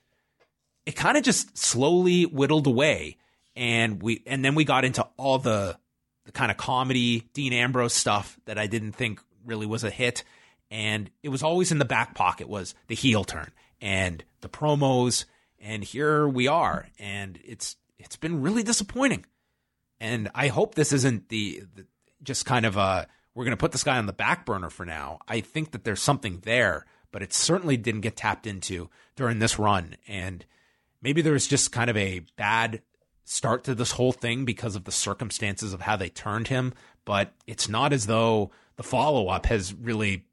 it 0.86 0.96
kind 0.96 1.18
of 1.18 1.24
just 1.24 1.58
slowly 1.58 2.24
whittled 2.24 2.68
away, 2.68 3.18
and 3.56 4.02
we 4.02 4.24
and 4.26 4.44
then 4.44 4.56
we 4.56 4.64
got 4.64 4.86
into 4.86 5.08
all 5.18 5.40
the 5.40 5.78
the 6.26 6.32
kind 6.32 6.52
of 6.52 6.58
comedy 6.58 7.30
Dean 7.34 7.54
Ambrose 7.54 7.94
stuff 7.94 8.40
that 8.46 8.58
I 8.58 8.68
didn't 8.68 8.94
think 8.94 9.22
really 9.46 9.66
was 9.66 9.84
a 9.84 9.90
hit, 9.90 10.24
and 10.70 11.10
it 11.24 11.30
was 11.30 11.44
always 11.44 11.72
in 11.72 11.80
the 11.80 11.86
back 11.86 12.16
pocket 12.16 12.48
was 12.48 12.76
the 12.88 12.96
heel 12.96 13.24
turn 13.24 13.52
and 13.82 14.24
the 14.42 14.50
promos, 14.50 15.26
and 15.60 15.84
here 15.84 16.28
we 16.28 16.48
are, 16.48 16.88
and 17.00 17.40
it's 17.44 17.78
it's 17.98 18.16
been 18.16 18.42
really 18.42 18.64
disappointing. 18.64 19.26
And 20.00 20.30
I 20.34 20.48
hope 20.48 20.76
this 20.76 20.94
isn't 20.94 21.28
the, 21.28 21.64
the 21.76 21.86
just 22.24 22.46
kind 22.46 22.66
of 22.66 22.78
uh 22.78 23.06
we're 23.36 23.46
going 23.46 23.56
to 23.56 23.58
put 23.58 23.72
this 23.72 23.84
guy 23.84 23.98
on 23.98 24.06
the 24.06 24.14
back 24.14 24.46
burner 24.46 24.70
for 24.70 24.86
now. 24.86 25.20
I 25.28 25.40
think 25.40 25.72
that 25.72 25.84
there's 25.86 26.02
something 26.02 26.40
there, 26.44 26.86
but 27.12 27.22
it 27.22 27.32
certainly 27.34 27.78
didn't 27.78 28.02
get 28.02 28.18
tapped 28.18 28.46
into 28.48 28.90
during 29.16 29.40
this 29.40 29.58
run. 29.60 29.96
And 30.08 30.46
maybe 31.02 31.22
there 31.22 31.34
was 31.34 31.48
just 31.48 31.72
kind 31.72 31.90
of 31.90 31.96
a 31.96 32.22
bad 32.36 32.82
start 33.24 33.64
to 33.66 33.76
this 33.76 33.92
whole 33.92 34.12
thing 34.12 34.44
because 34.44 34.76
of 34.76 34.84
the 34.84 34.92
circumstances 34.92 35.74
of 35.74 35.82
how 35.82 35.96
they 35.96 36.10
turned 36.10 36.48
him. 36.50 36.74
But 37.06 37.34
it's 37.48 37.70
not 37.70 37.94
as 37.94 38.08
though 38.08 38.52
the 38.76 38.84
follow 38.84 39.28
up 39.30 39.46
has 39.46 39.74
really, 39.74 40.26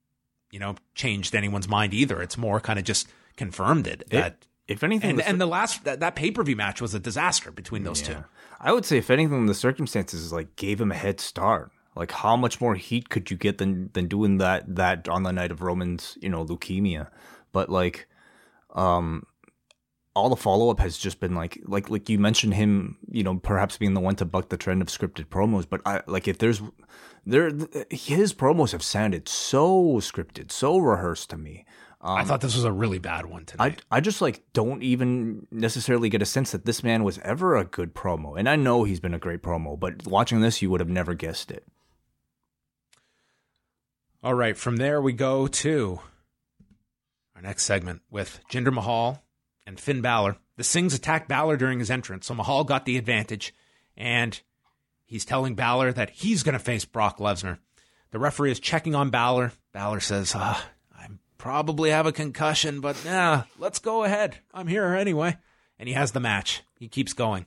you 0.51 0.59
know, 0.59 0.75
changed 0.95 1.35
anyone's 1.35 1.69
mind 1.69 1.95
either. 1.95 2.21
It's 2.23 2.39
more 2.39 2.59
kind 2.61 2.79
of 2.79 2.85
just 2.85 3.07
confirmed 3.37 3.87
it. 3.87 4.05
that 4.11 4.47
if 4.67 4.83
anything, 4.83 5.11
and 5.11 5.19
the- 5.21 5.29
and 5.29 5.41
the 5.41 5.47
last 5.47 5.85
that, 5.85 6.01
that 6.01 6.17
pay 6.17 6.31
per 6.33 6.43
view 6.43 6.57
match 6.57 6.81
was 6.81 6.95
a 6.95 6.99
disaster 6.99 7.53
between 7.53 7.85
those 7.85 8.03
two. 8.03 8.25
I 8.59 8.73
would 8.73 8.85
say 8.87 8.97
if 8.97 9.11
anything, 9.11 9.47
the 9.47 9.55
circumstances 9.55 10.33
like 10.33 10.57
gave 10.57 10.81
him 10.81 10.91
a 10.91 10.97
head 10.97 11.21
start. 11.21 11.71
Like 11.97 12.13
how 12.13 12.37
much 12.37 12.61
more 12.61 12.75
heat 12.75 13.09
could 13.09 13.31
you 13.31 13.37
get 13.37 13.59
than 13.59 13.91
than 13.95 14.07
doing 14.07 14.39
that 14.39 14.77
that 14.77 15.09
on 15.09 15.23
the 15.23 15.33
night 15.33 15.51
of 15.51 15.63
Roman's 15.63 16.19
you 16.21 16.29
know 16.29 16.45
leukemia? 16.45 17.09
But 17.53 17.71
like, 17.71 18.07
um, 18.75 19.27
all 20.15 20.29
the 20.29 20.37
follow 20.37 20.71
up 20.71 20.81
has 20.81 20.99
just 20.99 21.21
been 21.21 21.35
like 21.35 21.59
like 21.65 21.89
like 21.89 22.09
you 22.09 22.19
mentioned 22.19 22.55
him 22.55 22.99
you 23.11 23.23
know 23.23 23.37
perhaps 23.37 23.79
being 23.79 23.95
the 23.95 24.01
one 24.01 24.17
to 24.17 24.25
buck 24.25 24.51
the 24.51 24.57
trend 24.59 24.83
of 24.83 24.89
scripted 24.89 25.27
promos. 25.27 25.67
But 25.69 25.81
I 25.87 26.03
like 26.07 26.29
if 26.29 26.39
there's 26.39 26.61
there 27.25 27.51
his 27.91 28.35
promos 28.35 28.73
have 28.73 28.83
sounded 28.83 29.29
so 29.29 29.97
scripted, 29.97 30.53
so 30.53 30.79
rehearsed 30.79 31.31
to 31.31 31.39
me. 31.39 31.65
I 32.03 32.25
thought 32.25 32.41
this 32.41 32.55
was 32.55 32.65
a 32.65 32.71
really 32.71 32.99
bad 32.99 33.27
one 33.27 33.43
I, 33.43 33.45
tonight. 33.45 33.83
I 33.91 34.01
just 34.01 34.21
like 34.21 34.45
don't 34.53 34.83
even 34.83 35.47
necessarily 35.51 36.09
get 36.09 36.23
a 36.23 36.27
sense 36.27 36.53
that 36.53 36.65
this 36.65 36.85
man 36.85 37.03
was 37.03 37.19
ever 37.21 37.57
a 37.57 37.65
good 37.65 37.95
promo. 37.95 38.39
And 38.39 38.49
I 38.49 38.57
know 38.57 38.85
he's 38.85 39.01
been 39.01 39.15
a 39.15 39.19
great 39.19 39.43
promo, 39.43 39.81
but 39.81 40.07
watching 40.07 40.41
this 40.41 40.63
you 40.63 40.71
would 40.71 40.81
have 40.81 40.89
never 40.89 41.15
guessed 41.15 41.51
it. 41.51 41.67
All 44.27 44.35
right, 44.35 44.59
from 44.59 44.79
there 44.79 45.01
we 45.01 45.13
go 45.13 45.47
to 45.47 46.01
our 47.37 47.43
next 47.43 47.63
segment 47.63 48.03
with 48.11 48.41
Jinder 48.51 48.73
Mahal 48.73 49.23
and 49.65 49.79
Finn 49.79 50.01
Balor. 50.01 50.37
The 50.57 50.65
Singhs 50.65 50.97
attacked 50.97 51.29
Balor 51.29 51.57
during 51.57 51.79
his 51.79 51.93
entrance, 51.93 52.27
so 52.27 52.35
Mahal 52.35 52.65
got 52.65 52.87
the 52.87 52.97
advantage, 52.97 53.55
and 53.97 54.41
he's 55.05 55.25
telling 55.25 55.55
Balor 55.55 55.93
that 55.93 56.11
he's 56.11 56.43
going 56.43 56.55
to 56.55 56.59
face 56.59 56.85
Brock 56.85 57.19
Lesnar. 57.19 57.59
The 58.11 58.19
referee 58.19 58.51
is 58.51 58.59
checking 58.59 58.97
on 58.97 59.11
Balor. 59.11 59.53
Balor 59.73 60.01
says, 60.01 60.35
uh, 60.35 60.59
I 60.93 61.07
probably 61.39 61.91
have 61.91 62.07
a 62.07 62.13
concussion, 62.13 62.81
but 62.81 63.01
yeah, 63.05 63.45
let's 63.61 63.79
go 63.79 64.03
ahead. 64.03 64.39
I'm 64.53 64.67
here 64.67 64.87
anyway. 64.87 65.37
And 65.79 65.89
he 65.89 65.95
has 65.95 66.11
the 66.11 66.19
match. 66.19 66.65
He 66.81 66.89
keeps 66.89 67.13
going. 67.13 67.47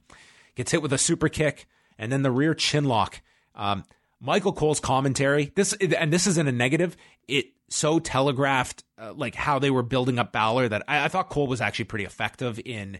Gets 0.55 0.71
hit 0.71 0.81
with 0.81 0.93
a 0.93 0.97
super 0.97 1.27
kick 1.27 1.67
and 1.97 2.09
then 2.09 2.21
the 2.21 2.31
rear 2.31 2.53
chin 2.53 2.85
lock. 2.85 3.21
Um, 3.53 3.83
Michael 4.21 4.53
Cole's 4.53 4.79
commentary, 4.79 5.51
this 5.55 5.73
and 5.73 6.11
this 6.11 6.27
isn't 6.27 6.47
a 6.47 6.51
negative. 6.51 6.97
It 7.27 7.53
so 7.69 7.99
telegraphed 7.99 8.83
uh, 8.97 9.13
like 9.13 9.35
how 9.35 9.59
they 9.59 9.69
were 9.69 9.83
building 9.83 10.19
up 10.19 10.31
Balor 10.31 10.69
that 10.69 10.83
I, 10.87 11.05
I 11.05 11.07
thought 11.07 11.29
Cole 11.29 11.47
was 11.47 11.61
actually 11.61 11.85
pretty 11.85 12.05
effective 12.05 12.59
in 12.65 12.99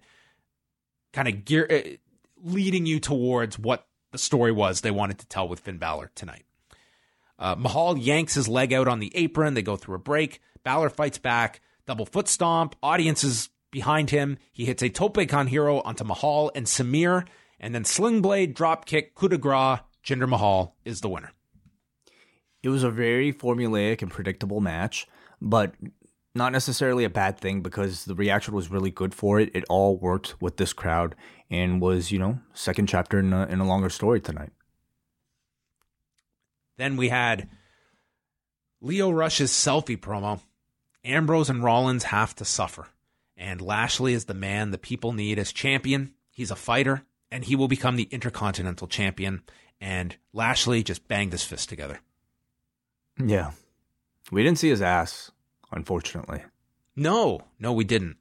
kind 1.11 1.27
of 1.27 1.43
gear 1.45 1.67
uh, 1.69 1.89
leading 2.43 2.85
you 2.85 2.99
towards 2.99 3.59
what 3.59 3.87
the 4.11 4.17
story 4.17 4.51
was 4.51 4.81
they 4.81 4.91
wanted 4.91 5.19
to 5.19 5.27
tell 5.27 5.47
with 5.47 5.59
Finn 5.59 5.77
Balor 5.77 6.11
tonight. 6.15 6.45
Uh, 7.37 7.55
Mahal 7.57 7.97
yanks 7.97 8.33
his 8.33 8.47
leg 8.47 8.73
out 8.73 8.87
on 8.87 8.99
the 8.99 9.11
apron. 9.15 9.53
They 9.53 9.61
go 9.61 9.75
through 9.75 9.95
a 9.95 9.99
break. 9.99 10.41
Balor 10.63 10.89
fights 10.89 11.17
back. 11.17 11.61
Double 11.85 12.05
foot 12.05 12.27
stomp. 12.27 12.75
Audience 12.83 13.23
is 13.23 13.49
Behind 13.71 14.09
him, 14.09 14.37
he 14.51 14.65
hits 14.65 14.81
a 14.81 14.89
tope 14.89 15.17
hero 15.19 15.81
onto 15.81 16.03
Mahal 16.03 16.51
and 16.55 16.65
Samir, 16.65 17.25
and 17.59 17.75
then 17.75 17.85
sling 17.85 18.21
blade, 18.21 18.55
drop 18.55 18.85
kick, 18.85 19.13
coup 19.13 19.29
de 19.29 19.37
grace. 19.37 19.79
Jinder 20.03 20.27
Mahal 20.27 20.75
is 20.85 21.01
the 21.01 21.09
winner. 21.09 21.31
It 22.61 22.69
was 22.69 22.83
a 22.83 22.91
very 22.91 23.31
formulaic 23.31 24.01
and 24.01 24.11
predictable 24.11 24.59
match, 24.59 25.07
but 25.41 25.73
not 26.35 26.51
necessarily 26.51 27.03
a 27.03 27.09
bad 27.09 27.39
thing 27.39 27.61
because 27.61 28.05
the 28.05 28.15
reaction 28.15 28.53
was 28.53 28.69
really 28.69 28.91
good 28.91 29.13
for 29.13 29.39
it. 29.39 29.51
It 29.53 29.65
all 29.69 29.97
worked 29.97 30.41
with 30.41 30.57
this 30.57 30.73
crowd 30.73 31.15
and 31.49 31.81
was, 31.81 32.11
you 32.11 32.19
know, 32.19 32.39
second 32.53 32.87
chapter 32.87 33.19
in 33.19 33.33
a, 33.33 33.45
in 33.47 33.59
a 33.59 33.67
longer 33.67 33.89
story 33.89 34.21
tonight. 34.21 34.51
Then 36.77 36.95
we 36.95 37.09
had 37.09 37.49
Lio 38.81 39.09
Rush's 39.09 39.51
selfie 39.51 39.99
promo. 39.99 40.41
Ambrose 41.03 41.49
and 41.49 41.63
Rollins 41.63 42.05
have 42.05 42.35
to 42.35 42.45
suffer. 42.45 42.87
And 43.35 43.61
Lashley 43.61 44.13
is 44.13 44.25
the 44.25 44.33
man 44.33 44.71
the 44.71 44.77
people 44.77 45.13
need 45.13 45.39
as 45.39 45.51
champion. 45.51 46.13
He's 46.31 46.51
a 46.51 46.55
fighter, 46.55 47.03
and 47.31 47.43
he 47.43 47.55
will 47.55 47.67
become 47.67 47.95
the 47.95 48.07
Intercontinental 48.11 48.87
Champion. 48.87 49.43
And 49.81 50.15
Lashley 50.33 50.83
just 50.83 51.07
banged 51.07 51.31
his 51.31 51.43
fist 51.43 51.69
together. 51.69 51.99
Yeah. 53.17 53.51
We 54.31 54.43
didn't 54.43 54.59
see 54.59 54.69
his 54.69 54.81
ass, 54.81 55.31
unfortunately. 55.71 56.43
No, 56.95 57.41
no, 57.59 57.73
we 57.73 57.83
didn't. 57.85 58.17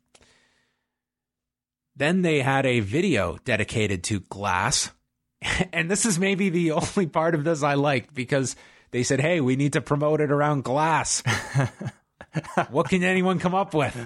Then 1.97 2.22
they 2.22 2.40
had 2.40 2.64
a 2.64 2.80
video 2.80 3.39
dedicated 3.44 4.05
to 4.05 4.20
Glass. 4.20 4.90
And 5.72 5.89
this 5.89 6.05
is 6.05 6.18
maybe 6.18 6.48
the 6.48 6.72
only 6.72 7.06
part 7.06 7.36
of 7.36 7.44
this 7.44 7.62
I 7.62 7.74
liked 7.74 8.12
because 8.12 8.56
they 8.90 9.05
said, 9.05 9.20
hey, 9.20 9.40
we 9.40 9.55
need 9.55 9.74
to 9.74 9.80
promote 9.80 10.20
it 10.20 10.32
around 10.32 10.64
Glass. 10.64 11.22
what 12.70 12.89
can 12.89 13.05
anyone 13.05 13.39
come 13.39 13.55
up 13.55 13.72
with? 13.72 13.97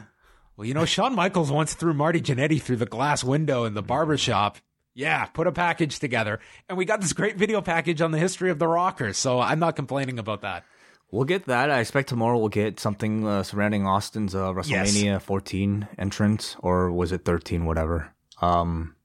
Well, 0.57 0.67
you 0.67 0.75
know, 0.75 0.85
Shawn 0.85 1.15
Michaels 1.15 1.51
once 1.51 1.73
threw 1.75 1.95
Marty 1.95 2.21
Jannetty 2.21 2.61
through 2.61 2.77
the 2.77 2.87
glass 2.87 3.25
window 3.25 3.65
in 3.65 3.75
the 3.75 3.83
barbershop. 3.83 4.59
Yeah, 4.95 5.25
put 5.27 5.47
a 5.47 5.53
package 5.53 5.99
together. 5.99 6.41
And 6.69 6.77
we 6.77 6.85
got 6.85 7.01
this 7.01 7.13
great 7.13 7.37
video 7.37 7.61
package 7.63 8.01
on 8.01 8.11
the 8.11 8.19
history 8.19 8.51
of 8.51 8.59
the 8.59 8.69
Rockers. 8.69 9.17
So 9.17 9.41
I'm 9.41 9.59
not 9.59 9.77
complaining 9.77 10.19
about 10.19 10.43
that. 10.43 10.65
We'll 11.11 11.25
get 11.25 11.45
that. 11.47 11.71
I 11.71 11.81
expect 11.81 12.09
tomorrow 12.09 12.39
we'll 12.39 12.49
get 12.49 12.81
something 12.81 13.27
uh, 13.27 13.43
surrounding 13.43 13.87
Austin's 13.87 14.35
uh, 14.35 14.53
WrestleMania 14.53 15.05
yes. 15.05 15.23
14 15.23 15.89
entrance, 15.99 16.57
or 16.61 16.91
was 16.91 17.13
it 17.13 17.25
13, 17.27 17.67
whatever. 17.67 18.15
Um, 18.41 18.97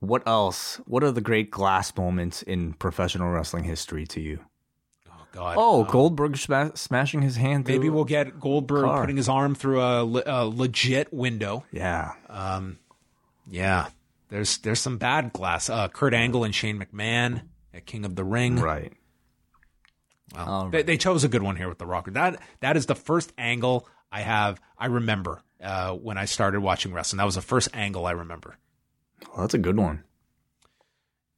what 0.00 0.26
else? 0.26 0.80
What 0.86 1.04
are 1.04 1.12
the 1.12 1.20
great 1.20 1.50
glass 1.50 1.94
moments 1.94 2.42
in 2.42 2.72
professional 2.74 3.30
wrestling 3.30 3.64
history 3.64 4.06
to 4.08 4.20
you? 4.20 4.40
Oh 5.08 5.26
God! 5.32 5.54
Oh, 5.58 5.82
um, 5.82 5.90
Goldberg 5.90 6.36
sma- 6.38 6.72
smashing 6.74 7.20
his 7.20 7.36
hand. 7.36 7.66
Maybe 7.66 7.90
we'll 7.90 8.04
get 8.04 8.40
Goldberg 8.40 8.84
car. 8.84 9.00
putting 9.00 9.16
his 9.16 9.28
arm 9.28 9.54
through 9.54 9.82
a, 9.82 10.04
le- 10.04 10.22
a 10.26 10.46
legit 10.46 11.12
window. 11.12 11.64
Yeah. 11.70 12.12
Um, 12.28 12.78
yeah. 13.50 13.88
There's 14.34 14.58
there's 14.58 14.80
some 14.80 14.98
bad 14.98 15.32
glass. 15.32 15.70
Uh, 15.70 15.86
Kurt 15.86 16.12
Angle 16.12 16.42
and 16.42 16.52
Shane 16.52 16.80
McMahon 16.80 17.42
at 17.72 17.86
King 17.86 18.04
of 18.04 18.16
the 18.16 18.24
Ring. 18.24 18.56
Right. 18.56 18.92
Well, 20.34 20.64
right. 20.64 20.72
They, 20.72 20.82
they, 20.82 20.96
chose 20.96 21.22
a 21.22 21.28
good 21.28 21.44
one 21.44 21.54
here 21.54 21.68
with 21.68 21.78
the 21.78 21.86
Rocker. 21.86 22.10
That 22.10 22.42
that 22.58 22.76
is 22.76 22.86
the 22.86 22.96
first 22.96 23.32
angle 23.38 23.86
I 24.10 24.22
have. 24.22 24.60
I 24.76 24.86
remember 24.86 25.40
uh, 25.62 25.92
when 25.92 26.18
I 26.18 26.24
started 26.24 26.62
watching 26.62 26.92
wrestling. 26.92 27.18
That 27.18 27.26
was 27.26 27.36
the 27.36 27.42
first 27.42 27.68
angle 27.74 28.06
I 28.06 28.10
remember. 28.10 28.56
Well, 29.28 29.42
that's 29.42 29.54
a 29.54 29.58
good 29.58 29.76
one. 29.76 30.02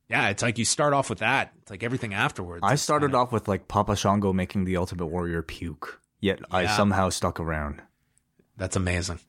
Yeah, 0.08 0.30
it's 0.30 0.42
like 0.42 0.56
you 0.56 0.64
start 0.64 0.94
off 0.94 1.10
with 1.10 1.18
that. 1.18 1.52
It's 1.60 1.70
like 1.70 1.82
everything 1.82 2.14
afterwards. 2.14 2.62
I 2.64 2.76
started 2.76 3.08
kinda... 3.08 3.18
off 3.18 3.30
with 3.30 3.46
like 3.46 3.68
Papa 3.68 3.94
Shango 3.94 4.32
making 4.32 4.64
the 4.64 4.78
Ultimate 4.78 5.08
Warrior 5.08 5.42
puke, 5.42 6.00
yet 6.18 6.38
yeah. 6.40 6.46
I 6.50 6.64
somehow 6.64 7.10
stuck 7.10 7.40
around. 7.40 7.82
That's 8.56 8.74
amazing. 8.74 9.20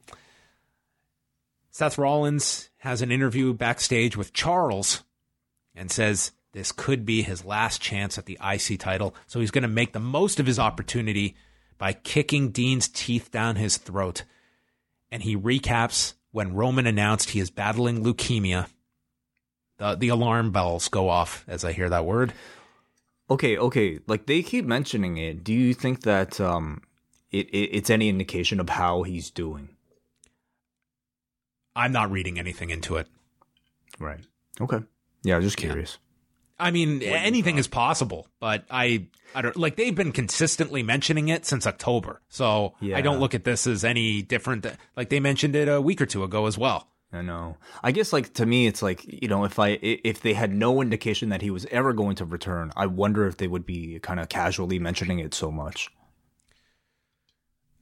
Seth 1.70 1.98
Rollins 1.98 2.70
has 2.78 3.02
an 3.02 3.12
interview 3.12 3.54
backstage 3.54 4.16
with 4.16 4.34
Charly 4.34 5.02
and 5.76 5.92
says 5.92 6.32
this 6.54 6.72
could 6.72 7.06
be 7.06 7.22
his 7.22 7.46
last 7.46 7.82
chance 7.82 8.18
at 8.18 8.26
the 8.26 8.40
IC 8.44 8.80
title, 8.80 9.16
so 9.28 9.40
he's 9.40 9.52
going 9.52 9.64
to 9.64 9.68
make 9.68 9.94
the 9.94 10.00
most 10.00 10.40
of 10.40 10.46
his 10.46 10.60
opportunity 10.60 11.36
by 11.78 11.94
kicking 11.94 12.50
Dean's 12.50 12.88
teeth 12.88 13.32
down 13.32 13.56
his 13.56 13.78
throat. 13.78 14.24
And 15.12 15.24
he 15.24 15.38
recaps 15.38 16.14
when 16.32 16.56
Roman 16.56 16.88
announced 16.88 17.30
he 17.30 17.40
is 17.40 17.50
battling 17.50 18.04
leukemia. 18.04 18.68
The, 19.78 19.96
the 19.96 20.10
alarm 20.10 20.52
bells 20.52 20.88
go 20.88 21.10
off 21.10 21.46
as 21.48 21.64
I 21.64 21.72
hear 21.72 21.90
that 21.90 22.06
word. 22.06 22.34
Okay, 23.30 23.58
okay. 23.58 24.00
Like 24.08 24.26
they 24.26 24.42
keep 24.42 24.66
mentioning 24.66 25.18
it. 25.18 25.44
Do 25.44 25.54
you 25.54 25.74
think 25.74 26.02
that 26.04 26.40
um, 26.42 26.82
it, 27.32 27.50
it 27.50 27.70
it's 27.78 27.90
any 27.90 28.10
indication 28.10 28.60
of 28.60 28.70
how 28.70 29.04
he's 29.04 29.30
doing? 29.30 29.70
I'm 31.78 31.92
not 31.92 32.12
reading 32.12 32.40
anything 32.40 32.70
into 32.70 32.98
it. 32.98 33.08
Right. 34.00 34.20
Okay. 34.60 34.80
Yeah, 35.24 35.40
just 35.40 35.58
curious. 35.58 35.98
I 36.60 36.72
mean, 36.72 37.04
anything 37.04 37.60
is 37.60 37.68
possible, 37.68 38.28
but 38.40 38.66
I, 38.72 39.08
I 39.36 39.44
don't 39.44 39.56
like 39.56 39.76
they've 39.76 39.94
been 39.94 40.12
consistently 40.12 40.82
mentioning 40.82 41.30
it 41.30 41.46
since 41.46 41.68
October. 41.68 42.22
So 42.30 42.74
yeah. 42.82 42.98
I 42.98 43.02
don't 43.02 43.20
look 43.20 43.36
at 43.36 43.44
this 43.44 43.68
as 43.68 43.86
any 43.86 44.24
different. 44.24 44.66
like 44.96 45.10
they 45.10 45.20
mentioned 45.20 45.56
it 45.56 45.68
a 45.68 45.80
week 45.80 46.02
or 46.02 46.08
two 46.08 46.24
ago 46.24 46.48
as 46.48 46.58
well. 46.58 46.88
I 47.14 47.22
know. 47.22 47.58
I 47.84 47.92
guess 47.92 48.12
like 48.12 48.34
to 48.34 48.46
me, 48.46 48.68
it's 48.68 48.82
like 48.82 49.06
you 49.06 49.28
know, 49.28 49.46
if 49.46 49.60
I 49.60 49.78
if 49.82 50.22
they 50.22 50.34
had 50.34 50.52
no 50.52 50.82
indication 50.82 51.30
that 51.30 51.42
he 51.42 51.52
was 51.52 51.66
ever 51.70 51.94
going 51.94 52.16
to 52.16 52.26
return, 52.26 52.72
I 52.76 52.88
wonder 52.88 53.28
if 53.28 53.38
they 53.38 53.48
would 53.48 53.66
be 53.66 54.00
kind 54.00 54.20
of 54.20 54.28
casually 54.28 54.80
mentioning 54.80 55.20
it 55.20 55.34
so 55.34 55.52
much. 55.52 55.90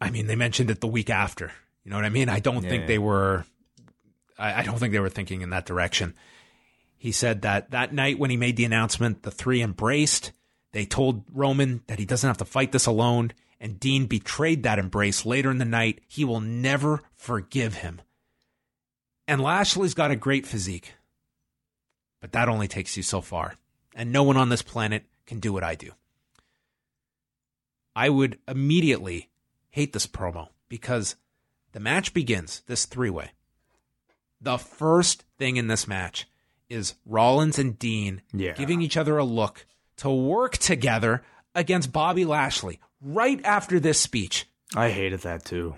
I 0.01 0.09
mean, 0.09 0.27
they 0.27 0.35
mentioned 0.35 0.69
it 0.69 0.81
the 0.81 0.87
week 0.87 1.09
after. 1.09 1.51
You 1.83 1.91
know 1.91 1.97
what 1.97 2.05
I 2.05 2.09
mean? 2.09 2.29
I 2.29 2.39
don't 2.39 2.63
yeah, 2.63 2.69
think 2.69 2.81
yeah. 2.81 2.87
they 2.87 2.99
were. 2.99 3.45
I, 4.37 4.61
I 4.61 4.63
don't 4.63 4.77
think 4.77 4.93
they 4.93 4.99
were 4.99 5.09
thinking 5.09 5.41
in 5.41 5.49
that 5.51 5.65
direction. 5.65 6.15
He 6.97 7.11
said 7.11 7.41
that 7.43 7.71
that 7.71 7.93
night 7.93 8.19
when 8.19 8.29
he 8.29 8.37
made 8.37 8.57
the 8.57 8.65
announcement, 8.65 9.23
the 9.23 9.31
three 9.31 9.61
embraced. 9.61 10.31
They 10.71 10.85
told 10.85 11.23
Roman 11.31 11.83
that 11.87 11.99
he 11.99 12.05
doesn't 12.05 12.27
have 12.27 12.37
to 12.39 12.45
fight 12.45 12.71
this 12.71 12.85
alone, 12.85 13.31
and 13.59 13.79
Dean 13.79 14.07
betrayed 14.07 14.63
that 14.63 14.79
embrace 14.79 15.25
later 15.25 15.49
in 15.49 15.57
the 15.57 15.65
night. 15.65 16.01
He 16.07 16.25
will 16.25 16.41
never 16.41 17.01
forgive 17.15 17.75
him. 17.75 18.01
And 19.27 19.41
Lashley's 19.41 19.93
got 19.93 20.11
a 20.11 20.15
great 20.15 20.45
physique, 20.45 20.93
but 22.21 22.31
that 22.33 22.49
only 22.49 22.67
takes 22.67 22.97
you 22.97 23.03
so 23.03 23.21
far. 23.21 23.55
And 23.95 24.11
no 24.11 24.23
one 24.23 24.37
on 24.37 24.49
this 24.49 24.61
planet 24.61 25.05
can 25.25 25.39
do 25.39 25.53
what 25.53 25.63
I 25.63 25.75
do. 25.75 25.91
I 27.95 28.09
would 28.09 28.39
immediately 28.47 29.29
hate 29.69 29.93
this 29.93 30.05
promo 30.05 30.49
because 30.67 31.15
the 31.71 31.79
match 31.79 32.13
begins, 32.13 32.61
this 32.67 32.85
three 32.85 33.09
way. 33.09 33.31
The 34.45 34.59
first 34.59 35.25
thing 35.39 35.57
in 35.57 35.65
this 35.69 35.87
match 35.87 36.27
is 36.69 36.93
Rollins 37.03 37.57
and 37.57 37.79
Dean 37.79 38.21
yeah. 38.31 38.53
giving 38.53 38.79
each 38.79 38.95
other 38.95 39.17
a 39.17 39.23
look 39.23 39.65
to 39.97 40.09
work 40.11 40.57
together 40.57 41.23
against 41.55 41.91
Bobby 41.91 42.25
Lashley 42.25 42.79
right 43.01 43.43
after 43.43 43.79
this 43.79 43.99
speech. 43.99 44.45
I 44.75 44.91
hated 44.91 45.21
that 45.21 45.45
too. 45.45 45.77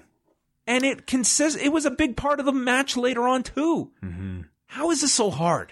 And 0.67 0.83
it 0.83 1.07
consists 1.07 1.57
it 1.57 1.71
was 1.71 1.85
a 1.85 1.91
big 1.91 2.17
part 2.17 2.41
of 2.41 2.45
the 2.45 2.51
match 2.51 2.97
later 2.97 3.25
on 3.25 3.43
too. 3.43 3.93
Mm-hmm. 4.03 4.41
How 4.65 4.91
is 4.91 4.99
this 4.99 5.13
so 5.13 5.29
hard? 5.29 5.71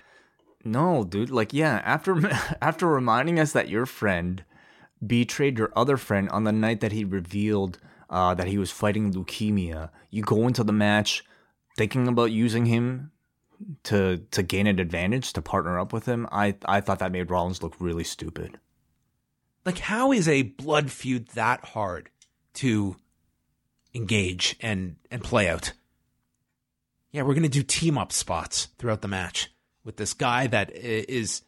No, 0.64 1.04
dude. 1.04 1.30
Like, 1.30 1.52
yeah, 1.52 1.82
after 1.84 2.16
after 2.62 2.88
reminding 2.88 3.42
us 3.42 3.52
that 3.52 3.68
your 3.68 3.86
friend 3.86 4.46
betrayed 5.06 5.58
your 5.58 5.74
other 5.76 5.98
friend 5.98 6.30
on 6.30 6.46
the 6.46 6.54
night 6.54 6.80
that 6.80 6.94
he 6.94 7.04
revealed 7.04 7.78
uh, 8.10 8.34
that 8.36 8.48
he 8.48 8.58
was 8.58 8.72
fighting 8.72 9.12
leukemia, 9.12 9.90
you 10.12 10.24
go 10.24 10.48
into 10.48 10.64
the 10.64 10.72
match 10.72 11.26
thinking 11.76 12.08
about 12.08 12.32
using 12.32 12.66
him 12.66 13.12
to 13.84 14.18
to 14.32 14.44
gain 14.44 14.68
an 14.68 14.80
advantage 14.80 15.34
to 15.34 15.42
partner 15.42 15.80
up 15.80 15.94
with 15.94 16.06
him, 16.06 16.28
I 16.32 16.56
I 16.66 16.82
thought 16.82 17.00
that 17.00 17.12
made 17.12 17.30
Rollins 17.30 17.64
look 17.64 17.76
really 17.80 18.04
stupid. 18.04 18.60
Like 19.66 19.80
how 19.80 20.12
is 20.12 20.28
a 20.28 20.44
blood 20.44 20.92
feud 20.92 21.28
that 21.30 21.66
hard 21.66 22.10
to 22.56 22.96
engage 23.94 24.56
and 24.62 24.98
and 25.10 25.24
play 25.24 25.50
out? 25.50 25.74
Yeah, 27.12 27.22
we're 27.22 27.34
to 27.44 27.50
do 27.50 27.64
team 27.64 27.98
up 27.98 28.12
spots 28.12 28.68
throughout 28.78 29.02
the 29.02 29.08
match 29.08 29.50
with 29.86 29.96
this 29.96 30.14
guy 30.14 30.48
that 30.48 30.76
is 30.76 31.44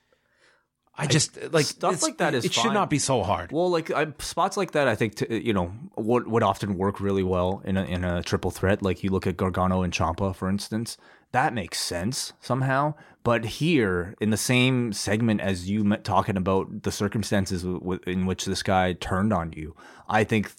I 0.98 1.06
just 1.06 1.54
like 1.54 1.66
stuff 1.66 2.02
like 2.02 2.18
that 2.18 2.34
is 2.34 2.46
it 2.46 2.54
fine. 2.54 2.64
should 2.64 2.74
not 2.74 2.90
be 2.90 2.98
so 2.98 3.22
hard. 3.22 3.52
Well, 3.52 3.70
like 3.70 3.92
I, 3.92 4.08
spots 4.20 4.58
like 4.58 4.72
that, 4.72 4.88
I 4.88 4.96
think 4.96 5.16
to, 5.16 5.44
you 5.44 5.54
know 5.54 5.72
would 5.96 6.28
would 6.28 6.44
often 6.44 6.78
work 6.78 7.00
really 7.00 7.24
well 7.24 7.62
in 7.66 7.78
a 7.78 7.84
in 7.84 8.04
a 8.04 8.24
triple 8.24 8.52
threat. 8.52 8.82
Like 8.82 9.04
you 9.04 9.12
look 9.12 9.28
at 9.28 9.38
Gargano 9.38 9.84
and 9.84 9.94
Ciampa, 9.94 10.36
for 10.36 10.50
instance, 10.50 10.98
that 11.34 11.54
makes 11.54 11.80
sense 11.80 12.34
somehow. 12.42 12.96
But 13.24 13.46
here, 13.46 14.16
in 14.20 14.32
the 14.32 14.38
same 14.38 14.94
segment 14.94 15.42
as 15.42 15.70
you 15.70 15.84
talking 15.98 16.38
about 16.38 16.84
the 16.84 16.92
circumstances 16.92 17.64
in 17.64 18.26
which 18.26 18.46
this 18.46 18.64
guy 18.64 18.94
turned 18.94 19.34
on 19.34 19.52
you, 19.52 19.76
I 20.08 20.24
think 20.24 20.52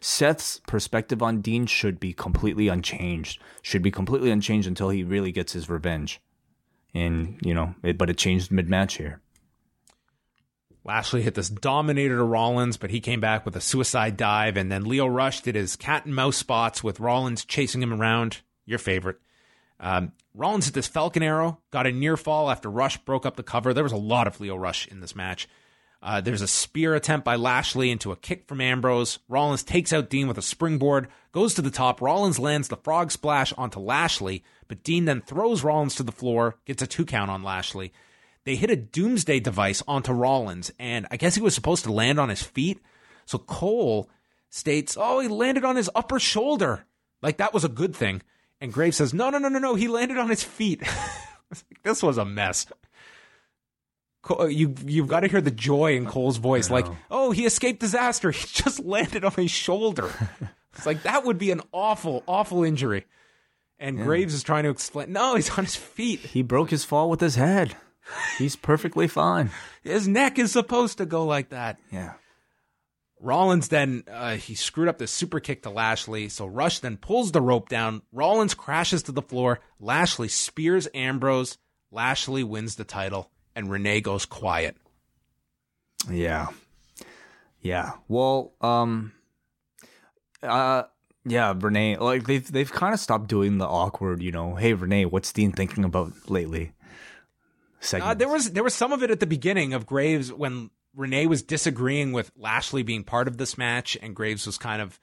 Seth's 0.00 0.60
perspective 0.66 1.22
on 1.22 1.40
Dean 1.40 1.66
should 1.66 1.98
be 1.98 2.12
completely 2.12 2.68
unchanged. 2.68 3.42
Should 3.62 3.82
be 3.82 3.90
completely 3.90 4.30
unchanged 4.30 4.68
until 4.68 4.90
he 4.90 5.02
really 5.02 5.32
gets 5.32 5.54
his 5.54 5.68
revenge. 5.68 6.20
And 6.96 7.38
you 7.44 7.52
know, 7.52 7.74
it, 7.82 7.98
but 7.98 8.08
it 8.08 8.16
changed 8.16 8.50
mid 8.50 8.68
match 8.68 8.96
here. 8.96 9.20
Lashley 10.82 11.22
hit 11.22 11.34
this 11.34 11.50
dominator 11.50 12.16
to 12.16 12.22
Rollins, 12.22 12.76
but 12.76 12.90
he 12.90 13.00
came 13.00 13.20
back 13.20 13.44
with 13.44 13.56
a 13.56 13.60
suicide 13.60 14.16
dive, 14.16 14.56
and 14.56 14.70
then 14.70 14.84
Lio 14.84 15.06
Rush 15.06 15.40
did 15.40 15.56
his 15.56 15.76
cat 15.76 16.06
and 16.06 16.14
mouse 16.14 16.36
spots 16.36 16.82
with 16.82 17.00
Rollins 17.00 17.44
chasing 17.44 17.82
him 17.82 17.92
around. 17.92 18.40
Your 18.64 18.78
favorite. 18.78 19.18
Um, 19.78 20.12
Rollins 20.34 20.64
hit 20.64 20.74
this 20.74 20.88
Falcon 20.88 21.22
Arrow, 21.22 21.60
got 21.70 21.86
a 21.86 21.92
near 21.92 22.16
fall 22.16 22.50
after 22.50 22.70
Rush 22.70 22.96
broke 22.98 23.26
up 23.26 23.36
the 23.36 23.42
cover. 23.42 23.74
There 23.74 23.84
was 23.84 23.92
a 23.92 23.96
lot 23.96 24.26
of 24.26 24.40
Lio 24.40 24.56
Rush 24.56 24.88
in 24.88 25.00
this 25.00 25.14
match. 25.14 25.48
Uh, 26.06 26.20
there's 26.20 26.40
a 26.40 26.46
spear 26.46 26.94
attempt 26.94 27.24
by 27.24 27.34
Lashley 27.34 27.90
into 27.90 28.12
a 28.12 28.16
kick 28.16 28.46
from 28.46 28.60
Ambrose. 28.60 29.18
Rollins 29.28 29.64
takes 29.64 29.92
out 29.92 30.08
Dean 30.08 30.28
with 30.28 30.38
a 30.38 30.42
springboard, 30.42 31.08
goes 31.32 31.52
to 31.54 31.62
the 31.62 31.70
top. 31.70 32.00
Rollins 32.00 32.38
lands 32.38 32.68
the 32.68 32.76
frog 32.76 33.10
splash 33.10 33.52
onto 33.54 33.80
Lashley, 33.80 34.44
but 34.68 34.84
Dean 34.84 35.06
then 35.06 35.20
throws 35.20 35.64
Rollins 35.64 35.96
to 35.96 36.04
the 36.04 36.12
floor, 36.12 36.58
gets 36.64 36.80
a 36.80 36.86
two 36.86 37.04
count 37.04 37.28
on 37.28 37.42
Lashley. 37.42 37.92
They 38.44 38.54
hit 38.54 38.70
a 38.70 38.76
doomsday 38.76 39.40
device 39.40 39.82
onto 39.88 40.12
Rollins, 40.12 40.70
and 40.78 41.08
I 41.10 41.16
guess 41.16 41.34
he 41.34 41.42
was 41.42 41.56
supposed 41.56 41.82
to 41.86 41.92
land 41.92 42.20
on 42.20 42.28
his 42.28 42.42
feet. 42.44 42.80
So 43.24 43.38
Cole 43.38 44.08
states, 44.48 44.96
Oh, 44.96 45.18
he 45.18 45.26
landed 45.26 45.64
on 45.64 45.74
his 45.74 45.90
upper 45.92 46.20
shoulder. 46.20 46.86
Like 47.20 47.38
that 47.38 47.52
was 47.52 47.64
a 47.64 47.68
good 47.68 47.96
thing. 47.96 48.22
And 48.60 48.72
Graves 48.72 48.98
says, 48.98 49.12
No, 49.12 49.30
no, 49.30 49.38
no, 49.38 49.48
no, 49.48 49.58
no. 49.58 49.74
He 49.74 49.88
landed 49.88 50.18
on 50.18 50.30
his 50.30 50.44
feet. 50.44 50.84
this 51.82 52.00
was 52.00 52.16
a 52.16 52.24
mess. 52.24 52.66
You 54.48 54.74
you've 54.84 55.08
got 55.08 55.20
to 55.20 55.28
hear 55.28 55.40
the 55.40 55.50
joy 55.50 55.96
in 55.96 56.06
Cole's 56.06 56.38
voice, 56.38 56.70
like, 56.70 56.86
"Oh, 57.10 57.30
he 57.30 57.46
escaped 57.46 57.80
disaster. 57.80 58.30
He 58.32 58.46
just 58.46 58.80
landed 58.80 59.24
on 59.24 59.32
his 59.32 59.50
shoulder." 59.50 60.10
it's 60.74 60.86
like 60.86 61.02
that 61.04 61.24
would 61.24 61.38
be 61.38 61.50
an 61.50 61.62
awful, 61.72 62.24
awful 62.26 62.64
injury. 62.64 63.04
And 63.78 63.98
yeah. 63.98 64.04
Graves 64.04 64.34
is 64.34 64.42
trying 64.42 64.64
to 64.64 64.70
explain, 64.70 65.12
"No, 65.12 65.34
he's 65.36 65.50
on 65.50 65.64
his 65.64 65.76
feet. 65.76 66.20
He 66.20 66.42
broke 66.42 66.70
his 66.70 66.84
fall 66.84 67.10
with 67.10 67.20
his 67.20 67.36
head." 67.36 67.76
He's 68.38 68.56
perfectly 68.56 69.08
fine. 69.08 69.50
His 69.82 70.06
neck 70.06 70.38
is 70.38 70.52
supposed 70.52 70.98
to 70.98 71.06
go 71.06 71.24
like 71.24 71.48
that. 71.50 71.78
Yeah. 71.90 72.12
Rollins 73.20 73.68
then 73.68 74.04
uh, 74.10 74.36
he 74.36 74.54
screwed 74.54 74.88
up 74.88 74.98
the 74.98 75.06
super 75.06 75.40
kick 75.40 75.62
to 75.62 75.70
Lashley, 75.70 76.28
so 76.28 76.46
Rush 76.46 76.80
then 76.80 76.96
pulls 76.98 77.32
the 77.32 77.40
rope 77.40 77.68
down. 77.68 78.02
Rollins 78.12 78.54
crashes 78.54 79.02
to 79.04 79.12
the 79.12 79.22
floor. 79.22 79.60
Lashley 79.80 80.28
spears 80.28 80.86
Ambrose. 80.94 81.58
Lashley 81.90 82.44
wins 82.44 82.76
the 82.76 82.84
title, 82.84 83.30
and 83.56 83.70
Renee 83.70 84.00
goes 84.00 84.24
quiet. 84.26 84.76
Yeah, 86.08 86.48
yeah. 87.60 87.92
Well, 88.06 88.52
um, 88.60 89.12
uh, 90.42 90.84
yeah, 91.24 91.52
Renee. 91.58 91.96
Like 91.96 92.26
they've 92.26 92.52
they've 92.52 92.70
kind 92.70 92.94
of 92.94 93.00
stopped 93.00 93.26
doing 93.26 93.58
the 93.58 93.66
awkward, 93.66 94.22
you 94.22 94.30
know. 94.30 94.54
Hey, 94.54 94.74
Renee, 94.74 95.06
what's 95.06 95.32
Dean 95.32 95.50
thinking 95.50 95.84
about 95.84 96.12
lately? 96.30 96.72
Uh, 97.92 98.14
there 98.14 98.28
was 98.28 98.52
there 98.52 98.62
was 98.64 98.74
some 98.74 98.92
of 98.92 99.02
it 99.02 99.10
at 99.10 99.20
the 99.20 99.26
beginning 99.26 99.72
of 99.72 99.86
Graves 99.86 100.32
when 100.32 100.70
Renee 100.94 101.26
was 101.26 101.42
disagreeing 101.42 102.12
with 102.12 102.30
Lashley 102.36 102.82
being 102.82 103.04
part 103.04 103.26
of 103.26 103.38
this 103.38 103.58
match, 103.58 103.96
and 104.00 104.14
Graves 104.14 104.46
was 104.46 104.58
kind 104.58 104.82
of 104.82 105.00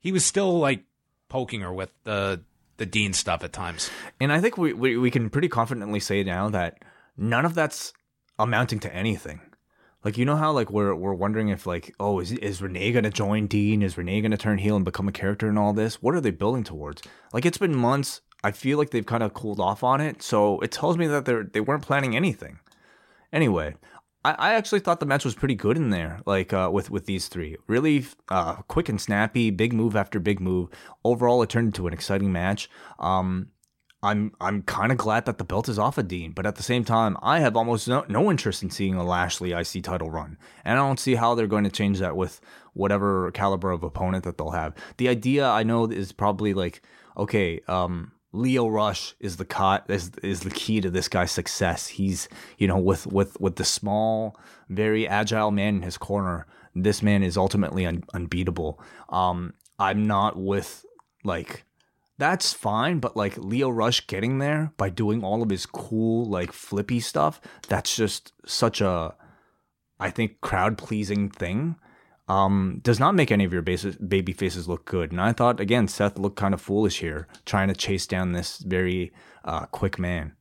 he 0.00 0.10
was 0.10 0.24
still 0.24 0.58
like 0.58 0.84
poking 1.28 1.60
her 1.60 1.72
with 1.72 1.90
the 2.04 2.40
the 2.76 2.86
Dean 2.86 3.12
stuff 3.12 3.44
at 3.44 3.52
times. 3.52 3.90
And 4.20 4.32
I 4.32 4.40
think 4.40 4.56
we, 4.56 4.72
we, 4.72 4.96
we 4.96 5.10
can 5.10 5.28
pretty 5.28 5.48
confidently 5.48 6.00
say 6.00 6.24
now 6.24 6.48
that 6.48 6.82
none 7.16 7.44
of 7.44 7.54
that's 7.54 7.92
amounting 8.38 8.80
to 8.80 8.94
anything. 8.94 9.40
Like 10.04 10.16
you 10.16 10.24
know 10.24 10.36
how 10.36 10.52
like 10.52 10.70
we're 10.70 10.94
we're 10.94 11.14
wondering 11.14 11.48
if 11.48 11.66
like 11.66 11.94
oh 12.00 12.20
is 12.20 12.32
is 12.32 12.62
Renee 12.62 12.92
gonna 12.92 13.10
join 13.10 13.46
Dean? 13.46 13.82
Is 13.82 13.98
Renee 13.98 14.22
gonna 14.22 14.38
turn 14.38 14.58
heel 14.58 14.76
and 14.76 14.84
become 14.84 15.08
a 15.08 15.12
character 15.12 15.48
and 15.48 15.58
all 15.58 15.72
this? 15.72 16.02
What 16.02 16.14
are 16.14 16.20
they 16.20 16.30
building 16.30 16.64
towards? 16.64 17.02
Like 17.32 17.44
it's 17.44 17.58
been 17.58 17.74
months 17.74 18.22
I 18.42 18.52
feel 18.52 18.78
like 18.78 18.90
they've 18.90 19.04
kind 19.04 19.22
of 19.22 19.34
cooled 19.34 19.60
off 19.60 19.84
on 19.84 20.00
it, 20.00 20.22
so 20.22 20.60
it 20.60 20.72
tells 20.72 20.96
me 20.96 21.06
that 21.08 21.24
they're 21.24 21.44
they 21.44 21.60
weren't 21.60 21.82
planning 21.82 22.16
anything. 22.16 22.58
Anyway, 23.32 23.74
I, 24.24 24.32
I 24.32 24.54
actually 24.54 24.80
thought 24.80 25.00
the 25.00 25.06
match 25.06 25.24
was 25.24 25.34
pretty 25.34 25.54
good 25.54 25.76
in 25.76 25.90
there, 25.90 26.20
like 26.24 26.52
uh, 26.52 26.70
with 26.72 26.90
with 26.90 27.06
these 27.06 27.28
three. 27.28 27.56
Really 27.66 28.06
uh, 28.30 28.56
quick 28.62 28.88
and 28.88 29.00
snappy, 29.00 29.50
big 29.50 29.72
move 29.72 29.96
after 29.96 30.18
big 30.18 30.40
move. 30.40 30.70
Overall, 31.04 31.42
it 31.42 31.50
turned 31.50 31.68
into 31.68 31.86
an 31.86 31.92
exciting 31.92 32.32
match. 32.32 32.70
Um, 32.98 33.48
I'm 34.02 34.32
I'm 34.40 34.62
kind 34.62 34.92
of 34.92 34.98
glad 34.98 35.26
that 35.26 35.36
the 35.38 35.44
belt 35.44 35.68
is 35.68 35.78
off 35.78 35.98
of 35.98 36.08
Dean, 36.08 36.32
but 36.32 36.46
at 36.46 36.56
the 36.56 36.62
same 36.62 36.84
time, 36.84 37.18
I 37.22 37.40
have 37.40 37.56
almost 37.56 37.86
no, 37.86 38.04
no 38.08 38.30
interest 38.30 38.62
in 38.62 38.70
seeing 38.70 38.94
a 38.94 39.04
Lashley 39.04 39.52
IC 39.52 39.82
title 39.82 40.10
run, 40.10 40.38
and 40.64 40.78
I 40.78 40.82
don't 40.86 40.98
see 40.98 41.16
how 41.16 41.34
they're 41.34 41.46
going 41.46 41.64
to 41.64 41.70
change 41.70 41.98
that 41.98 42.16
with 42.16 42.40
whatever 42.72 43.30
caliber 43.32 43.70
of 43.70 43.82
opponent 43.82 44.24
that 44.24 44.38
they'll 44.38 44.52
have. 44.52 44.74
The 44.96 45.08
idea 45.08 45.46
I 45.46 45.64
know 45.64 45.84
is 45.84 46.12
probably 46.12 46.54
like, 46.54 46.80
okay, 47.16 47.60
um, 47.68 48.12
Lio 48.32 48.68
Rush 48.68 49.14
is 49.20 49.36
the 49.36 49.44
cot 49.44 49.84
is 49.88 50.12
is 50.22 50.40
the 50.40 50.50
key 50.50 50.80
to 50.80 50.90
this 50.90 51.08
guy's 51.08 51.30
success. 51.32 51.88
He's 51.88 52.28
you 52.56 52.66
know 52.66 52.78
with 52.78 53.06
with 53.06 53.38
with 53.38 53.56
the 53.56 53.64
small, 53.64 54.38
very 54.70 55.06
agile 55.06 55.50
man 55.50 55.76
in 55.76 55.82
his 55.82 55.98
corner. 55.98 56.46
This 56.74 57.02
man 57.02 57.22
is 57.22 57.36
ultimately 57.36 57.84
un- 57.84 58.04
unbeatable. 58.14 58.80
Um, 59.10 59.54
I'm 59.78 60.06
not 60.06 60.38
with 60.38 60.86
like 61.24 61.64
that's 62.20 62.52
fine, 62.52 62.98
but 62.98 63.16
like 63.16 63.38
Lio 63.38 63.70
Rush 63.70 64.06
getting 64.06 64.38
there 64.38 64.72
by 64.76 64.90
doing 64.90 65.24
all 65.24 65.42
of 65.42 65.48
his 65.48 65.64
cool 65.64 66.26
like 66.26 66.52
flippy 66.52 67.00
stuff. 67.00 67.40
That's 67.68 67.96
just 67.96 68.32
such 68.46 68.80
a 68.80 69.14
I 69.98 70.10
think 70.10 70.40
crowd 70.40 70.76
pleasing 70.76 71.30
thing 71.30 71.76
um, 72.28 72.80
does 72.82 73.00
not 73.00 73.14
make 73.14 73.32
any 73.32 73.44
of 73.44 73.52
your 73.52 73.62
baby 73.62 74.32
faces 74.32 74.68
look 74.68 74.84
good. 74.84 75.10
And 75.10 75.20
I 75.20 75.32
thought, 75.32 75.60
again, 75.60 75.88
Seth 75.88 76.18
looked 76.18 76.36
kind 76.36 76.54
of 76.54 76.60
foolish 76.60 77.00
here, 77.00 77.26
trying 77.44 77.68
to 77.68 77.74
chase 77.74 78.06
down 78.06 78.32
this 78.32 78.58
very 78.58 79.12
uh, 79.44 79.66
quick 79.66 79.98
man. 79.98 80.36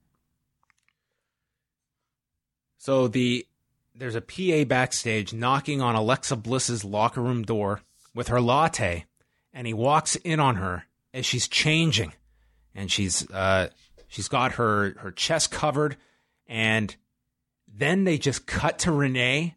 So 2.77 3.07
the 3.07 3.47
there's 3.95 4.15
a 4.15 4.22
PA 4.22 4.65
backstage 4.65 5.34
knocking 5.34 5.81
on 5.81 5.95
Alexa 5.95 6.35
Bliss's 6.35 6.84
locker 6.84 7.22
room 7.22 7.43
door 7.43 7.81
with 8.14 8.27
her 8.27 8.41
latte, 8.41 9.06
and 9.53 9.65
he 9.65 9.73
walks 9.73 10.15
in 10.18 10.39
on 10.39 10.56
her 10.56 10.85
she's 11.22 11.48
changing, 11.48 12.14
and 12.76 12.91
she's 12.91 13.30
uh, 13.31 13.69
she's 14.07 14.27
got 14.27 14.53
her 14.53 14.95
her 14.99 15.11
chest 15.11 15.52
covered, 15.52 15.98
and 16.48 16.95
then 17.68 18.03
they 18.03 18.18
just 18.18 18.45
cut 18.45 18.80
to 18.80 18.91
Renee, 18.91 19.56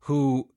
who 0.00 0.48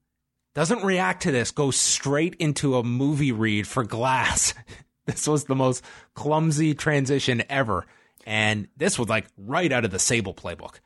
doesn't 0.53 0.83
react 0.83 1.23
to 1.23 1.31
this, 1.31 1.51
goes 1.51 1.75
straight 1.75 2.35
into 2.35 2.77
a 2.77 2.83
movie 2.83 3.31
read 3.31 3.67
for 3.67 3.83
Glass. 3.83 4.53
this 5.05 5.27
was 5.27 5.45
the 5.45 5.55
most 5.55 5.83
clumsy 6.13 6.73
transition 6.73 7.43
ever. 7.49 7.85
And 8.25 8.67
this 8.75 8.97
was 8.97 9.07
like 9.07 9.27
right 9.37 9.71
out 9.71 9.85
of 9.85 9.91
the 9.91 9.99
Sable 9.99 10.33
playbook. 10.33 10.79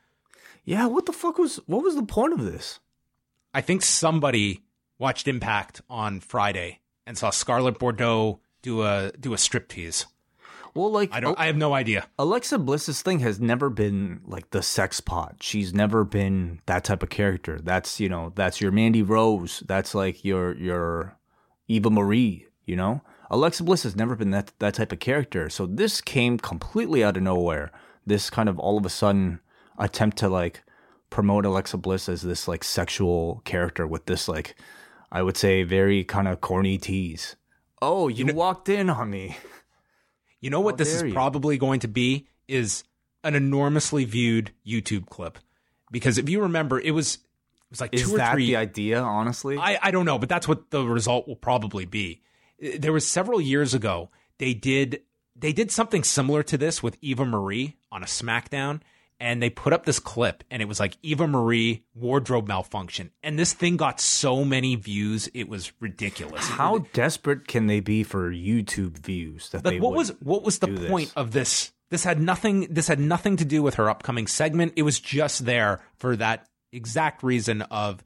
Yeah, 0.64 0.86
what 0.86 1.06
the 1.06 1.12
fuck 1.12 1.38
was 1.38 1.56
what 1.66 1.82
was 1.82 1.94
the 1.96 2.02
point 2.02 2.34
of 2.34 2.44
this? 2.44 2.80
I 3.54 3.62
think 3.62 3.82
somebody 3.82 4.62
watched 4.98 5.26
Impact 5.26 5.80
on 5.88 6.20
Friday 6.20 6.80
and 7.06 7.16
saw 7.16 7.30
Scarlett 7.30 7.78
Bordeaux 7.78 8.40
do 8.62 8.82
a 8.82 9.12
do 9.18 9.32
a 9.32 9.36
striptease. 9.36 10.06
Well, 10.74 10.90
like 10.90 11.10
I 11.12 11.20
don't, 11.20 11.38
I 11.38 11.46
have 11.46 11.56
no 11.56 11.74
idea. 11.74 12.06
Alexa 12.18 12.58
Bliss's 12.58 13.02
thing 13.02 13.20
has 13.20 13.40
never 13.40 13.70
been 13.70 14.20
like 14.24 14.50
the 14.50 14.62
sex 14.62 15.00
pot. 15.00 15.36
She's 15.40 15.74
never 15.74 16.04
been 16.04 16.60
that 16.66 16.84
type 16.84 17.02
of 17.02 17.10
character. 17.10 17.60
That's 17.60 17.98
you 17.98 18.08
know, 18.08 18.32
that's 18.34 18.60
your 18.60 18.70
Mandy 18.70 19.02
Rose. 19.02 19.62
That's 19.66 19.94
like 19.94 20.24
your 20.24 20.56
your 20.56 21.16
Eva 21.68 21.90
Marie. 21.90 22.46
You 22.66 22.76
know, 22.76 23.02
Alexa 23.30 23.64
Bliss 23.64 23.82
has 23.82 23.96
never 23.96 24.14
been 24.14 24.30
that 24.30 24.52
that 24.60 24.74
type 24.74 24.92
of 24.92 25.00
character. 25.00 25.48
So 25.50 25.66
this 25.66 26.00
came 26.00 26.38
completely 26.38 27.02
out 27.02 27.16
of 27.16 27.22
nowhere. 27.22 27.72
This 28.06 28.30
kind 28.30 28.48
of 28.48 28.58
all 28.58 28.78
of 28.78 28.86
a 28.86 28.90
sudden 28.90 29.40
attempt 29.78 30.18
to 30.18 30.28
like 30.28 30.62
promote 31.10 31.44
Alexa 31.44 31.78
Bliss 31.78 32.08
as 32.08 32.22
this 32.22 32.46
like 32.46 32.62
sexual 32.62 33.42
character 33.44 33.86
with 33.86 34.06
this 34.06 34.28
like 34.28 34.54
I 35.10 35.22
would 35.22 35.36
say 35.36 35.64
very 35.64 36.04
kind 36.04 36.28
of 36.28 36.40
corny 36.40 36.78
tease. 36.78 37.34
Oh, 37.82 38.08
you, 38.08 38.16
you 38.16 38.24
know, 38.26 38.34
walked 38.34 38.68
in 38.68 38.90
on 38.90 39.10
me. 39.10 39.36
You 40.40 40.50
know 40.50 40.60
what 40.60 40.72
How 40.74 40.76
this 40.78 40.94
is 40.94 41.02
you. 41.02 41.12
probably 41.12 41.58
going 41.58 41.80
to 41.80 41.88
be 41.88 42.26
is 42.48 42.84
an 43.22 43.34
enormously 43.34 44.04
viewed 44.04 44.52
YouTube 44.66 45.06
clip. 45.08 45.38
Because 45.90 46.18
if 46.18 46.28
you 46.28 46.42
remember, 46.42 46.80
it 46.80 46.92
was 46.92 47.14
it 47.16 47.70
was 47.70 47.80
like 47.80 47.92
is 47.94 48.02
two 48.04 48.14
or 48.14 48.18
that 48.18 48.32
three. 48.32 48.46
the 48.46 48.56
idea? 48.56 49.00
Honestly, 49.00 49.58
I 49.58 49.78
I 49.82 49.90
don't 49.90 50.04
know, 50.06 50.18
but 50.18 50.28
that's 50.28 50.48
what 50.48 50.70
the 50.70 50.84
result 50.84 51.28
will 51.28 51.36
probably 51.36 51.84
be. 51.84 52.22
There 52.78 52.92
was 52.92 53.06
several 53.06 53.40
years 53.40 53.74
ago 53.74 54.10
they 54.38 54.54
did 54.54 55.02
they 55.36 55.52
did 55.52 55.70
something 55.70 56.04
similar 56.04 56.42
to 56.44 56.58
this 56.58 56.82
with 56.82 56.96
Eva 57.00 57.24
Marie 57.24 57.76
on 57.92 58.02
a 58.02 58.06
SmackDown, 58.06 58.80
and 59.20 59.42
they 59.42 59.50
put 59.50 59.72
up 59.72 59.84
this 59.84 59.98
clip 59.98 60.42
and 60.50 60.62
it 60.62 60.64
was 60.64 60.80
like 60.80 60.96
Eva 61.02 61.28
Marie 61.28 61.84
wardrobe 61.94 62.48
malfunction. 62.48 63.10
And 63.22 63.38
this 63.38 63.52
thing 63.52 63.76
got 63.76 64.00
so 64.00 64.44
many 64.44 64.74
views, 64.74 65.28
it 65.34 65.48
was 65.48 65.72
ridiculous. 65.78 66.44
How 66.48 66.78
desperate 66.94 67.46
can 67.46 67.66
they 67.66 67.80
be 67.80 68.02
for 68.02 68.32
YouTube 68.32 68.98
views 68.98 69.50
that 69.50 69.64
like, 69.64 69.74
they 69.74 69.80
what 69.80 69.94
was 69.94 70.08
what 70.20 70.42
was 70.42 70.58
the 70.58 70.68
point 70.68 71.08
this? 71.08 71.16
of 71.16 71.32
this? 71.32 71.72
This 71.90 72.04
had 72.04 72.20
nothing 72.20 72.66
this 72.70 72.88
had 72.88 72.98
nothing 72.98 73.36
to 73.36 73.44
do 73.44 73.62
with 73.62 73.74
her 73.74 73.90
upcoming 73.90 74.26
segment. 74.26 74.72
It 74.76 74.82
was 74.82 74.98
just 74.98 75.44
there 75.44 75.80
for 75.96 76.16
that 76.16 76.48
exact 76.72 77.22
reason 77.22 77.62
of 77.62 78.02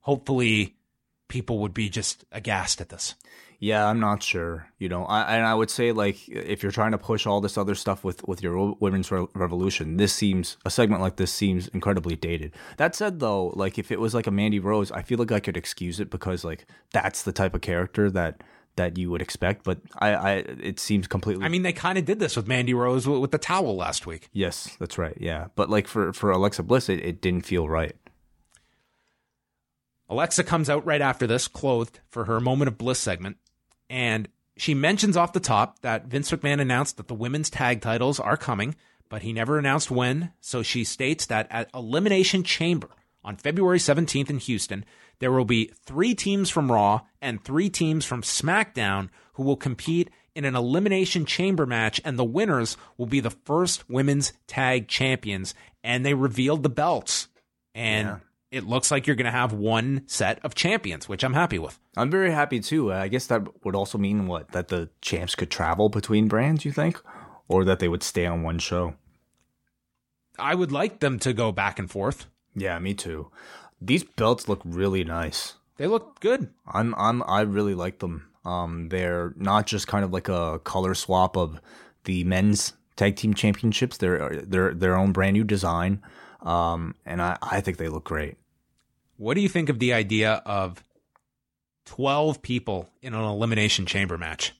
hopefully 0.00 0.76
people 1.28 1.58
would 1.58 1.74
be 1.74 1.88
just 1.88 2.24
aghast 2.30 2.80
at 2.80 2.90
this. 2.90 3.16
Yeah, 3.64 3.86
I'm 3.86 3.98
not 3.98 4.22
sure. 4.22 4.66
You 4.78 4.90
know, 4.90 5.06
I, 5.06 5.36
and 5.36 5.46
I 5.46 5.54
would 5.54 5.70
say 5.70 5.90
like 5.92 6.28
if 6.28 6.62
you're 6.62 6.70
trying 6.70 6.92
to 6.92 6.98
push 6.98 7.26
all 7.26 7.40
this 7.40 7.56
other 7.56 7.74
stuff 7.74 8.04
with 8.04 8.22
with 8.28 8.42
your 8.42 8.76
women's 8.78 9.10
re- 9.10 9.26
revolution, 9.34 9.96
this 9.96 10.12
seems 10.12 10.58
a 10.66 10.70
segment 10.70 11.00
like 11.00 11.16
this 11.16 11.32
seems 11.32 11.68
incredibly 11.68 12.14
dated. 12.14 12.52
That 12.76 12.94
said, 12.94 13.20
though, 13.20 13.54
like 13.56 13.78
if 13.78 13.90
it 13.90 13.98
was 13.98 14.12
like 14.12 14.26
a 14.26 14.30
Mandy 14.30 14.58
Rose, 14.60 14.92
I 14.92 15.00
feel 15.00 15.16
like 15.16 15.32
I 15.32 15.40
could 15.40 15.56
excuse 15.56 15.98
it 15.98 16.10
because 16.10 16.44
like 16.44 16.66
that's 16.92 17.22
the 17.22 17.32
type 17.32 17.54
of 17.54 17.62
character 17.62 18.10
that 18.10 18.42
that 18.76 18.98
you 18.98 19.10
would 19.10 19.22
expect. 19.22 19.64
But 19.64 19.78
I, 19.98 20.08
I 20.10 20.32
it 20.32 20.78
seems 20.78 21.06
completely. 21.06 21.46
I 21.46 21.48
mean, 21.48 21.62
they 21.62 21.72
kind 21.72 21.96
of 21.96 22.04
did 22.04 22.18
this 22.18 22.36
with 22.36 22.46
Mandy 22.46 22.74
Rose 22.74 23.08
with, 23.08 23.18
with 23.18 23.30
the 23.30 23.38
towel 23.38 23.76
last 23.76 24.06
week. 24.06 24.28
yes, 24.34 24.76
that's 24.78 24.98
right. 24.98 25.16
Yeah, 25.18 25.46
but 25.54 25.70
like 25.70 25.88
for 25.88 26.12
for 26.12 26.30
Alexa 26.30 26.64
Bliss, 26.64 26.90
it, 26.90 27.02
it 27.02 27.22
didn't 27.22 27.46
feel 27.46 27.66
right. 27.66 27.96
Alexa 30.10 30.44
comes 30.44 30.68
out 30.68 30.84
right 30.84 31.00
after 31.00 31.26
this, 31.26 31.48
clothed 31.48 32.00
for 32.10 32.26
her 32.26 32.38
moment 32.40 32.68
of 32.68 32.76
bliss 32.76 32.98
segment, 32.98 33.38
and 33.94 34.28
she 34.56 34.74
mentions 34.74 35.16
off 35.16 35.34
the 35.34 35.38
top 35.38 35.78
that 35.82 36.06
Vince 36.06 36.32
McMahon 36.32 36.60
announced 36.60 36.96
that 36.96 37.06
the 37.06 37.14
women's 37.14 37.48
tag 37.48 37.80
titles 37.80 38.18
are 38.18 38.36
coming, 38.36 38.74
but 39.08 39.22
he 39.22 39.32
never 39.32 39.56
announced 39.56 39.88
when. 39.88 40.32
So 40.40 40.64
she 40.64 40.82
states 40.82 41.26
that 41.26 41.46
at 41.48 41.70
Elimination 41.72 42.42
Chamber 42.42 42.88
on 43.22 43.36
February 43.36 43.78
17th 43.78 44.30
in 44.30 44.38
Houston, 44.38 44.84
there 45.20 45.30
will 45.30 45.44
be 45.44 45.70
three 45.86 46.12
teams 46.12 46.50
from 46.50 46.72
Raw 46.72 47.02
and 47.22 47.42
three 47.44 47.70
teams 47.70 48.04
from 48.04 48.22
SmackDown 48.22 49.10
who 49.34 49.44
will 49.44 49.56
compete 49.56 50.10
in 50.34 50.44
an 50.44 50.56
Elimination 50.56 51.24
Chamber 51.24 51.64
match, 51.64 52.00
and 52.04 52.18
the 52.18 52.24
winners 52.24 52.76
will 52.98 53.06
be 53.06 53.20
the 53.20 53.30
first 53.30 53.88
women's 53.88 54.32
tag 54.48 54.88
champions. 54.88 55.54
And 55.84 56.04
they 56.04 56.14
revealed 56.14 56.64
the 56.64 56.68
belts. 56.68 57.28
And 57.76 58.08
Yeah. 58.08 58.18
It 58.54 58.64
looks 58.64 58.90
like 58.90 59.06
you're 59.06 59.16
going 59.16 59.24
to 59.24 59.30
have 59.32 59.52
one 59.52 60.02
set 60.06 60.38
of 60.44 60.54
champions, 60.54 61.08
which 61.08 61.24
I'm 61.24 61.34
happy 61.34 61.58
with. 61.58 61.78
I'm 61.96 62.10
very 62.10 62.30
happy 62.30 62.60
too. 62.60 62.92
I 62.92 63.08
guess 63.08 63.26
that 63.26 63.64
would 63.64 63.74
also 63.74 63.98
mean 63.98 64.28
what 64.28 64.52
that 64.52 64.68
the 64.68 64.90
champs 65.00 65.34
could 65.34 65.50
travel 65.50 65.88
between 65.88 66.28
brands. 66.28 66.64
You 66.64 66.72
think, 66.72 67.02
or 67.48 67.64
that 67.64 67.80
they 67.80 67.88
would 67.88 68.02
stay 68.02 68.26
on 68.26 68.42
one 68.42 68.60
show. 68.60 68.94
I 70.38 70.54
would 70.54 70.72
like 70.72 71.00
them 71.00 71.18
to 71.20 71.32
go 71.32 71.52
back 71.52 71.78
and 71.78 71.90
forth. 71.90 72.26
Yeah, 72.54 72.78
me 72.78 72.94
too. 72.94 73.30
These 73.80 74.04
belts 74.04 74.48
look 74.48 74.60
really 74.64 75.04
nice. 75.04 75.54
They 75.76 75.88
look 75.88 76.20
good. 76.20 76.50
I'm 76.66 76.94
I'm 76.96 77.22
I 77.26 77.40
really 77.40 77.74
like 77.74 77.98
them. 77.98 78.30
Um, 78.44 78.88
they're 78.90 79.32
not 79.36 79.66
just 79.66 79.88
kind 79.88 80.04
of 80.04 80.12
like 80.12 80.28
a 80.28 80.60
color 80.60 80.94
swap 80.94 81.36
of 81.36 81.60
the 82.04 82.22
men's 82.24 82.74
tag 82.94 83.16
team 83.16 83.34
championships. 83.34 83.96
They're 83.96 84.42
they're 84.46 84.74
their 84.74 84.96
own 84.96 85.12
brand 85.12 85.34
new 85.34 85.44
design. 85.44 86.02
Um, 86.42 86.94
and 87.04 87.20
I 87.20 87.36
I 87.42 87.60
think 87.60 87.78
they 87.78 87.88
look 87.88 88.04
great. 88.04 88.36
What 89.16 89.34
do 89.34 89.40
you 89.40 89.48
think 89.48 89.68
of 89.68 89.78
the 89.78 89.92
idea 89.92 90.42
of 90.44 90.82
12 91.86 92.42
people 92.42 92.88
in 93.02 93.14
an 93.14 93.22
elimination 93.22 93.86
chamber 93.86 94.18
match? 94.18 94.52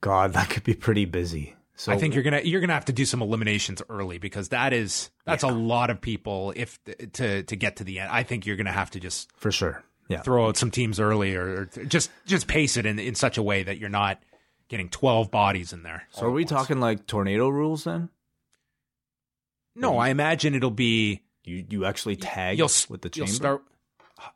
God, 0.00 0.32
that 0.34 0.50
could 0.50 0.64
be 0.64 0.74
pretty 0.74 1.04
busy. 1.04 1.54
So 1.78 1.92
I 1.92 1.98
think 1.98 2.14
you're 2.14 2.22
going 2.22 2.40
to 2.40 2.48
you're 2.48 2.66
to 2.66 2.72
have 2.72 2.86
to 2.86 2.92
do 2.92 3.04
some 3.04 3.20
eliminations 3.20 3.82
early 3.90 4.16
because 4.16 4.48
that 4.48 4.72
is 4.72 5.10
that's 5.26 5.42
a 5.42 5.48
lot 5.48 5.90
of 5.90 6.00
people 6.00 6.54
if 6.56 6.78
to 7.12 7.42
to 7.42 7.56
get 7.56 7.76
to 7.76 7.84
the 7.84 8.00
end. 8.00 8.10
I 8.10 8.22
think 8.22 8.46
you're 8.46 8.56
going 8.56 8.66
to 8.66 8.72
have 8.72 8.90
to 8.92 9.00
just 9.00 9.30
for 9.36 9.52
sure. 9.52 9.82
Yeah. 10.08 10.20
throw 10.20 10.46
out 10.46 10.56
some 10.56 10.70
teams 10.70 11.00
early 11.00 11.34
or, 11.34 11.62
or 11.62 11.84
just 11.84 12.10
just 12.26 12.46
pace 12.46 12.76
it 12.76 12.86
in 12.86 13.00
in 13.00 13.16
such 13.16 13.38
a 13.38 13.42
way 13.42 13.64
that 13.64 13.78
you're 13.78 13.88
not 13.88 14.22
getting 14.68 14.88
12 14.88 15.32
bodies 15.32 15.72
in 15.72 15.82
there. 15.82 16.04
So 16.12 16.26
are 16.26 16.30
we 16.30 16.44
talking 16.44 16.78
like 16.78 17.06
tornado 17.06 17.48
rules 17.48 17.84
then? 17.84 18.08
No, 19.74 19.98
I 19.98 20.08
imagine 20.08 20.54
it'll 20.54 20.70
be 20.70 21.22
You 21.46 21.64
you 21.70 21.84
actually 21.84 22.16
tag 22.16 22.58
you'll 22.58 22.68
with 22.88 23.02
the 23.02 23.10
you'll 23.14 23.26
chamber? 23.26 23.34
start. 23.34 23.62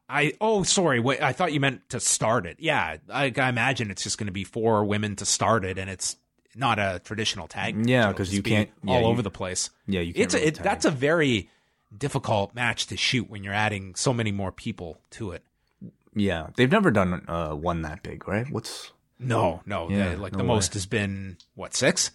I 0.09 0.35
oh 0.41 0.62
sorry 0.62 1.01
wait 1.01 1.23
I 1.23 1.32
thought 1.32 1.53
you 1.53 1.61
meant 1.61 1.89
to 1.91 2.01
start 2.01 2.47
it. 2.47 2.57
Yeah, 2.61 2.99
I, 3.12 3.32
I 3.37 3.49
imagine 3.49 3.91
it's 3.91 4.03
just 4.03 4.19
going 4.19 4.27
to 4.27 4.32
be 4.32 4.45
four 4.45 4.85
women 4.85 5.16
to 5.16 5.27
start 5.27 5.65
it, 5.65 5.78
and 5.78 5.89
it's 5.91 6.16
not 6.55 6.78
a 6.78 7.01
traditional 7.05 7.49
tag. 7.49 7.87
Yeah, 7.89 8.03
It'll 8.03 8.15
'cause 8.15 8.28
just 8.28 8.37
you 8.37 8.43
be 8.43 8.51
can't- 8.51 8.70
yeah, 8.85 8.95
all 8.95 9.01
you- 9.03 9.07
over 9.07 9.23
the 9.23 9.31
place. 9.31 9.70
Yeah, 9.87 10.01
you 10.01 10.12
can't 10.12 10.24
It's 10.24 10.35
really 10.35 10.47
a, 10.47 10.49
it, 10.49 10.55
that's 10.62 10.85
a 10.85 10.91
very 10.91 11.49
difficult 11.97 12.55
match 12.55 12.87
to 12.89 12.97
shoot 12.97 13.28
when 13.31 13.43
you're 13.43 13.55
adding 13.55 13.95
so 13.95 14.12
many 14.12 14.31
more 14.32 14.53
people 14.53 15.01
to 15.11 15.32
it. 15.32 15.43
Yeah, 16.15 16.49
they've 16.57 16.70
never 16.70 16.91
done 16.91 17.24
uh, 17.28 17.55
one 17.55 17.82
that 17.82 18.03
big, 18.03 18.27
right? 18.28 18.51
What's 18.51 18.93
No, 19.19 19.62
no, 19.65 19.89
Yeah, 19.89 20.11
the, 20.11 20.16
like 20.19 20.32
no 20.32 20.39
the 20.39 20.45
way. 20.45 20.49
most 20.49 20.74
has 20.74 20.87
been 20.87 21.37
what 21.55 21.74
six, 21.74 22.11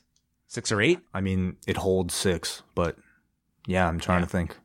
six 0.47 0.71
or 0.71 0.81
eight. 0.81 0.99
I 1.13 1.21
mean, 1.21 1.55
it 1.65 1.77
holds 1.77 2.13
six, 2.13 2.61
but 2.75 2.97
yeah, 3.65 3.87
I'm 3.87 3.99
trying 3.99 4.19
Yeah. 4.19 4.25
to 4.25 4.31
think. 4.31 4.57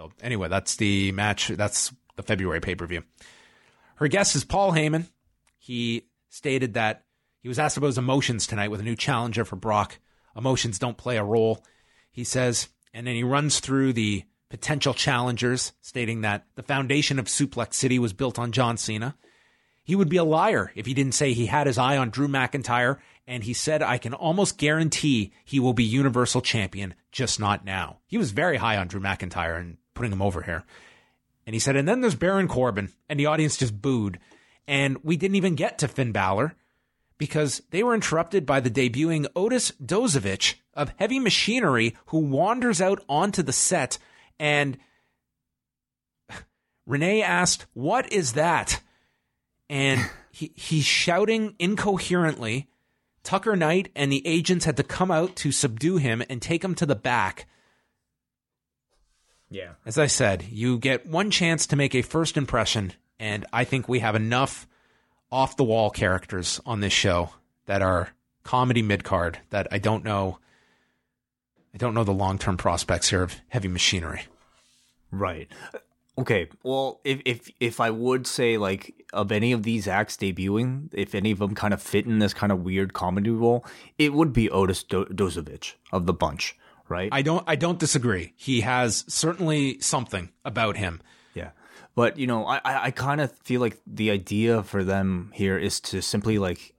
So 0.00 0.10
anyway, 0.22 0.48
that's 0.48 0.76
the 0.76 1.12
match. 1.12 1.48
That's 1.48 1.92
the 2.16 2.22
February 2.22 2.60
pay 2.60 2.74
per 2.74 2.86
view. 2.86 3.02
Her 3.96 4.08
guest 4.08 4.34
is 4.34 4.44
Paul 4.44 4.72
Heyman. 4.72 5.04
He 5.58 6.06
stated 6.30 6.72
that 6.72 7.04
he 7.42 7.48
was 7.48 7.58
asked 7.58 7.76
about 7.76 7.88
his 7.88 7.98
emotions 7.98 8.46
tonight 8.46 8.70
with 8.70 8.80
a 8.80 8.84
new 8.84 8.96
challenger 8.96 9.44
for 9.44 9.56
Brock. 9.56 9.98
Emotions 10.34 10.78
don't 10.78 10.96
play 10.96 11.18
a 11.18 11.24
role, 11.24 11.62
he 12.10 12.24
says. 12.24 12.68
And 12.94 13.06
then 13.06 13.14
he 13.14 13.22
runs 13.22 13.60
through 13.60 13.92
the 13.92 14.24
potential 14.48 14.94
challengers, 14.94 15.72
stating 15.82 16.22
that 16.22 16.46
the 16.54 16.62
foundation 16.62 17.18
of 17.18 17.26
Suplex 17.26 17.74
City 17.74 17.98
was 17.98 18.14
built 18.14 18.38
on 18.38 18.52
John 18.52 18.78
Cena. 18.78 19.16
He 19.82 19.96
would 19.96 20.08
be 20.08 20.16
a 20.16 20.24
liar 20.24 20.72
if 20.74 20.86
he 20.86 20.94
didn't 20.94 21.14
say 21.14 21.34
he 21.34 21.46
had 21.46 21.66
his 21.66 21.76
eye 21.76 21.98
on 21.98 22.08
Drew 22.08 22.26
McIntyre, 22.26 22.98
and 23.26 23.44
he 23.44 23.52
said, 23.52 23.82
I 23.82 23.98
can 23.98 24.14
almost 24.14 24.56
guarantee 24.56 25.34
he 25.44 25.60
will 25.60 25.74
be 25.74 25.84
Universal 25.84 26.40
Champion, 26.40 26.94
just 27.12 27.38
not 27.38 27.66
now. 27.66 27.98
He 28.06 28.16
was 28.16 28.30
very 28.30 28.56
high 28.56 28.78
on 28.78 28.88
Drew 28.88 29.00
McIntyre 29.00 29.60
and 29.60 29.76
putting 29.94 30.12
him 30.12 30.22
over 30.22 30.42
here. 30.42 30.64
And 31.46 31.54
he 31.54 31.60
said, 31.60 31.76
and 31.76 31.88
then 31.88 32.00
there's 32.00 32.14
Baron 32.14 32.48
Corbin, 32.48 32.90
and 33.08 33.18
the 33.18 33.26
audience 33.26 33.56
just 33.56 33.80
booed. 33.80 34.18
And 34.68 34.98
we 35.02 35.16
didn't 35.16 35.36
even 35.36 35.54
get 35.54 35.78
to 35.78 35.88
Finn 35.88 36.12
Balor 36.12 36.54
because 37.18 37.60
they 37.70 37.82
were 37.82 37.94
interrupted 37.94 38.46
by 38.46 38.60
the 38.60 38.70
debuting 38.70 39.26
Otis 39.36 39.72
Dozovich 39.72 40.54
of 40.74 40.92
Heavy 40.96 41.18
Machinery, 41.18 41.96
who 42.06 42.18
wanders 42.18 42.80
out 42.80 43.04
onto 43.08 43.42
the 43.42 43.52
set. 43.52 43.98
And 44.38 44.78
Renee 46.86 47.22
asked, 47.22 47.66
What 47.74 48.10
is 48.12 48.32
that? 48.34 48.80
And 49.68 50.00
he, 50.30 50.52
he's 50.54 50.84
shouting 50.84 51.56
incoherently. 51.58 52.68
Tucker 53.22 53.54
Knight 53.54 53.90
and 53.94 54.10
the 54.10 54.26
agents 54.26 54.64
had 54.64 54.78
to 54.78 54.82
come 54.82 55.10
out 55.10 55.36
to 55.36 55.52
subdue 55.52 55.98
him 55.98 56.22
and 56.30 56.40
take 56.40 56.64
him 56.64 56.74
to 56.76 56.86
the 56.86 56.94
back. 56.94 57.46
Yeah. 59.50 59.72
As 59.84 59.98
I 59.98 60.06
said, 60.06 60.44
you 60.44 60.78
get 60.78 61.06
one 61.06 61.30
chance 61.30 61.66
to 61.68 61.76
make 61.76 61.94
a 61.94 62.02
first 62.02 62.36
impression, 62.36 62.92
and 63.18 63.44
I 63.52 63.64
think 63.64 63.88
we 63.88 63.98
have 63.98 64.14
enough 64.14 64.66
off 65.30 65.56
the 65.56 65.64
wall 65.64 65.90
characters 65.90 66.60
on 66.64 66.80
this 66.80 66.92
show 66.92 67.30
that 67.66 67.82
are 67.82 68.10
comedy 68.44 68.82
mid 68.82 69.04
card 69.04 69.38
that 69.50 69.68
I 69.70 69.78
don't 69.78 70.04
know. 70.04 70.38
I 71.74 71.78
don't 71.78 71.94
know 71.94 72.04
the 72.04 72.12
long 72.12 72.38
term 72.38 72.56
prospects 72.56 73.10
here 73.10 73.22
of 73.22 73.34
heavy 73.48 73.68
machinery. 73.68 74.22
Right. 75.10 75.48
Okay. 76.16 76.48
Well, 76.62 77.00
if 77.04 77.20
if 77.24 77.50
if 77.60 77.80
I 77.80 77.90
would 77.90 78.26
say 78.26 78.56
like 78.56 78.94
of 79.12 79.32
any 79.32 79.52
of 79.52 79.62
these 79.64 79.88
acts 79.88 80.16
debuting, 80.16 80.88
if 80.92 81.14
any 81.14 81.30
of 81.30 81.38
them 81.38 81.54
kind 81.54 81.74
of 81.74 81.82
fit 81.82 82.06
in 82.06 82.18
this 82.20 82.34
kind 82.34 82.52
of 82.52 82.62
weird 82.62 82.92
comedy 82.92 83.30
role, 83.30 83.64
it 83.98 84.12
would 84.12 84.32
be 84.32 84.50
Otis 84.50 84.84
Do- 84.84 85.06
Dozovich 85.06 85.74
of 85.92 86.06
the 86.06 86.12
bunch, 86.12 86.56
right? 86.90 87.08
I 87.12 87.22
don't. 87.22 87.44
I 87.46 87.56
don't 87.56 87.78
disagree. 87.78 88.34
He 88.36 88.60
has 88.60 89.04
certainly 89.08 89.80
something 89.80 90.30
about 90.44 90.76
him. 90.76 91.00
Yeah. 91.34 91.50
But 91.94 92.18
you 92.18 92.26
know, 92.26 92.44
I 92.44 92.56
I, 92.64 92.84
I 92.84 92.90
kind 92.90 93.20
of 93.20 93.32
feel 93.38 93.60
like 93.60 93.80
the 93.86 94.10
idea 94.10 94.62
for 94.62 94.84
them 94.84 95.30
here 95.34 95.56
is 95.56 95.80
to 95.80 96.02
simply 96.02 96.38
like 96.38 96.74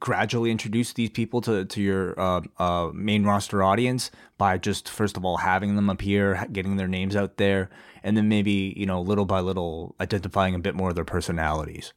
gradually 0.00 0.50
introduce 0.50 0.92
these 0.92 1.10
people 1.10 1.40
to 1.42 1.64
to 1.64 1.82
your 1.82 2.18
uh, 2.18 2.40
uh, 2.58 2.90
main 2.94 3.24
roster 3.24 3.62
audience 3.62 4.10
by 4.38 4.58
just 4.58 4.88
first 4.88 5.16
of 5.16 5.24
all 5.24 5.38
having 5.38 5.76
them 5.76 5.90
appear, 5.90 6.46
getting 6.52 6.76
their 6.76 6.88
names 6.88 7.16
out 7.16 7.36
there, 7.36 7.70
and 8.02 8.16
then 8.16 8.28
maybe 8.28 8.74
you 8.76 8.86
know 8.86 9.00
little 9.00 9.26
by 9.26 9.40
little 9.40 9.94
identifying 10.00 10.54
a 10.54 10.60
bit 10.60 10.74
more 10.74 10.90
of 10.90 10.94
their 10.94 11.04
personalities. 11.04 11.92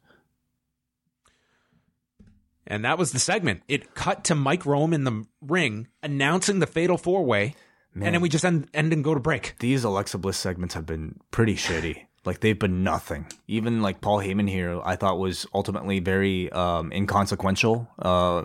And 2.70 2.84
that 2.84 2.96
was 2.96 3.12
the 3.12 3.18
segment. 3.18 3.62
It 3.68 3.94
cut 3.94 4.24
to 4.24 4.34
Mike 4.34 4.64
Rome 4.64 4.94
in 4.94 5.04
the 5.04 5.26
ring 5.42 5.88
announcing 6.02 6.60
the 6.60 6.66
fatal 6.66 6.96
four 6.96 7.24
way, 7.24 7.54
and 7.94 8.02
then 8.14 8.20
we 8.20 8.28
just 8.28 8.44
end, 8.44 8.68
end 8.72 8.92
and 8.92 9.02
go 9.02 9.12
to 9.12 9.20
break. 9.20 9.56
These 9.58 9.82
Alexa 9.84 10.16
Bliss 10.18 10.38
segments 10.38 10.74
have 10.74 10.86
been 10.86 11.18
pretty 11.30 11.56
shitty. 11.56 12.02
Like 12.22 12.40
they've 12.40 12.58
been 12.58 12.84
nothing. 12.84 13.24
Even 13.48 13.80
like 13.80 14.02
Paul 14.02 14.18
Heyman 14.18 14.46
here, 14.46 14.78
I 14.84 14.96
thought 14.96 15.18
was 15.18 15.46
ultimately 15.54 16.00
very 16.00 16.52
um, 16.52 16.92
inconsequential. 16.92 17.88
Uh, 17.98 18.42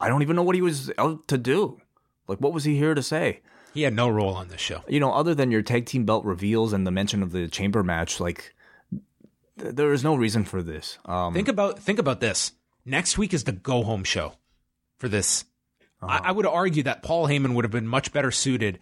I 0.00 0.08
don't 0.08 0.22
even 0.22 0.34
know 0.34 0.42
what 0.42 0.56
he 0.56 0.60
was 0.60 0.90
out 0.98 1.28
to 1.28 1.38
do. 1.38 1.80
Like, 2.26 2.40
what 2.40 2.52
was 2.52 2.64
he 2.64 2.76
here 2.76 2.94
to 2.96 3.02
say? 3.04 3.42
He 3.74 3.82
had 3.82 3.94
no 3.94 4.08
role 4.08 4.34
on 4.34 4.48
this 4.48 4.60
show. 4.60 4.82
You 4.88 4.98
know, 4.98 5.12
other 5.12 5.36
than 5.36 5.52
your 5.52 5.62
tag 5.62 5.86
team 5.86 6.04
belt 6.04 6.24
reveals 6.24 6.72
and 6.72 6.84
the 6.84 6.90
mention 6.90 7.22
of 7.22 7.30
the 7.30 7.46
chamber 7.46 7.84
match, 7.84 8.18
like 8.18 8.56
th- 9.60 9.76
there 9.76 9.92
is 9.92 10.02
no 10.02 10.16
reason 10.16 10.42
for 10.42 10.60
this. 10.60 10.98
Um, 11.04 11.32
Think 11.32 11.46
about 11.46 11.78
think 11.78 12.00
about 12.00 12.18
this. 12.18 12.50
Next 12.86 13.18
week 13.18 13.34
is 13.34 13.44
the 13.44 13.52
go 13.52 13.82
home 13.82 14.04
show 14.04 14.34
for 14.98 15.08
this. 15.08 15.44
Uh-huh. 16.00 16.20
I, 16.22 16.28
I 16.28 16.32
would 16.32 16.46
argue 16.46 16.84
that 16.84 17.02
Paul 17.02 17.26
Heyman 17.26 17.54
would 17.54 17.64
have 17.64 17.72
been 17.72 17.88
much 17.88 18.12
better 18.12 18.30
suited. 18.30 18.78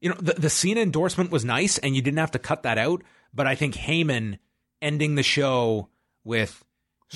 You 0.00 0.10
know, 0.10 0.16
the 0.20 0.34
the 0.34 0.50
Cena 0.50 0.80
endorsement 0.80 1.30
was 1.30 1.44
nice, 1.44 1.78
and 1.78 1.94
you 1.96 2.02
didn't 2.02 2.18
have 2.18 2.32
to 2.32 2.38
cut 2.38 2.64
that 2.64 2.76
out. 2.76 3.02
But 3.32 3.46
I 3.46 3.54
think 3.54 3.74
Heyman 3.74 4.38
ending 4.82 5.14
the 5.14 5.22
show 5.22 5.88
with 6.24 6.64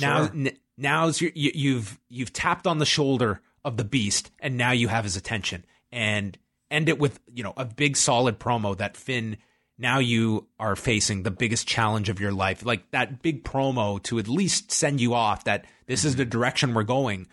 now 0.01 0.24
n- 0.24 0.56
now's 0.77 1.20
your, 1.20 1.32
you, 1.35 1.51
you've 1.55 1.98
you've 2.09 2.32
tapped 2.32 2.66
on 2.66 2.78
the 2.78 2.86
shoulder 2.86 3.40
of 3.65 3.77
the 3.77 3.85
beast 3.85 4.31
and 4.39 4.56
now 4.56 4.70
you 4.73 4.89
have 4.89 5.05
his 5.05 5.16
attention 5.16 5.65
and 5.93 6.39
end 6.70 6.89
it 6.89 6.98
with 6.98 7.20
you 7.32 7.43
know 7.43 7.52
a 7.56 7.65
big 7.65 7.97
solid 7.97 8.39
promo 8.39 8.77
that 8.77 8.97
Finn 8.97 9.36
now 9.78 9.98
you 9.98 10.46
are 10.59 10.76
facing 10.76 11.22
the 11.22 11.30
biggest 11.30 11.66
challenge 11.66 12.09
of 12.09 12.20
your 12.20 12.32
life 12.32 12.64
like 12.64 12.90
that 12.90 13.22
big 13.22 13.44
promo 13.44 14.02
to 14.02 14.18
at 14.18 14.28
least 14.28 14.72
send 14.72 15.00
you 15.00 15.14
off 15.14 15.44
that 15.44 15.64
this 15.86 16.05
is 16.05 16.16
the 16.16 16.24
direction 16.24 16.74
we're 16.74 16.82
going 16.82 17.26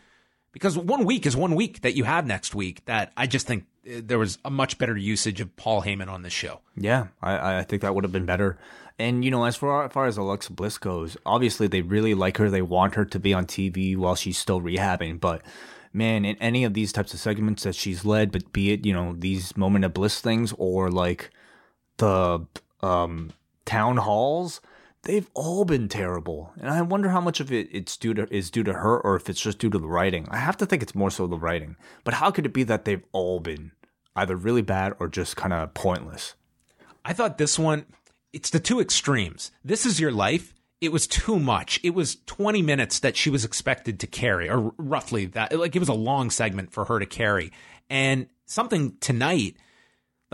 because 0.56 0.78
one 0.78 1.04
week 1.04 1.26
is 1.26 1.36
one 1.36 1.54
week 1.54 1.82
that 1.82 1.96
you 1.98 2.06
have 2.06 2.26
next 2.26 2.56
week 2.56 2.86
that 2.86 3.12
I 3.18 3.28
just 3.28 3.46
think 3.46 3.66
uh, 3.86 4.00
there 4.02 4.18
was 4.18 4.38
a 4.46 4.50
much 4.50 4.78
better 4.78 4.96
usage 4.96 5.42
of 5.42 5.54
Paul 5.58 5.82
Heyman 5.82 6.08
on 6.08 6.22
this 6.22 6.32
show. 6.32 6.62
Yeah, 6.78 7.08
I, 7.22 7.58
I 7.58 7.64
think 7.64 7.82
that 7.82 7.94
would 7.94 8.06
have 8.06 8.14
been 8.14 8.26
better. 8.26 8.58
And 8.98 9.26
you 9.26 9.32
know, 9.32 9.44
as 9.44 9.58
far, 9.58 9.84
as 9.84 9.92
far 9.92 10.06
as 10.06 10.16
Alexa 10.16 10.54
Bliss 10.54 10.78
goes, 10.78 11.18
obviously 11.26 11.68
they 11.68 11.82
really 11.82 12.14
like 12.14 12.38
her. 12.38 12.50
They 12.50 12.62
want 12.62 12.96
her 12.96 13.04
to 13.04 13.20
be 13.20 13.34
on 13.34 13.46
TV 13.46 13.98
while 13.98 14.16
she's 14.16 14.38
still 14.38 14.62
rehabbing. 14.62 15.20
But 15.20 15.42
man, 15.92 16.24
in 16.24 16.38
any 16.38 16.64
of 16.64 16.74
these 16.74 16.94
types 16.94 17.14
of 17.14 17.20
segments 17.20 17.64
that 17.64 17.76
she's 17.76 18.06
led, 18.06 18.32
but 18.32 18.54
be 18.54 18.72
it 18.72 18.86
you 18.86 18.94
know 18.94 19.14
these 19.14 19.58
moment 19.58 19.84
of 19.84 19.94
bliss 19.94 20.22
things 20.22 20.54
or 20.58 20.90
like 20.90 21.32
the 21.98 22.46
um, 22.82 23.32
town 23.66 23.98
halls, 23.98 24.62
they've 25.04 25.30
all 25.34 25.66
been 25.66 25.88
terrible. 25.88 26.52
And 26.60 26.70
I 26.70 26.82
wonder 26.82 27.10
how 27.10 27.22
much 27.22 27.40
of 27.40 27.52
it 27.52 27.70
it's 27.72 27.98
due 27.98 28.14
to 28.14 28.34
is 28.34 28.52
due 28.52 28.64
to 28.64 28.74
her 28.74 29.00
or 29.00 29.16
if 29.16 29.30
it's 29.30 29.42
just 29.42 29.60
due 29.60 29.70
to 29.70 29.80
the 29.80 29.88
writing. 29.88 30.28
I 30.30 30.38
have 30.38 30.58
to 30.58 30.66
think 30.66 30.84
it's 30.84 30.96
more 30.96 31.12
so 31.12 31.28
the 31.28 31.38
writing. 31.38 31.76
But 32.04 32.16
how 32.16 32.32
could 32.32 32.46
it 32.46 32.54
be 32.54 32.64
that 32.64 32.86
they've 32.86 33.04
all 33.12 33.40
been 33.40 33.72
either 34.16 34.36
really 34.36 34.62
bad 34.62 34.94
or 35.00 35.08
just 35.08 35.36
kind 35.36 35.54
of 35.54 35.74
pointless? 35.74 36.36
I 37.04 37.14
thought 37.14 37.38
this 37.38 37.58
one 37.58 37.86
it's 38.34 38.50
the 38.50 38.60
two 38.60 38.82
extremes. 38.82 39.52
This 39.64 39.86
is 39.86 40.00
your 40.00 40.12
life. 40.12 40.54
It 40.82 40.92
was 40.92 41.08
too 41.08 41.40
much. 41.40 41.80
It 41.84 41.92
was 41.92 42.18
20 42.26 42.62
minutes 42.62 43.00
that 43.00 43.16
she 43.16 43.30
was 43.30 43.46
expected 43.46 43.98
to 44.02 44.08
carry, 44.08 44.50
or 44.50 44.74
roughly 44.78 45.26
that. 45.28 45.58
Like 45.58 45.74
it 45.74 45.80
was 45.80 45.88
a 45.88 45.94
long 45.94 46.30
segment 46.30 46.74
for 46.74 46.84
her 46.86 47.00
to 47.00 47.06
carry. 47.06 47.54
And 47.90 48.28
something 48.46 48.98
tonight, 49.00 49.56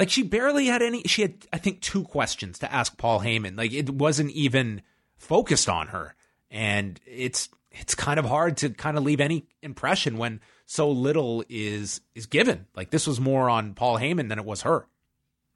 like 0.02 0.10
she 0.10 0.24
barely 0.24 0.66
had 0.66 0.82
any. 0.82 1.04
She 1.04 1.22
had, 1.22 1.36
I 1.54 1.60
think, 1.60 1.80
two 1.80 2.04
questions 2.04 2.58
to 2.60 2.74
ask 2.74 2.98
Paul 2.98 3.20
Heyman. 3.20 3.56
Like 3.56 3.72
it 3.72 3.88
wasn't 3.88 4.32
even 4.32 4.82
focused 5.16 5.70
on 5.70 5.90
her, 5.90 6.16
and 6.50 7.00
it's 7.06 7.50
it's 7.70 7.94
kind 7.94 8.20
of 8.20 8.26
hard 8.26 8.58
to 8.58 8.72
kind 8.72 8.98
of 8.98 9.04
leave 9.04 9.22
any 9.22 9.46
impression 9.62 10.18
when 10.18 10.42
so 10.66 10.90
little 10.90 11.44
is 11.50 12.02
is 12.16 12.26
given. 12.26 12.66
Like 12.76 12.90
this 12.90 13.06
was 13.06 13.20
more 13.22 13.48
on 13.48 13.76
Paul 13.76 14.00
Heyman 14.00 14.28
than 14.30 14.40
it 14.40 14.46
was 14.46 14.64
her. 14.64 14.88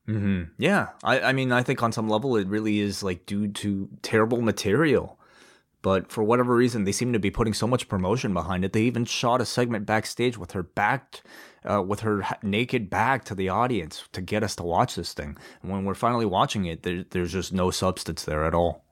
Mm-hmm. 0.08 0.52
Yeah, 0.60 0.90
I, 1.04 1.22
I 1.22 1.34
mean, 1.34 1.52
I 1.52 1.64
think 1.64 1.82
on 1.82 1.92
some 1.92 2.08
level 2.08 2.38
it 2.38 2.48
really 2.48 2.80
is 2.80 3.02
like 3.02 3.26
due 3.26 3.48
to 3.48 3.90
terrible 4.04 4.44
material. 4.44 5.15
But 5.86 6.12
for 6.12 6.24
whatever 6.24 6.56
reason, 6.56 6.84
they 6.84 6.92
seem 6.92 7.14
to 7.14 7.20
be 7.20 7.30
putting 7.30 7.54
so 7.54 7.68
much 7.68 7.88
promotion 7.88 8.34
behind 8.34 8.66
it. 8.66 8.74
They 8.74 8.82
even 8.82 9.06
shot 9.06 9.40
a 9.40 9.46
segment 9.46 9.86
backstage 9.86 10.36
with 10.36 10.54
her 10.54 10.64
back, 10.64 11.22
uh, 11.64 11.84
with 11.84 12.00
her 12.00 12.26
naked 12.42 12.90
back 12.90 13.24
to 13.26 13.36
the 13.36 13.50
audience 13.50 14.04
to 14.14 14.20
get 14.20 14.42
us 14.42 14.56
to 14.56 14.64
watch 14.64 14.96
this 14.96 15.14
thing. 15.14 15.38
And 15.62 15.72
when 15.72 15.86
we're 15.86 15.94
finally 15.94 16.26
watching 16.26 16.66
it, 16.66 16.82
there, 16.82 17.06
there's 17.12 17.34
just 17.34 17.54
no 17.54 17.70
substance 17.70 18.26
there 18.26 18.46
at 18.46 18.56
all. 18.56 18.84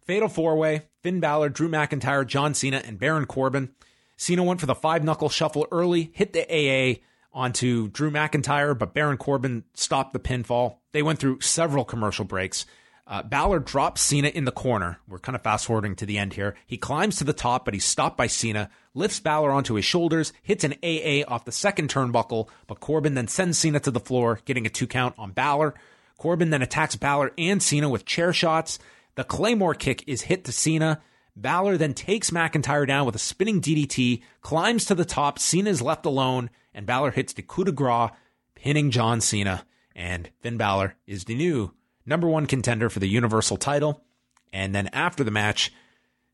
Fatal 0.00 0.28
four 0.28 0.56
way: 0.56 0.88
Finn 1.04 1.20
Balor, 1.20 1.50
Drew 1.50 1.68
McIntyre, 1.68 2.26
John 2.26 2.52
Cena, 2.52 2.82
and 2.84 2.98
Baron 2.98 3.26
Corbin. 3.26 3.70
Cena 4.16 4.42
went 4.42 4.58
for 4.58 4.66
the 4.66 4.74
five 4.74 5.04
knuckle 5.04 5.28
shuffle 5.28 5.68
early, 5.70 6.10
hit 6.14 6.32
the 6.32 6.42
AA 6.50 7.00
onto 7.32 7.86
Drew 7.90 8.10
McIntyre, 8.10 8.76
but 8.76 8.92
Baron 8.92 9.18
Corbin 9.18 9.62
stopped 9.74 10.14
the 10.14 10.18
pinfall. 10.18 10.78
They 10.90 11.04
went 11.04 11.20
through 11.20 11.42
several 11.42 11.84
commercial 11.84 12.24
breaks. 12.24 12.66
Uh, 13.08 13.22
Balor 13.22 13.60
drops 13.60 14.00
Cena 14.00 14.28
in 14.28 14.46
the 14.46 14.52
corner. 14.52 14.98
We're 15.06 15.20
kind 15.20 15.36
of 15.36 15.42
fast 15.42 15.66
forwarding 15.66 15.94
to 15.96 16.06
the 16.06 16.18
end 16.18 16.32
here. 16.32 16.56
He 16.66 16.76
climbs 16.76 17.16
to 17.16 17.24
the 17.24 17.32
top, 17.32 17.64
but 17.64 17.72
he's 17.72 17.84
stopped 17.84 18.16
by 18.16 18.26
Cena, 18.26 18.68
lifts 18.94 19.20
Balor 19.20 19.52
onto 19.52 19.74
his 19.74 19.84
shoulders, 19.84 20.32
hits 20.42 20.64
an 20.64 20.74
AA 20.82 21.22
off 21.28 21.44
the 21.44 21.52
second 21.52 21.88
turnbuckle, 21.88 22.48
but 22.66 22.80
Corbin 22.80 23.14
then 23.14 23.28
sends 23.28 23.58
Cena 23.58 23.78
to 23.80 23.92
the 23.92 24.00
floor, 24.00 24.40
getting 24.44 24.66
a 24.66 24.70
two 24.70 24.88
count 24.88 25.14
on 25.18 25.30
Balor. 25.30 25.74
Corbin 26.18 26.50
then 26.50 26.62
attacks 26.62 26.96
Balor 26.96 27.30
and 27.38 27.62
Cena 27.62 27.88
with 27.88 28.06
chair 28.06 28.32
shots. 28.32 28.80
The 29.14 29.22
Claymore 29.22 29.74
kick 29.74 30.02
is 30.08 30.22
hit 30.22 30.44
to 30.44 30.52
Cena. 30.52 31.00
Balor 31.36 31.76
then 31.76 31.94
takes 31.94 32.30
McIntyre 32.30 32.88
down 32.88 33.06
with 33.06 33.14
a 33.14 33.20
spinning 33.20 33.60
DDT, 33.60 34.22
climbs 34.40 34.84
to 34.86 34.96
the 34.96 35.04
top. 35.04 35.38
Cena 35.38 35.70
is 35.70 35.80
left 35.80 36.06
alone, 36.06 36.50
and 36.74 36.86
Balor 36.86 37.12
hits 37.12 37.34
the 37.34 37.42
coup 37.42 37.64
de 37.64 37.72
grace, 37.72 38.10
pinning 38.56 38.90
John 38.90 39.20
Cena. 39.20 39.64
And 39.94 40.30
Finn 40.40 40.56
Balor 40.56 40.96
is 41.06 41.24
the 41.24 41.34
new 41.34 41.72
number 42.06 42.28
one 42.28 42.46
contender 42.46 42.88
for 42.88 43.00
the 43.00 43.08
Universal 43.08 43.58
title. 43.58 44.02
And 44.52 44.74
then 44.74 44.88
after 44.92 45.24
the 45.24 45.30
match, 45.30 45.72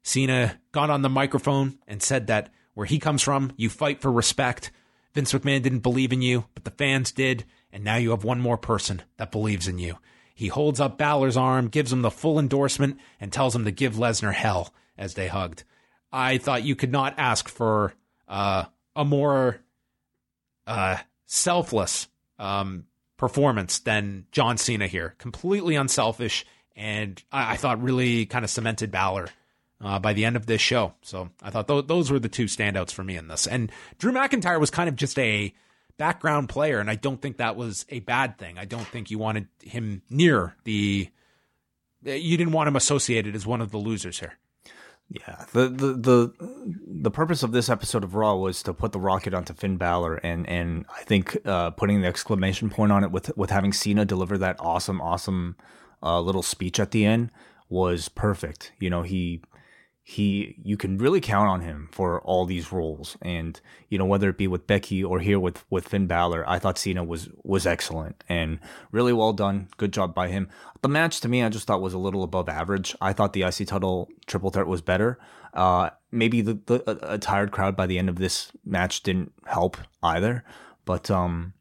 Cena 0.03 0.61
got 0.71 0.91
on 0.91 1.03
the 1.03 1.09
microphone 1.09 1.79
and 1.89 2.03
said 2.03 2.27
that 2.29 2.53
where 2.75 2.87
he 2.87 2.99
comes 2.99 3.23
from, 3.23 3.53
you 3.57 3.69
fight 3.69 4.01
for 4.01 4.13
respect. 4.13 4.71
Vince 5.15 5.33
McMahon 5.33 5.63
didn't 5.63 5.81
believe 5.81 6.13
in 6.13 6.23
you, 6.23 6.45
but 6.55 6.65
the 6.65 6.71
fans 6.71 7.13
did. 7.13 7.45
And 7.73 7.85
now 7.85 7.97
you 7.97 8.11
have 8.11 8.25
one 8.25 8.41
more 8.41 8.59
person 8.59 9.03
that 9.17 9.33
believes 9.33 9.67
in 9.67 9.79
you. 9.79 9.99
He 10.35 10.49
holds 10.49 10.81
up 10.81 10.99
Balor's 10.99 11.37
arm, 11.37 11.69
gives 11.69 11.93
him 11.93 12.03
the 12.03 12.11
full 12.11 12.39
endorsement, 12.39 12.99
and 13.21 13.33
tells 13.33 13.55
him 13.55 13.65
to 13.65 13.71
give 13.71 13.95
Lesnar 13.95 14.33
hell 14.33 14.75
as 14.97 15.15
they 15.15 15.29
hugged. 15.29 15.65
I 16.11 16.39
thought 16.39 16.65
you 16.65 16.77
could 16.77 16.93
not 16.93 17.15
ask 17.19 17.49
for 17.49 17.95
uh, 18.29 18.65
a 18.95 19.05
more 19.05 19.61
uh, 20.67 20.99
selfless 21.27 22.09
um, 22.39 22.87
performance 23.23 23.79
than 23.79 24.27
John 24.33 24.59
Cena 24.59 24.89
here. 24.89 25.15
Completely 25.19 25.77
unselfish, 25.77 26.45
and 26.75 27.23
I, 27.31 27.53
I 27.53 27.57
thought 27.57 27.81
really 27.81 28.27
kind 28.27 28.45
of 28.45 28.51
cemented 28.51 28.91
Balor 28.91 29.29
uh, 29.81 30.01
by 30.01 30.13
the 30.13 30.25
end 30.25 30.35
of 30.35 30.47
this 30.47 30.61
show. 30.61 30.95
So 31.03 31.31
I 31.41 31.51
thought 31.51 31.69
th- 31.69 31.87
those 31.87 32.11
were 32.11 32.19
the 32.19 32.29
two 32.29 32.47
standouts 32.47 32.91
for 32.91 33.05
me 33.05 33.17
in 33.17 33.29
this. 33.29 33.47
And 33.47 33.71
Drew 33.99 34.11
McIntyre 34.11 34.59
was 34.59 34.71
kind 34.71 34.89
of 34.89 34.97
just 34.97 35.17
a 35.21 35.55
background 35.99 36.49
player, 36.49 36.81
and 36.81 36.91
I 36.91 36.97
don't 36.97 37.23
think 37.23 37.37
that 37.37 37.55
was 37.55 37.87
a 37.91 38.01
bad 38.01 38.39
thing. 38.39 38.59
I 38.59 38.65
don't 38.65 38.89
think 38.89 39.13
you 39.13 39.19
wanted 39.19 39.47
him 39.63 40.03
near 40.11 40.57
the. 40.65 41.09
You 42.03 42.37
didn't 42.37 42.53
want 42.53 42.67
him 42.67 42.75
associated 42.75 43.37
as 43.37 43.47
one 43.47 43.61
of 43.61 43.71
the 43.71 43.79
losers 43.79 44.19
here. 44.19 44.37
Yeah, 45.15 45.45
the, 45.53 45.69
the 45.69 45.93
the 45.93 46.33
the 46.87 47.11
purpose 47.11 47.43
of 47.43 47.53
this 47.53 47.69
episode 47.69 48.03
of 48.03 48.15
Raw 48.15 48.35
was 48.37 48.63
to 48.63 48.73
put 48.73 48.93
the 48.93 49.01
rocket 49.01 49.35
onto 49.35 49.53
Finn 49.53 49.77
Balor, 49.77 50.17
and 50.17 50.49
and 50.49 50.87
I 50.89 51.03
think 51.03 51.37
uh, 51.45 51.71
putting 51.71 52.01
the 52.01 52.07
exclamation 52.07 52.71
point 52.71 52.93
on 52.93 53.05
it 53.05 53.11
with 53.11 53.37
with 53.37 53.51
having 53.51 53.75
Cena 53.75 54.07
deliver 54.07 54.39
that 54.39 54.57
awesome, 54.59 55.03
awesome 55.03 55.57
uh, 56.03 56.19
little 56.21 56.43
speech 56.43 56.81
at 56.81 56.93
the 56.93 57.05
end 57.05 57.31
was 57.69 58.09
perfect. 58.09 58.73
You 58.79 58.89
know, 58.89 59.03
he 59.03 59.43
he 60.05 60.57
you 60.63 60.77
can 60.77 60.99
really 60.99 61.21
count 61.21 61.49
on 61.49 61.61
him 61.61 61.89
for 61.93 62.21
all 62.23 62.45
these 62.45 62.73
roles. 62.73 63.17
And 63.23 63.61
you 63.89 63.99
know 63.99 64.05
whether 64.05 64.29
it 64.29 64.37
be 64.37 64.49
with 64.49 64.67
Becky 64.67 65.03
or 65.03 65.21
here 65.21 65.39
with 65.39 65.65
with 65.71 65.89
Finn 65.89 66.07
Balor 66.07 66.45
I 66.49 66.59
thought 66.59 66.79
Cena 66.79 67.05
was 67.05 67.29
was 67.45 67.67
excellent 67.67 68.25
and 68.29 68.59
really 68.91 69.13
well 69.13 69.33
done. 69.33 69.69
Good 69.77 69.93
job 69.93 70.15
by 70.15 70.29
him. 70.29 70.49
The 70.83 70.89
match 70.89 71.21
to 71.21 71.29
me 71.29 71.43
I 71.43 71.49
just 71.49 71.67
thought 71.67 71.81
was 71.81 71.95
a 71.95 71.99
little 71.99 72.25
above 72.25 72.49
average. 72.49 72.97
I 73.01 73.13
thought 73.13 73.33
the 73.33 73.43
IC 73.43 73.69
title 73.69 74.09
triple 74.27 74.51
threat 74.51 74.67
was 74.67 74.83
better. 74.83 75.19
Uh 75.55 75.91
maybe 76.11 76.41
the, 76.41 76.55
the 76.55 77.13
a 77.13 77.19
tired 77.19 77.53
crowd 77.53 77.77
by 77.77 77.87
the 77.87 77.99
end 77.99 78.09
of 78.09 78.17
this 78.17 78.51
match 78.65 79.05
didn't 79.05 79.33
help 79.47 79.77
either. 80.03 80.45
But 80.85 81.13
um 81.13 81.55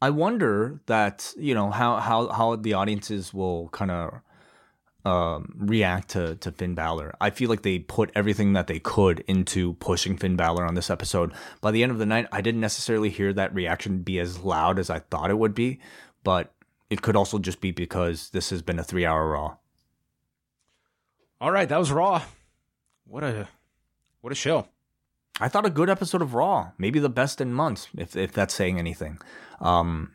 I 0.00 0.10
wonder 0.10 0.80
that 0.86 1.34
you 1.36 1.54
know 1.54 1.70
how 1.70 1.96
how 1.96 2.28
how 2.28 2.54
the 2.54 2.74
audiences 2.74 3.34
will 3.34 3.68
kind 3.70 3.90
of 3.90 4.20
um, 5.04 5.54
react 5.58 6.10
to, 6.10 6.36
to 6.36 6.52
Finn 6.52 6.74
Balor. 6.74 7.14
I 7.20 7.30
feel 7.30 7.48
like 7.48 7.62
they 7.62 7.78
put 7.78 8.10
everything 8.14 8.52
that 8.52 8.66
they 8.66 8.78
could 8.78 9.20
into 9.20 9.74
pushing 9.74 10.16
Finn 10.16 10.36
Balor 10.36 10.66
on 10.66 10.74
this 10.74 10.90
episode. 10.90 11.32
By 11.60 11.70
the 11.70 11.82
end 11.82 11.92
of 11.92 11.98
the 11.98 12.06
night, 12.06 12.26
I 12.32 12.40
didn't 12.40 12.60
necessarily 12.60 13.10
hear 13.10 13.32
that 13.32 13.54
reaction 13.54 14.02
be 14.02 14.18
as 14.18 14.40
loud 14.40 14.78
as 14.78 14.90
I 14.90 14.98
thought 15.00 15.30
it 15.30 15.38
would 15.38 15.54
be, 15.54 15.80
but 16.22 16.52
it 16.90 17.02
could 17.02 17.16
also 17.16 17.38
just 17.38 17.60
be 17.60 17.70
because 17.70 18.30
this 18.30 18.50
has 18.50 18.62
been 18.62 18.78
a 18.78 18.84
three 18.84 19.06
hour 19.06 19.28
Raw. 19.28 19.56
All 21.40 21.52
right, 21.52 21.68
that 21.68 21.78
was 21.78 21.90
Raw. 21.90 22.22
What 23.06 23.24
a 23.24 23.48
what 24.20 24.32
a 24.32 24.36
show. 24.36 24.68
I 25.40 25.48
thought 25.48 25.64
a 25.64 25.70
good 25.70 25.88
episode 25.88 26.20
of 26.20 26.34
Raw, 26.34 26.72
maybe 26.76 26.98
the 26.98 27.08
best 27.08 27.40
in 27.40 27.54
months, 27.54 27.88
if 27.96 28.14
if 28.14 28.32
that's 28.32 28.52
saying 28.52 28.78
anything. 28.78 29.18
Um, 29.60 30.12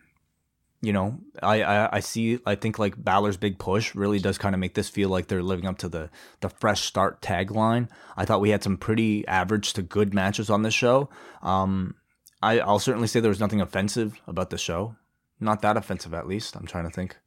you 0.86 0.94
know, 0.94 1.20
I, 1.42 1.64
I, 1.64 1.96
I 1.98 2.00
see. 2.00 2.40
I 2.46 2.54
think 2.54 2.78
like 2.78 2.96
Balor's 2.96 3.38
big 3.38 3.58
push 3.58 3.96
really 3.96 4.20
does 4.20 4.38
kind 4.38 4.54
of 4.54 4.60
make 4.60 4.76
this 4.76 4.88
feel 4.88 5.10
like 5.10 5.28
they're 5.28 5.42
living 5.42 5.66
up 5.66 5.80
to 5.80 5.90
the 5.90 6.12
the 6.42 6.50
fresh 6.50 6.82
start 6.82 7.22
tagline. 7.22 7.90
I 8.16 8.26
thought 8.26 8.40
we 8.40 8.52
had 8.52 8.64
some 8.64 8.78
pretty 8.78 9.28
average 9.28 9.74
to 9.74 9.82
good 9.82 10.14
matches 10.14 10.52
on 10.52 10.62
this 10.62 10.76
show. 10.76 11.10
Um, 11.42 11.96
I 12.42 12.60
I'll 12.60 12.78
certainly 12.78 13.08
say 13.08 13.20
there 13.20 13.30
was 13.30 13.40
nothing 13.40 13.62
offensive 13.62 14.22
about 14.28 14.52
the 14.52 14.60
show. 14.60 14.96
Not 15.40 15.64
that 15.64 15.76
offensive, 15.76 16.14
at 16.14 16.28
least. 16.28 16.56
I'm 16.56 16.68
trying 16.68 16.86
to 16.86 16.92
think. 16.92 17.18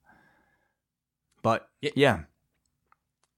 But 1.42 1.68
yeah, 1.80 2.20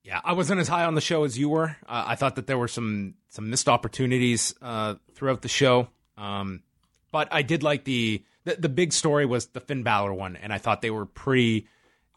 yeah, 0.02 0.20
I 0.22 0.34
wasn't 0.34 0.60
as 0.60 0.68
high 0.68 0.84
on 0.84 0.94
the 0.94 1.00
show 1.00 1.24
as 1.24 1.38
you 1.38 1.48
were. 1.48 1.76
Uh, 1.86 2.04
I 2.08 2.14
thought 2.14 2.36
that 2.36 2.46
there 2.46 2.58
were 2.58 2.68
some 2.68 3.14
some 3.30 3.48
missed 3.48 3.70
opportunities 3.70 4.54
uh, 4.60 4.96
throughout 5.14 5.40
the 5.40 5.48
show. 5.48 5.88
Um, 6.18 6.62
but 7.10 7.28
I 7.30 7.40
did 7.40 7.62
like 7.62 7.84
the 7.84 8.22
the, 8.44 8.56
the 8.56 8.68
big 8.68 8.92
story 8.92 9.26
was 9.26 9.46
the 9.48 9.60
Finn 9.60 9.82
Balor 9.82 10.14
one, 10.14 10.36
and 10.36 10.52
I 10.52 10.58
thought 10.58 10.82
they 10.82 10.90
were 10.90 11.06
pretty 11.06 11.66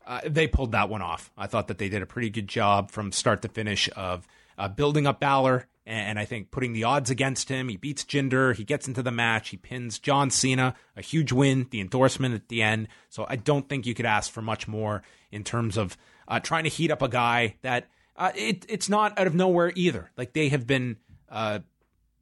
uh, 0.05 0.21
they 0.25 0.47
pulled 0.47 0.73
that 0.73 0.89
one 0.89 1.01
off. 1.01 1.31
I 1.37 1.47
thought 1.47 1.67
that 1.67 1.77
they 1.77 1.89
did 1.89 2.01
a 2.01 2.05
pretty 2.05 2.29
good 2.29 2.47
job 2.47 2.91
from 2.91 3.11
start 3.11 3.41
to 3.43 3.47
finish 3.47 3.89
of 3.95 4.27
uh, 4.57 4.67
building 4.67 5.07
up 5.07 5.19
Balor 5.19 5.67
and 5.85 6.17
I 6.17 6.25
think 6.25 6.51
putting 6.51 6.73
the 6.73 6.85
odds 6.85 7.09
against 7.09 7.49
him. 7.49 7.67
He 7.67 7.75
beats 7.75 8.05
Jinder. 8.05 8.55
He 8.55 8.63
gets 8.63 8.87
into 8.87 9.03
the 9.03 9.11
match. 9.11 9.49
He 9.49 9.57
pins 9.57 9.99
John 9.99 10.29
Cena. 10.29 10.75
A 10.95 11.01
huge 11.01 11.33
win. 11.33 11.67
The 11.71 11.81
endorsement 11.81 12.33
at 12.35 12.47
the 12.47 12.61
end. 12.61 12.87
So 13.09 13.25
I 13.27 13.35
don't 13.35 13.67
think 13.67 13.85
you 13.85 13.93
could 13.93 14.05
ask 14.05 14.31
for 14.31 14.41
much 14.41 14.67
more 14.67 15.03
in 15.31 15.43
terms 15.43 15.77
of 15.77 15.97
uh, 16.27 16.39
trying 16.39 16.63
to 16.63 16.69
heat 16.69 16.91
up 16.91 17.01
a 17.01 17.09
guy 17.09 17.55
that 17.63 17.89
uh, 18.15 18.31
it, 18.33 18.65
it's 18.69 18.87
not 18.87 19.19
out 19.19 19.27
of 19.27 19.35
nowhere 19.35 19.73
either. 19.75 20.11
Like 20.17 20.33
they 20.33 20.49
have 20.49 20.65
been. 20.65 20.97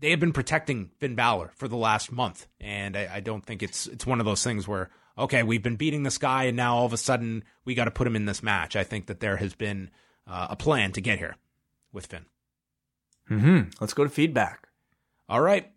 They 0.02 0.10
have 0.10 0.19
been 0.19 0.34
protecting 0.34 0.90
Finn 0.99 1.15
Balor 1.15 1.52
for 1.56 1.68
the 1.68 1.78
last 1.78 2.11
month, 2.11 2.48
and 2.60 2.98
I, 2.98 3.10
I 3.14 3.19
don't 3.19 3.45
think 3.45 3.64
it's 3.64 3.88
it's 3.88 4.06
one 4.06 4.19
of 4.19 4.26
those 4.26 4.44
things 4.44 4.68
where 4.68 4.90
okay, 5.18 5.44
we've 5.44 5.61
been 5.61 5.76
beating 5.76 6.03
this 6.03 6.18
guy, 6.18 6.45
and 6.45 6.57
now 6.57 6.76
all 6.76 6.86
of 6.86 6.94
a 6.94 6.98
sudden 6.98 7.44
we 7.65 7.76
got 7.76 7.86
to 7.86 7.91
put 7.91 8.07
him 8.07 8.15
in 8.15 8.26
this 8.26 8.41
match. 8.41 8.76
I 8.76 8.84
think 8.84 9.06
that 9.06 9.19
there 9.19 9.38
has 9.38 9.53
been 9.53 9.91
uh, 10.26 10.48
a 10.49 10.56
plan 10.56 10.91
to 10.94 11.02
get 11.02 11.19
here 11.19 11.36
with 11.94 12.07
Finn. 12.07 12.26
Hmm. 13.28 13.61
Let's 13.80 13.94
go 13.94 14.03
to 14.03 14.10
feedback. 14.10 14.68
All 15.30 15.41
right, 15.41 15.72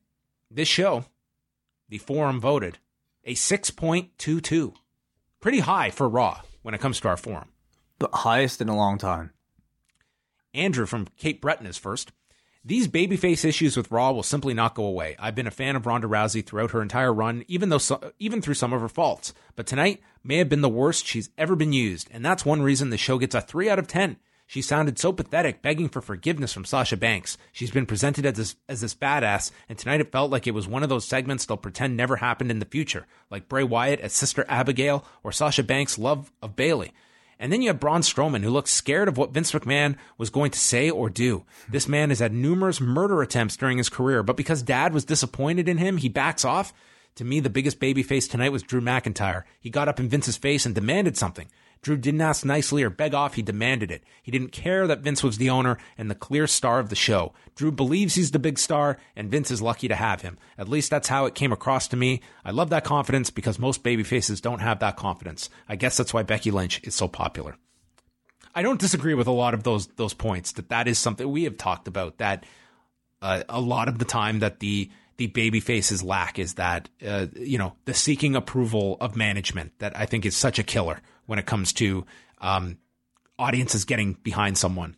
this 0.51 0.69
show, 0.69 1.05
the 1.89 1.99
forum 1.99 2.41
voted 2.41 2.79
a 3.25 3.35
six 3.35 3.71
point 3.71 4.17
two 4.17 4.41
two, 4.41 4.73
pretty 5.41 5.61
high 5.61 5.91
for 5.91 6.09
Raw 6.09 6.41
when 6.63 6.75
it 6.75 6.81
comes 6.81 6.99
to 7.01 7.09
our 7.09 7.19
forum. 7.19 7.51
The 7.99 8.09
highest 8.13 8.63
in 8.63 8.71
a 8.71 8.77
long 8.77 8.97
time. 8.97 9.33
Andrew 10.55 10.87
from 10.87 11.09
Cape 11.19 11.43
Breton 11.43 11.67
is 11.67 11.77
first. 11.77 12.11
These 12.67 12.89
babyface 12.89 13.45
issues 13.45 13.77
with 13.77 13.91
Raw 13.91 14.13
will 14.13 14.23
simply 14.23 14.55
not 14.55 14.75
go 14.75 14.87
away. 14.87 15.17
I've 15.19 15.35
been 15.35 15.47
a 15.47 15.51
fan 15.51 15.77
of 15.77 15.85
Ronda 15.85 16.07
Rousey 16.07 16.45
throughout 16.45 16.71
her 16.71 16.81
entire 16.81 17.13
run, 17.13 17.45
even 17.47 17.69
though 17.69 17.77
so, 17.77 18.13
even 18.19 18.41
through 18.41 18.55
some 18.55 18.73
of 18.73 18.81
her 18.81 18.89
faults. 18.89 19.35
But 19.55 19.67
tonight 19.67 20.01
may 20.23 20.39
have 20.39 20.49
been 20.49 20.63
the 20.63 20.69
worst 20.71 21.05
she's 21.05 21.29
ever 21.37 21.57
been 21.57 21.75
used, 21.75 22.09
and 22.11 22.25
that's 22.25 22.47
one 22.47 22.63
reason 22.63 22.89
the 22.89 22.97
show 22.97 23.19
gets 23.19 23.35
a 23.35 23.43
3 23.43 23.69
out 23.69 23.79
of 23.79 23.87
10. 23.87 24.17
She 24.47 24.63
sounded 24.63 24.99
so 24.99 25.13
pathetic, 25.13 25.61
begging 25.61 25.91
for 25.91 26.01
forgiveness 26.01 26.55
from 26.55 26.65
Sasha 26.65 26.97
Banks. 26.97 27.37
She's 27.53 27.71
been 27.71 27.85
presented 27.85 28.25
as 28.25 28.35
this, 28.35 28.57
as 28.67 28.81
this 28.81 28.95
badass, 28.95 29.51
and 29.69 29.77
tonight 29.77 30.01
it 30.01 30.11
felt 30.11 30.31
like 30.31 30.47
it 30.47 30.55
was 30.55 30.67
one 30.67 30.83
of 30.83 30.89
those 30.89 31.07
segments 31.07 31.45
they'll 31.45 31.59
pretend 31.59 31.99
never 31.99 32.17
happened 32.17 32.51
in 32.51 32.61
the 32.61 32.65
future, 32.65 33.07
like 33.31 33.49
Bray 33.49 33.65
Wyatt 33.65 34.01
as 34.01 34.15
Sister 34.15 34.47
Abigail 34.49 35.05
or 35.23 35.33
Sasha 35.33 35.63
Banks' 35.63 35.99
love 35.99 36.33
of 36.41 36.57
Bayley. 36.57 36.93
And 37.45 37.53
then 37.53 37.61
you 37.61 37.69
have 37.69 37.79
Braun 37.79 38.01
Strowman, 38.01 38.43
who 38.43 38.49
looks 38.49 38.71
scared 38.71 39.07
of 39.07 39.19
what 39.19 39.35
Vince 39.35 39.53
McMahon 39.53 39.97
was 40.17 40.31
going 40.31 40.51
to 40.53 40.59
say 40.59 40.89
or 40.89 41.11
do. 41.11 41.45
This 41.69 41.87
man 41.87 42.09
has 42.09 42.21
had 42.21 42.33
numerous 42.33 42.81
murder 42.81 43.21
attempts 43.21 43.59
during 43.59 43.77
his 43.77 43.91
career, 43.91 44.23
but 44.23 44.39
because 44.39 44.63
dad 44.63 44.95
was 44.95 45.05
disappointed 45.05 45.69
in 45.69 45.77
him, 45.77 45.99
he 45.99 46.09
backs 46.09 46.47
off. 46.47 46.73
To 47.17 47.25
me, 47.25 47.41
the 47.41 47.51
biggest 47.51 47.81
babyface 47.81 48.31
tonight 48.31 48.51
was 48.51 48.63
Drew 48.63 48.81
McIntyre. 48.81 49.43
He 49.61 49.69
got 49.69 49.89
up 49.89 50.01
in 50.01 50.09
Vince's 50.09 50.39
face 50.39 50.65
and 50.65 50.75
demanded 50.75 51.19
something. 51.19 51.49
Drew 51.85 51.99
didn't 51.99 52.23
ask 52.23 52.47
nicely 52.47 52.83
or 52.83 52.89
beg 52.89 53.13
off, 53.13 53.35
he 53.35 53.43
demanded 53.43 53.91
it. 53.91 54.03
He 54.23 54.33
didn't 54.33 54.53
care 54.53 54.87
that 54.87 55.01
Vince 55.01 55.23
was 55.23 55.37
the 55.37 55.51
owner 55.51 55.77
and 55.99 56.11
the 56.11 56.15
clear 56.15 56.47
star 56.47 56.79
of 56.81 56.89
the 56.89 56.97
show. 56.97 57.35
Drew 57.55 57.71
believes 57.71 58.15
he's 58.15 58.31
the 58.31 58.39
big 58.39 58.59
star, 58.59 58.97
and 59.15 59.31
Vince 59.31 59.51
is 59.51 59.61
lucky 59.61 59.87
to 59.89 59.95
have 59.95 60.23
him. 60.23 60.39
At 60.57 60.71
least 60.71 60.89
that's 60.89 61.09
how 61.09 61.27
it 61.27 61.35
came 61.35 61.53
across 61.53 61.87
to 61.89 61.97
me. 61.97 62.23
I 62.43 62.53
love 62.53 62.71
that 62.71 62.85
confidence 62.85 63.29
because 63.29 63.59
most 63.59 63.83
babyfaces 63.85 64.41
don't 64.41 64.61
have 64.61 64.79
that 64.79 64.97
confidence. 64.97 65.51
I 65.69 65.77
guess 65.77 65.99
that's 65.99 66.15
why 66.15 66.23
Becky 66.23 66.51
Lynch 66.51 66.81
is 66.85 66.95
so 66.95 67.07
popular. 67.07 67.55
I 68.55 68.63
don't 68.63 68.81
disagree 68.81 69.15
with 69.15 69.27
a 69.27 69.33
lot 69.33 69.53
of 69.53 69.63
those 69.63 69.89
those 69.89 70.15
points. 70.15 70.53
That 70.53 70.71
that 70.71 70.89
is 70.89 70.99
something 70.99 71.31
we 71.31 71.45
have 71.45 71.59
talked 71.59 71.87
about. 71.87 72.17
That 72.17 72.45
uh, 73.21 73.43
a 73.47 73.61
lot 73.61 73.89
of 73.89 73.99
the 73.99 74.07
time 74.07 74.39
that 74.39 74.61
the 74.61 74.91
the 75.19 75.27
baby 75.27 75.61
faces 75.61 76.03
lack 76.03 76.39
is 76.39 76.55
that 76.55 76.89
uh, 77.07 77.27
you 77.37 77.59
know 77.59 77.75
the 77.85 77.93
seeking 77.93 78.37
approval 78.37 78.97
of 79.03 79.17
management 79.17 79.73
that 79.81 79.95
I 79.99 80.07
think 80.07 80.25
is 80.25 80.35
such 80.35 80.59
a 80.59 80.63
killer 80.63 81.03
when 81.27 81.39
it 81.39 81.47
comes 81.47 81.73
to 81.75 82.05
um, 82.41 82.79
audiences 83.39 83.85
getting 83.85 84.15
behind 84.15 84.59
someone. 84.59 84.97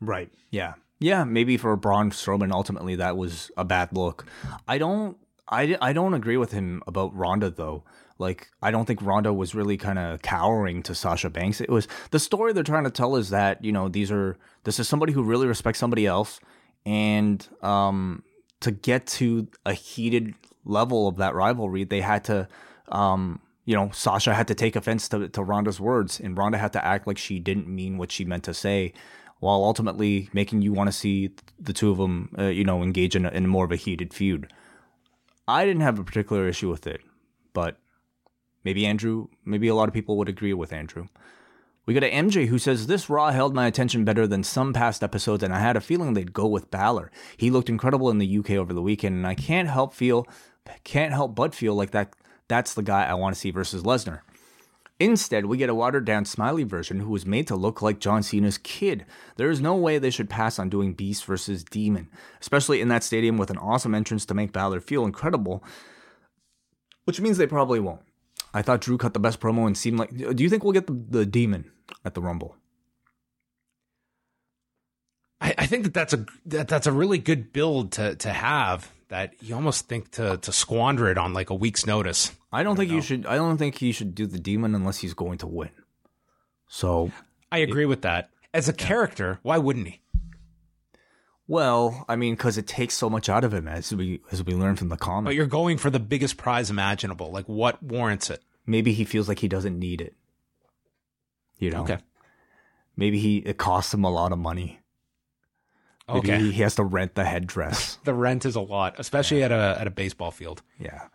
Right. 0.00 0.30
Yeah. 0.50 0.74
Yeah. 0.98 1.24
Maybe 1.24 1.56
for 1.56 1.74
Braun 1.76 2.10
Strowman, 2.10 2.52
ultimately 2.52 2.96
that 2.96 3.16
was 3.16 3.50
a 3.56 3.64
bad 3.64 3.92
look. 3.92 4.26
I 4.66 4.78
don't. 4.78 5.16
I, 5.52 5.76
I 5.80 5.92
don't 5.92 6.14
agree 6.14 6.36
with 6.36 6.52
him 6.52 6.80
about 6.86 7.14
Ronda 7.16 7.50
though. 7.50 7.82
Like 8.18 8.48
I 8.62 8.70
don't 8.70 8.84
think 8.84 9.02
Ronda 9.02 9.32
was 9.32 9.54
really 9.54 9.76
kind 9.76 9.98
of 9.98 10.22
cowering 10.22 10.82
to 10.84 10.94
Sasha 10.94 11.30
Banks. 11.30 11.60
It 11.60 11.70
was 11.70 11.88
the 12.10 12.20
story 12.20 12.52
they're 12.52 12.62
trying 12.62 12.84
to 12.84 12.90
tell 12.90 13.16
is 13.16 13.30
that 13.30 13.64
you 13.64 13.72
know 13.72 13.88
these 13.88 14.12
are 14.12 14.36
this 14.64 14.78
is 14.78 14.88
somebody 14.88 15.12
who 15.12 15.22
really 15.22 15.46
respects 15.46 15.78
somebody 15.78 16.06
else, 16.06 16.38
and 16.84 17.44
um, 17.62 18.22
to 18.60 18.70
get 18.70 19.06
to 19.06 19.48
a 19.64 19.72
heated 19.72 20.34
level 20.64 21.08
of 21.08 21.16
that 21.16 21.34
rivalry, 21.34 21.84
they 21.84 22.02
had 22.02 22.24
to 22.24 22.46
um, 22.90 23.40
you 23.70 23.76
know, 23.76 23.88
Sasha 23.92 24.34
had 24.34 24.48
to 24.48 24.54
take 24.56 24.74
offense 24.74 25.08
to, 25.10 25.28
to 25.28 25.44
Ronda's 25.44 25.78
words, 25.78 26.18
and 26.18 26.36
Ronda 26.36 26.58
had 26.58 26.72
to 26.72 26.84
act 26.84 27.06
like 27.06 27.18
she 27.18 27.38
didn't 27.38 27.68
mean 27.68 27.98
what 27.98 28.10
she 28.10 28.24
meant 28.24 28.42
to 28.42 28.52
say, 28.52 28.92
while 29.38 29.62
ultimately 29.62 30.28
making 30.32 30.60
you 30.60 30.72
want 30.72 30.88
to 30.88 30.92
see 30.92 31.30
the 31.56 31.72
two 31.72 31.92
of 31.92 31.98
them, 31.98 32.34
uh, 32.36 32.46
you 32.46 32.64
know, 32.64 32.82
engage 32.82 33.14
in, 33.14 33.26
a, 33.26 33.28
in 33.28 33.46
more 33.46 33.64
of 33.64 33.70
a 33.70 33.76
heated 33.76 34.12
feud. 34.12 34.52
I 35.46 35.64
didn't 35.64 35.82
have 35.82 36.00
a 36.00 36.04
particular 36.04 36.48
issue 36.48 36.68
with 36.68 36.84
it, 36.88 37.00
but 37.52 37.76
maybe 38.64 38.84
Andrew, 38.84 39.28
maybe 39.44 39.68
a 39.68 39.74
lot 39.76 39.86
of 39.86 39.94
people 39.94 40.16
would 40.16 40.28
agree 40.28 40.52
with 40.52 40.72
Andrew. 40.72 41.06
We 41.86 41.94
got 41.94 42.02
a 42.02 42.10
MJ 42.10 42.48
who 42.48 42.58
says 42.58 42.88
this 42.88 43.08
Raw 43.08 43.30
held 43.30 43.54
my 43.54 43.68
attention 43.68 44.04
better 44.04 44.26
than 44.26 44.42
some 44.42 44.72
past 44.72 45.04
episodes, 45.04 45.44
and 45.44 45.54
I 45.54 45.60
had 45.60 45.76
a 45.76 45.80
feeling 45.80 46.14
they'd 46.14 46.32
go 46.32 46.48
with 46.48 46.72
Balor. 46.72 47.12
He 47.36 47.52
looked 47.52 47.68
incredible 47.68 48.10
in 48.10 48.18
the 48.18 48.38
UK 48.38 48.50
over 48.50 48.72
the 48.72 48.82
weekend, 48.82 49.14
and 49.14 49.28
I 49.28 49.36
can't 49.36 49.68
help 49.68 49.94
feel, 49.94 50.26
can't 50.82 51.12
help 51.12 51.36
but 51.36 51.54
feel 51.54 51.76
like 51.76 51.92
that 51.92 52.14
that's 52.50 52.74
the 52.74 52.82
guy 52.82 53.04
I 53.04 53.14
want 53.14 53.34
to 53.34 53.40
see 53.40 53.50
versus 53.50 53.84
Lesnar. 53.84 54.20
Instead, 54.98 55.46
we 55.46 55.56
get 55.56 55.70
a 55.70 55.74
watered 55.74 56.04
down 56.04 56.26
smiley 56.26 56.64
version 56.64 57.00
who 57.00 57.10
was 57.10 57.24
made 57.24 57.46
to 57.46 57.56
look 57.56 57.80
like 57.80 58.00
John 58.00 58.22
Cena's 58.22 58.58
kid. 58.58 59.06
There 59.36 59.48
is 59.48 59.60
no 59.60 59.74
way 59.74 59.96
they 59.96 60.10
should 60.10 60.28
pass 60.28 60.58
on 60.58 60.68
doing 60.68 60.92
Beast 60.92 61.24
versus 61.24 61.64
Demon, 61.64 62.10
especially 62.40 62.82
in 62.82 62.88
that 62.88 63.02
stadium 63.02 63.38
with 63.38 63.48
an 63.48 63.56
awesome 63.56 63.94
entrance 63.94 64.26
to 64.26 64.34
make 64.34 64.52
Balor 64.52 64.80
feel 64.80 65.06
incredible, 65.06 65.64
which 67.04 67.20
means 67.20 67.38
they 67.38 67.46
probably 67.46 67.80
won't. 67.80 68.02
I 68.52 68.60
thought 68.60 68.82
Drew 68.82 68.98
cut 68.98 69.14
the 69.14 69.20
best 69.20 69.40
promo 69.40 69.66
and 69.66 69.78
seemed 69.78 69.98
like. 69.98 70.14
Do 70.14 70.42
you 70.42 70.50
think 70.50 70.64
we'll 70.64 70.74
get 70.74 70.86
the, 70.86 71.00
the 71.08 71.24
Demon 71.24 71.70
at 72.04 72.14
the 72.14 72.20
Rumble? 72.20 72.56
I, 75.40 75.54
I 75.56 75.66
think 75.66 75.84
that 75.84 75.94
that's 75.94 76.12
a 76.12 76.26
that, 76.46 76.68
that's 76.68 76.86
a 76.86 76.92
really 76.92 77.18
good 77.18 77.52
build 77.52 77.92
to 77.92 78.16
to 78.16 78.32
have 78.32 78.92
that 79.10 79.34
you 79.42 79.54
almost 79.54 79.86
think 79.86 80.10
to 80.12 80.38
to 80.38 80.52
squander 80.52 81.08
it 81.08 81.18
on 81.18 81.34
like 81.34 81.50
a 81.50 81.54
week's 81.54 81.84
notice. 81.84 82.32
I 82.52 82.62
don't, 82.62 82.74
I 82.74 82.76
think 82.78 82.90
you 82.90 83.02
should. 83.02 83.26
I 83.26 83.36
don't 83.36 83.58
think 83.58 83.76
he 83.76 83.92
should 83.92 84.14
do 84.14 84.26
the 84.26 84.38
demon 84.38 84.74
unless 84.74 84.98
he's 84.98 85.14
going 85.14 85.38
to 85.38 85.46
win. 85.46 85.70
So 86.68 87.12
I 87.52 87.58
agree 87.58 87.84
it, 87.84 87.86
with 87.86 88.02
that. 88.02 88.30
As 88.54 88.68
a 88.68 88.72
yeah. 88.72 88.86
character, 88.86 89.38
why 89.42 89.58
wouldn't 89.58 89.88
he? 89.88 90.00
Well, 91.46 92.04
I 92.08 92.14
mean, 92.14 92.34
because 92.34 92.58
it 92.58 92.68
takes 92.68 92.94
so 92.94 93.10
much 93.10 93.28
out 93.28 93.42
of 93.42 93.52
him, 93.52 93.66
as 93.66 93.92
we 93.92 94.20
as 94.32 94.42
we 94.44 94.54
learn 94.54 94.76
from 94.76 94.88
the 94.88 94.96
comic. 94.96 95.30
But 95.30 95.34
you're 95.34 95.46
going 95.46 95.78
for 95.78 95.90
the 95.90 96.00
biggest 96.00 96.36
prize 96.36 96.70
imaginable. 96.70 97.30
Like, 97.30 97.46
what 97.46 97.82
warrants 97.82 98.30
it? 98.30 98.42
Maybe 98.66 98.92
he 98.92 99.04
feels 99.04 99.28
like 99.28 99.40
he 99.40 99.48
doesn't 99.48 99.78
need 99.78 100.00
it. 100.00 100.14
You 101.58 101.70
know. 101.70 101.82
Okay. 101.82 101.98
Maybe 102.96 103.18
he 103.18 103.38
it 103.38 103.58
costs 103.58 103.92
him 103.92 104.04
a 104.04 104.10
lot 104.10 104.30
of 104.30 104.38
money. 104.38 104.79
Maybe 106.14 106.32
okay. 106.32 106.40
he 106.50 106.62
has 106.62 106.74
to 106.76 106.84
rent 106.84 107.14
the 107.14 107.24
headdress. 107.24 107.98
the 108.04 108.14
rent 108.14 108.44
is 108.44 108.56
a 108.56 108.60
lot, 108.60 108.94
especially 108.98 109.40
yeah. 109.40 109.46
at 109.46 109.52
a 109.52 109.76
at 109.80 109.86
a 109.86 109.90
baseball 109.90 110.30
field. 110.30 110.62
Yeah. 110.78 111.08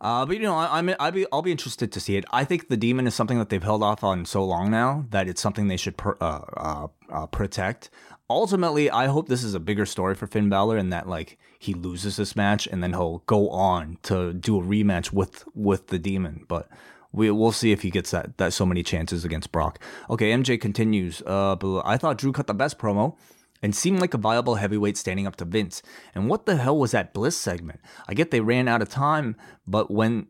Uh, 0.00 0.26
but 0.26 0.36
you 0.36 0.42
know, 0.42 0.54
I, 0.54 0.80
am 0.80 0.94
I'll 1.00 1.12
be 1.12 1.26
I'll 1.32 1.40
be 1.40 1.50
interested 1.50 1.90
to 1.92 2.00
see 2.00 2.16
it. 2.16 2.26
I 2.30 2.44
think 2.44 2.68
the 2.68 2.76
demon 2.76 3.06
is 3.06 3.14
something 3.14 3.38
that 3.38 3.48
they've 3.48 3.62
held 3.62 3.82
off 3.82 4.04
on 4.04 4.26
so 4.26 4.44
long 4.44 4.70
now 4.70 5.06
that 5.10 5.28
it's 5.28 5.40
something 5.40 5.68
they 5.68 5.78
should 5.78 5.96
per, 5.96 6.16
uh, 6.20 6.40
uh, 6.56 6.86
uh, 7.10 7.26
protect. 7.26 7.88
Ultimately, 8.28 8.90
I 8.90 9.06
hope 9.06 9.28
this 9.28 9.42
is 9.42 9.54
a 9.54 9.60
bigger 9.60 9.86
story 9.86 10.14
for 10.14 10.26
Finn 10.26 10.50
Balor 10.50 10.76
and 10.76 10.92
that 10.92 11.08
like 11.08 11.38
he 11.58 11.72
loses 11.72 12.16
this 12.16 12.36
match 12.36 12.66
and 12.66 12.82
then 12.82 12.92
he'll 12.92 13.22
go 13.26 13.48
on 13.48 13.96
to 14.02 14.34
do 14.34 14.58
a 14.58 14.62
rematch 14.62 15.12
with 15.12 15.44
with 15.54 15.86
the 15.86 15.98
demon. 15.98 16.44
But 16.48 16.68
we 17.12 17.30
we'll 17.30 17.52
see 17.52 17.72
if 17.72 17.80
he 17.80 17.90
gets 17.90 18.10
that 18.10 18.36
that 18.36 18.52
so 18.52 18.66
many 18.66 18.82
chances 18.82 19.24
against 19.24 19.52
Brock. 19.52 19.78
Okay, 20.10 20.32
MJ 20.32 20.60
continues. 20.60 21.22
Uh, 21.22 21.56
I 21.82 21.96
thought 21.96 22.18
Drew 22.18 22.32
cut 22.32 22.46
the 22.46 22.52
best 22.52 22.78
promo 22.78 23.16
and 23.64 23.74
seemed 23.74 23.98
like 23.98 24.12
a 24.12 24.18
viable 24.18 24.56
heavyweight 24.56 24.98
standing 24.98 25.26
up 25.26 25.36
to 25.36 25.44
Vince. 25.46 25.82
And 26.14 26.28
what 26.28 26.44
the 26.44 26.56
hell 26.56 26.76
was 26.76 26.90
that 26.90 27.14
Bliss 27.14 27.34
segment? 27.34 27.80
I 28.06 28.12
get 28.12 28.30
they 28.30 28.40
ran 28.40 28.68
out 28.68 28.82
of 28.82 28.90
time, 28.90 29.36
but 29.66 29.90
when 29.90 30.26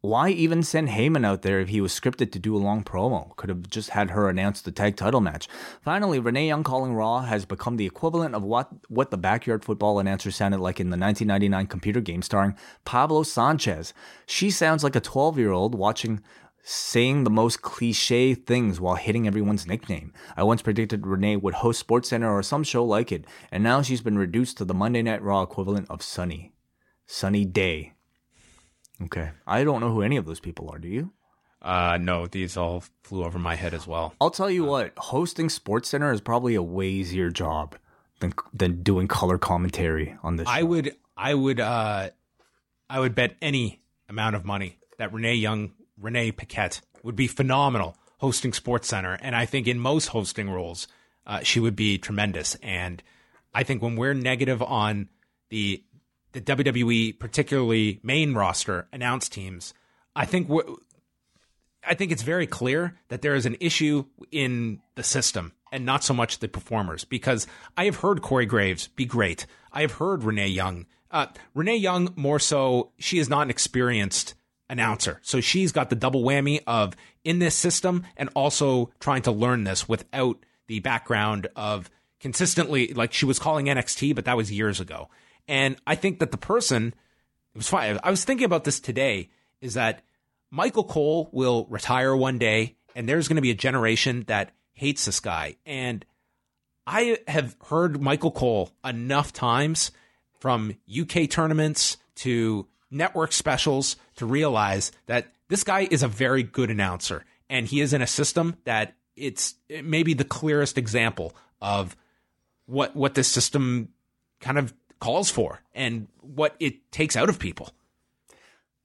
why 0.00 0.30
even 0.30 0.62
send 0.62 0.88
Heyman 0.88 1.26
out 1.26 1.42
there 1.42 1.60
if 1.60 1.68
he 1.68 1.82
was 1.82 1.92
scripted 1.92 2.32
to 2.32 2.38
do 2.38 2.56
a 2.56 2.58
long 2.58 2.82
promo? 2.82 3.36
Could 3.36 3.50
have 3.50 3.68
just 3.68 3.90
had 3.90 4.10
her 4.10 4.30
announce 4.30 4.62
the 4.62 4.70
tag 4.70 4.96
title 4.96 5.20
match. 5.20 5.48
Finally, 5.82 6.18
Renee 6.18 6.46
Young 6.46 6.64
calling 6.64 6.94
Raw 6.94 7.20
has 7.20 7.44
become 7.44 7.76
the 7.76 7.84
equivalent 7.84 8.34
of 8.34 8.42
what, 8.42 8.70
what 8.88 9.10
the 9.10 9.18
backyard 9.18 9.66
football 9.66 9.98
announcer 9.98 10.30
sounded 10.30 10.60
like 10.60 10.80
in 10.80 10.88
the 10.88 10.96
1999 10.96 11.66
computer 11.66 12.00
game 12.00 12.22
starring 12.22 12.56
Pablo 12.86 13.22
Sanchez. 13.22 13.92
She 14.24 14.50
sounds 14.50 14.82
like 14.82 14.96
a 14.96 15.00
12 15.00 15.36
year 15.36 15.50
old 15.50 15.74
watching 15.74 16.22
saying 16.70 17.24
the 17.24 17.30
most 17.30 17.62
cliche 17.62 18.34
things 18.34 18.78
while 18.78 18.96
hitting 18.96 19.26
everyone's 19.26 19.66
nickname. 19.66 20.12
I 20.36 20.42
once 20.42 20.60
predicted 20.60 21.06
Renee 21.06 21.36
would 21.36 21.54
host 21.54 21.86
SportsCenter 21.86 22.30
or 22.30 22.42
some 22.42 22.62
show 22.62 22.84
like 22.84 23.10
it, 23.10 23.24
and 23.50 23.64
now 23.64 23.80
she's 23.80 24.02
been 24.02 24.18
reduced 24.18 24.58
to 24.58 24.66
the 24.66 24.74
Monday 24.74 25.00
Night 25.00 25.22
Raw 25.22 25.40
equivalent 25.40 25.88
of 25.88 26.02
Sunny. 26.02 26.52
Sunny 27.06 27.46
Day. 27.46 27.94
Okay. 29.02 29.30
I 29.46 29.64
don't 29.64 29.80
know 29.80 29.90
who 29.90 30.02
any 30.02 30.18
of 30.18 30.26
those 30.26 30.40
people 30.40 30.68
are, 30.68 30.78
do 30.78 30.88
you? 30.88 31.12
Uh, 31.62 31.96
no, 31.98 32.26
these 32.26 32.58
all 32.58 32.84
flew 33.02 33.24
over 33.24 33.38
my 33.38 33.54
head 33.54 33.72
as 33.72 33.86
well. 33.86 34.12
I'll 34.20 34.30
tell 34.30 34.50
you 34.50 34.64
what, 34.64 34.92
hosting 34.98 35.48
Sports 35.48 35.88
Center 35.88 36.12
is 36.12 36.20
probably 36.20 36.54
a 36.54 36.62
way 36.62 36.88
easier 36.88 37.30
job 37.30 37.76
than 38.20 38.34
than 38.52 38.82
doing 38.82 39.08
color 39.08 39.38
commentary 39.38 40.18
on 40.22 40.36
this. 40.36 40.46
I 40.46 40.60
show. 40.60 40.66
would, 40.66 40.96
I 41.16 41.32
would, 41.32 41.60
uh, 41.60 42.10
I 42.90 43.00
would 43.00 43.14
bet 43.14 43.36
any 43.40 43.80
amount 44.08 44.36
of 44.36 44.44
money 44.44 44.78
that 44.98 45.14
Renee 45.14 45.36
Young, 45.36 45.72
Renee 46.00 46.32
Paquette 46.32 46.80
would 47.02 47.16
be 47.16 47.26
phenomenal 47.26 47.96
hosting 48.18 48.52
Sports 48.52 48.88
Center, 48.88 49.18
and 49.22 49.34
I 49.34 49.46
think 49.46 49.66
in 49.66 49.78
most 49.78 50.06
hosting 50.06 50.50
roles, 50.50 50.88
uh, 51.26 51.40
she 51.40 51.60
would 51.60 51.76
be 51.76 51.98
tremendous. 51.98 52.56
And 52.56 53.02
I 53.54 53.62
think 53.62 53.82
when 53.82 53.96
we're 53.96 54.14
negative 54.14 54.62
on 54.62 55.08
the 55.50 55.82
the 56.32 56.40
WWE, 56.42 57.18
particularly 57.18 58.00
main 58.02 58.34
roster 58.34 58.86
announced 58.92 59.32
teams, 59.32 59.72
I 60.14 60.26
think 60.26 60.50
I 61.86 61.94
think 61.94 62.12
it's 62.12 62.22
very 62.22 62.46
clear 62.46 62.96
that 63.08 63.22
there 63.22 63.34
is 63.34 63.46
an 63.46 63.56
issue 63.60 64.04
in 64.30 64.80
the 64.94 65.02
system 65.02 65.52
and 65.72 65.84
not 65.84 66.04
so 66.04 66.12
much 66.12 66.38
the 66.38 66.48
performers 66.48 67.04
because 67.04 67.46
I 67.76 67.84
have 67.84 67.96
heard 67.96 68.22
Corey 68.22 68.46
Graves 68.46 68.88
be 68.88 69.04
great. 69.04 69.46
I 69.72 69.82
have 69.82 69.92
heard 69.92 70.22
Renee 70.22 70.48
Young. 70.48 70.86
Uh, 71.10 71.26
Renee 71.54 71.76
Young, 71.76 72.12
more 72.16 72.38
so, 72.38 72.92
she 72.98 73.18
is 73.18 73.28
not 73.28 73.42
an 73.42 73.50
experienced 73.50 74.34
announcer. 74.70 75.20
So 75.22 75.40
she's 75.40 75.72
got 75.72 75.90
the 75.90 75.96
double 75.96 76.22
whammy 76.22 76.60
of 76.66 76.94
in 77.24 77.38
this 77.38 77.54
system 77.54 78.04
and 78.16 78.28
also 78.34 78.90
trying 79.00 79.22
to 79.22 79.32
learn 79.32 79.64
this 79.64 79.88
without 79.88 80.44
the 80.66 80.80
background 80.80 81.48
of 81.56 81.90
consistently, 82.20 82.92
like 82.94 83.12
she 83.12 83.24
was 83.24 83.38
calling 83.38 83.66
NXT, 83.66 84.14
but 84.14 84.24
that 84.26 84.36
was 84.36 84.52
years 84.52 84.80
ago. 84.80 85.08
And 85.46 85.76
I 85.86 85.94
think 85.94 86.18
that 86.18 86.30
the 86.30 86.38
person, 86.38 86.88
it 87.54 87.58
was 87.58 87.68
fine. 87.68 87.98
I 88.02 88.10
was 88.10 88.24
thinking 88.24 88.44
about 88.44 88.64
this 88.64 88.80
today, 88.80 89.30
is 89.60 89.74
that 89.74 90.02
Michael 90.50 90.84
Cole 90.84 91.28
will 91.32 91.66
retire 91.70 92.14
one 92.14 92.38
day, 92.38 92.76
and 92.94 93.08
there's 93.08 93.28
going 93.28 93.36
to 93.36 93.42
be 93.42 93.50
a 93.50 93.54
generation 93.54 94.24
that 94.28 94.52
hates 94.72 95.04
this 95.06 95.20
guy. 95.20 95.56
And 95.64 96.04
I 96.86 97.18
have 97.26 97.56
heard 97.66 98.00
Michael 98.00 98.30
Cole 98.30 98.70
enough 98.84 99.32
times 99.32 99.90
from 100.40 100.74
UK 100.88 101.28
tournaments 101.28 101.96
to 102.16 102.66
network 102.90 103.32
specials 103.32 103.96
to 104.18 104.26
realize 104.26 104.92
that 105.06 105.32
this 105.48 105.64
guy 105.64 105.88
is 105.90 106.02
a 106.02 106.08
very 106.08 106.42
good 106.42 106.70
announcer. 106.70 107.24
And 107.48 107.66
he 107.66 107.80
is 107.80 107.92
in 107.92 108.02
a 108.02 108.06
system 108.06 108.56
that 108.64 108.94
it's 109.16 109.54
it 109.68 109.84
maybe 109.84 110.14
the 110.14 110.24
clearest 110.24 110.78
example 110.78 111.34
of 111.60 111.96
what 112.66 112.94
what 112.94 113.14
this 113.14 113.28
system 113.28 113.88
kind 114.40 114.58
of 114.58 114.72
calls 115.00 115.30
for 115.30 115.60
and 115.74 116.06
what 116.20 116.54
it 116.60 116.92
takes 116.92 117.16
out 117.16 117.28
of 117.28 117.38
people. 117.38 117.70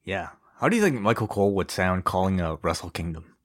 Yeah. 0.03 0.30
How 0.60 0.69
do 0.69 0.76
you 0.76 0.81
think 0.81 0.99
Michael 1.01 1.27
Cole 1.27 1.53
would 1.55 1.72
sound 1.72 2.05
calling 2.05 2.39
a 2.39 2.55
Wrestle 2.61 2.89
Kingdom? 2.89 3.35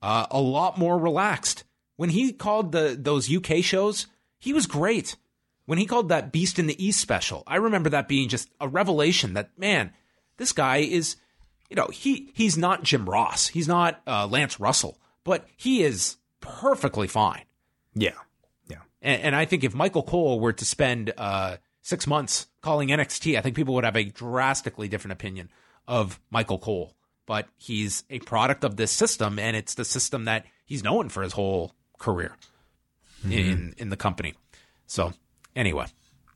Uh, 0.00 0.26
a 0.30 0.40
lot 0.40 0.78
more 0.78 0.98
relaxed. 0.98 1.64
When 1.96 2.10
he 2.10 2.32
called 2.32 2.72
the 2.72 2.96
those 2.98 3.32
UK 3.32 3.62
shows, 3.62 4.06
he 4.38 4.52
was 4.52 4.66
great. 4.66 5.16
When 5.66 5.78
he 5.78 5.86
called 5.86 6.08
that 6.08 6.32
Beast 6.32 6.58
in 6.58 6.66
the 6.66 6.84
East 6.84 7.00
special, 7.00 7.44
I 7.46 7.56
remember 7.56 7.90
that 7.90 8.08
being 8.08 8.28
just 8.28 8.50
a 8.60 8.66
revelation 8.66 9.34
that 9.34 9.56
man, 9.56 9.92
this 10.42 10.52
guy 10.52 10.78
is, 10.78 11.16
you 11.70 11.76
know, 11.76 11.86
he 11.86 12.32
he's 12.34 12.58
not 12.58 12.82
Jim 12.82 13.08
Ross, 13.08 13.46
he's 13.46 13.68
not 13.68 14.02
uh, 14.06 14.26
Lance 14.26 14.58
Russell, 14.58 14.98
but 15.22 15.46
he 15.56 15.82
is 15.84 16.16
perfectly 16.40 17.06
fine. 17.06 17.44
Yeah. 17.94 18.18
Yeah. 18.68 18.78
And, 19.00 19.22
and 19.22 19.36
I 19.36 19.44
think 19.44 19.62
if 19.62 19.72
Michael 19.72 20.02
Cole 20.02 20.40
were 20.40 20.52
to 20.52 20.64
spend 20.64 21.12
uh, 21.16 21.58
six 21.80 22.08
months 22.08 22.48
calling 22.60 22.88
NXT, 22.88 23.38
I 23.38 23.40
think 23.40 23.54
people 23.54 23.74
would 23.74 23.84
have 23.84 23.96
a 23.96 24.04
drastically 24.04 24.88
different 24.88 25.12
opinion 25.12 25.48
of 25.86 26.18
Michael 26.30 26.58
Cole. 26.58 26.94
But 27.24 27.48
he's 27.56 28.02
a 28.10 28.18
product 28.18 28.64
of 28.64 28.76
this 28.76 28.90
system, 28.90 29.38
and 29.38 29.56
it's 29.56 29.74
the 29.74 29.84
system 29.84 30.24
that 30.24 30.44
he's 30.66 30.82
known 30.82 31.08
for 31.08 31.22
his 31.22 31.32
whole 31.32 31.72
career 31.98 32.36
in 33.30 33.74
in 33.78 33.90
the 33.90 33.96
company. 33.96 34.34
So 34.88 35.12
anyway, 35.54 35.86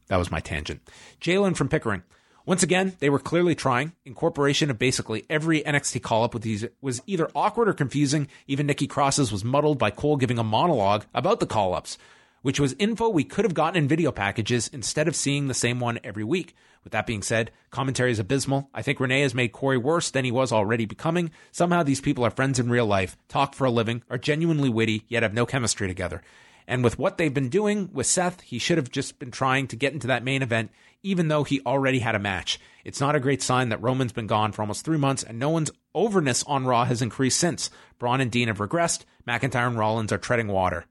that 0.07 0.16
was 0.16 0.31
my 0.31 0.39
tangent. 0.39 0.81
Jalen 1.20 1.57
from 1.57 1.69
Pickering. 1.69 2.05
Once 2.47 2.62
again, 2.62 2.94
they 3.01 3.10
were 3.10 3.18
clearly 3.18 3.56
trying. 3.56 3.90
Incorporation 4.05 4.70
of 4.70 4.78
basically 4.78 5.27
every 5.28 5.62
NXT 5.62 6.01
call 6.01 6.23
up 6.23 6.32
with 6.32 6.44
these 6.44 6.64
was 6.81 7.02
either 7.05 7.28
awkward 7.35 7.68
or 7.68 7.73
confusing. 7.73 8.28
Even 8.47 8.68
Nikki 8.68 8.86
Cross's 8.86 9.32
was 9.32 9.44
muddled 9.44 9.81
by 9.81 9.90
Cole 9.90 10.16
giving 10.16 10.39
a 10.39 10.44
monologue 10.44 11.06
about 11.12 11.40
the 11.40 11.47
call 11.47 11.74
ups, 11.74 11.98
which 12.43 12.60
was 12.60 12.77
info 12.78 13.09
we 13.09 13.24
could 13.24 13.44
have 13.44 13.52
gotten 13.52 13.82
in 13.82 13.89
video 13.89 14.12
packages 14.12 14.68
instead 14.68 15.09
of 15.09 15.16
seeing 15.16 15.48
the 15.48 15.55
same 15.55 15.81
one 15.81 15.98
every 16.05 16.23
week. 16.23 16.55
With 16.85 16.93
that 16.93 17.05
being 17.05 17.23
said, 17.23 17.51
commentary 17.73 18.12
is 18.12 18.20
abysmal. 18.20 18.70
I 18.73 18.81
think 18.81 19.01
Renee 19.01 19.23
has 19.23 19.35
made 19.35 19.51
Corey 19.51 19.77
worse 19.77 20.12
than 20.12 20.24
he 20.24 20.31
was 20.31 20.52
already 20.52 20.86
becoming. 20.86 21.32
Somehow 21.51 21.82
these 21.82 22.01
people 22.01 22.24
are 22.24 22.31
friends 22.31 22.60
in 22.60 22.70
real 22.70 22.86
life, 22.86 23.16
talk 23.27 23.56
for 23.56 23.64
a 23.64 23.73
living, 23.73 24.05
are 24.09 24.18
genuinely 24.18 24.68
witty, 24.68 25.02
yet 25.09 25.24
have 25.24 25.35
no 25.35 25.47
chemistry 25.47 25.89
together. 25.89 26.23
And 26.68 26.82
with 26.82 26.98
what 26.98 27.16
they've 27.16 27.32
been 27.32 27.48
doing 27.48 27.90
with 27.93 28.06
Seth, 28.06 28.40
he 28.40 28.59
should 28.59 28.76
have 28.78 28.90
just 28.90 29.18
been 29.18 29.30
trying 29.30 29.68
to 29.68 29.76
get 29.76 29.93
into 29.93 30.09
that 30.09 30.24
main 30.24 30.43
event, 30.43 30.70
even 31.02 31.28
though 31.28 31.44
he 31.44 31.60
already 31.64 32.01
had 32.01 32.14
a 32.16 32.18
match. 32.18 32.59
It's 32.84 33.01
not 33.01 33.14
a 33.14 33.20
great 33.20 33.40
sign 33.43 33.68
that 33.68 33.80
Roman's 33.82 34.12
been 34.12 34.26
gone 34.26 34.51
for 34.52 34.62
almost 34.62 34.84
three 34.84 34.98
months 34.98 35.22
and 35.22 35.38
no 35.38 35.48
one's 35.51 35.70
overness 35.94 36.43
on 36.44 36.64
Raw 36.66 36.84
has 36.84 37.02
increased 37.02 37.38
since. 37.38 37.70
Braun 37.98 38.20
and 38.20 38.30
Dean 38.30 38.48
have 38.48 38.59
regressed. 38.59 39.05
McIntyre 39.26 39.66
and 39.68 39.78
Rollins 39.78 40.12
are 40.12 40.18
treading 40.18 40.48
water. 40.48 40.86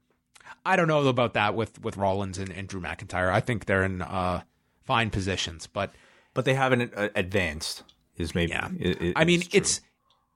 I 0.64 0.76
don't 0.76 0.88
know 0.88 1.06
about 1.06 1.34
that 1.34 1.54
with, 1.54 1.80
with 1.82 1.96
Rollins 1.96 2.38
and, 2.38 2.50
and 2.50 2.66
Drew 2.68 2.80
McIntyre. 2.80 3.30
I 3.30 3.40
think 3.40 3.66
they're 3.66 3.84
in 3.84 4.02
uh, 4.02 4.42
fine 4.84 5.10
positions, 5.10 5.66
but 5.66 5.92
But 6.34 6.44
they 6.44 6.54
haven't 6.54 6.92
uh, 6.96 7.08
advanced. 7.14 7.82
Is 8.16 8.34
maybe. 8.34 8.52
yeah. 8.52 8.68
i- 8.82 8.96
i- 9.00 9.12
I 9.16 9.24
mean, 9.26 9.40
true. 9.42 9.50
it's 9.52 9.80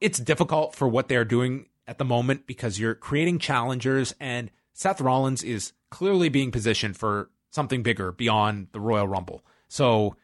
it's 0.00 0.18
difficult 0.18 0.74
for 0.74 0.86
what 0.86 1.08
they're 1.08 1.24
doing 1.24 1.66
at 1.88 1.96
the 1.98 2.04
moment 2.04 2.46
because 2.46 2.78
you're 2.78 2.94
creating 2.94 3.38
challengers, 3.38 4.14
and 4.20 4.50
Seth 4.72 5.00
Rollins 5.00 5.42
is 5.42 5.72
clearly 5.90 6.28
being 6.28 6.50
positioned 6.50 6.96
for 6.96 7.30
something 7.50 7.82
bigger 7.82 8.12
beyond 8.12 8.68
the 8.72 8.80
Royal 8.80 9.08
Rumble. 9.08 9.44
So 9.68 10.16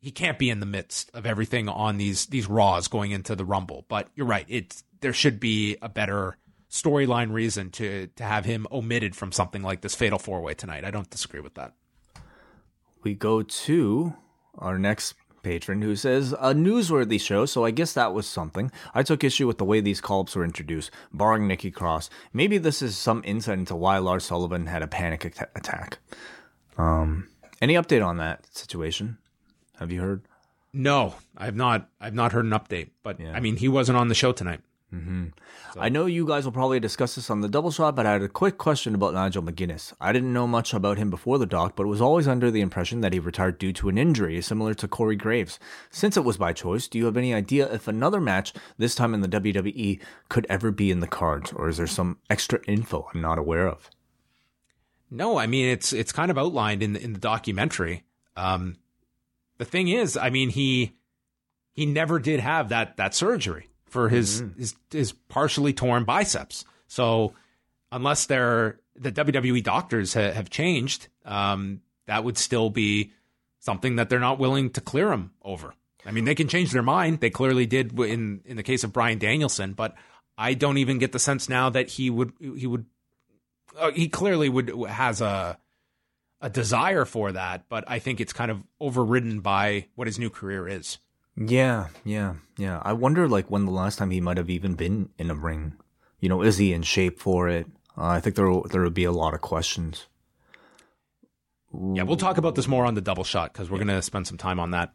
he 0.00 0.10
can't 0.10 0.38
be 0.38 0.50
in 0.50 0.60
the 0.60 0.66
midst 0.66 1.10
of 1.14 1.26
everything 1.26 1.68
on 1.68 1.96
these 1.96 2.26
these 2.26 2.46
Raws 2.46 2.88
going 2.88 3.10
into 3.10 3.34
the 3.34 3.44
Rumble. 3.44 3.84
But 3.88 4.08
you're 4.14 4.26
right; 4.26 4.46
it's 4.48 4.84
there 5.00 5.12
should 5.12 5.40
be 5.40 5.76
a 5.82 5.88
better 5.88 6.36
storyline 6.70 7.32
reason 7.32 7.70
to 7.70 8.08
to 8.16 8.24
have 8.24 8.44
him 8.44 8.66
omitted 8.70 9.16
from 9.16 9.32
something 9.32 9.62
like 9.62 9.80
this 9.80 9.94
Fatal 9.94 10.18
Four 10.18 10.40
Way 10.40 10.54
tonight. 10.54 10.84
I 10.84 10.90
don't 10.90 11.10
disagree 11.10 11.40
with 11.40 11.54
that. 11.54 11.74
we 13.02 13.14
go 13.14 13.42
to 13.42 14.14
our 14.56 14.78
next 14.78 15.14
patron 15.48 15.80
who 15.82 15.94
says 15.96 16.32
a 16.50 16.52
newsworthy 16.66 17.20
show 17.28 17.46
so 17.46 17.64
i 17.64 17.70
guess 17.70 17.92
that 17.94 18.12
was 18.12 18.26
something 18.26 18.70
i 18.94 19.02
took 19.02 19.22
issue 19.24 19.46
with 19.46 19.58
the 19.58 19.64
way 19.64 19.80
these 19.80 20.00
call-ups 20.00 20.34
were 20.36 20.44
introduced 20.44 20.90
barring 21.12 21.46
nikki 21.48 21.70
cross 21.70 22.10
maybe 22.32 22.58
this 22.58 22.82
is 22.82 22.96
some 22.96 23.22
insight 23.24 23.58
into 23.58 23.74
why 23.74 23.96
lars 23.98 24.24
sullivan 24.24 24.66
had 24.66 24.82
a 24.82 24.86
panic 24.86 25.24
at- 25.24 25.50
attack 25.60 25.98
um 26.76 27.28
any 27.62 27.74
update 27.74 28.04
on 28.04 28.16
that 28.18 28.46
situation 28.54 29.16
have 29.78 29.90
you 29.92 30.00
heard 30.00 30.22
No, 30.72 31.14
I've 31.44 31.56
not. 31.56 31.88
I've 31.98 32.14
not 32.22 32.32
heard 32.32 32.44
an 32.44 32.50
update. 32.52 32.90
But 33.02 33.18
Yeah. 33.18 33.32
I 33.32 33.40
mean, 33.40 33.56
he 33.56 33.68
wasn't 33.68 33.96
on 33.96 34.08
the 34.08 34.14
show 34.14 34.32
tonight. 34.32 34.60
I 35.76 35.90
know 35.90 36.06
you 36.06 36.26
guys 36.26 36.46
will 36.46 36.52
probably 36.52 36.80
discuss 36.80 37.14
this 37.14 37.28
on 37.28 37.42
the 37.42 37.48
double 37.48 37.70
shot, 37.70 37.94
but 37.94 38.06
I 38.06 38.12
had 38.12 38.22
a 38.22 38.28
quick 38.28 38.56
question 38.56 38.94
about 38.94 39.12
Nigel 39.12 39.42
McGuinness. 39.42 39.92
I 40.00 40.12
didn't 40.12 40.32
know 40.32 40.46
much 40.46 40.72
about 40.72 40.96
him 40.96 41.10
before 41.10 41.38
the 41.38 41.44
doc, 41.44 41.76
but 41.76 41.86
was 41.86 42.00
always 42.00 42.26
under 42.26 42.50
the 42.50 42.62
impression 42.62 43.02
that 43.02 43.12
he 43.12 43.18
retired 43.18 43.58
due 43.58 43.74
to 43.74 43.90
an 43.90 43.98
injury 43.98 44.40
similar 44.40 44.72
to 44.74 44.88
Corey 44.88 45.16
Graves. 45.16 45.58
Since 45.90 46.16
it 46.16 46.24
was 46.24 46.38
by 46.38 46.54
choice, 46.54 46.88
do 46.88 46.96
you 46.96 47.04
have 47.04 47.18
any 47.18 47.34
idea 47.34 47.70
if 47.70 47.86
another 47.86 48.20
match, 48.20 48.54
this 48.78 48.94
time 48.94 49.12
in 49.12 49.20
the 49.20 49.28
WWE, 49.28 50.00
could 50.30 50.46
ever 50.48 50.70
be 50.70 50.90
in 50.90 51.00
the 51.00 51.06
cards, 51.06 51.52
or 51.52 51.68
is 51.68 51.76
there 51.76 51.86
some 51.86 52.18
extra 52.30 52.60
info 52.66 53.08
I'm 53.12 53.20
not 53.20 53.38
aware 53.38 53.68
of? 53.68 53.90
No, 55.10 55.38
I 55.38 55.46
mean 55.46 55.66
it's 55.68 55.92
it's 55.92 56.12
kind 56.12 56.30
of 56.30 56.38
outlined 56.38 56.82
in 56.82 56.92
the, 56.94 57.02
in 57.02 57.12
the 57.14 57.18
documentary. 57.18 58.04
Um, 58.36 58.76
the 59.58 59.64
thing 59.64 59.88
is, 59.88 60.16
I 60.16 60.30
mean 60.30 60.50
he 60.50 60.96
he 61.72 61.86
never 61.86 62.18
did 62.18 62.40
have 62.40 62.68
that 62.70 62.96
that 62.96 63.14
surgery 63.14 63.67
for 63.88 64.08
his 64.08 64.42
his, 64.56 64.74
his 64.90 65.12
partially 65.12 65.72
torn 65.72 66.04
biceps. 66.04 66.64
So 66.86 67.34
unless 67.90 68.26
they're 68.26 68.80
the 68.96 69.12
WWE 69.12 69.62
doctors 69.62 70.14
ha- 70.14 70.32
have 70.32 70.50
changed, 70.50 71.08
um, 71.24 71.80
that 72.06 72.24
would 72.24 72.38
still 72.38 72.70
be 72.70 73.12
something 73.60 73.96
that 73.96 74.08
they're 74.08 74.18
not 74.18 74.38
willing 74.38 74.70
to 74.70 74.80
clear 74.80 75.12
him 75.12 75.32
over. 75.42 75.74
I 76.06 76.10
mean, 76.10 76.24
they 76.24 76.34
can 76.34 76.48
change 76.48 76.72
their 76.72 76.82
mind. 76.82 77.20
They 77.20 77.30
clearly 77.30 77.66
did 77.66 77.98
in 77.98 78.40
in 78.44 78.56
the 78.56 78.62
case 78.62 78.84
of 78.84 78.92
Bryan 78.92 79.18
Danielson, 79.18 79.72
but 79.72 79.94
I 80.36 80.54
don't 80.54 80.78
even 80.78 80.98
get 80.98 81.12
the 81.12 81.18
sense 81.18 81.48
now 81.48 81.70
that 81.70 81.88
he 81.88 82.10
would 82.10 82.32
he 82.40 82.66
would 82.66 82.86
uh, 83.78 83.90
he 83.92 84.08
clearly 84.08 84.48
would 84.48 84.68
has 84.88 85.20
a 85.20 85.58
a 86.40 86.48
desire 86.48 87.04
for 87.04 87.32
that, 87.32 87.68
but 87.68 87.84
I 87.88 87.98
think 87.98 88.20
it's 88.20 88.32
kind 88.32 88.50
of 88.50 88.62
overridden 88.80 89.40
by 89.40 89.86
what 89.96 90.06
his 90.06 90.18
new 90.18 90.30
career 90.30 90.68
is. 90.68 90.98
Yeah, 91.40 91.88
yeah, 92.04 92.34
yeah. 92.56 92.80
I 92.82 92.92
wonder, 92.94 93.28
like, 93.28 93.50
when 93.50 93.64
the 93.64 93.70
last 93.70 93.98
time 93.98 94.10
he 94.10 94.20
might 94.20 94.38
have 94.38 94.50
even 94.50 94.74
been 94.74 95.10
in 95.18 95.30
a 95.30 95.34
ring. 95.34 95.74
You 96.20 96.28
know, 96.28 96.42
is 96.42 96.58
he 96.58 96.72
in 96.72 96.82
shape 96.82 97.20
for 97.20 97.48
it? 97.48 97.66
Uh, 97.96 98.06
I 98.06 98.20
think 98.20 98.34
there 98.34 98.50
there 98.70 98.82
would 98.82 98.94
be 98.94 99.04
a 99.04 99.12
lot 99.12 99.34
of 99.34 99.40
questions. 99.40 100.06
Yeah, 101.72 102.02
we'll 102.02 102.16
talk 102.16 102.38
about 102.38 102.54
this 102.54 102.66
more 102.66 102.86
on 102.86 102.94
the 102.94 103.00
double 103.00 103.24
shot 103.24 103.52
because 103.52 103.70
we're 103.70 103.78
going 103.78 103.88
to 103.88 104.02
spend 104.02 104.26
some 104.26 104.38
time 104.38 104.58
on 104.58 104.72
that. 104.72 104.94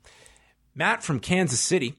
Matt 0.75 1.03
from 1.03 1.19
Kansas 1.19 1.59
City 1.59 1.95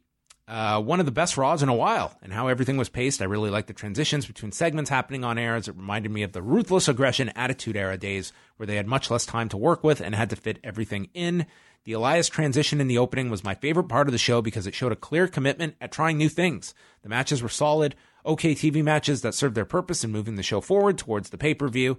uh, 0.46 0.80
one 0.80 1.00
of 1.00 1.06
the 1.06 1.12
best 1.12 1.36
Raws 1.36 1.62
in 1.62 1.68
a 1.68 1.74
while, 1.74 2.16
and 2.22 2.32
how 2.32 2.48
everything 2.48 2.76
was 2.76 2.88
paced. 2.88 3.22
I 3.22 3.26
really 3.26 3.50
liked 3.50 3.68
the 3.68 3.72
transitions 3.72 4.26
between 4.26 4.52
segments 4.52 4.90
happening 4.90 5.24
on 5.24 5.38
air, 5.38 5.56
as 5.56 5.68
it 5.68 5.76
reminded 5.76 6.12
me 6.12 6.22
of 6.22 6.32
the 6.32 6.42
ruthless 6.42 6.86
aggression 6.86 7.30
attitude 7.30 7.76
era 7.76 7.96
days 7.96 8.32
where 8.56 8.66
they 8.66 8.76
had 8.76 8.86
much 8.86 9.10
less 9.10 9.24
time 9.24 9.48
to 9.50 9.56
work 9.56 9.82
with 9.82 10.00
and 10.00 10.14
had 10.14 10.30
to 10.30 10.36
fit 10.36 10.58
everything 10.62 11.08
in. 11.14 11.46
The 11.84 11.92
Elias 11.92 12.30
transition 12.30 12.80
in 12.80 12.88
the 12.88 12.96
opening 12.96 13.28
was 13.28 13.44
my 13.44 13.54
favorite 13.54 13.88
part 13.88 14.08
of 14.08 14.12
the 14.12 14.18
show 14.18 14.40
because 14.40 14.66
it 14.66 14.74
showed 14.74 14.92
a 14.92 14.96
clear 14.96 15.28
commitment 15.28 15.76
at 15.82 15.92
trying 15.92 16.16
new 16.16 16.30
things. 16.30 16.74
The 17.02 17.10
matches 17.10 17.42
were 17.42 17.50
solid, 17.50 17.94
okay 18.24 18.54
TV 18.54 18.82
matches 18.82 19.20
that 19.20 19.34
served 19.34 19.54
their 19.54 19.66
purpose 19.66 20.02
in 20.02 20.10
moving 20.10 20.36
the 20.36 20.42
show 20.42 20.62
forward 20.62 20.96
towards 20.96 21.28
the 21.28 21.36
pay 21.36 21.52
per 21.52 21.68
view. 21.68 21.98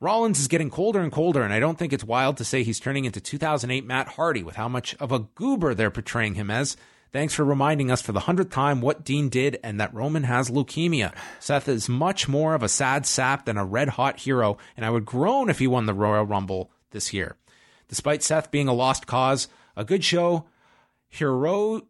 Rollins 0.00 0.40
is 0.40 0.48
getting 0.48 0.70
colder 0.70 1.00
and 1.00 1.12
colder, 1.12 1.42
and 1.42 1.52
I 1.52 1.60
don't 1.60 1.76
think 1.76 1.92
it's 1.92 2.04
wild 2.04 2.38
to 2.38 2.44
say 2.44 2.62
he's 2.62 2.80
turning 2.80 3.04
into 3.04 3.20
2008 3.20 3.84
Matt 3.84 4.08
Hardy 4.08 4.42
with 4.42 4.56
how 4.56 4.68
much 4.68 4.94
of 4.98 5.12
a 5.12 5.18
goober 5.18 5.74
they're 5.74 5.90
portraying 5.90 6.34
him 6.34 6.50
as. 6.50 6.78
Thanks 7.12 7.34
for 7.34 7.44
reminding 7.44 7.90
us 7.90 8.00
for 8.00 8.12
the 8.12 8.20
hundredth 8.20 8.50
time 8.50 8.80
what 8.80 9.04
Dean 9.04 9.28
did 9.28 9.58
and 9.62 9.78
that 9.78 9.92
Roman 9.92 10.22
has 10.22 10.50
leukemia. 10.50 11.12
Seth 11.38 11.68
is 11.68 11.88
much 11.88 12.28
more 12.28 12.54
of 12.54 12.62
a 12.62 12.68
sad 12.68 13.04
sap 13.04 13.44
than 13.44 13.58
a 13.58 13.64
red 13.64 13.90
hot 13.90 14.20
hero, 14.20 14.56
and 14.74 14.86
I 14.86 14.90
would 14.90 15.04
groan 15.04 15.50
if 15.50 15.58
he 15.58 15.66
won 15.66 15.84
the 15.84 15.94
Royal 15.94 16.24
Rumble 16.24 16.70
this 16.92 17.12
year. 17.12 17.36
Despite 17.88 18.22
Seth 18.22 18.50
being 18.50 18.68
a 18.68 18.72
lost 18.72 19.06
cause, 19.06 19.48
a 19.76 19.84
good 19.84 20.04
show, 20.04 20.46
Hero, 21.08 21.82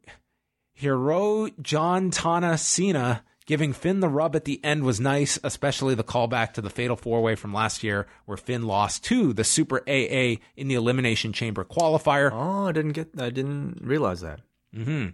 Hero 0.73 1.49
John 1.61 2.11
Tana 2.11 2.57
Cena 2.57 3.25
giving 3.47 3.73
Finn 3.73 4.01
the 4.01 4.09
rub 4.09 4.37
at 4.37 4.45
the 4.45 4.63
end 4.63 4.85
was 4.85 5.01
nice, 5.01 5.39
especially 5.43 5.95
the 5.95 6.05
callback 6.05 6.53
to 6.53 6.61
the 6.61 6.71
Fatal 6.71 6.97
Four 6.97 7.23
Way 7.23 7.35
from 7.35 7.55
last 7.55 7.83
year, 7.83 8.07
where 8.27 8.37
Finn 8.37 8.65
lost 8.65 9.03
to 9.05 9.33
the 9.33 9.43
Super 9.43 9.79
AA 9.89 10.37
in 10.55 10.69
the 10.69 10.75
Elimination 10.75 11.33
Chamber 11.33 11.65
qualifier. 11.65 12.31
Oh, 12.31 12.69
I 12.69 12.73
didn't 12.73 12.93
get. 12.93 13.09
I 13.19 13.31
didn't 13.31 13.81
realize 13.83 14.21
that. 14.21 14.41
Mm-hmm. 14.77 15.09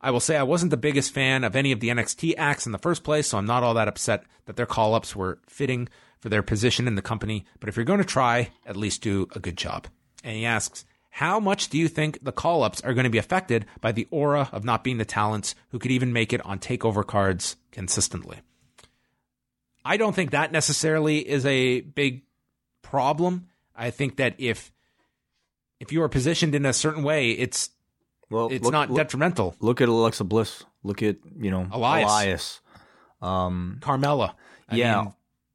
I 0.00 0.10
will 0.10 0.20
say 0.20 0.36
I 0.36 0.44
wasn't 0.44 0.70
the 0.70 0.76
biggest 0.76 1.12
fan 1.12 1.44
of 1.44 1.54
any 1.54 1.72
of 1.72 1.80
the 1.80 1.88
NXT 1.88 2.34
acts 2.38 2.66
in 2.66 2.72
the 2.72 2.78
first 2.78 3.04
place, 3.04 3.28
so 3.28 3.38
I'm 3.38 3.46
not 3.46 3.62
all 3.64 3.74
that 3.74 3.88
upset 3.88 4.24
that 4.46 4.56
their 4.56 4.66
call 4.66 4.94
ups 4.94 5.14
were 5.14 5.40
fitting 5.48 5.88
for 6.20 6.28
their 6.28 6.42
position 6.42 6.86
in 6.86 6.94
the 6.94 7.02
company. 7.02 7.44
But 7.58 7.68
if 7.68 7.76
you're 7.76 7.84
going 7.84 7.98
to 7.98 8.04
try, 8.04 8.50
at 8.64 8.76
least 8.76 9.02
do 9.02 9.28
a 9.34 9.40
good 9.40 9.56
job. 9.56 9.88
And 10.22 10.36
he 10.36 10.44
asks, 10.46 10.84
how 11.10 11.38
much 11.40 11.68
do 11.68 11.76
you 11.78 11.88
think 11.88 12.24
the 12.24 12.32
call 12.32 12.62
ups 12.62 12.80
are 12.80 12.94
going 12.94 13.04
to 13.04 13.10
be 13.10 13.18
affected 13.18 13.66
by 13.80 13.92
the 13.92 14.08
aura 14.10 14.48
of 14.52 14.64
not 14.64 14.82
being 14.82 14.98
the 14.98 15.04
talents 15.04 15.54
who 15.70 15.78
could 15.78 15.90
even 15.90 16.12
make 16.12 16.32
it 16.32 16.44
on 16.46 16.58
takeover 16.58 17.06
cards 17.06 17.56
consistently? 17.70 18.38
I 19.84 19.96
don't 19.96 20.14
think 20.14 20.30
that 20.30 20.52
necessarily 20.52 21.18
is 21.18 21.44
a 21.44 21.80
big 21.80 22.22
problem. 22.82 23.48
I 23.76 23.90
think 23.90 24.16
that 24.16 24.34
if 24.38 24.72
if 25.80 25.92
you 25.92 26.02
are 26.02 26.08
positioned 26.08 26.54
in 26.54 26.64
a 26.64 26.72
certain 26.72 27.02
way, 27.02 27.32
it's 27.32 27.70
Well, 28.30 28.48
it's 28.50 28.62
look- 28.64 28.72
not 28.72 28.88
look, 28.90 28.98
detrimental. 28.98 29.56
Look 29.60 29.80
at 29.80 29.88
Alexa 29.88 30.24
Bliss. 30.24 30.64
Look 30.84 31.02
at 31.02 31.16
you 31.36 31.50
know 31.50 31.66
Elias. 31.72 32.04
Elias. 32.10 32.60
Um, 33.20 33.78
Carmella. 33.80 34.34
I 34.68 34.76
yeah. 34.76 35.02
mean, 35.02 35.12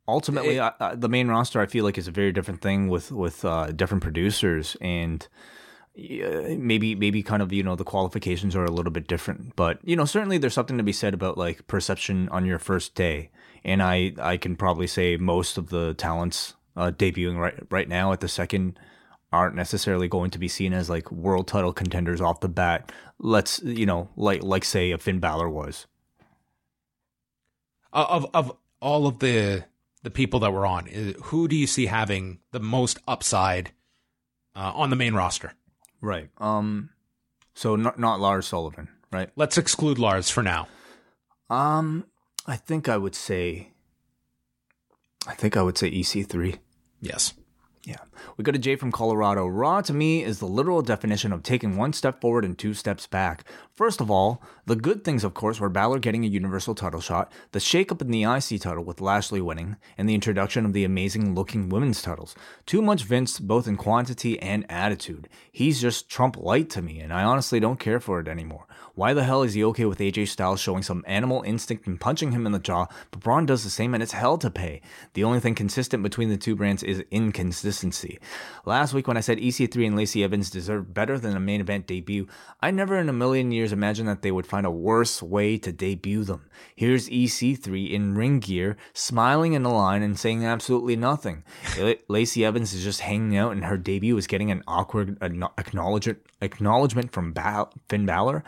ultimately, 0.07 0.57
it- 0.57 0.61
I, 0.61 0.71
I, 0.79 0.95
the 0.95 1.09
main 1.09 1.27
roster 1.27 1.59
I 1.61 1.65
feel 1.65 1.83
like 1.85 1.97
is 1.97 2.07
a 2.07 2.11
very 2.11 2.31
different 2.31 2.61
thing 2.61 2.87
with 2.89 3.11
with 3.11 3.43
uh, 3.45 3.71
different 3.71 4.03
producers 4.03 4.75
and. 4.81 5.27
yeah, 5.95 6.55
Maybe, 6.55 6.93
maybe 6.93 7.23
kind 7.23 7.41
of 7.41 7.51
you 7.51 7.63
know 7.63 7.75
the 7.75 7.83
qualifications 7.83 8.55
are 8.55 8.63
a 8.65 8.71
little 8.71 8.91
bit 8.91 9.07
different, 9.07 9.55
but 9.55 9.79
you 9.83 9.95
know 9.95 10.05
certainly 10.05 10.37
there's 10.37 10.53
something 10.53 10.77
to 10.77 10.83
be 10.83 10.93
said 10.93 11.13
about 11.15 11.37
like 11.39 11.65
perception 11.67 12.29
on 12.29 12.45
your 12.45 12.59
first 12.59 12.93
day, 12.93 13.31
and 13.65 13.81
I 13.81 14.13
I 14.19 14.37
can 14.37 14.55
probably 14.55 14.85
say 14.85 15.17
most 15.17 15.57
of 15.57 15.69
the 15.69 15.95
talents 15.95 16.53
uh, 16.75 16.91
debuting 16.91 17.37
right 17.39 17.57
right 17.71 17.89
now 17.89 18.11
at 18.13 18.19
the 18.19 18.27
second 18.27 18.77
aren't 19.31 19.55
necessarily 19.55 20.07
going 20.07 20.29
to 20.31 20.37
be 20.39 20.47
seen 20.47 20.71
as 20.71 20.87
like 20.87 21.11
world 21.11 21.47
title 21.47 21.73
contenders 21.73 22.21
off 22.21 22.41
the 22.41 22.47
bat. 22.61 22.91
Let's 23.17 23.59
you 23.63 23.87
know 23.87 24.09
like 24.15 24.43
like 24.43 24.65
say 24.65 24.91
a 24.91 24.99
Finn 24.99 25.19
Balor 25.19 25.49
was. 25.49 25.87
of 27.91 28.27
of 28.33 28.55
all 28.81 29.07
of 29.07 29.17
the 29.19 29.65
the 30.03 30.09
people 30.09 30.39
that 30.41 30.53
were 30.53 30.65
on, 30.65 30.85
who 31.23 31.47
do 31.47 31.55
you 31.55 31.67
see 31.67 31.87
having 31.87 32.39
the 32.51 32.59
most 32.59 32.99
upside 33.07 33.71
uh, 34.55 34.71
on 34.75 34.89
the 34.89 34.95
main 34.95 35.13
roster? 35.13 35.53
Right. 36.01 36.29
Um. 36.37 36.89
So 37.53 37.75
not 37.75 37.99
not 37.99 38.19
Lars 38.19 38.47
Sullivan, 38.47 38.89
right? 39.11 39.29
Let's 39.35 39.57
exclude 39.57 39.97
Lars 39.97 40.29
for 40.29 40.43
now. 40.43 40.67
Um. 41.49 42.05
I 42.45 42.55
think 42.55 42.87
I 42.87 42.97
would 42.97 43.15
say. 43.15 43.71
I 45.27 45.33
think 45.33 45.57
I 45.57 45.61
would 45.61 45.77
say 45.77 45.91
EC3. 45.91 46.59
Yes. 47.01 47.33
Yeah. 47.87 48.03
We 48.35 48.43
got 48.43 48.53
a 48.53 48.59
Jay 48.59 48.75
from 48.75 48.91
Colorado. 48.91 49.47
Raw 49.47 49.79
to 49.79 49.93
me 49.93 50.21
is 50.21 50.39
the 50.39 50.45
literal 50.45 50.81
definition 50.81 51.31
of 51.31 51.41
taking 51.41 51.77
one 51.77 51.93
step 51.93 52.19
forward 52.19 52.43
and 52.43 52.57
two 52.57 52.73
steps 52.73 53.07
back. 53.07 53.45
First 53.73 54.01
of 54.01 54.11
all, 54.11 54.43
the 54.65 54.75
good 54.75 55.05
things, 55.05 55.23
of 55.23 55.33
course, 55.33 55.61
were 55.61 55.69
Balor 55.69 55.99
getting 55.99 56.25
a 56.25 56.27
Universal 56.27 56.75
title 56.75 56.99
shot, 56.99 57.31
the 57.53 57.59
shakeup 57.59 58.01
in 58.01 58.11
the 58.11 58.23
IC 58.23 58.59
title 58.59 58.83
with 58.83 58.99
Lashley 58.99 59.39
winning, 59.39 59.77
and 59.97 60.09
the 60.09 60.15
introduction 60.15 60.65
of 60.65 60.73
the 60.73 60.83
amazing 60.83 61.33
looking 61.33 61.69
women's 61.69 62.01
titles. 62.01 62.35
Too 62.65 62.81
much 62.81 63.03
Vince, 63.03 63.39
both 63.39 63.69
in 63.69 63.77
quantity 63.77 64.37
and 64.41 64.65
attitude. 64.69 65.29
He's 65.49 65.79
just 65.79 66.09
Trump 66.09 66.35
light 66.35 66.69
to 66.71 66.81
me, 66.81 66.99
and 66.99 67.13
I 67.13 67.23
honestly 67.23 67.61
don't 67.61 67.79
care 67.79 68.01
for 68.01 68.19
it 68.19 68.27
anymore. 68.27 68.67
Why 68.95 69.13
the 69.13 69.23
hell 69.23 69.43
is 69.43 69.53
he 69.53 69.63
okay 69.63 69.85
with 69.85 69.99
AJ 69.99 70.27
Styles 70.27 70.59
showing 70.59 70.83
some 70.83 71.05
animal 71.07 71.43
instinct 71.43 71.87
and 71.87 72.01
punching 72.01 72.31
him 72.31 72.45
in 72.45 72.51
the 72.51 72.59
jaw, 72.59 72.87
but 73.11 73.21
Braun 73.21 73.45
does 73.45 73.63
the 73.63 73.69
same 73.69 73.93
and 73.93 74.03
it's 74.03 74.11
hell 74.11 74.37
to 74.39 74.49
pay? 74.49 74.81
The 75.13 75.23
only 75.23 75.39
thing 75.39 75.55
consistent 75.55 76.03
between 76.03 76.29
the 76.29 76.37
two 76.37 76.55
brands 76.55 76.83
is 76.83 77.05
inconsistency. 77.11 77.76
Last 78.65 78.93
week 78.93 79.07
when 79.07 79.17
I 79.17 79.21
said 79.21 79.37
EC3 79.37 79.87
and 79.87 79.95
Lacey 79.95 80.23
Evans 80.23 80.49
deserved 80.49 80.93
better 80.93 81.17
than 81.17 81.35
a 81.35 81.39
main 81.39 81.61
event 81.61 81.87
debut, 81.87 82.27
I 82.61 82.71
never 82.71 82.97
in 82.97 83.09
a 83.09 83.13
million 83.13 83.51
years 83.51 83.71
imagined 83.71 84.07
that 84.09 84.21
they 84.21 84.31
would 84.31 84.47
find 84.47 84.65
a 84.65 84.71
worse 84.71 85.21
way 85.21 85.57
to 85.59 85.71
debut 85.71 86.23
them. 86.23 86.49
Here's 86.75 87.09
EC3 87.09 87.91
in 87.91 88.15
ring 88.15 88.39
gear, 88.39 88.77
smiling 88.93 89.53
in 89.53 89.63
the 89.63 89.69
line 89.69 90.03
and 90.03 90.17
saying 90.19 90.45
absolutely 90.45 90.95
nothing. 90.95 91.43
Lacey 92.07 92.43
Evans 92.45 92.73
is 92.73 92.83
just 92.83 93.01
hanging 93.01 93.37
out 93.37 93.51
and 93.51 93.65
her 93.65 93.77
debut 93.77 94.17
is 94.17 94.27
getting 94.27 94.51
an 94.51 94.63
awkward 94.67 95.17
acknowledgement 95.21 96.19
acknowledgement 96.41 97.11
from 97.11 97.33
Bal- 97.33 97.73
Finn 97.89 98.05
Balor. 98.05 98.43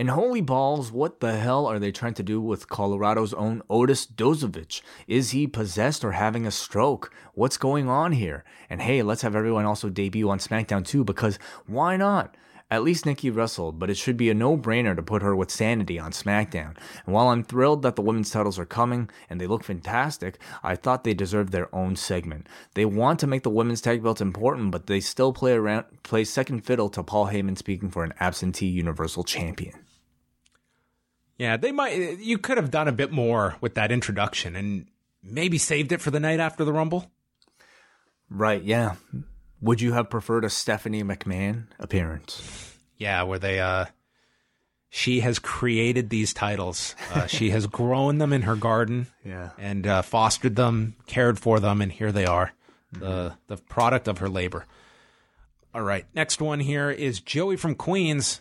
And 0.00 0.10
holy 0.10 0.40
balls, 0.40 0.92
what 0.92 1.18
the 1.18 1.36
hell 1.36 1.66
are 1.66 1.80
they 1.80 1.90
trying 1.90 2.14
to 2.14 2.22
do 2.22 2.40
with 2.40 2.68
Colorado's 2.68 3.34
own 3.34 3.62
Otis 3.68 4.06
Dozovic? 4.06 4.80
Is 5.08 5.30
he 5.32 5.48
possessed 5.48 6.04
or 6.04 6.12
having 6.12 6.46
a 6.46 6.52
stroke? 6.52 7.12
What's 7.34 7.56
going 7.56 7.88
on 7.88 8.12
here? 8.12 8.44
And 8.70 8.80
hey, 8.80 9.02
let's 9.02 9.22
have 9.22 9.34
everyone 9.34 9.64
also 9.64 9.88
debut 9.88 10.30
on 10.30 10.38
SmackDown 10.38 10.86
too, 10.86 11.02
because 11.02 11.40
why 11.66 11.96
not? 11.96 12.36
At 12.70 12.84
least 12.84 13.06
Nikki 13.06 13.28
wrestled, 13.28 13.80
but 13.80 13.90
it 13.90 13.96
should 13.96 14.16
be 14.16 14.30
a 14.30 14.34
no 14.34 14.56
brainer 14.56 14.94
to 14.94 15.02
put 15.02 15.20
her 15.22 15.34
with 15.34 15.50
Sanity 15.50 15.98
on 15.98 16.12
SmackDown. 16.12 16.76
And 17.04 17.12
while 17.12 17.30
I'm 17.30 17.42
thrilled 17.42 17.82
that 17.82 17.96
the 17.96 18.02
women's 18.02 18.30
titles 18.30 18.58
are 18.60 18.66
coming 18.66 19.10
and 19.28 19.40
they 19.40 19.48
look 19.48 19.64
fantastic, 19.64 20.38
I 20.62 20.76
thought 20.76 21.02
they 21.02 21.14
deserved 21.14 21.50
their 21.50 21.74
own 21.74 21.96
segment. 21.96 22.46
They 22.74 22.84
want 22.84 23.18
to 23.18 23.26
make 23.26 23.42
the 23.42 23.50
women's 23.50 23.80
tag 23.80 24.04
belts 24.04 24.20
important, 24.20 24.70
but 24.70 24.86
they 24.86 25.00
still 25.00 25.32
play 25.32 25.54
around 25.54 25.86
play 26.04 26.22
second 26.22 26.60
fiddle 26.60 26.88
to 26.90 27.02
Paul 27.02 27.26
Heyman 27.26 27.58
speaking 27.58 27.90
for 27.90 28.04
an 28.04 28.14
absentee 28.20 28.68
Universal 28.68 29.24
Champion. 29.24 29.74
Yeah, 31.38 31.56
they 31.56 31.70
might. 31.72 32.18
You 32.18 32.36
could 32.38 32.56
have 32.56 32.70
done 32.70 32.88
a 32.88 32.92
bit 32.92 33.12
more 33.12 33.56
with 33.60 33.74
that 33.74 33.92
introduction 33.92 34.56
and 34.56 34.86
maybe 35.22 35.56
saved 35.58 35.92
it 35.92 36.00
for 36.00 36.10
the 36.10 36.20
night 36.20 36.40
after 36.40 36.64
the 36.64 36.72
Rumble. 36.72 37.10
Right, 38.30 38.62
yeah. 38.62 38.96
Would 39.60 39.80
you 39.80 39.92
have 39.92 40.10
preferred 40.10 40.44
a 40.44 40.50
Stephanie 40.50 41.02
McMahon 41.02 41.66
appearance? 41.78 42.74
Yeah, 42.96 43.22
where 43.22 43.38
they 43.38 43.60
uh 43.60 43.86
she 44.90 45.20
has 45.20 45.38
created 45.38 46.08
these 46.10 46.32
titles. 46.32 46.94
Uh, 47.12 47.26
she 47.26 47.50
has 47.50 47.66
grown 47.80 48.18
them 48.18 48.32
in 48.32 48.42
her 48.42 48.56
garden 48.56 49.06
Yeah. 49.24 49.50
and 49.58 49.86
uh, 49.86 50.02
fostered 50.02 50.56
them, 50.56 50.96
cared 51.06 51.38
for 51.38 51.60
them, 51.60 51.82
and 51.82 51.92
here 51.92 52.10
they 52.10 52.24
are, 52.26 52.52
the 52.92 53.34
the 53.48 53.56
product 53.58 54.08
of 54.08 54.18
her 54.18 54.28
labor. 54.28 54.64
All 55.74 55.82
right, 55.82 56.06
next 56.14 56.40
one 56.40 56.60
here 56.60 56.90
is 56.90 57.20
Joey 57.20 57.56
from 57.56 57.74
Queens. 57.74 58.40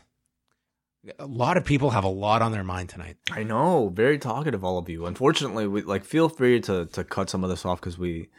A 1.19 1.25
lot 1.25 1.57
of 1.57 1.65
people 1.65 1.91
have 1.91 2.03
a 2.03 2.09
lot 2.09 2.41
on 2.41 2.51
their 2.51 2.63
mind 2.63 2.89
tonight. 2.89 3.17
I 3.31 3.43
know, 3.43 3.89
very 3.89 4.17
talkative, 4.17 4.63
all 4.63 4.77
of 4.77 4.89
you. 4.89 5.05
Unfortunately, 5.05 5.67
we 5.67 5.81
like 5.83 6.03
feel 6.03 6.29
free 6.29 6.59
to 6.61 6.85
to 6.87 7.03
cut 7.03 7.29
some 7.29 7.43
of 7.43 7.49
this 7.49 7.65
off 7.65 7.79
because 7.79 7.97
we, 7.97 8.29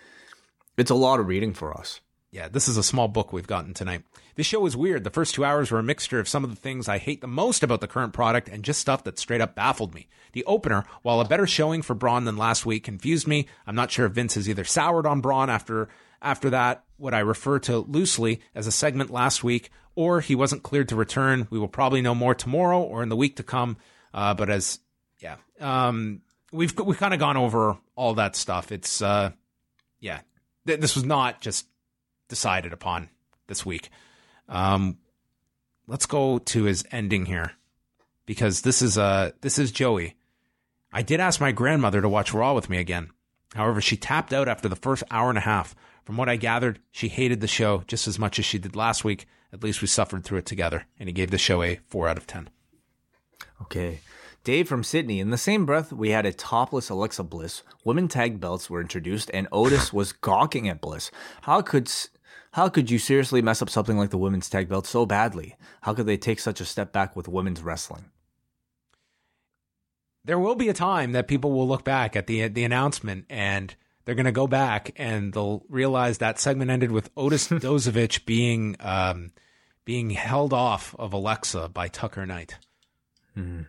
it's 0.77 0.91
a 0.91 0.95
lot 0.95 1.21
of 1.21 1.27
reading 1.27 1.55
for 1.55 1.77
us. 1.77 2.01
Yeah, 2.31 2.49
this 2.49 2.69
is 2.69 2.77
a 2.77 2.83
small 2.83 3.09
book 3.09 3.33
we've 3.33 3.47
gotten 3.47 3.73
tonight. 3.73 4.03
This 4.35 4.47
show 4.47 4.67
is 4.67 4.77
weird. 4.77 5.03
The 5.03 5.11
first 5.11 5.35
two 5.35 5.47
hours 5.47 5.71
were 5.71 5.79
a 5.79 5.83
mixture 5.83 6.21
of 6.21 6.29
some 6.29 6.45
of 6.45 6.51
the 6.51 6.57
things 6.57 6.87
I 6.87 6.99
hate 6.99 7.23
the 7.23 7.27
most 7.27 7.63
about 7.63 7.81
the 7.81 7.89
current 7.89 8.13
product 8.13 8.49
and 8.49 8.63
just 8.63 8.81
stuff 8.81 9.03
that 9.05 9.19
straight 9.19 9.41
up 9.41 9.55
baffled 9.55 9.95
me. 9.95 10.09
The 10.33 10.45
opener, 10.45 10.85
while 11.01 11.23
a 11.23 11.25
better 11.25 11.47
showing 11.47 11.81
for 11.81 11.95
Braun 11.95 12.25
than 12.25 12.37
last 12.37 12.67
week, 12.67 12.85
confused 12.85 13.27
me. 13.27 13.47
I'm 13.67 13.75
not 13.75 13.91
sure 13.91 14.05
if 14.05 14.13
Vince 14.13 14.35
has 14.35 14.47
either 14.47 14.65
soured 14.65 15.07
on 15.07 15.23
Braun 15.23 15.49
after 15.49 15.89
after 16.21 16.51
that, 16.51 16.85
what 16.97 17.15
I 17.15 17.21
refer 17.21 17.61
to 17.61 17.79
loosely 17.79 18.41
as 18.55 18.67
a 18.67 18.73
segment 18.73 19.11
last 19.11 19.45
week, 19.45 19.71
or 19.99 20.21
he 20.21 20.37
wasn't 20.37 20.63
cleared 20.63 20.89
to 20.91 20.95
return. 20.97 21.49
We 21.51 21.59
will 21.59 21.67
probably 21.67 22.01
know 22.03 22.15
more 22.15 22.33
tomorrow 22.35 22.81
or 22.81 23.03
in 23.03 23.09
the 23.09 23.17
week 23.17 23.35
to 23.37 23.43
come. 23.43 23.77
Uh, 24.15 24.33
but 24.35 24.49
as 24.49 24.79
yeah, 25.19 25.37
um, 25.61 26.21
we've 26.53 26.73
we've 26.79 26.99
kind 26.99 27.13
of 27.15 27.19
gone 27.19 27.37
over 27.37 27.77
all 27.97 28.15
that 28.15 28.37
stuff. 28.37 28.71
It's 28.71 29.03
uh, 29.03 29.31
yeah, 29.99 30.21
Th- 30.67 30.79
this 30.79 30.95
was 30.95 31.05
not 31.05 31.41
just 31.41 31.67
decided 32.29 32.73
upon 32.73 33.09
this 33.49 33.67
week. 33.67 33.91
Um, 34.49 34.99
let's 35.89 36.07
go 36.07 36.39
to 36.39 36.63
his 36.65 36.85
ending 36.93 37.27
here. 37.27 37.53
because 38.25 38.61
this 38.63 38.83
is 38.83 38.97
uh 38.99 39.33
this 39.41 39.59
is 39.59 39.73
Joey. 39.73 40.15
I 40.93 41.03
did 41.03 41.19
ask 41.21 41.41
my 41.41 41.51
grandmother 41.53 42.01
to 42.01 42.09
watch 42.09 42.33
Raw 42.33 42.55
with 42.55 42.71
me 42.71 42.79
again. 42.79 43.11
However, 43.55 43.81
she 43.81 43.97
tapped 43.97 44.33
out 44.33 44.47
after 44.49 44.69
the 44.69 44.77
first 44.77 45.03
hour 45.11 45.29
and 45.29 45.39
a 45.39 45.43
half. 45.43 45.75
From 46.05 46.17
what 46.17 46.29
I 46.29 46.37
gathered, 46.37 46.79
she 46.93 47.09
hated 47.09 47.41
the 47.41 47.47
show 47.49 47.83
just 47.87 48.07
as 48.09 48.19
much 48.19 48.39
as 48.39 48.45
she 48.47 48.59
did 48.59 48.77
last 48.77 49.05
week. 49.05 49.27
At 49.53 49.63
least 49.63 49.81
we 49.81 49.89
suffered 49.89 50.25
through 50.25 50.39
it 50.39 50.47
together, 50.47 50.85
and 50.99 51.09
he 51.09 51.13
gave 51.13 51.31
the 51.31 51.39
show 51.39 51.63
a 51.63 51.81
4 51.87 52.09
out 52.09 52.19
of 52.19 52.27
10. 52.27 52.51
Okay. 53.63 54.01
Dave 54.45 54.69
from 54.69 54.85
Sydney. 54.85 55.21
In 55.21 55.31
the 55.31 55.39
same 55.39 55.67
breath, 55.67 55.93
we 55.93 56.11
had 56.11 56.27
a 56.27 56.33
topless 56.33 56.89
Alexa 56.89 57.25
Bliss. 57.25 57.63
Women 57.85 58.09
tag 58.09 58.41
belts 58.41 58.71
were 58.71 58.81
introduced, 58.81 59.31
and 59.35 59.49
Otis 59.53 59.93
was 59.93 60.13
gawking 60.13 60.69
at 60.69 60.81
Bliss. 60.81 61.11
How 61.43 61.61
could 61.63 61.91
how 62.53 62.69
could 62.69 62.91
you 62.91 62.99
seriously 62.99 63.43
mess 63.43 63.61
up 63.61 63.69
something 63.69 63.99
like 63.99 64.11
the 64.11 64.19
women's 64.19 64.49
tag 64.49 64.69
belt 64.69 64.87
so 64.87 65.05
badly? 65.05 65.55
How 65.83 65.93
could 65.93 66.07
they 66.07 66.17
take 66.17 66.41
such 66.41 66.61
a 66.61 66.65
step 66.65 66.93
back 66.93 67.15
with 67.15 67.29
women's 67.29 67.63
wrestling? 67.63 68.07
There 70.25 70.39
will 70.39 70.55
be 70.55 70.69
a 70.69 70.75
time 70.75 71.13
that 71.13 71.29
people 71.29 71.53
will 71.53 71.69
look 71.69 71.85
back 71.85 72.17
at 72.17 72.27
the 72.27 72.49
the 72.49 72.65
announcement 72.65 73.27
and 73.29 73.75
they're 74.09 74.15
going 74.15 74.25
to 74.25 74.33
go 74.33 74.47
back 74.47 74.93
and 74.97 75.35
they'll 75.35 75.63
realize 75.69 76.17
that 76.17 76.41
segment 76.41 76.71
ended 76.71 76.91
with 76.91 77.11
Otis 77.15 77.49
Dozovic 77.49 78.25
being 78.25 78.75
um, 78.81 79.33
being 79.85 80.09
held 80.09 80.55
off 80.55 80.97
of 80.99 81.13
Alexa 81.13 81.69
by 81.69 81.89
Tucker 81.89 82.25
Knight. 82.25 82.57
Mm-hmm. 83.37 83.65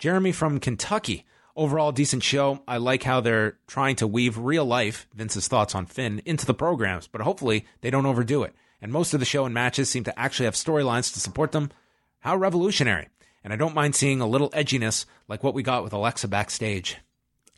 Jeremy 0.00 0.32
from 0.32 0.58
Kentucky. 0.58 1.26
Overall, 1.54 1.92
decent 1.92 2.24
show. 2.24 2.64
I 2.66 2.78
like 2.78 3.04
how 3.04 3.20
they're 3.20 3.56
trying 3.68 3.94
to 3.96 4.08
weave 4.08 4.36
real 4.36 4.64
life, 4.64 5.06
Vince's 5.14 5.46
thoughts 5.46 5.76
on 5.76 5.86
Finn, 5.86 6.20
into 6.24 6.44
the 6.44 6.52
programs, 6.52 7.06
but 7.06 7.20
hopefully 7.20 7.66
they 7.82 7.90
don't 7.90 8.06
overdo 8.06 8.42
it. 8.42 8.52
And 8.82 8.90
most 8.90 9.14
of 9.14 9.20
the 9.20 9.26
show 9.26 9.44
and 9.44 9.54
matches 9.54 9.88
seem 9.88 10.02
to 10.04 10.18
actually 10.18 10.46
have 10.46 10.54
storylines 10.54 11.12
to 11.12 11.20
support 11.20 11.52
them. 11.52 11.70
How 12.18 12.34
revolutionary. 12.34 13.10
And 13.44 13.52
I 13.52 13.56
don't 13.56 13.76
mind 13.76 13.94
seeing 13.94 14.20
a 14.20 14.26
little 14.26 14.50
edginess 14.50 15.06
like 15.28 15.44
what 15.44 15.54
we 15.54 15.62
got 15.62 15.84
with 15.84 15.92
Alexa 15.92 16.26
backstage. 16.26 16.98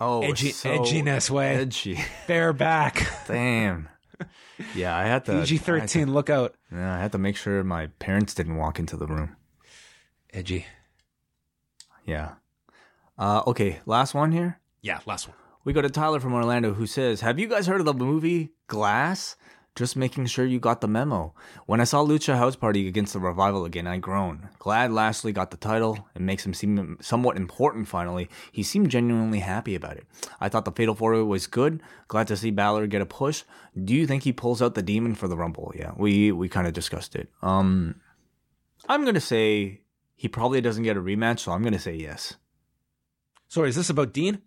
Oh, 0.04 0.22
Edgy, 0.22 0.50
so 0.50 0.68
edginess 0.78 1.30
way. 1.30 1.54
Edgy. 1.56 1.98
Bare 2.26 2.52
back. 2.52 3.06
Damn. 3.28 3.88
Yeah, 4.74 4.96
I 4.96 5.04
had 5.04 5.24
to. 5.26 5.40
PG 5.40 5.58
13, 5.58 6.12
look 6.12 6.28
out. 6.28 6.54
Yeah, 6.72 6.94
I 6.94 6.98
had 6.98 7.12
to 7.12 7.18
make 7.18 7.36
sure 7.36 7.62
my 7.62 7.86
parents 7.98 8.34
didn't 8.34 8.56
walk 8.56 8.78
into 8.78 8.96
the 8.96 9.06
room. 9.06 9.36
Edgy. 10.32 10.66
Yeah. 12.04 12.32
Uh, 13.18 13.42
okay, 13.46 13.80
last 13.86 14.14
one 14.14 14.32
here. 14.32 14.58
Yeah, 14.80 14.98
last 15.06 15.28
one. 15.28 15.36
We 15.64 15.72
go 15.72 15.80
to 15.80 15.90
Tyler 15.90 16.18
from 16.18 16.34
Orlando 16.34 16.74
who 16.74 16.86
says, 16.86 17.20
Have 17.20 17.38
you 17.38 17.46
guys 17.46 17.68
heard 17.68 17.80
of 17.80 17.86
the 17.86 17.94
movie 17.94 18.50
Glass? 18.66 19.36
Just 19.74 19.96
making 19.96 20.26
sure 20.26 20.44
you 20.44 20.60
got 20.60 20.82
the 20.82 20.88
memo. 20.88 21.34
When 21.64 21.80
I 21.80 21.84
saw 21.84 22.04
Lucha 22.04 22.36
House 22.36 22.56
Party 22.56 22.86
against 22.86 23.14
the 23.14 23.20
Revival 23.20 23.64
again, 23.64 23.86
I 23.86 23.96
groaned. 23.96 24.48
Glad 24.58 24.92
Lashley 24.92 25.32
got 25.32 25.50
the 25.50 25.56
title. 25.56 26.08
It 26.14 26.20
makes 26.20 26.44
him 26.44 26.52
seem 26.52 26.98
somewhat 27.00 27.38
important 27.38 27.88
finally. 27.88 28.28
He 28.52 28.62
seemed 28.62 28.90
genuinely 28.90 29.38
happy 29.38 29.74
about 29.74 29.96
it. 29.96 30.06
I 30.40 30.50
thought 30.50 30.66
the 30.66 30.72
Fatal 30.72 30.94
4 30.94 31.24
was 31.24 31.46
good. 31.46 31.82
Glad 32.08 32.26
to 32.26 32.36
see 32.36 32.50
Balor 32.50 32.86
get 32.86 33.00
a 33.00 33.06
push. 33.06 33.44
Do 33.82 33.94
you 33.94 34.06
think 34.06 34.24
he 34.24 34.32
pulls 34.32 34.60
out 34.60 34.74
the 34.74 34.82
demon 34.82 35.14
for 35.14 35.26
the 35.26 35.38
Rumble? 35.38 35.72
Yeah, 35.74 35.92
we, 35.96 36.32
we 36.32 36.50
kind 36.50 36.66
of 36.66 36.74
discussed 36.74 37.16
it. 37.16 37.30
Um, 37.40 37.94
I'm 38.90 39.02
going 39.02 39.14
to 39.14 39.20
say 39.20 39.80
he 40.14 40.28
probably 40.28 40.60
doesn't 40.60 40.84
get 40.84 40.98
a 40.98 41.00
rematch, 41.00 41.40
so 41.40 41.52
I'm 41.52 41.62
going 41.62 41.72
to 41.72 41.78
say 41.78 41.94
yes. 41.94 42.34
Sorry, 43.48 43.70
is 43.70 43.76
this 43.76 43.90
about 43.90 44.12
Dean? 44.12 44.42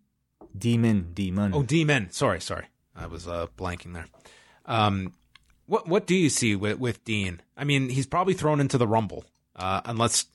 Demon, 0.56 1.14
demon. 1.14 1.52
Oh, 1.54 1.64
demon. 1.64 2.12
Sorry, 2.12 2.40
sorry. 2.40 2.66
I 2.96 3.08
was 3.08 3.28
uh, 3.28 3.48
blanking 3.58 3.94
there. 3.94 4.06
Um, 4.66 5.14
what 5.68 5.88
what 5.88 6.08
do 6.08 6.16
you 6.16 6.30
see 6.30 6.56
with, 6.56 6.80
with 6.80 7.04
Dean? 7.04 7.42
I 7.58 7.64
mean, 7.64 7.90
he's 7.90 8.06
probably 8.06 8.34
thrown 8.34 8.60
into 8.60 8.78
the 8.78 8.88
Rumble, 8.88 9.26
uh, 9.56 9.82
unless 9.86 10.26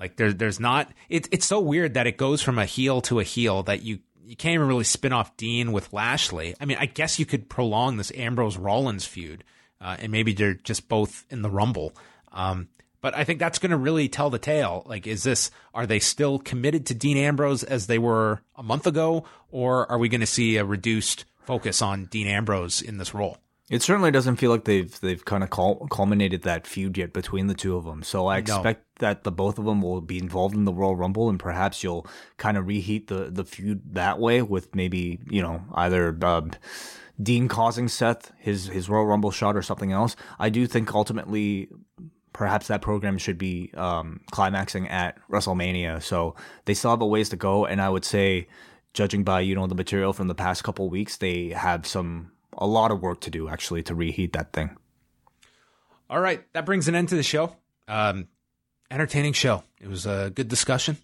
like 0.00 0.16
there 0.16 0.32
there's 0.32 0.60
not. 0.60 0.90
It, 1.08 1.28
it's 1.32 1.46
so 1.46 1.60
weird 1.60 1.94
that 1.94 2.06
it 2.06 2.16
goes 2.16 2.42
from 2.42 2.58
a 2.58 2.64
heel 2.64 3.00
to 3.02 3.20
a 3.20 3.24
heel 3.24 3.62
that 3.64 3.82
you 3.82 4.00
you 4.24 4.36
can't 4.36 4.54
even 4.54 4.68
really 4.68 4.84
spin 4.84 5.12
off 5.12 5.36
Dean 5.36 5.72
with 5.72 5.92
Lashley. 5.92 6.54
I 6.60 6.64
mean, 6.64 6.78
I 6.80 6.86
guess 6.86 7.18
you 7.18 7.26
could 7.26 7.48
prolong 7.48 7.96
this 7.96 8.12
Ambrose 8.14 8.56
Rollins 8.56 9.04
feud, 9.04 9.44
uh, 9.80 9.96
and 9.98 10.12
maybe 10.12 10.32
they're 10.32 10.54
just 10.54 10.88
both 10.88 11.26
in 11.30 11.42
the 11.42 11.50
Rumble. 11.50 11.94
Um, 12.30 12.68
but 13.02 13.16
I 13.16 13.24
think 13.24 13.40
that's 13.40 13.58
going 13.58 13.72
to 13.72 13.76
really 13.76 14.08
tell 14.08 14.30
the 14.30 14.38
tale. 14.38 14.84
Like, 14.86 15.08
is 15.08 15.24
this, 15.24 15.50
are 15.74 15.86
they 15.86 15.98
still 15.98 16.38
committed 16.38 16.86
to 16.86 16.94
Dean 16.94 17.16
Ambrose 17.16 17.64
as 17.64 17.88
they 17.88 17.98
were 17.98 18.42
a 18.56 18.62
month 18.62 18.86
ago? 18.86 19.24
Or 19.50 19.90
are 19.90 19.98
we 19.98 20.08
going 20.08 20.20
to 20.20 20.26
see 20.26 20.56
a 20.56 20.64
reduced 20.64 21.24
focus 21.44 21.82
on 21.82 22.06
Dean 22.06 22.26
Ambrose 22.26 22.80
in 22.80 22.98
this 22.98 23.14
role? 23.14 23.38
It 23.70 23.80
certainly 23.80 24.10
doesn't 24.10 24.36
feel 24.36 24.50
like 24.50 24.64
they've 24.64 25.00
they've 25.00 25.24
kind 25.24 25.42
of 25.42 25.50
culminated 25.88 26.42
that 26.42 26.66
feud 26.66 26.98
yet 26.98 27.12
between 27.12 27.46
the 27.46 27.54
two 27.54 27.76
of 27.76 27.84
them. 27.84 28.02
So 28.02 28.26
I 28.26 28.38
expect 28.38 28.84
no. 29.00 29.08
that 29.08 29.24
the 29.24 29.32
both 29.32 29.58
of 29.58 29.64
them 29.64 29.80
will 29.80 30.00
be 30.02 30.18
involved 30.18 30.54
in 30.54 30.66
the 30.66 30.72
Royal 30.74 30.94
Rumble, 30.94 31.30
and 31.30 31.38
perhaps 31.38 31.82
you'll 31.82 32.06
kind 32.36 32.56
of 32.58 32.66
reheat 32.66 33.06
the 33.06 33.30
the 33.30 33.44
feud 33.44 33.94
that 33.94 34.18
way 34.18 34.42
with 34.42 34.74
maybe 34.74 35.20
you 35.30 35.40
know 35.40 35.62
either 35.74 36.18
uh, 36.20 36.42
Dean 37.22 37.48
causing 37.48 37.88
Seth 37.88 38.32
his 38.36 38.66
his 38.66 38.90
Royal 38.90 39.06
Rumble 39.06 39.30
shot 39.30 39.56
or 39.56 39.62
something 39.62 39.92
else. 39.92 40.16
I 40.38 40.50
do 40.50 40.66
think 40.66 40.92
ultimately 40.94 41.70
perhaps 42.32 42.66
that 42.66 42.82
program 42.82 43.18
should 43.18 43.38
be 43.38 43.70
um, 43.74 44.20
climaxing 44.30 44.88
at 44.88 45.16
WrestleMania. 45.28 46.02
So 46.02 46.34
they 46.64 46.74
still 46.74 46.90
have 46.90 47.02
a 47.02 47.06
ways 47.06 47.28
to 47.30 47.36
go, 47.36 47.64
and 47.66 47.80
I 47.80 47.88
would 47.88 48.04
say, 48.04 48.48
judging 48.94 49.24
by 49.24 49.40
you 49.40 49.54
know 49.54 49.66
the 49.66 49.74
material 49.74 50.12
from 50.12 50.28
the 50.28 50.34
past 50.34 50.64
couple 50.64 50.88
weeks, 50.88 51.16
they 51.16 51.50
have 51.50 51.86
some 51.86 52.32
a 52.56 52.66
lot 52.66 52.90
of 52.90 53.00
work 53.00 53.20
to 53.22 53.30
do 53.30 53.48
actually 53.48 53.82
to 53.84 53.94
reheat 53.94 54.32
that 54.34 54.52
thing. 54.52 54.76
All 56.10 56.20
right, 56.20 56.42
that 56.52 56.66
brings 56.66 56.88
an 56.88 56.94
end 56.94 57.08
to 57.08 57.16
the 57.16 57.22
show. 57.22 57.56
Um, 57.88 58.28
entertaining 58.90 59.32
show. 59.32 59.64
It 59.80 59.88
was 59.88 60.06
a 60.06 60.30
good 60.34 60.48
discussion. 60.48 60.98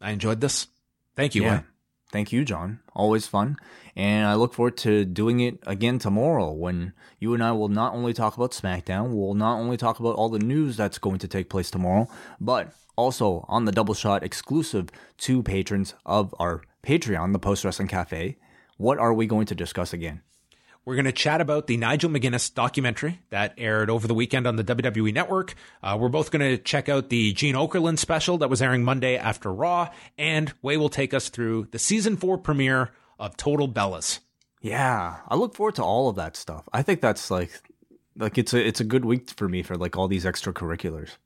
I 0.00 0.12
enjoyed 0.12 0.40
this. 0.40 0.68
Thank 1.16 1.34
you. 1.34 1.42
Yeah. 1.42 1.62
Thank 2.10 2.32
you, 2.32 2.44
John. 2.44 2.80
Always 2.94 3.26
fun. 3.26 3.56
And 3.94 4.26
I 4.26 4.34
look 4.34 4.54
forward 4.54 4.78
to 4.78 5.04
doing 5.04 5.40
it 5.40 5.58
again 5.66 5.98
tomorrow 5.98 6.52
when 6.52 6.94
you 7.18 7.34
and 7.34 7.42
I 7.42 7.52
will 7.52 7.68
not 7.68 7.94
only 7.94 8.14
talk 8.14 8.36
about 8.36 8.52
SmackDown, 8.52 9.10
we'll 9.10 9.34
not 9.34 9.58
only 9.58 9.76
talk 9.76 10.00
about 10.00 10.14
all 10.14 10.30
the 10.30 10.38
news 10.38 10.76
that's 10.76 10.98
going 10.98 11.18
to 11.18 11.28
take 11.28 11.50
place 11.50 11.70
tomorrow, 11.70 12.08
but 12.40 12.72
also 12.96 13.44
on 13.48 13.66
the 13.66 13.72
double 13.72 13.94
shot 13.94 14.22
exclusive 14.22 14.88
to 15.18 15.42
patrons 15.42 15.94
of 16.06 16.34
our 16.38 16.62
Patreon, 16.82 17.32
the 17.32 17.38
Post 17.38 17.64
Wrestling 17.64 17.88
Cafe. 17.88 18.36
What 18.76 18.98
are 18.98 19.12
we 19.12 19.26
going 19.26 19.46
to 19.46 19.54
discuss 19.54 19.92
again? 19.92 20.22
We're 20.84 20.94
going 20.94 21.04
to 21.04 21.12
chat 21.12 21.42
about 21.42 21.66
the 21.66 21.76
Nigel 21.76 22.08
McGuinness 22.08 22.54
documentary 22.54 23.20
that 23.28 23.52
aired 23.58 23.90
over 23.90 24.08
the 24.08 24.14
weekend 24.14 24.46
on 24.46 24.56
the 24.56 24.64
WWE 24.64 25.12
Network. 25.12 25.54
Uh, 25.82 25.98
we're 26.00 26.08
both 26.08 26.30
going 26.30 26.40
to 26.40 26.56
check 26.56 26.88
out 26.88 27.10
the 27.10 27.34
Gene 27.34 27.56
Okerlund 27.56 27.98
special 27.98 28.38
that 28.38 28.48
was 28.48 28.62
airing 28.62 28.84
Monday 28.84 29.18
after 29.18 29.52
Raw, 29.52 29.90
and 30.16 30.54
Wai 30.62 30.78
will 30.78 30.88
take 30.88 31.12
us 31.12 31.28
through 31.28 31.68
the 31.72 31.78
season 31.78 32.16
four 32.16 32.38
premiere 32.38 32.92
of 33.18 33.36
Total 33.36 33.68
Bellas. 33.68 34.20
Yeah, 34.62 35.16
I 35.28 35.34
look 35.34 35.54
forward 35.54 35.74
to 35.74 35.84
all 35.84 36.08
of 36.08 36.16
that 36.16 36.36
stuff. 36.36 36.66
I 36.72 36.82
think 36.82 37.02
that's 37.02 37.30
like, 37.30 37.50
like 38.16 38.38
it's 38.38 38.54
a 38.54 38.66
it's 38.66 38.80
a 38.80 38.84
good 38.84 39.04
week 39.04 39.28
for 39.30 39.46
me 39.46 39.62
for 39.62 39.76
like 39.76 39.96
all 39.96 40.08
these 40.08 40.24
extracurriculars. 40.24 41.18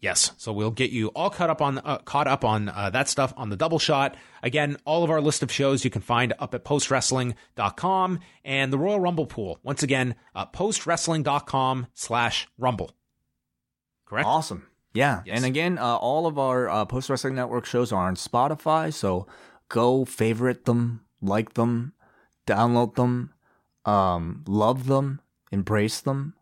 Yes. 0.00 0.32
So 0.36 0.52
we'll 0.52 0.70
get 0.70 0.90
you 0.90 1.08
all 1.08 1.30
caught 1.30 1.50
up 1.50 1.62
on 1.62 1.78
uh, 1.78 1.98
caught 1.98 2.26
up 2.26 2.44
on 2.44 2.68
uh, 2.68 2.90
that 2.90 3.08
stuff 3.08 3.32
on 3.36 3.48
the 3.48 3.56
double 3.56 3.78
shot. 3.78 4.16
Again, 4.42 4.76
all 4.84 5.02
of 5.02 5.10
our 5.10 5.20
list 5.20 5.42
of 5.42 5.50
shows 5.50 5.84
you 5.84 5.90
can 5.90 6.02
find 6.02 6.34
up 6.38 6.54
at 6.54 6.64
postwrestling.com 6.64 8.20
and 8.44 8.72
the 8.72 8.78
Royal 8.78 9.00
Rumble 9.00 9.26
pool. 9.26 9.58
Once 9.62 9.82
again, 9.82 10.14
uh, 10.34 10.46
postwrestling.com 10.46 11.86
slash 11.94 12.46
rumble. 12.58 12.92
Correct? 14.04 14.26
Awesome. 14.26 14.66
Yeah. 14.92 15.22
Yes. 15.24 15.36
And 15.36 15.44
again, 15.44 15.78
uh, 15.78 15.96
all 15.96 16.26
of 16.26 16.38
our 16.38 16.68
uh, 16.68 16.84
Post 16.84 17.10
Wrestling 17.10 17.34
Network 17.34 17.64
shows 17.64 17.90
are 17.90 18.06
on 18.06 18.16
Spotify. 18.16 18.92
So 18.92 19.26
go 19.68 20.04
favorite 20.04 20.64
them, 20.66 21.04
like 21.20 21.54
them, 21.54 21.92
download 22.46 22.94
them, 22.94 23.32
um, 23.84 24.44
love 24.46 24.86
them, 24.86 25.20
embrace 25.50 26.00
them, 26.00 26.34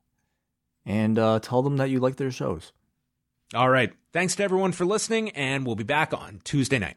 and 0.85 1.19
uh, 1.19 1.41
tell 1.41 1.63
them 1.63 1.79
that 1.79 1.91
you 1.91 2.01
like 2.01 2.17
their 2.17 2.31
shows. 2.31 2.73
All 3.53 3.69
right. 3.69 3.93
Thanks 4.13 4.37
to 4.37 4.45
everyone 4.45 4.73
for 4.73 4.85
listening, 4.85 5.31
and 5.31 5.67
we'll 5.67 5.77
be 5.77 5.85
back 5.85 6.15
on 6.15 6.41
Tuesday 6.45 6.79
night. 6.79 6.97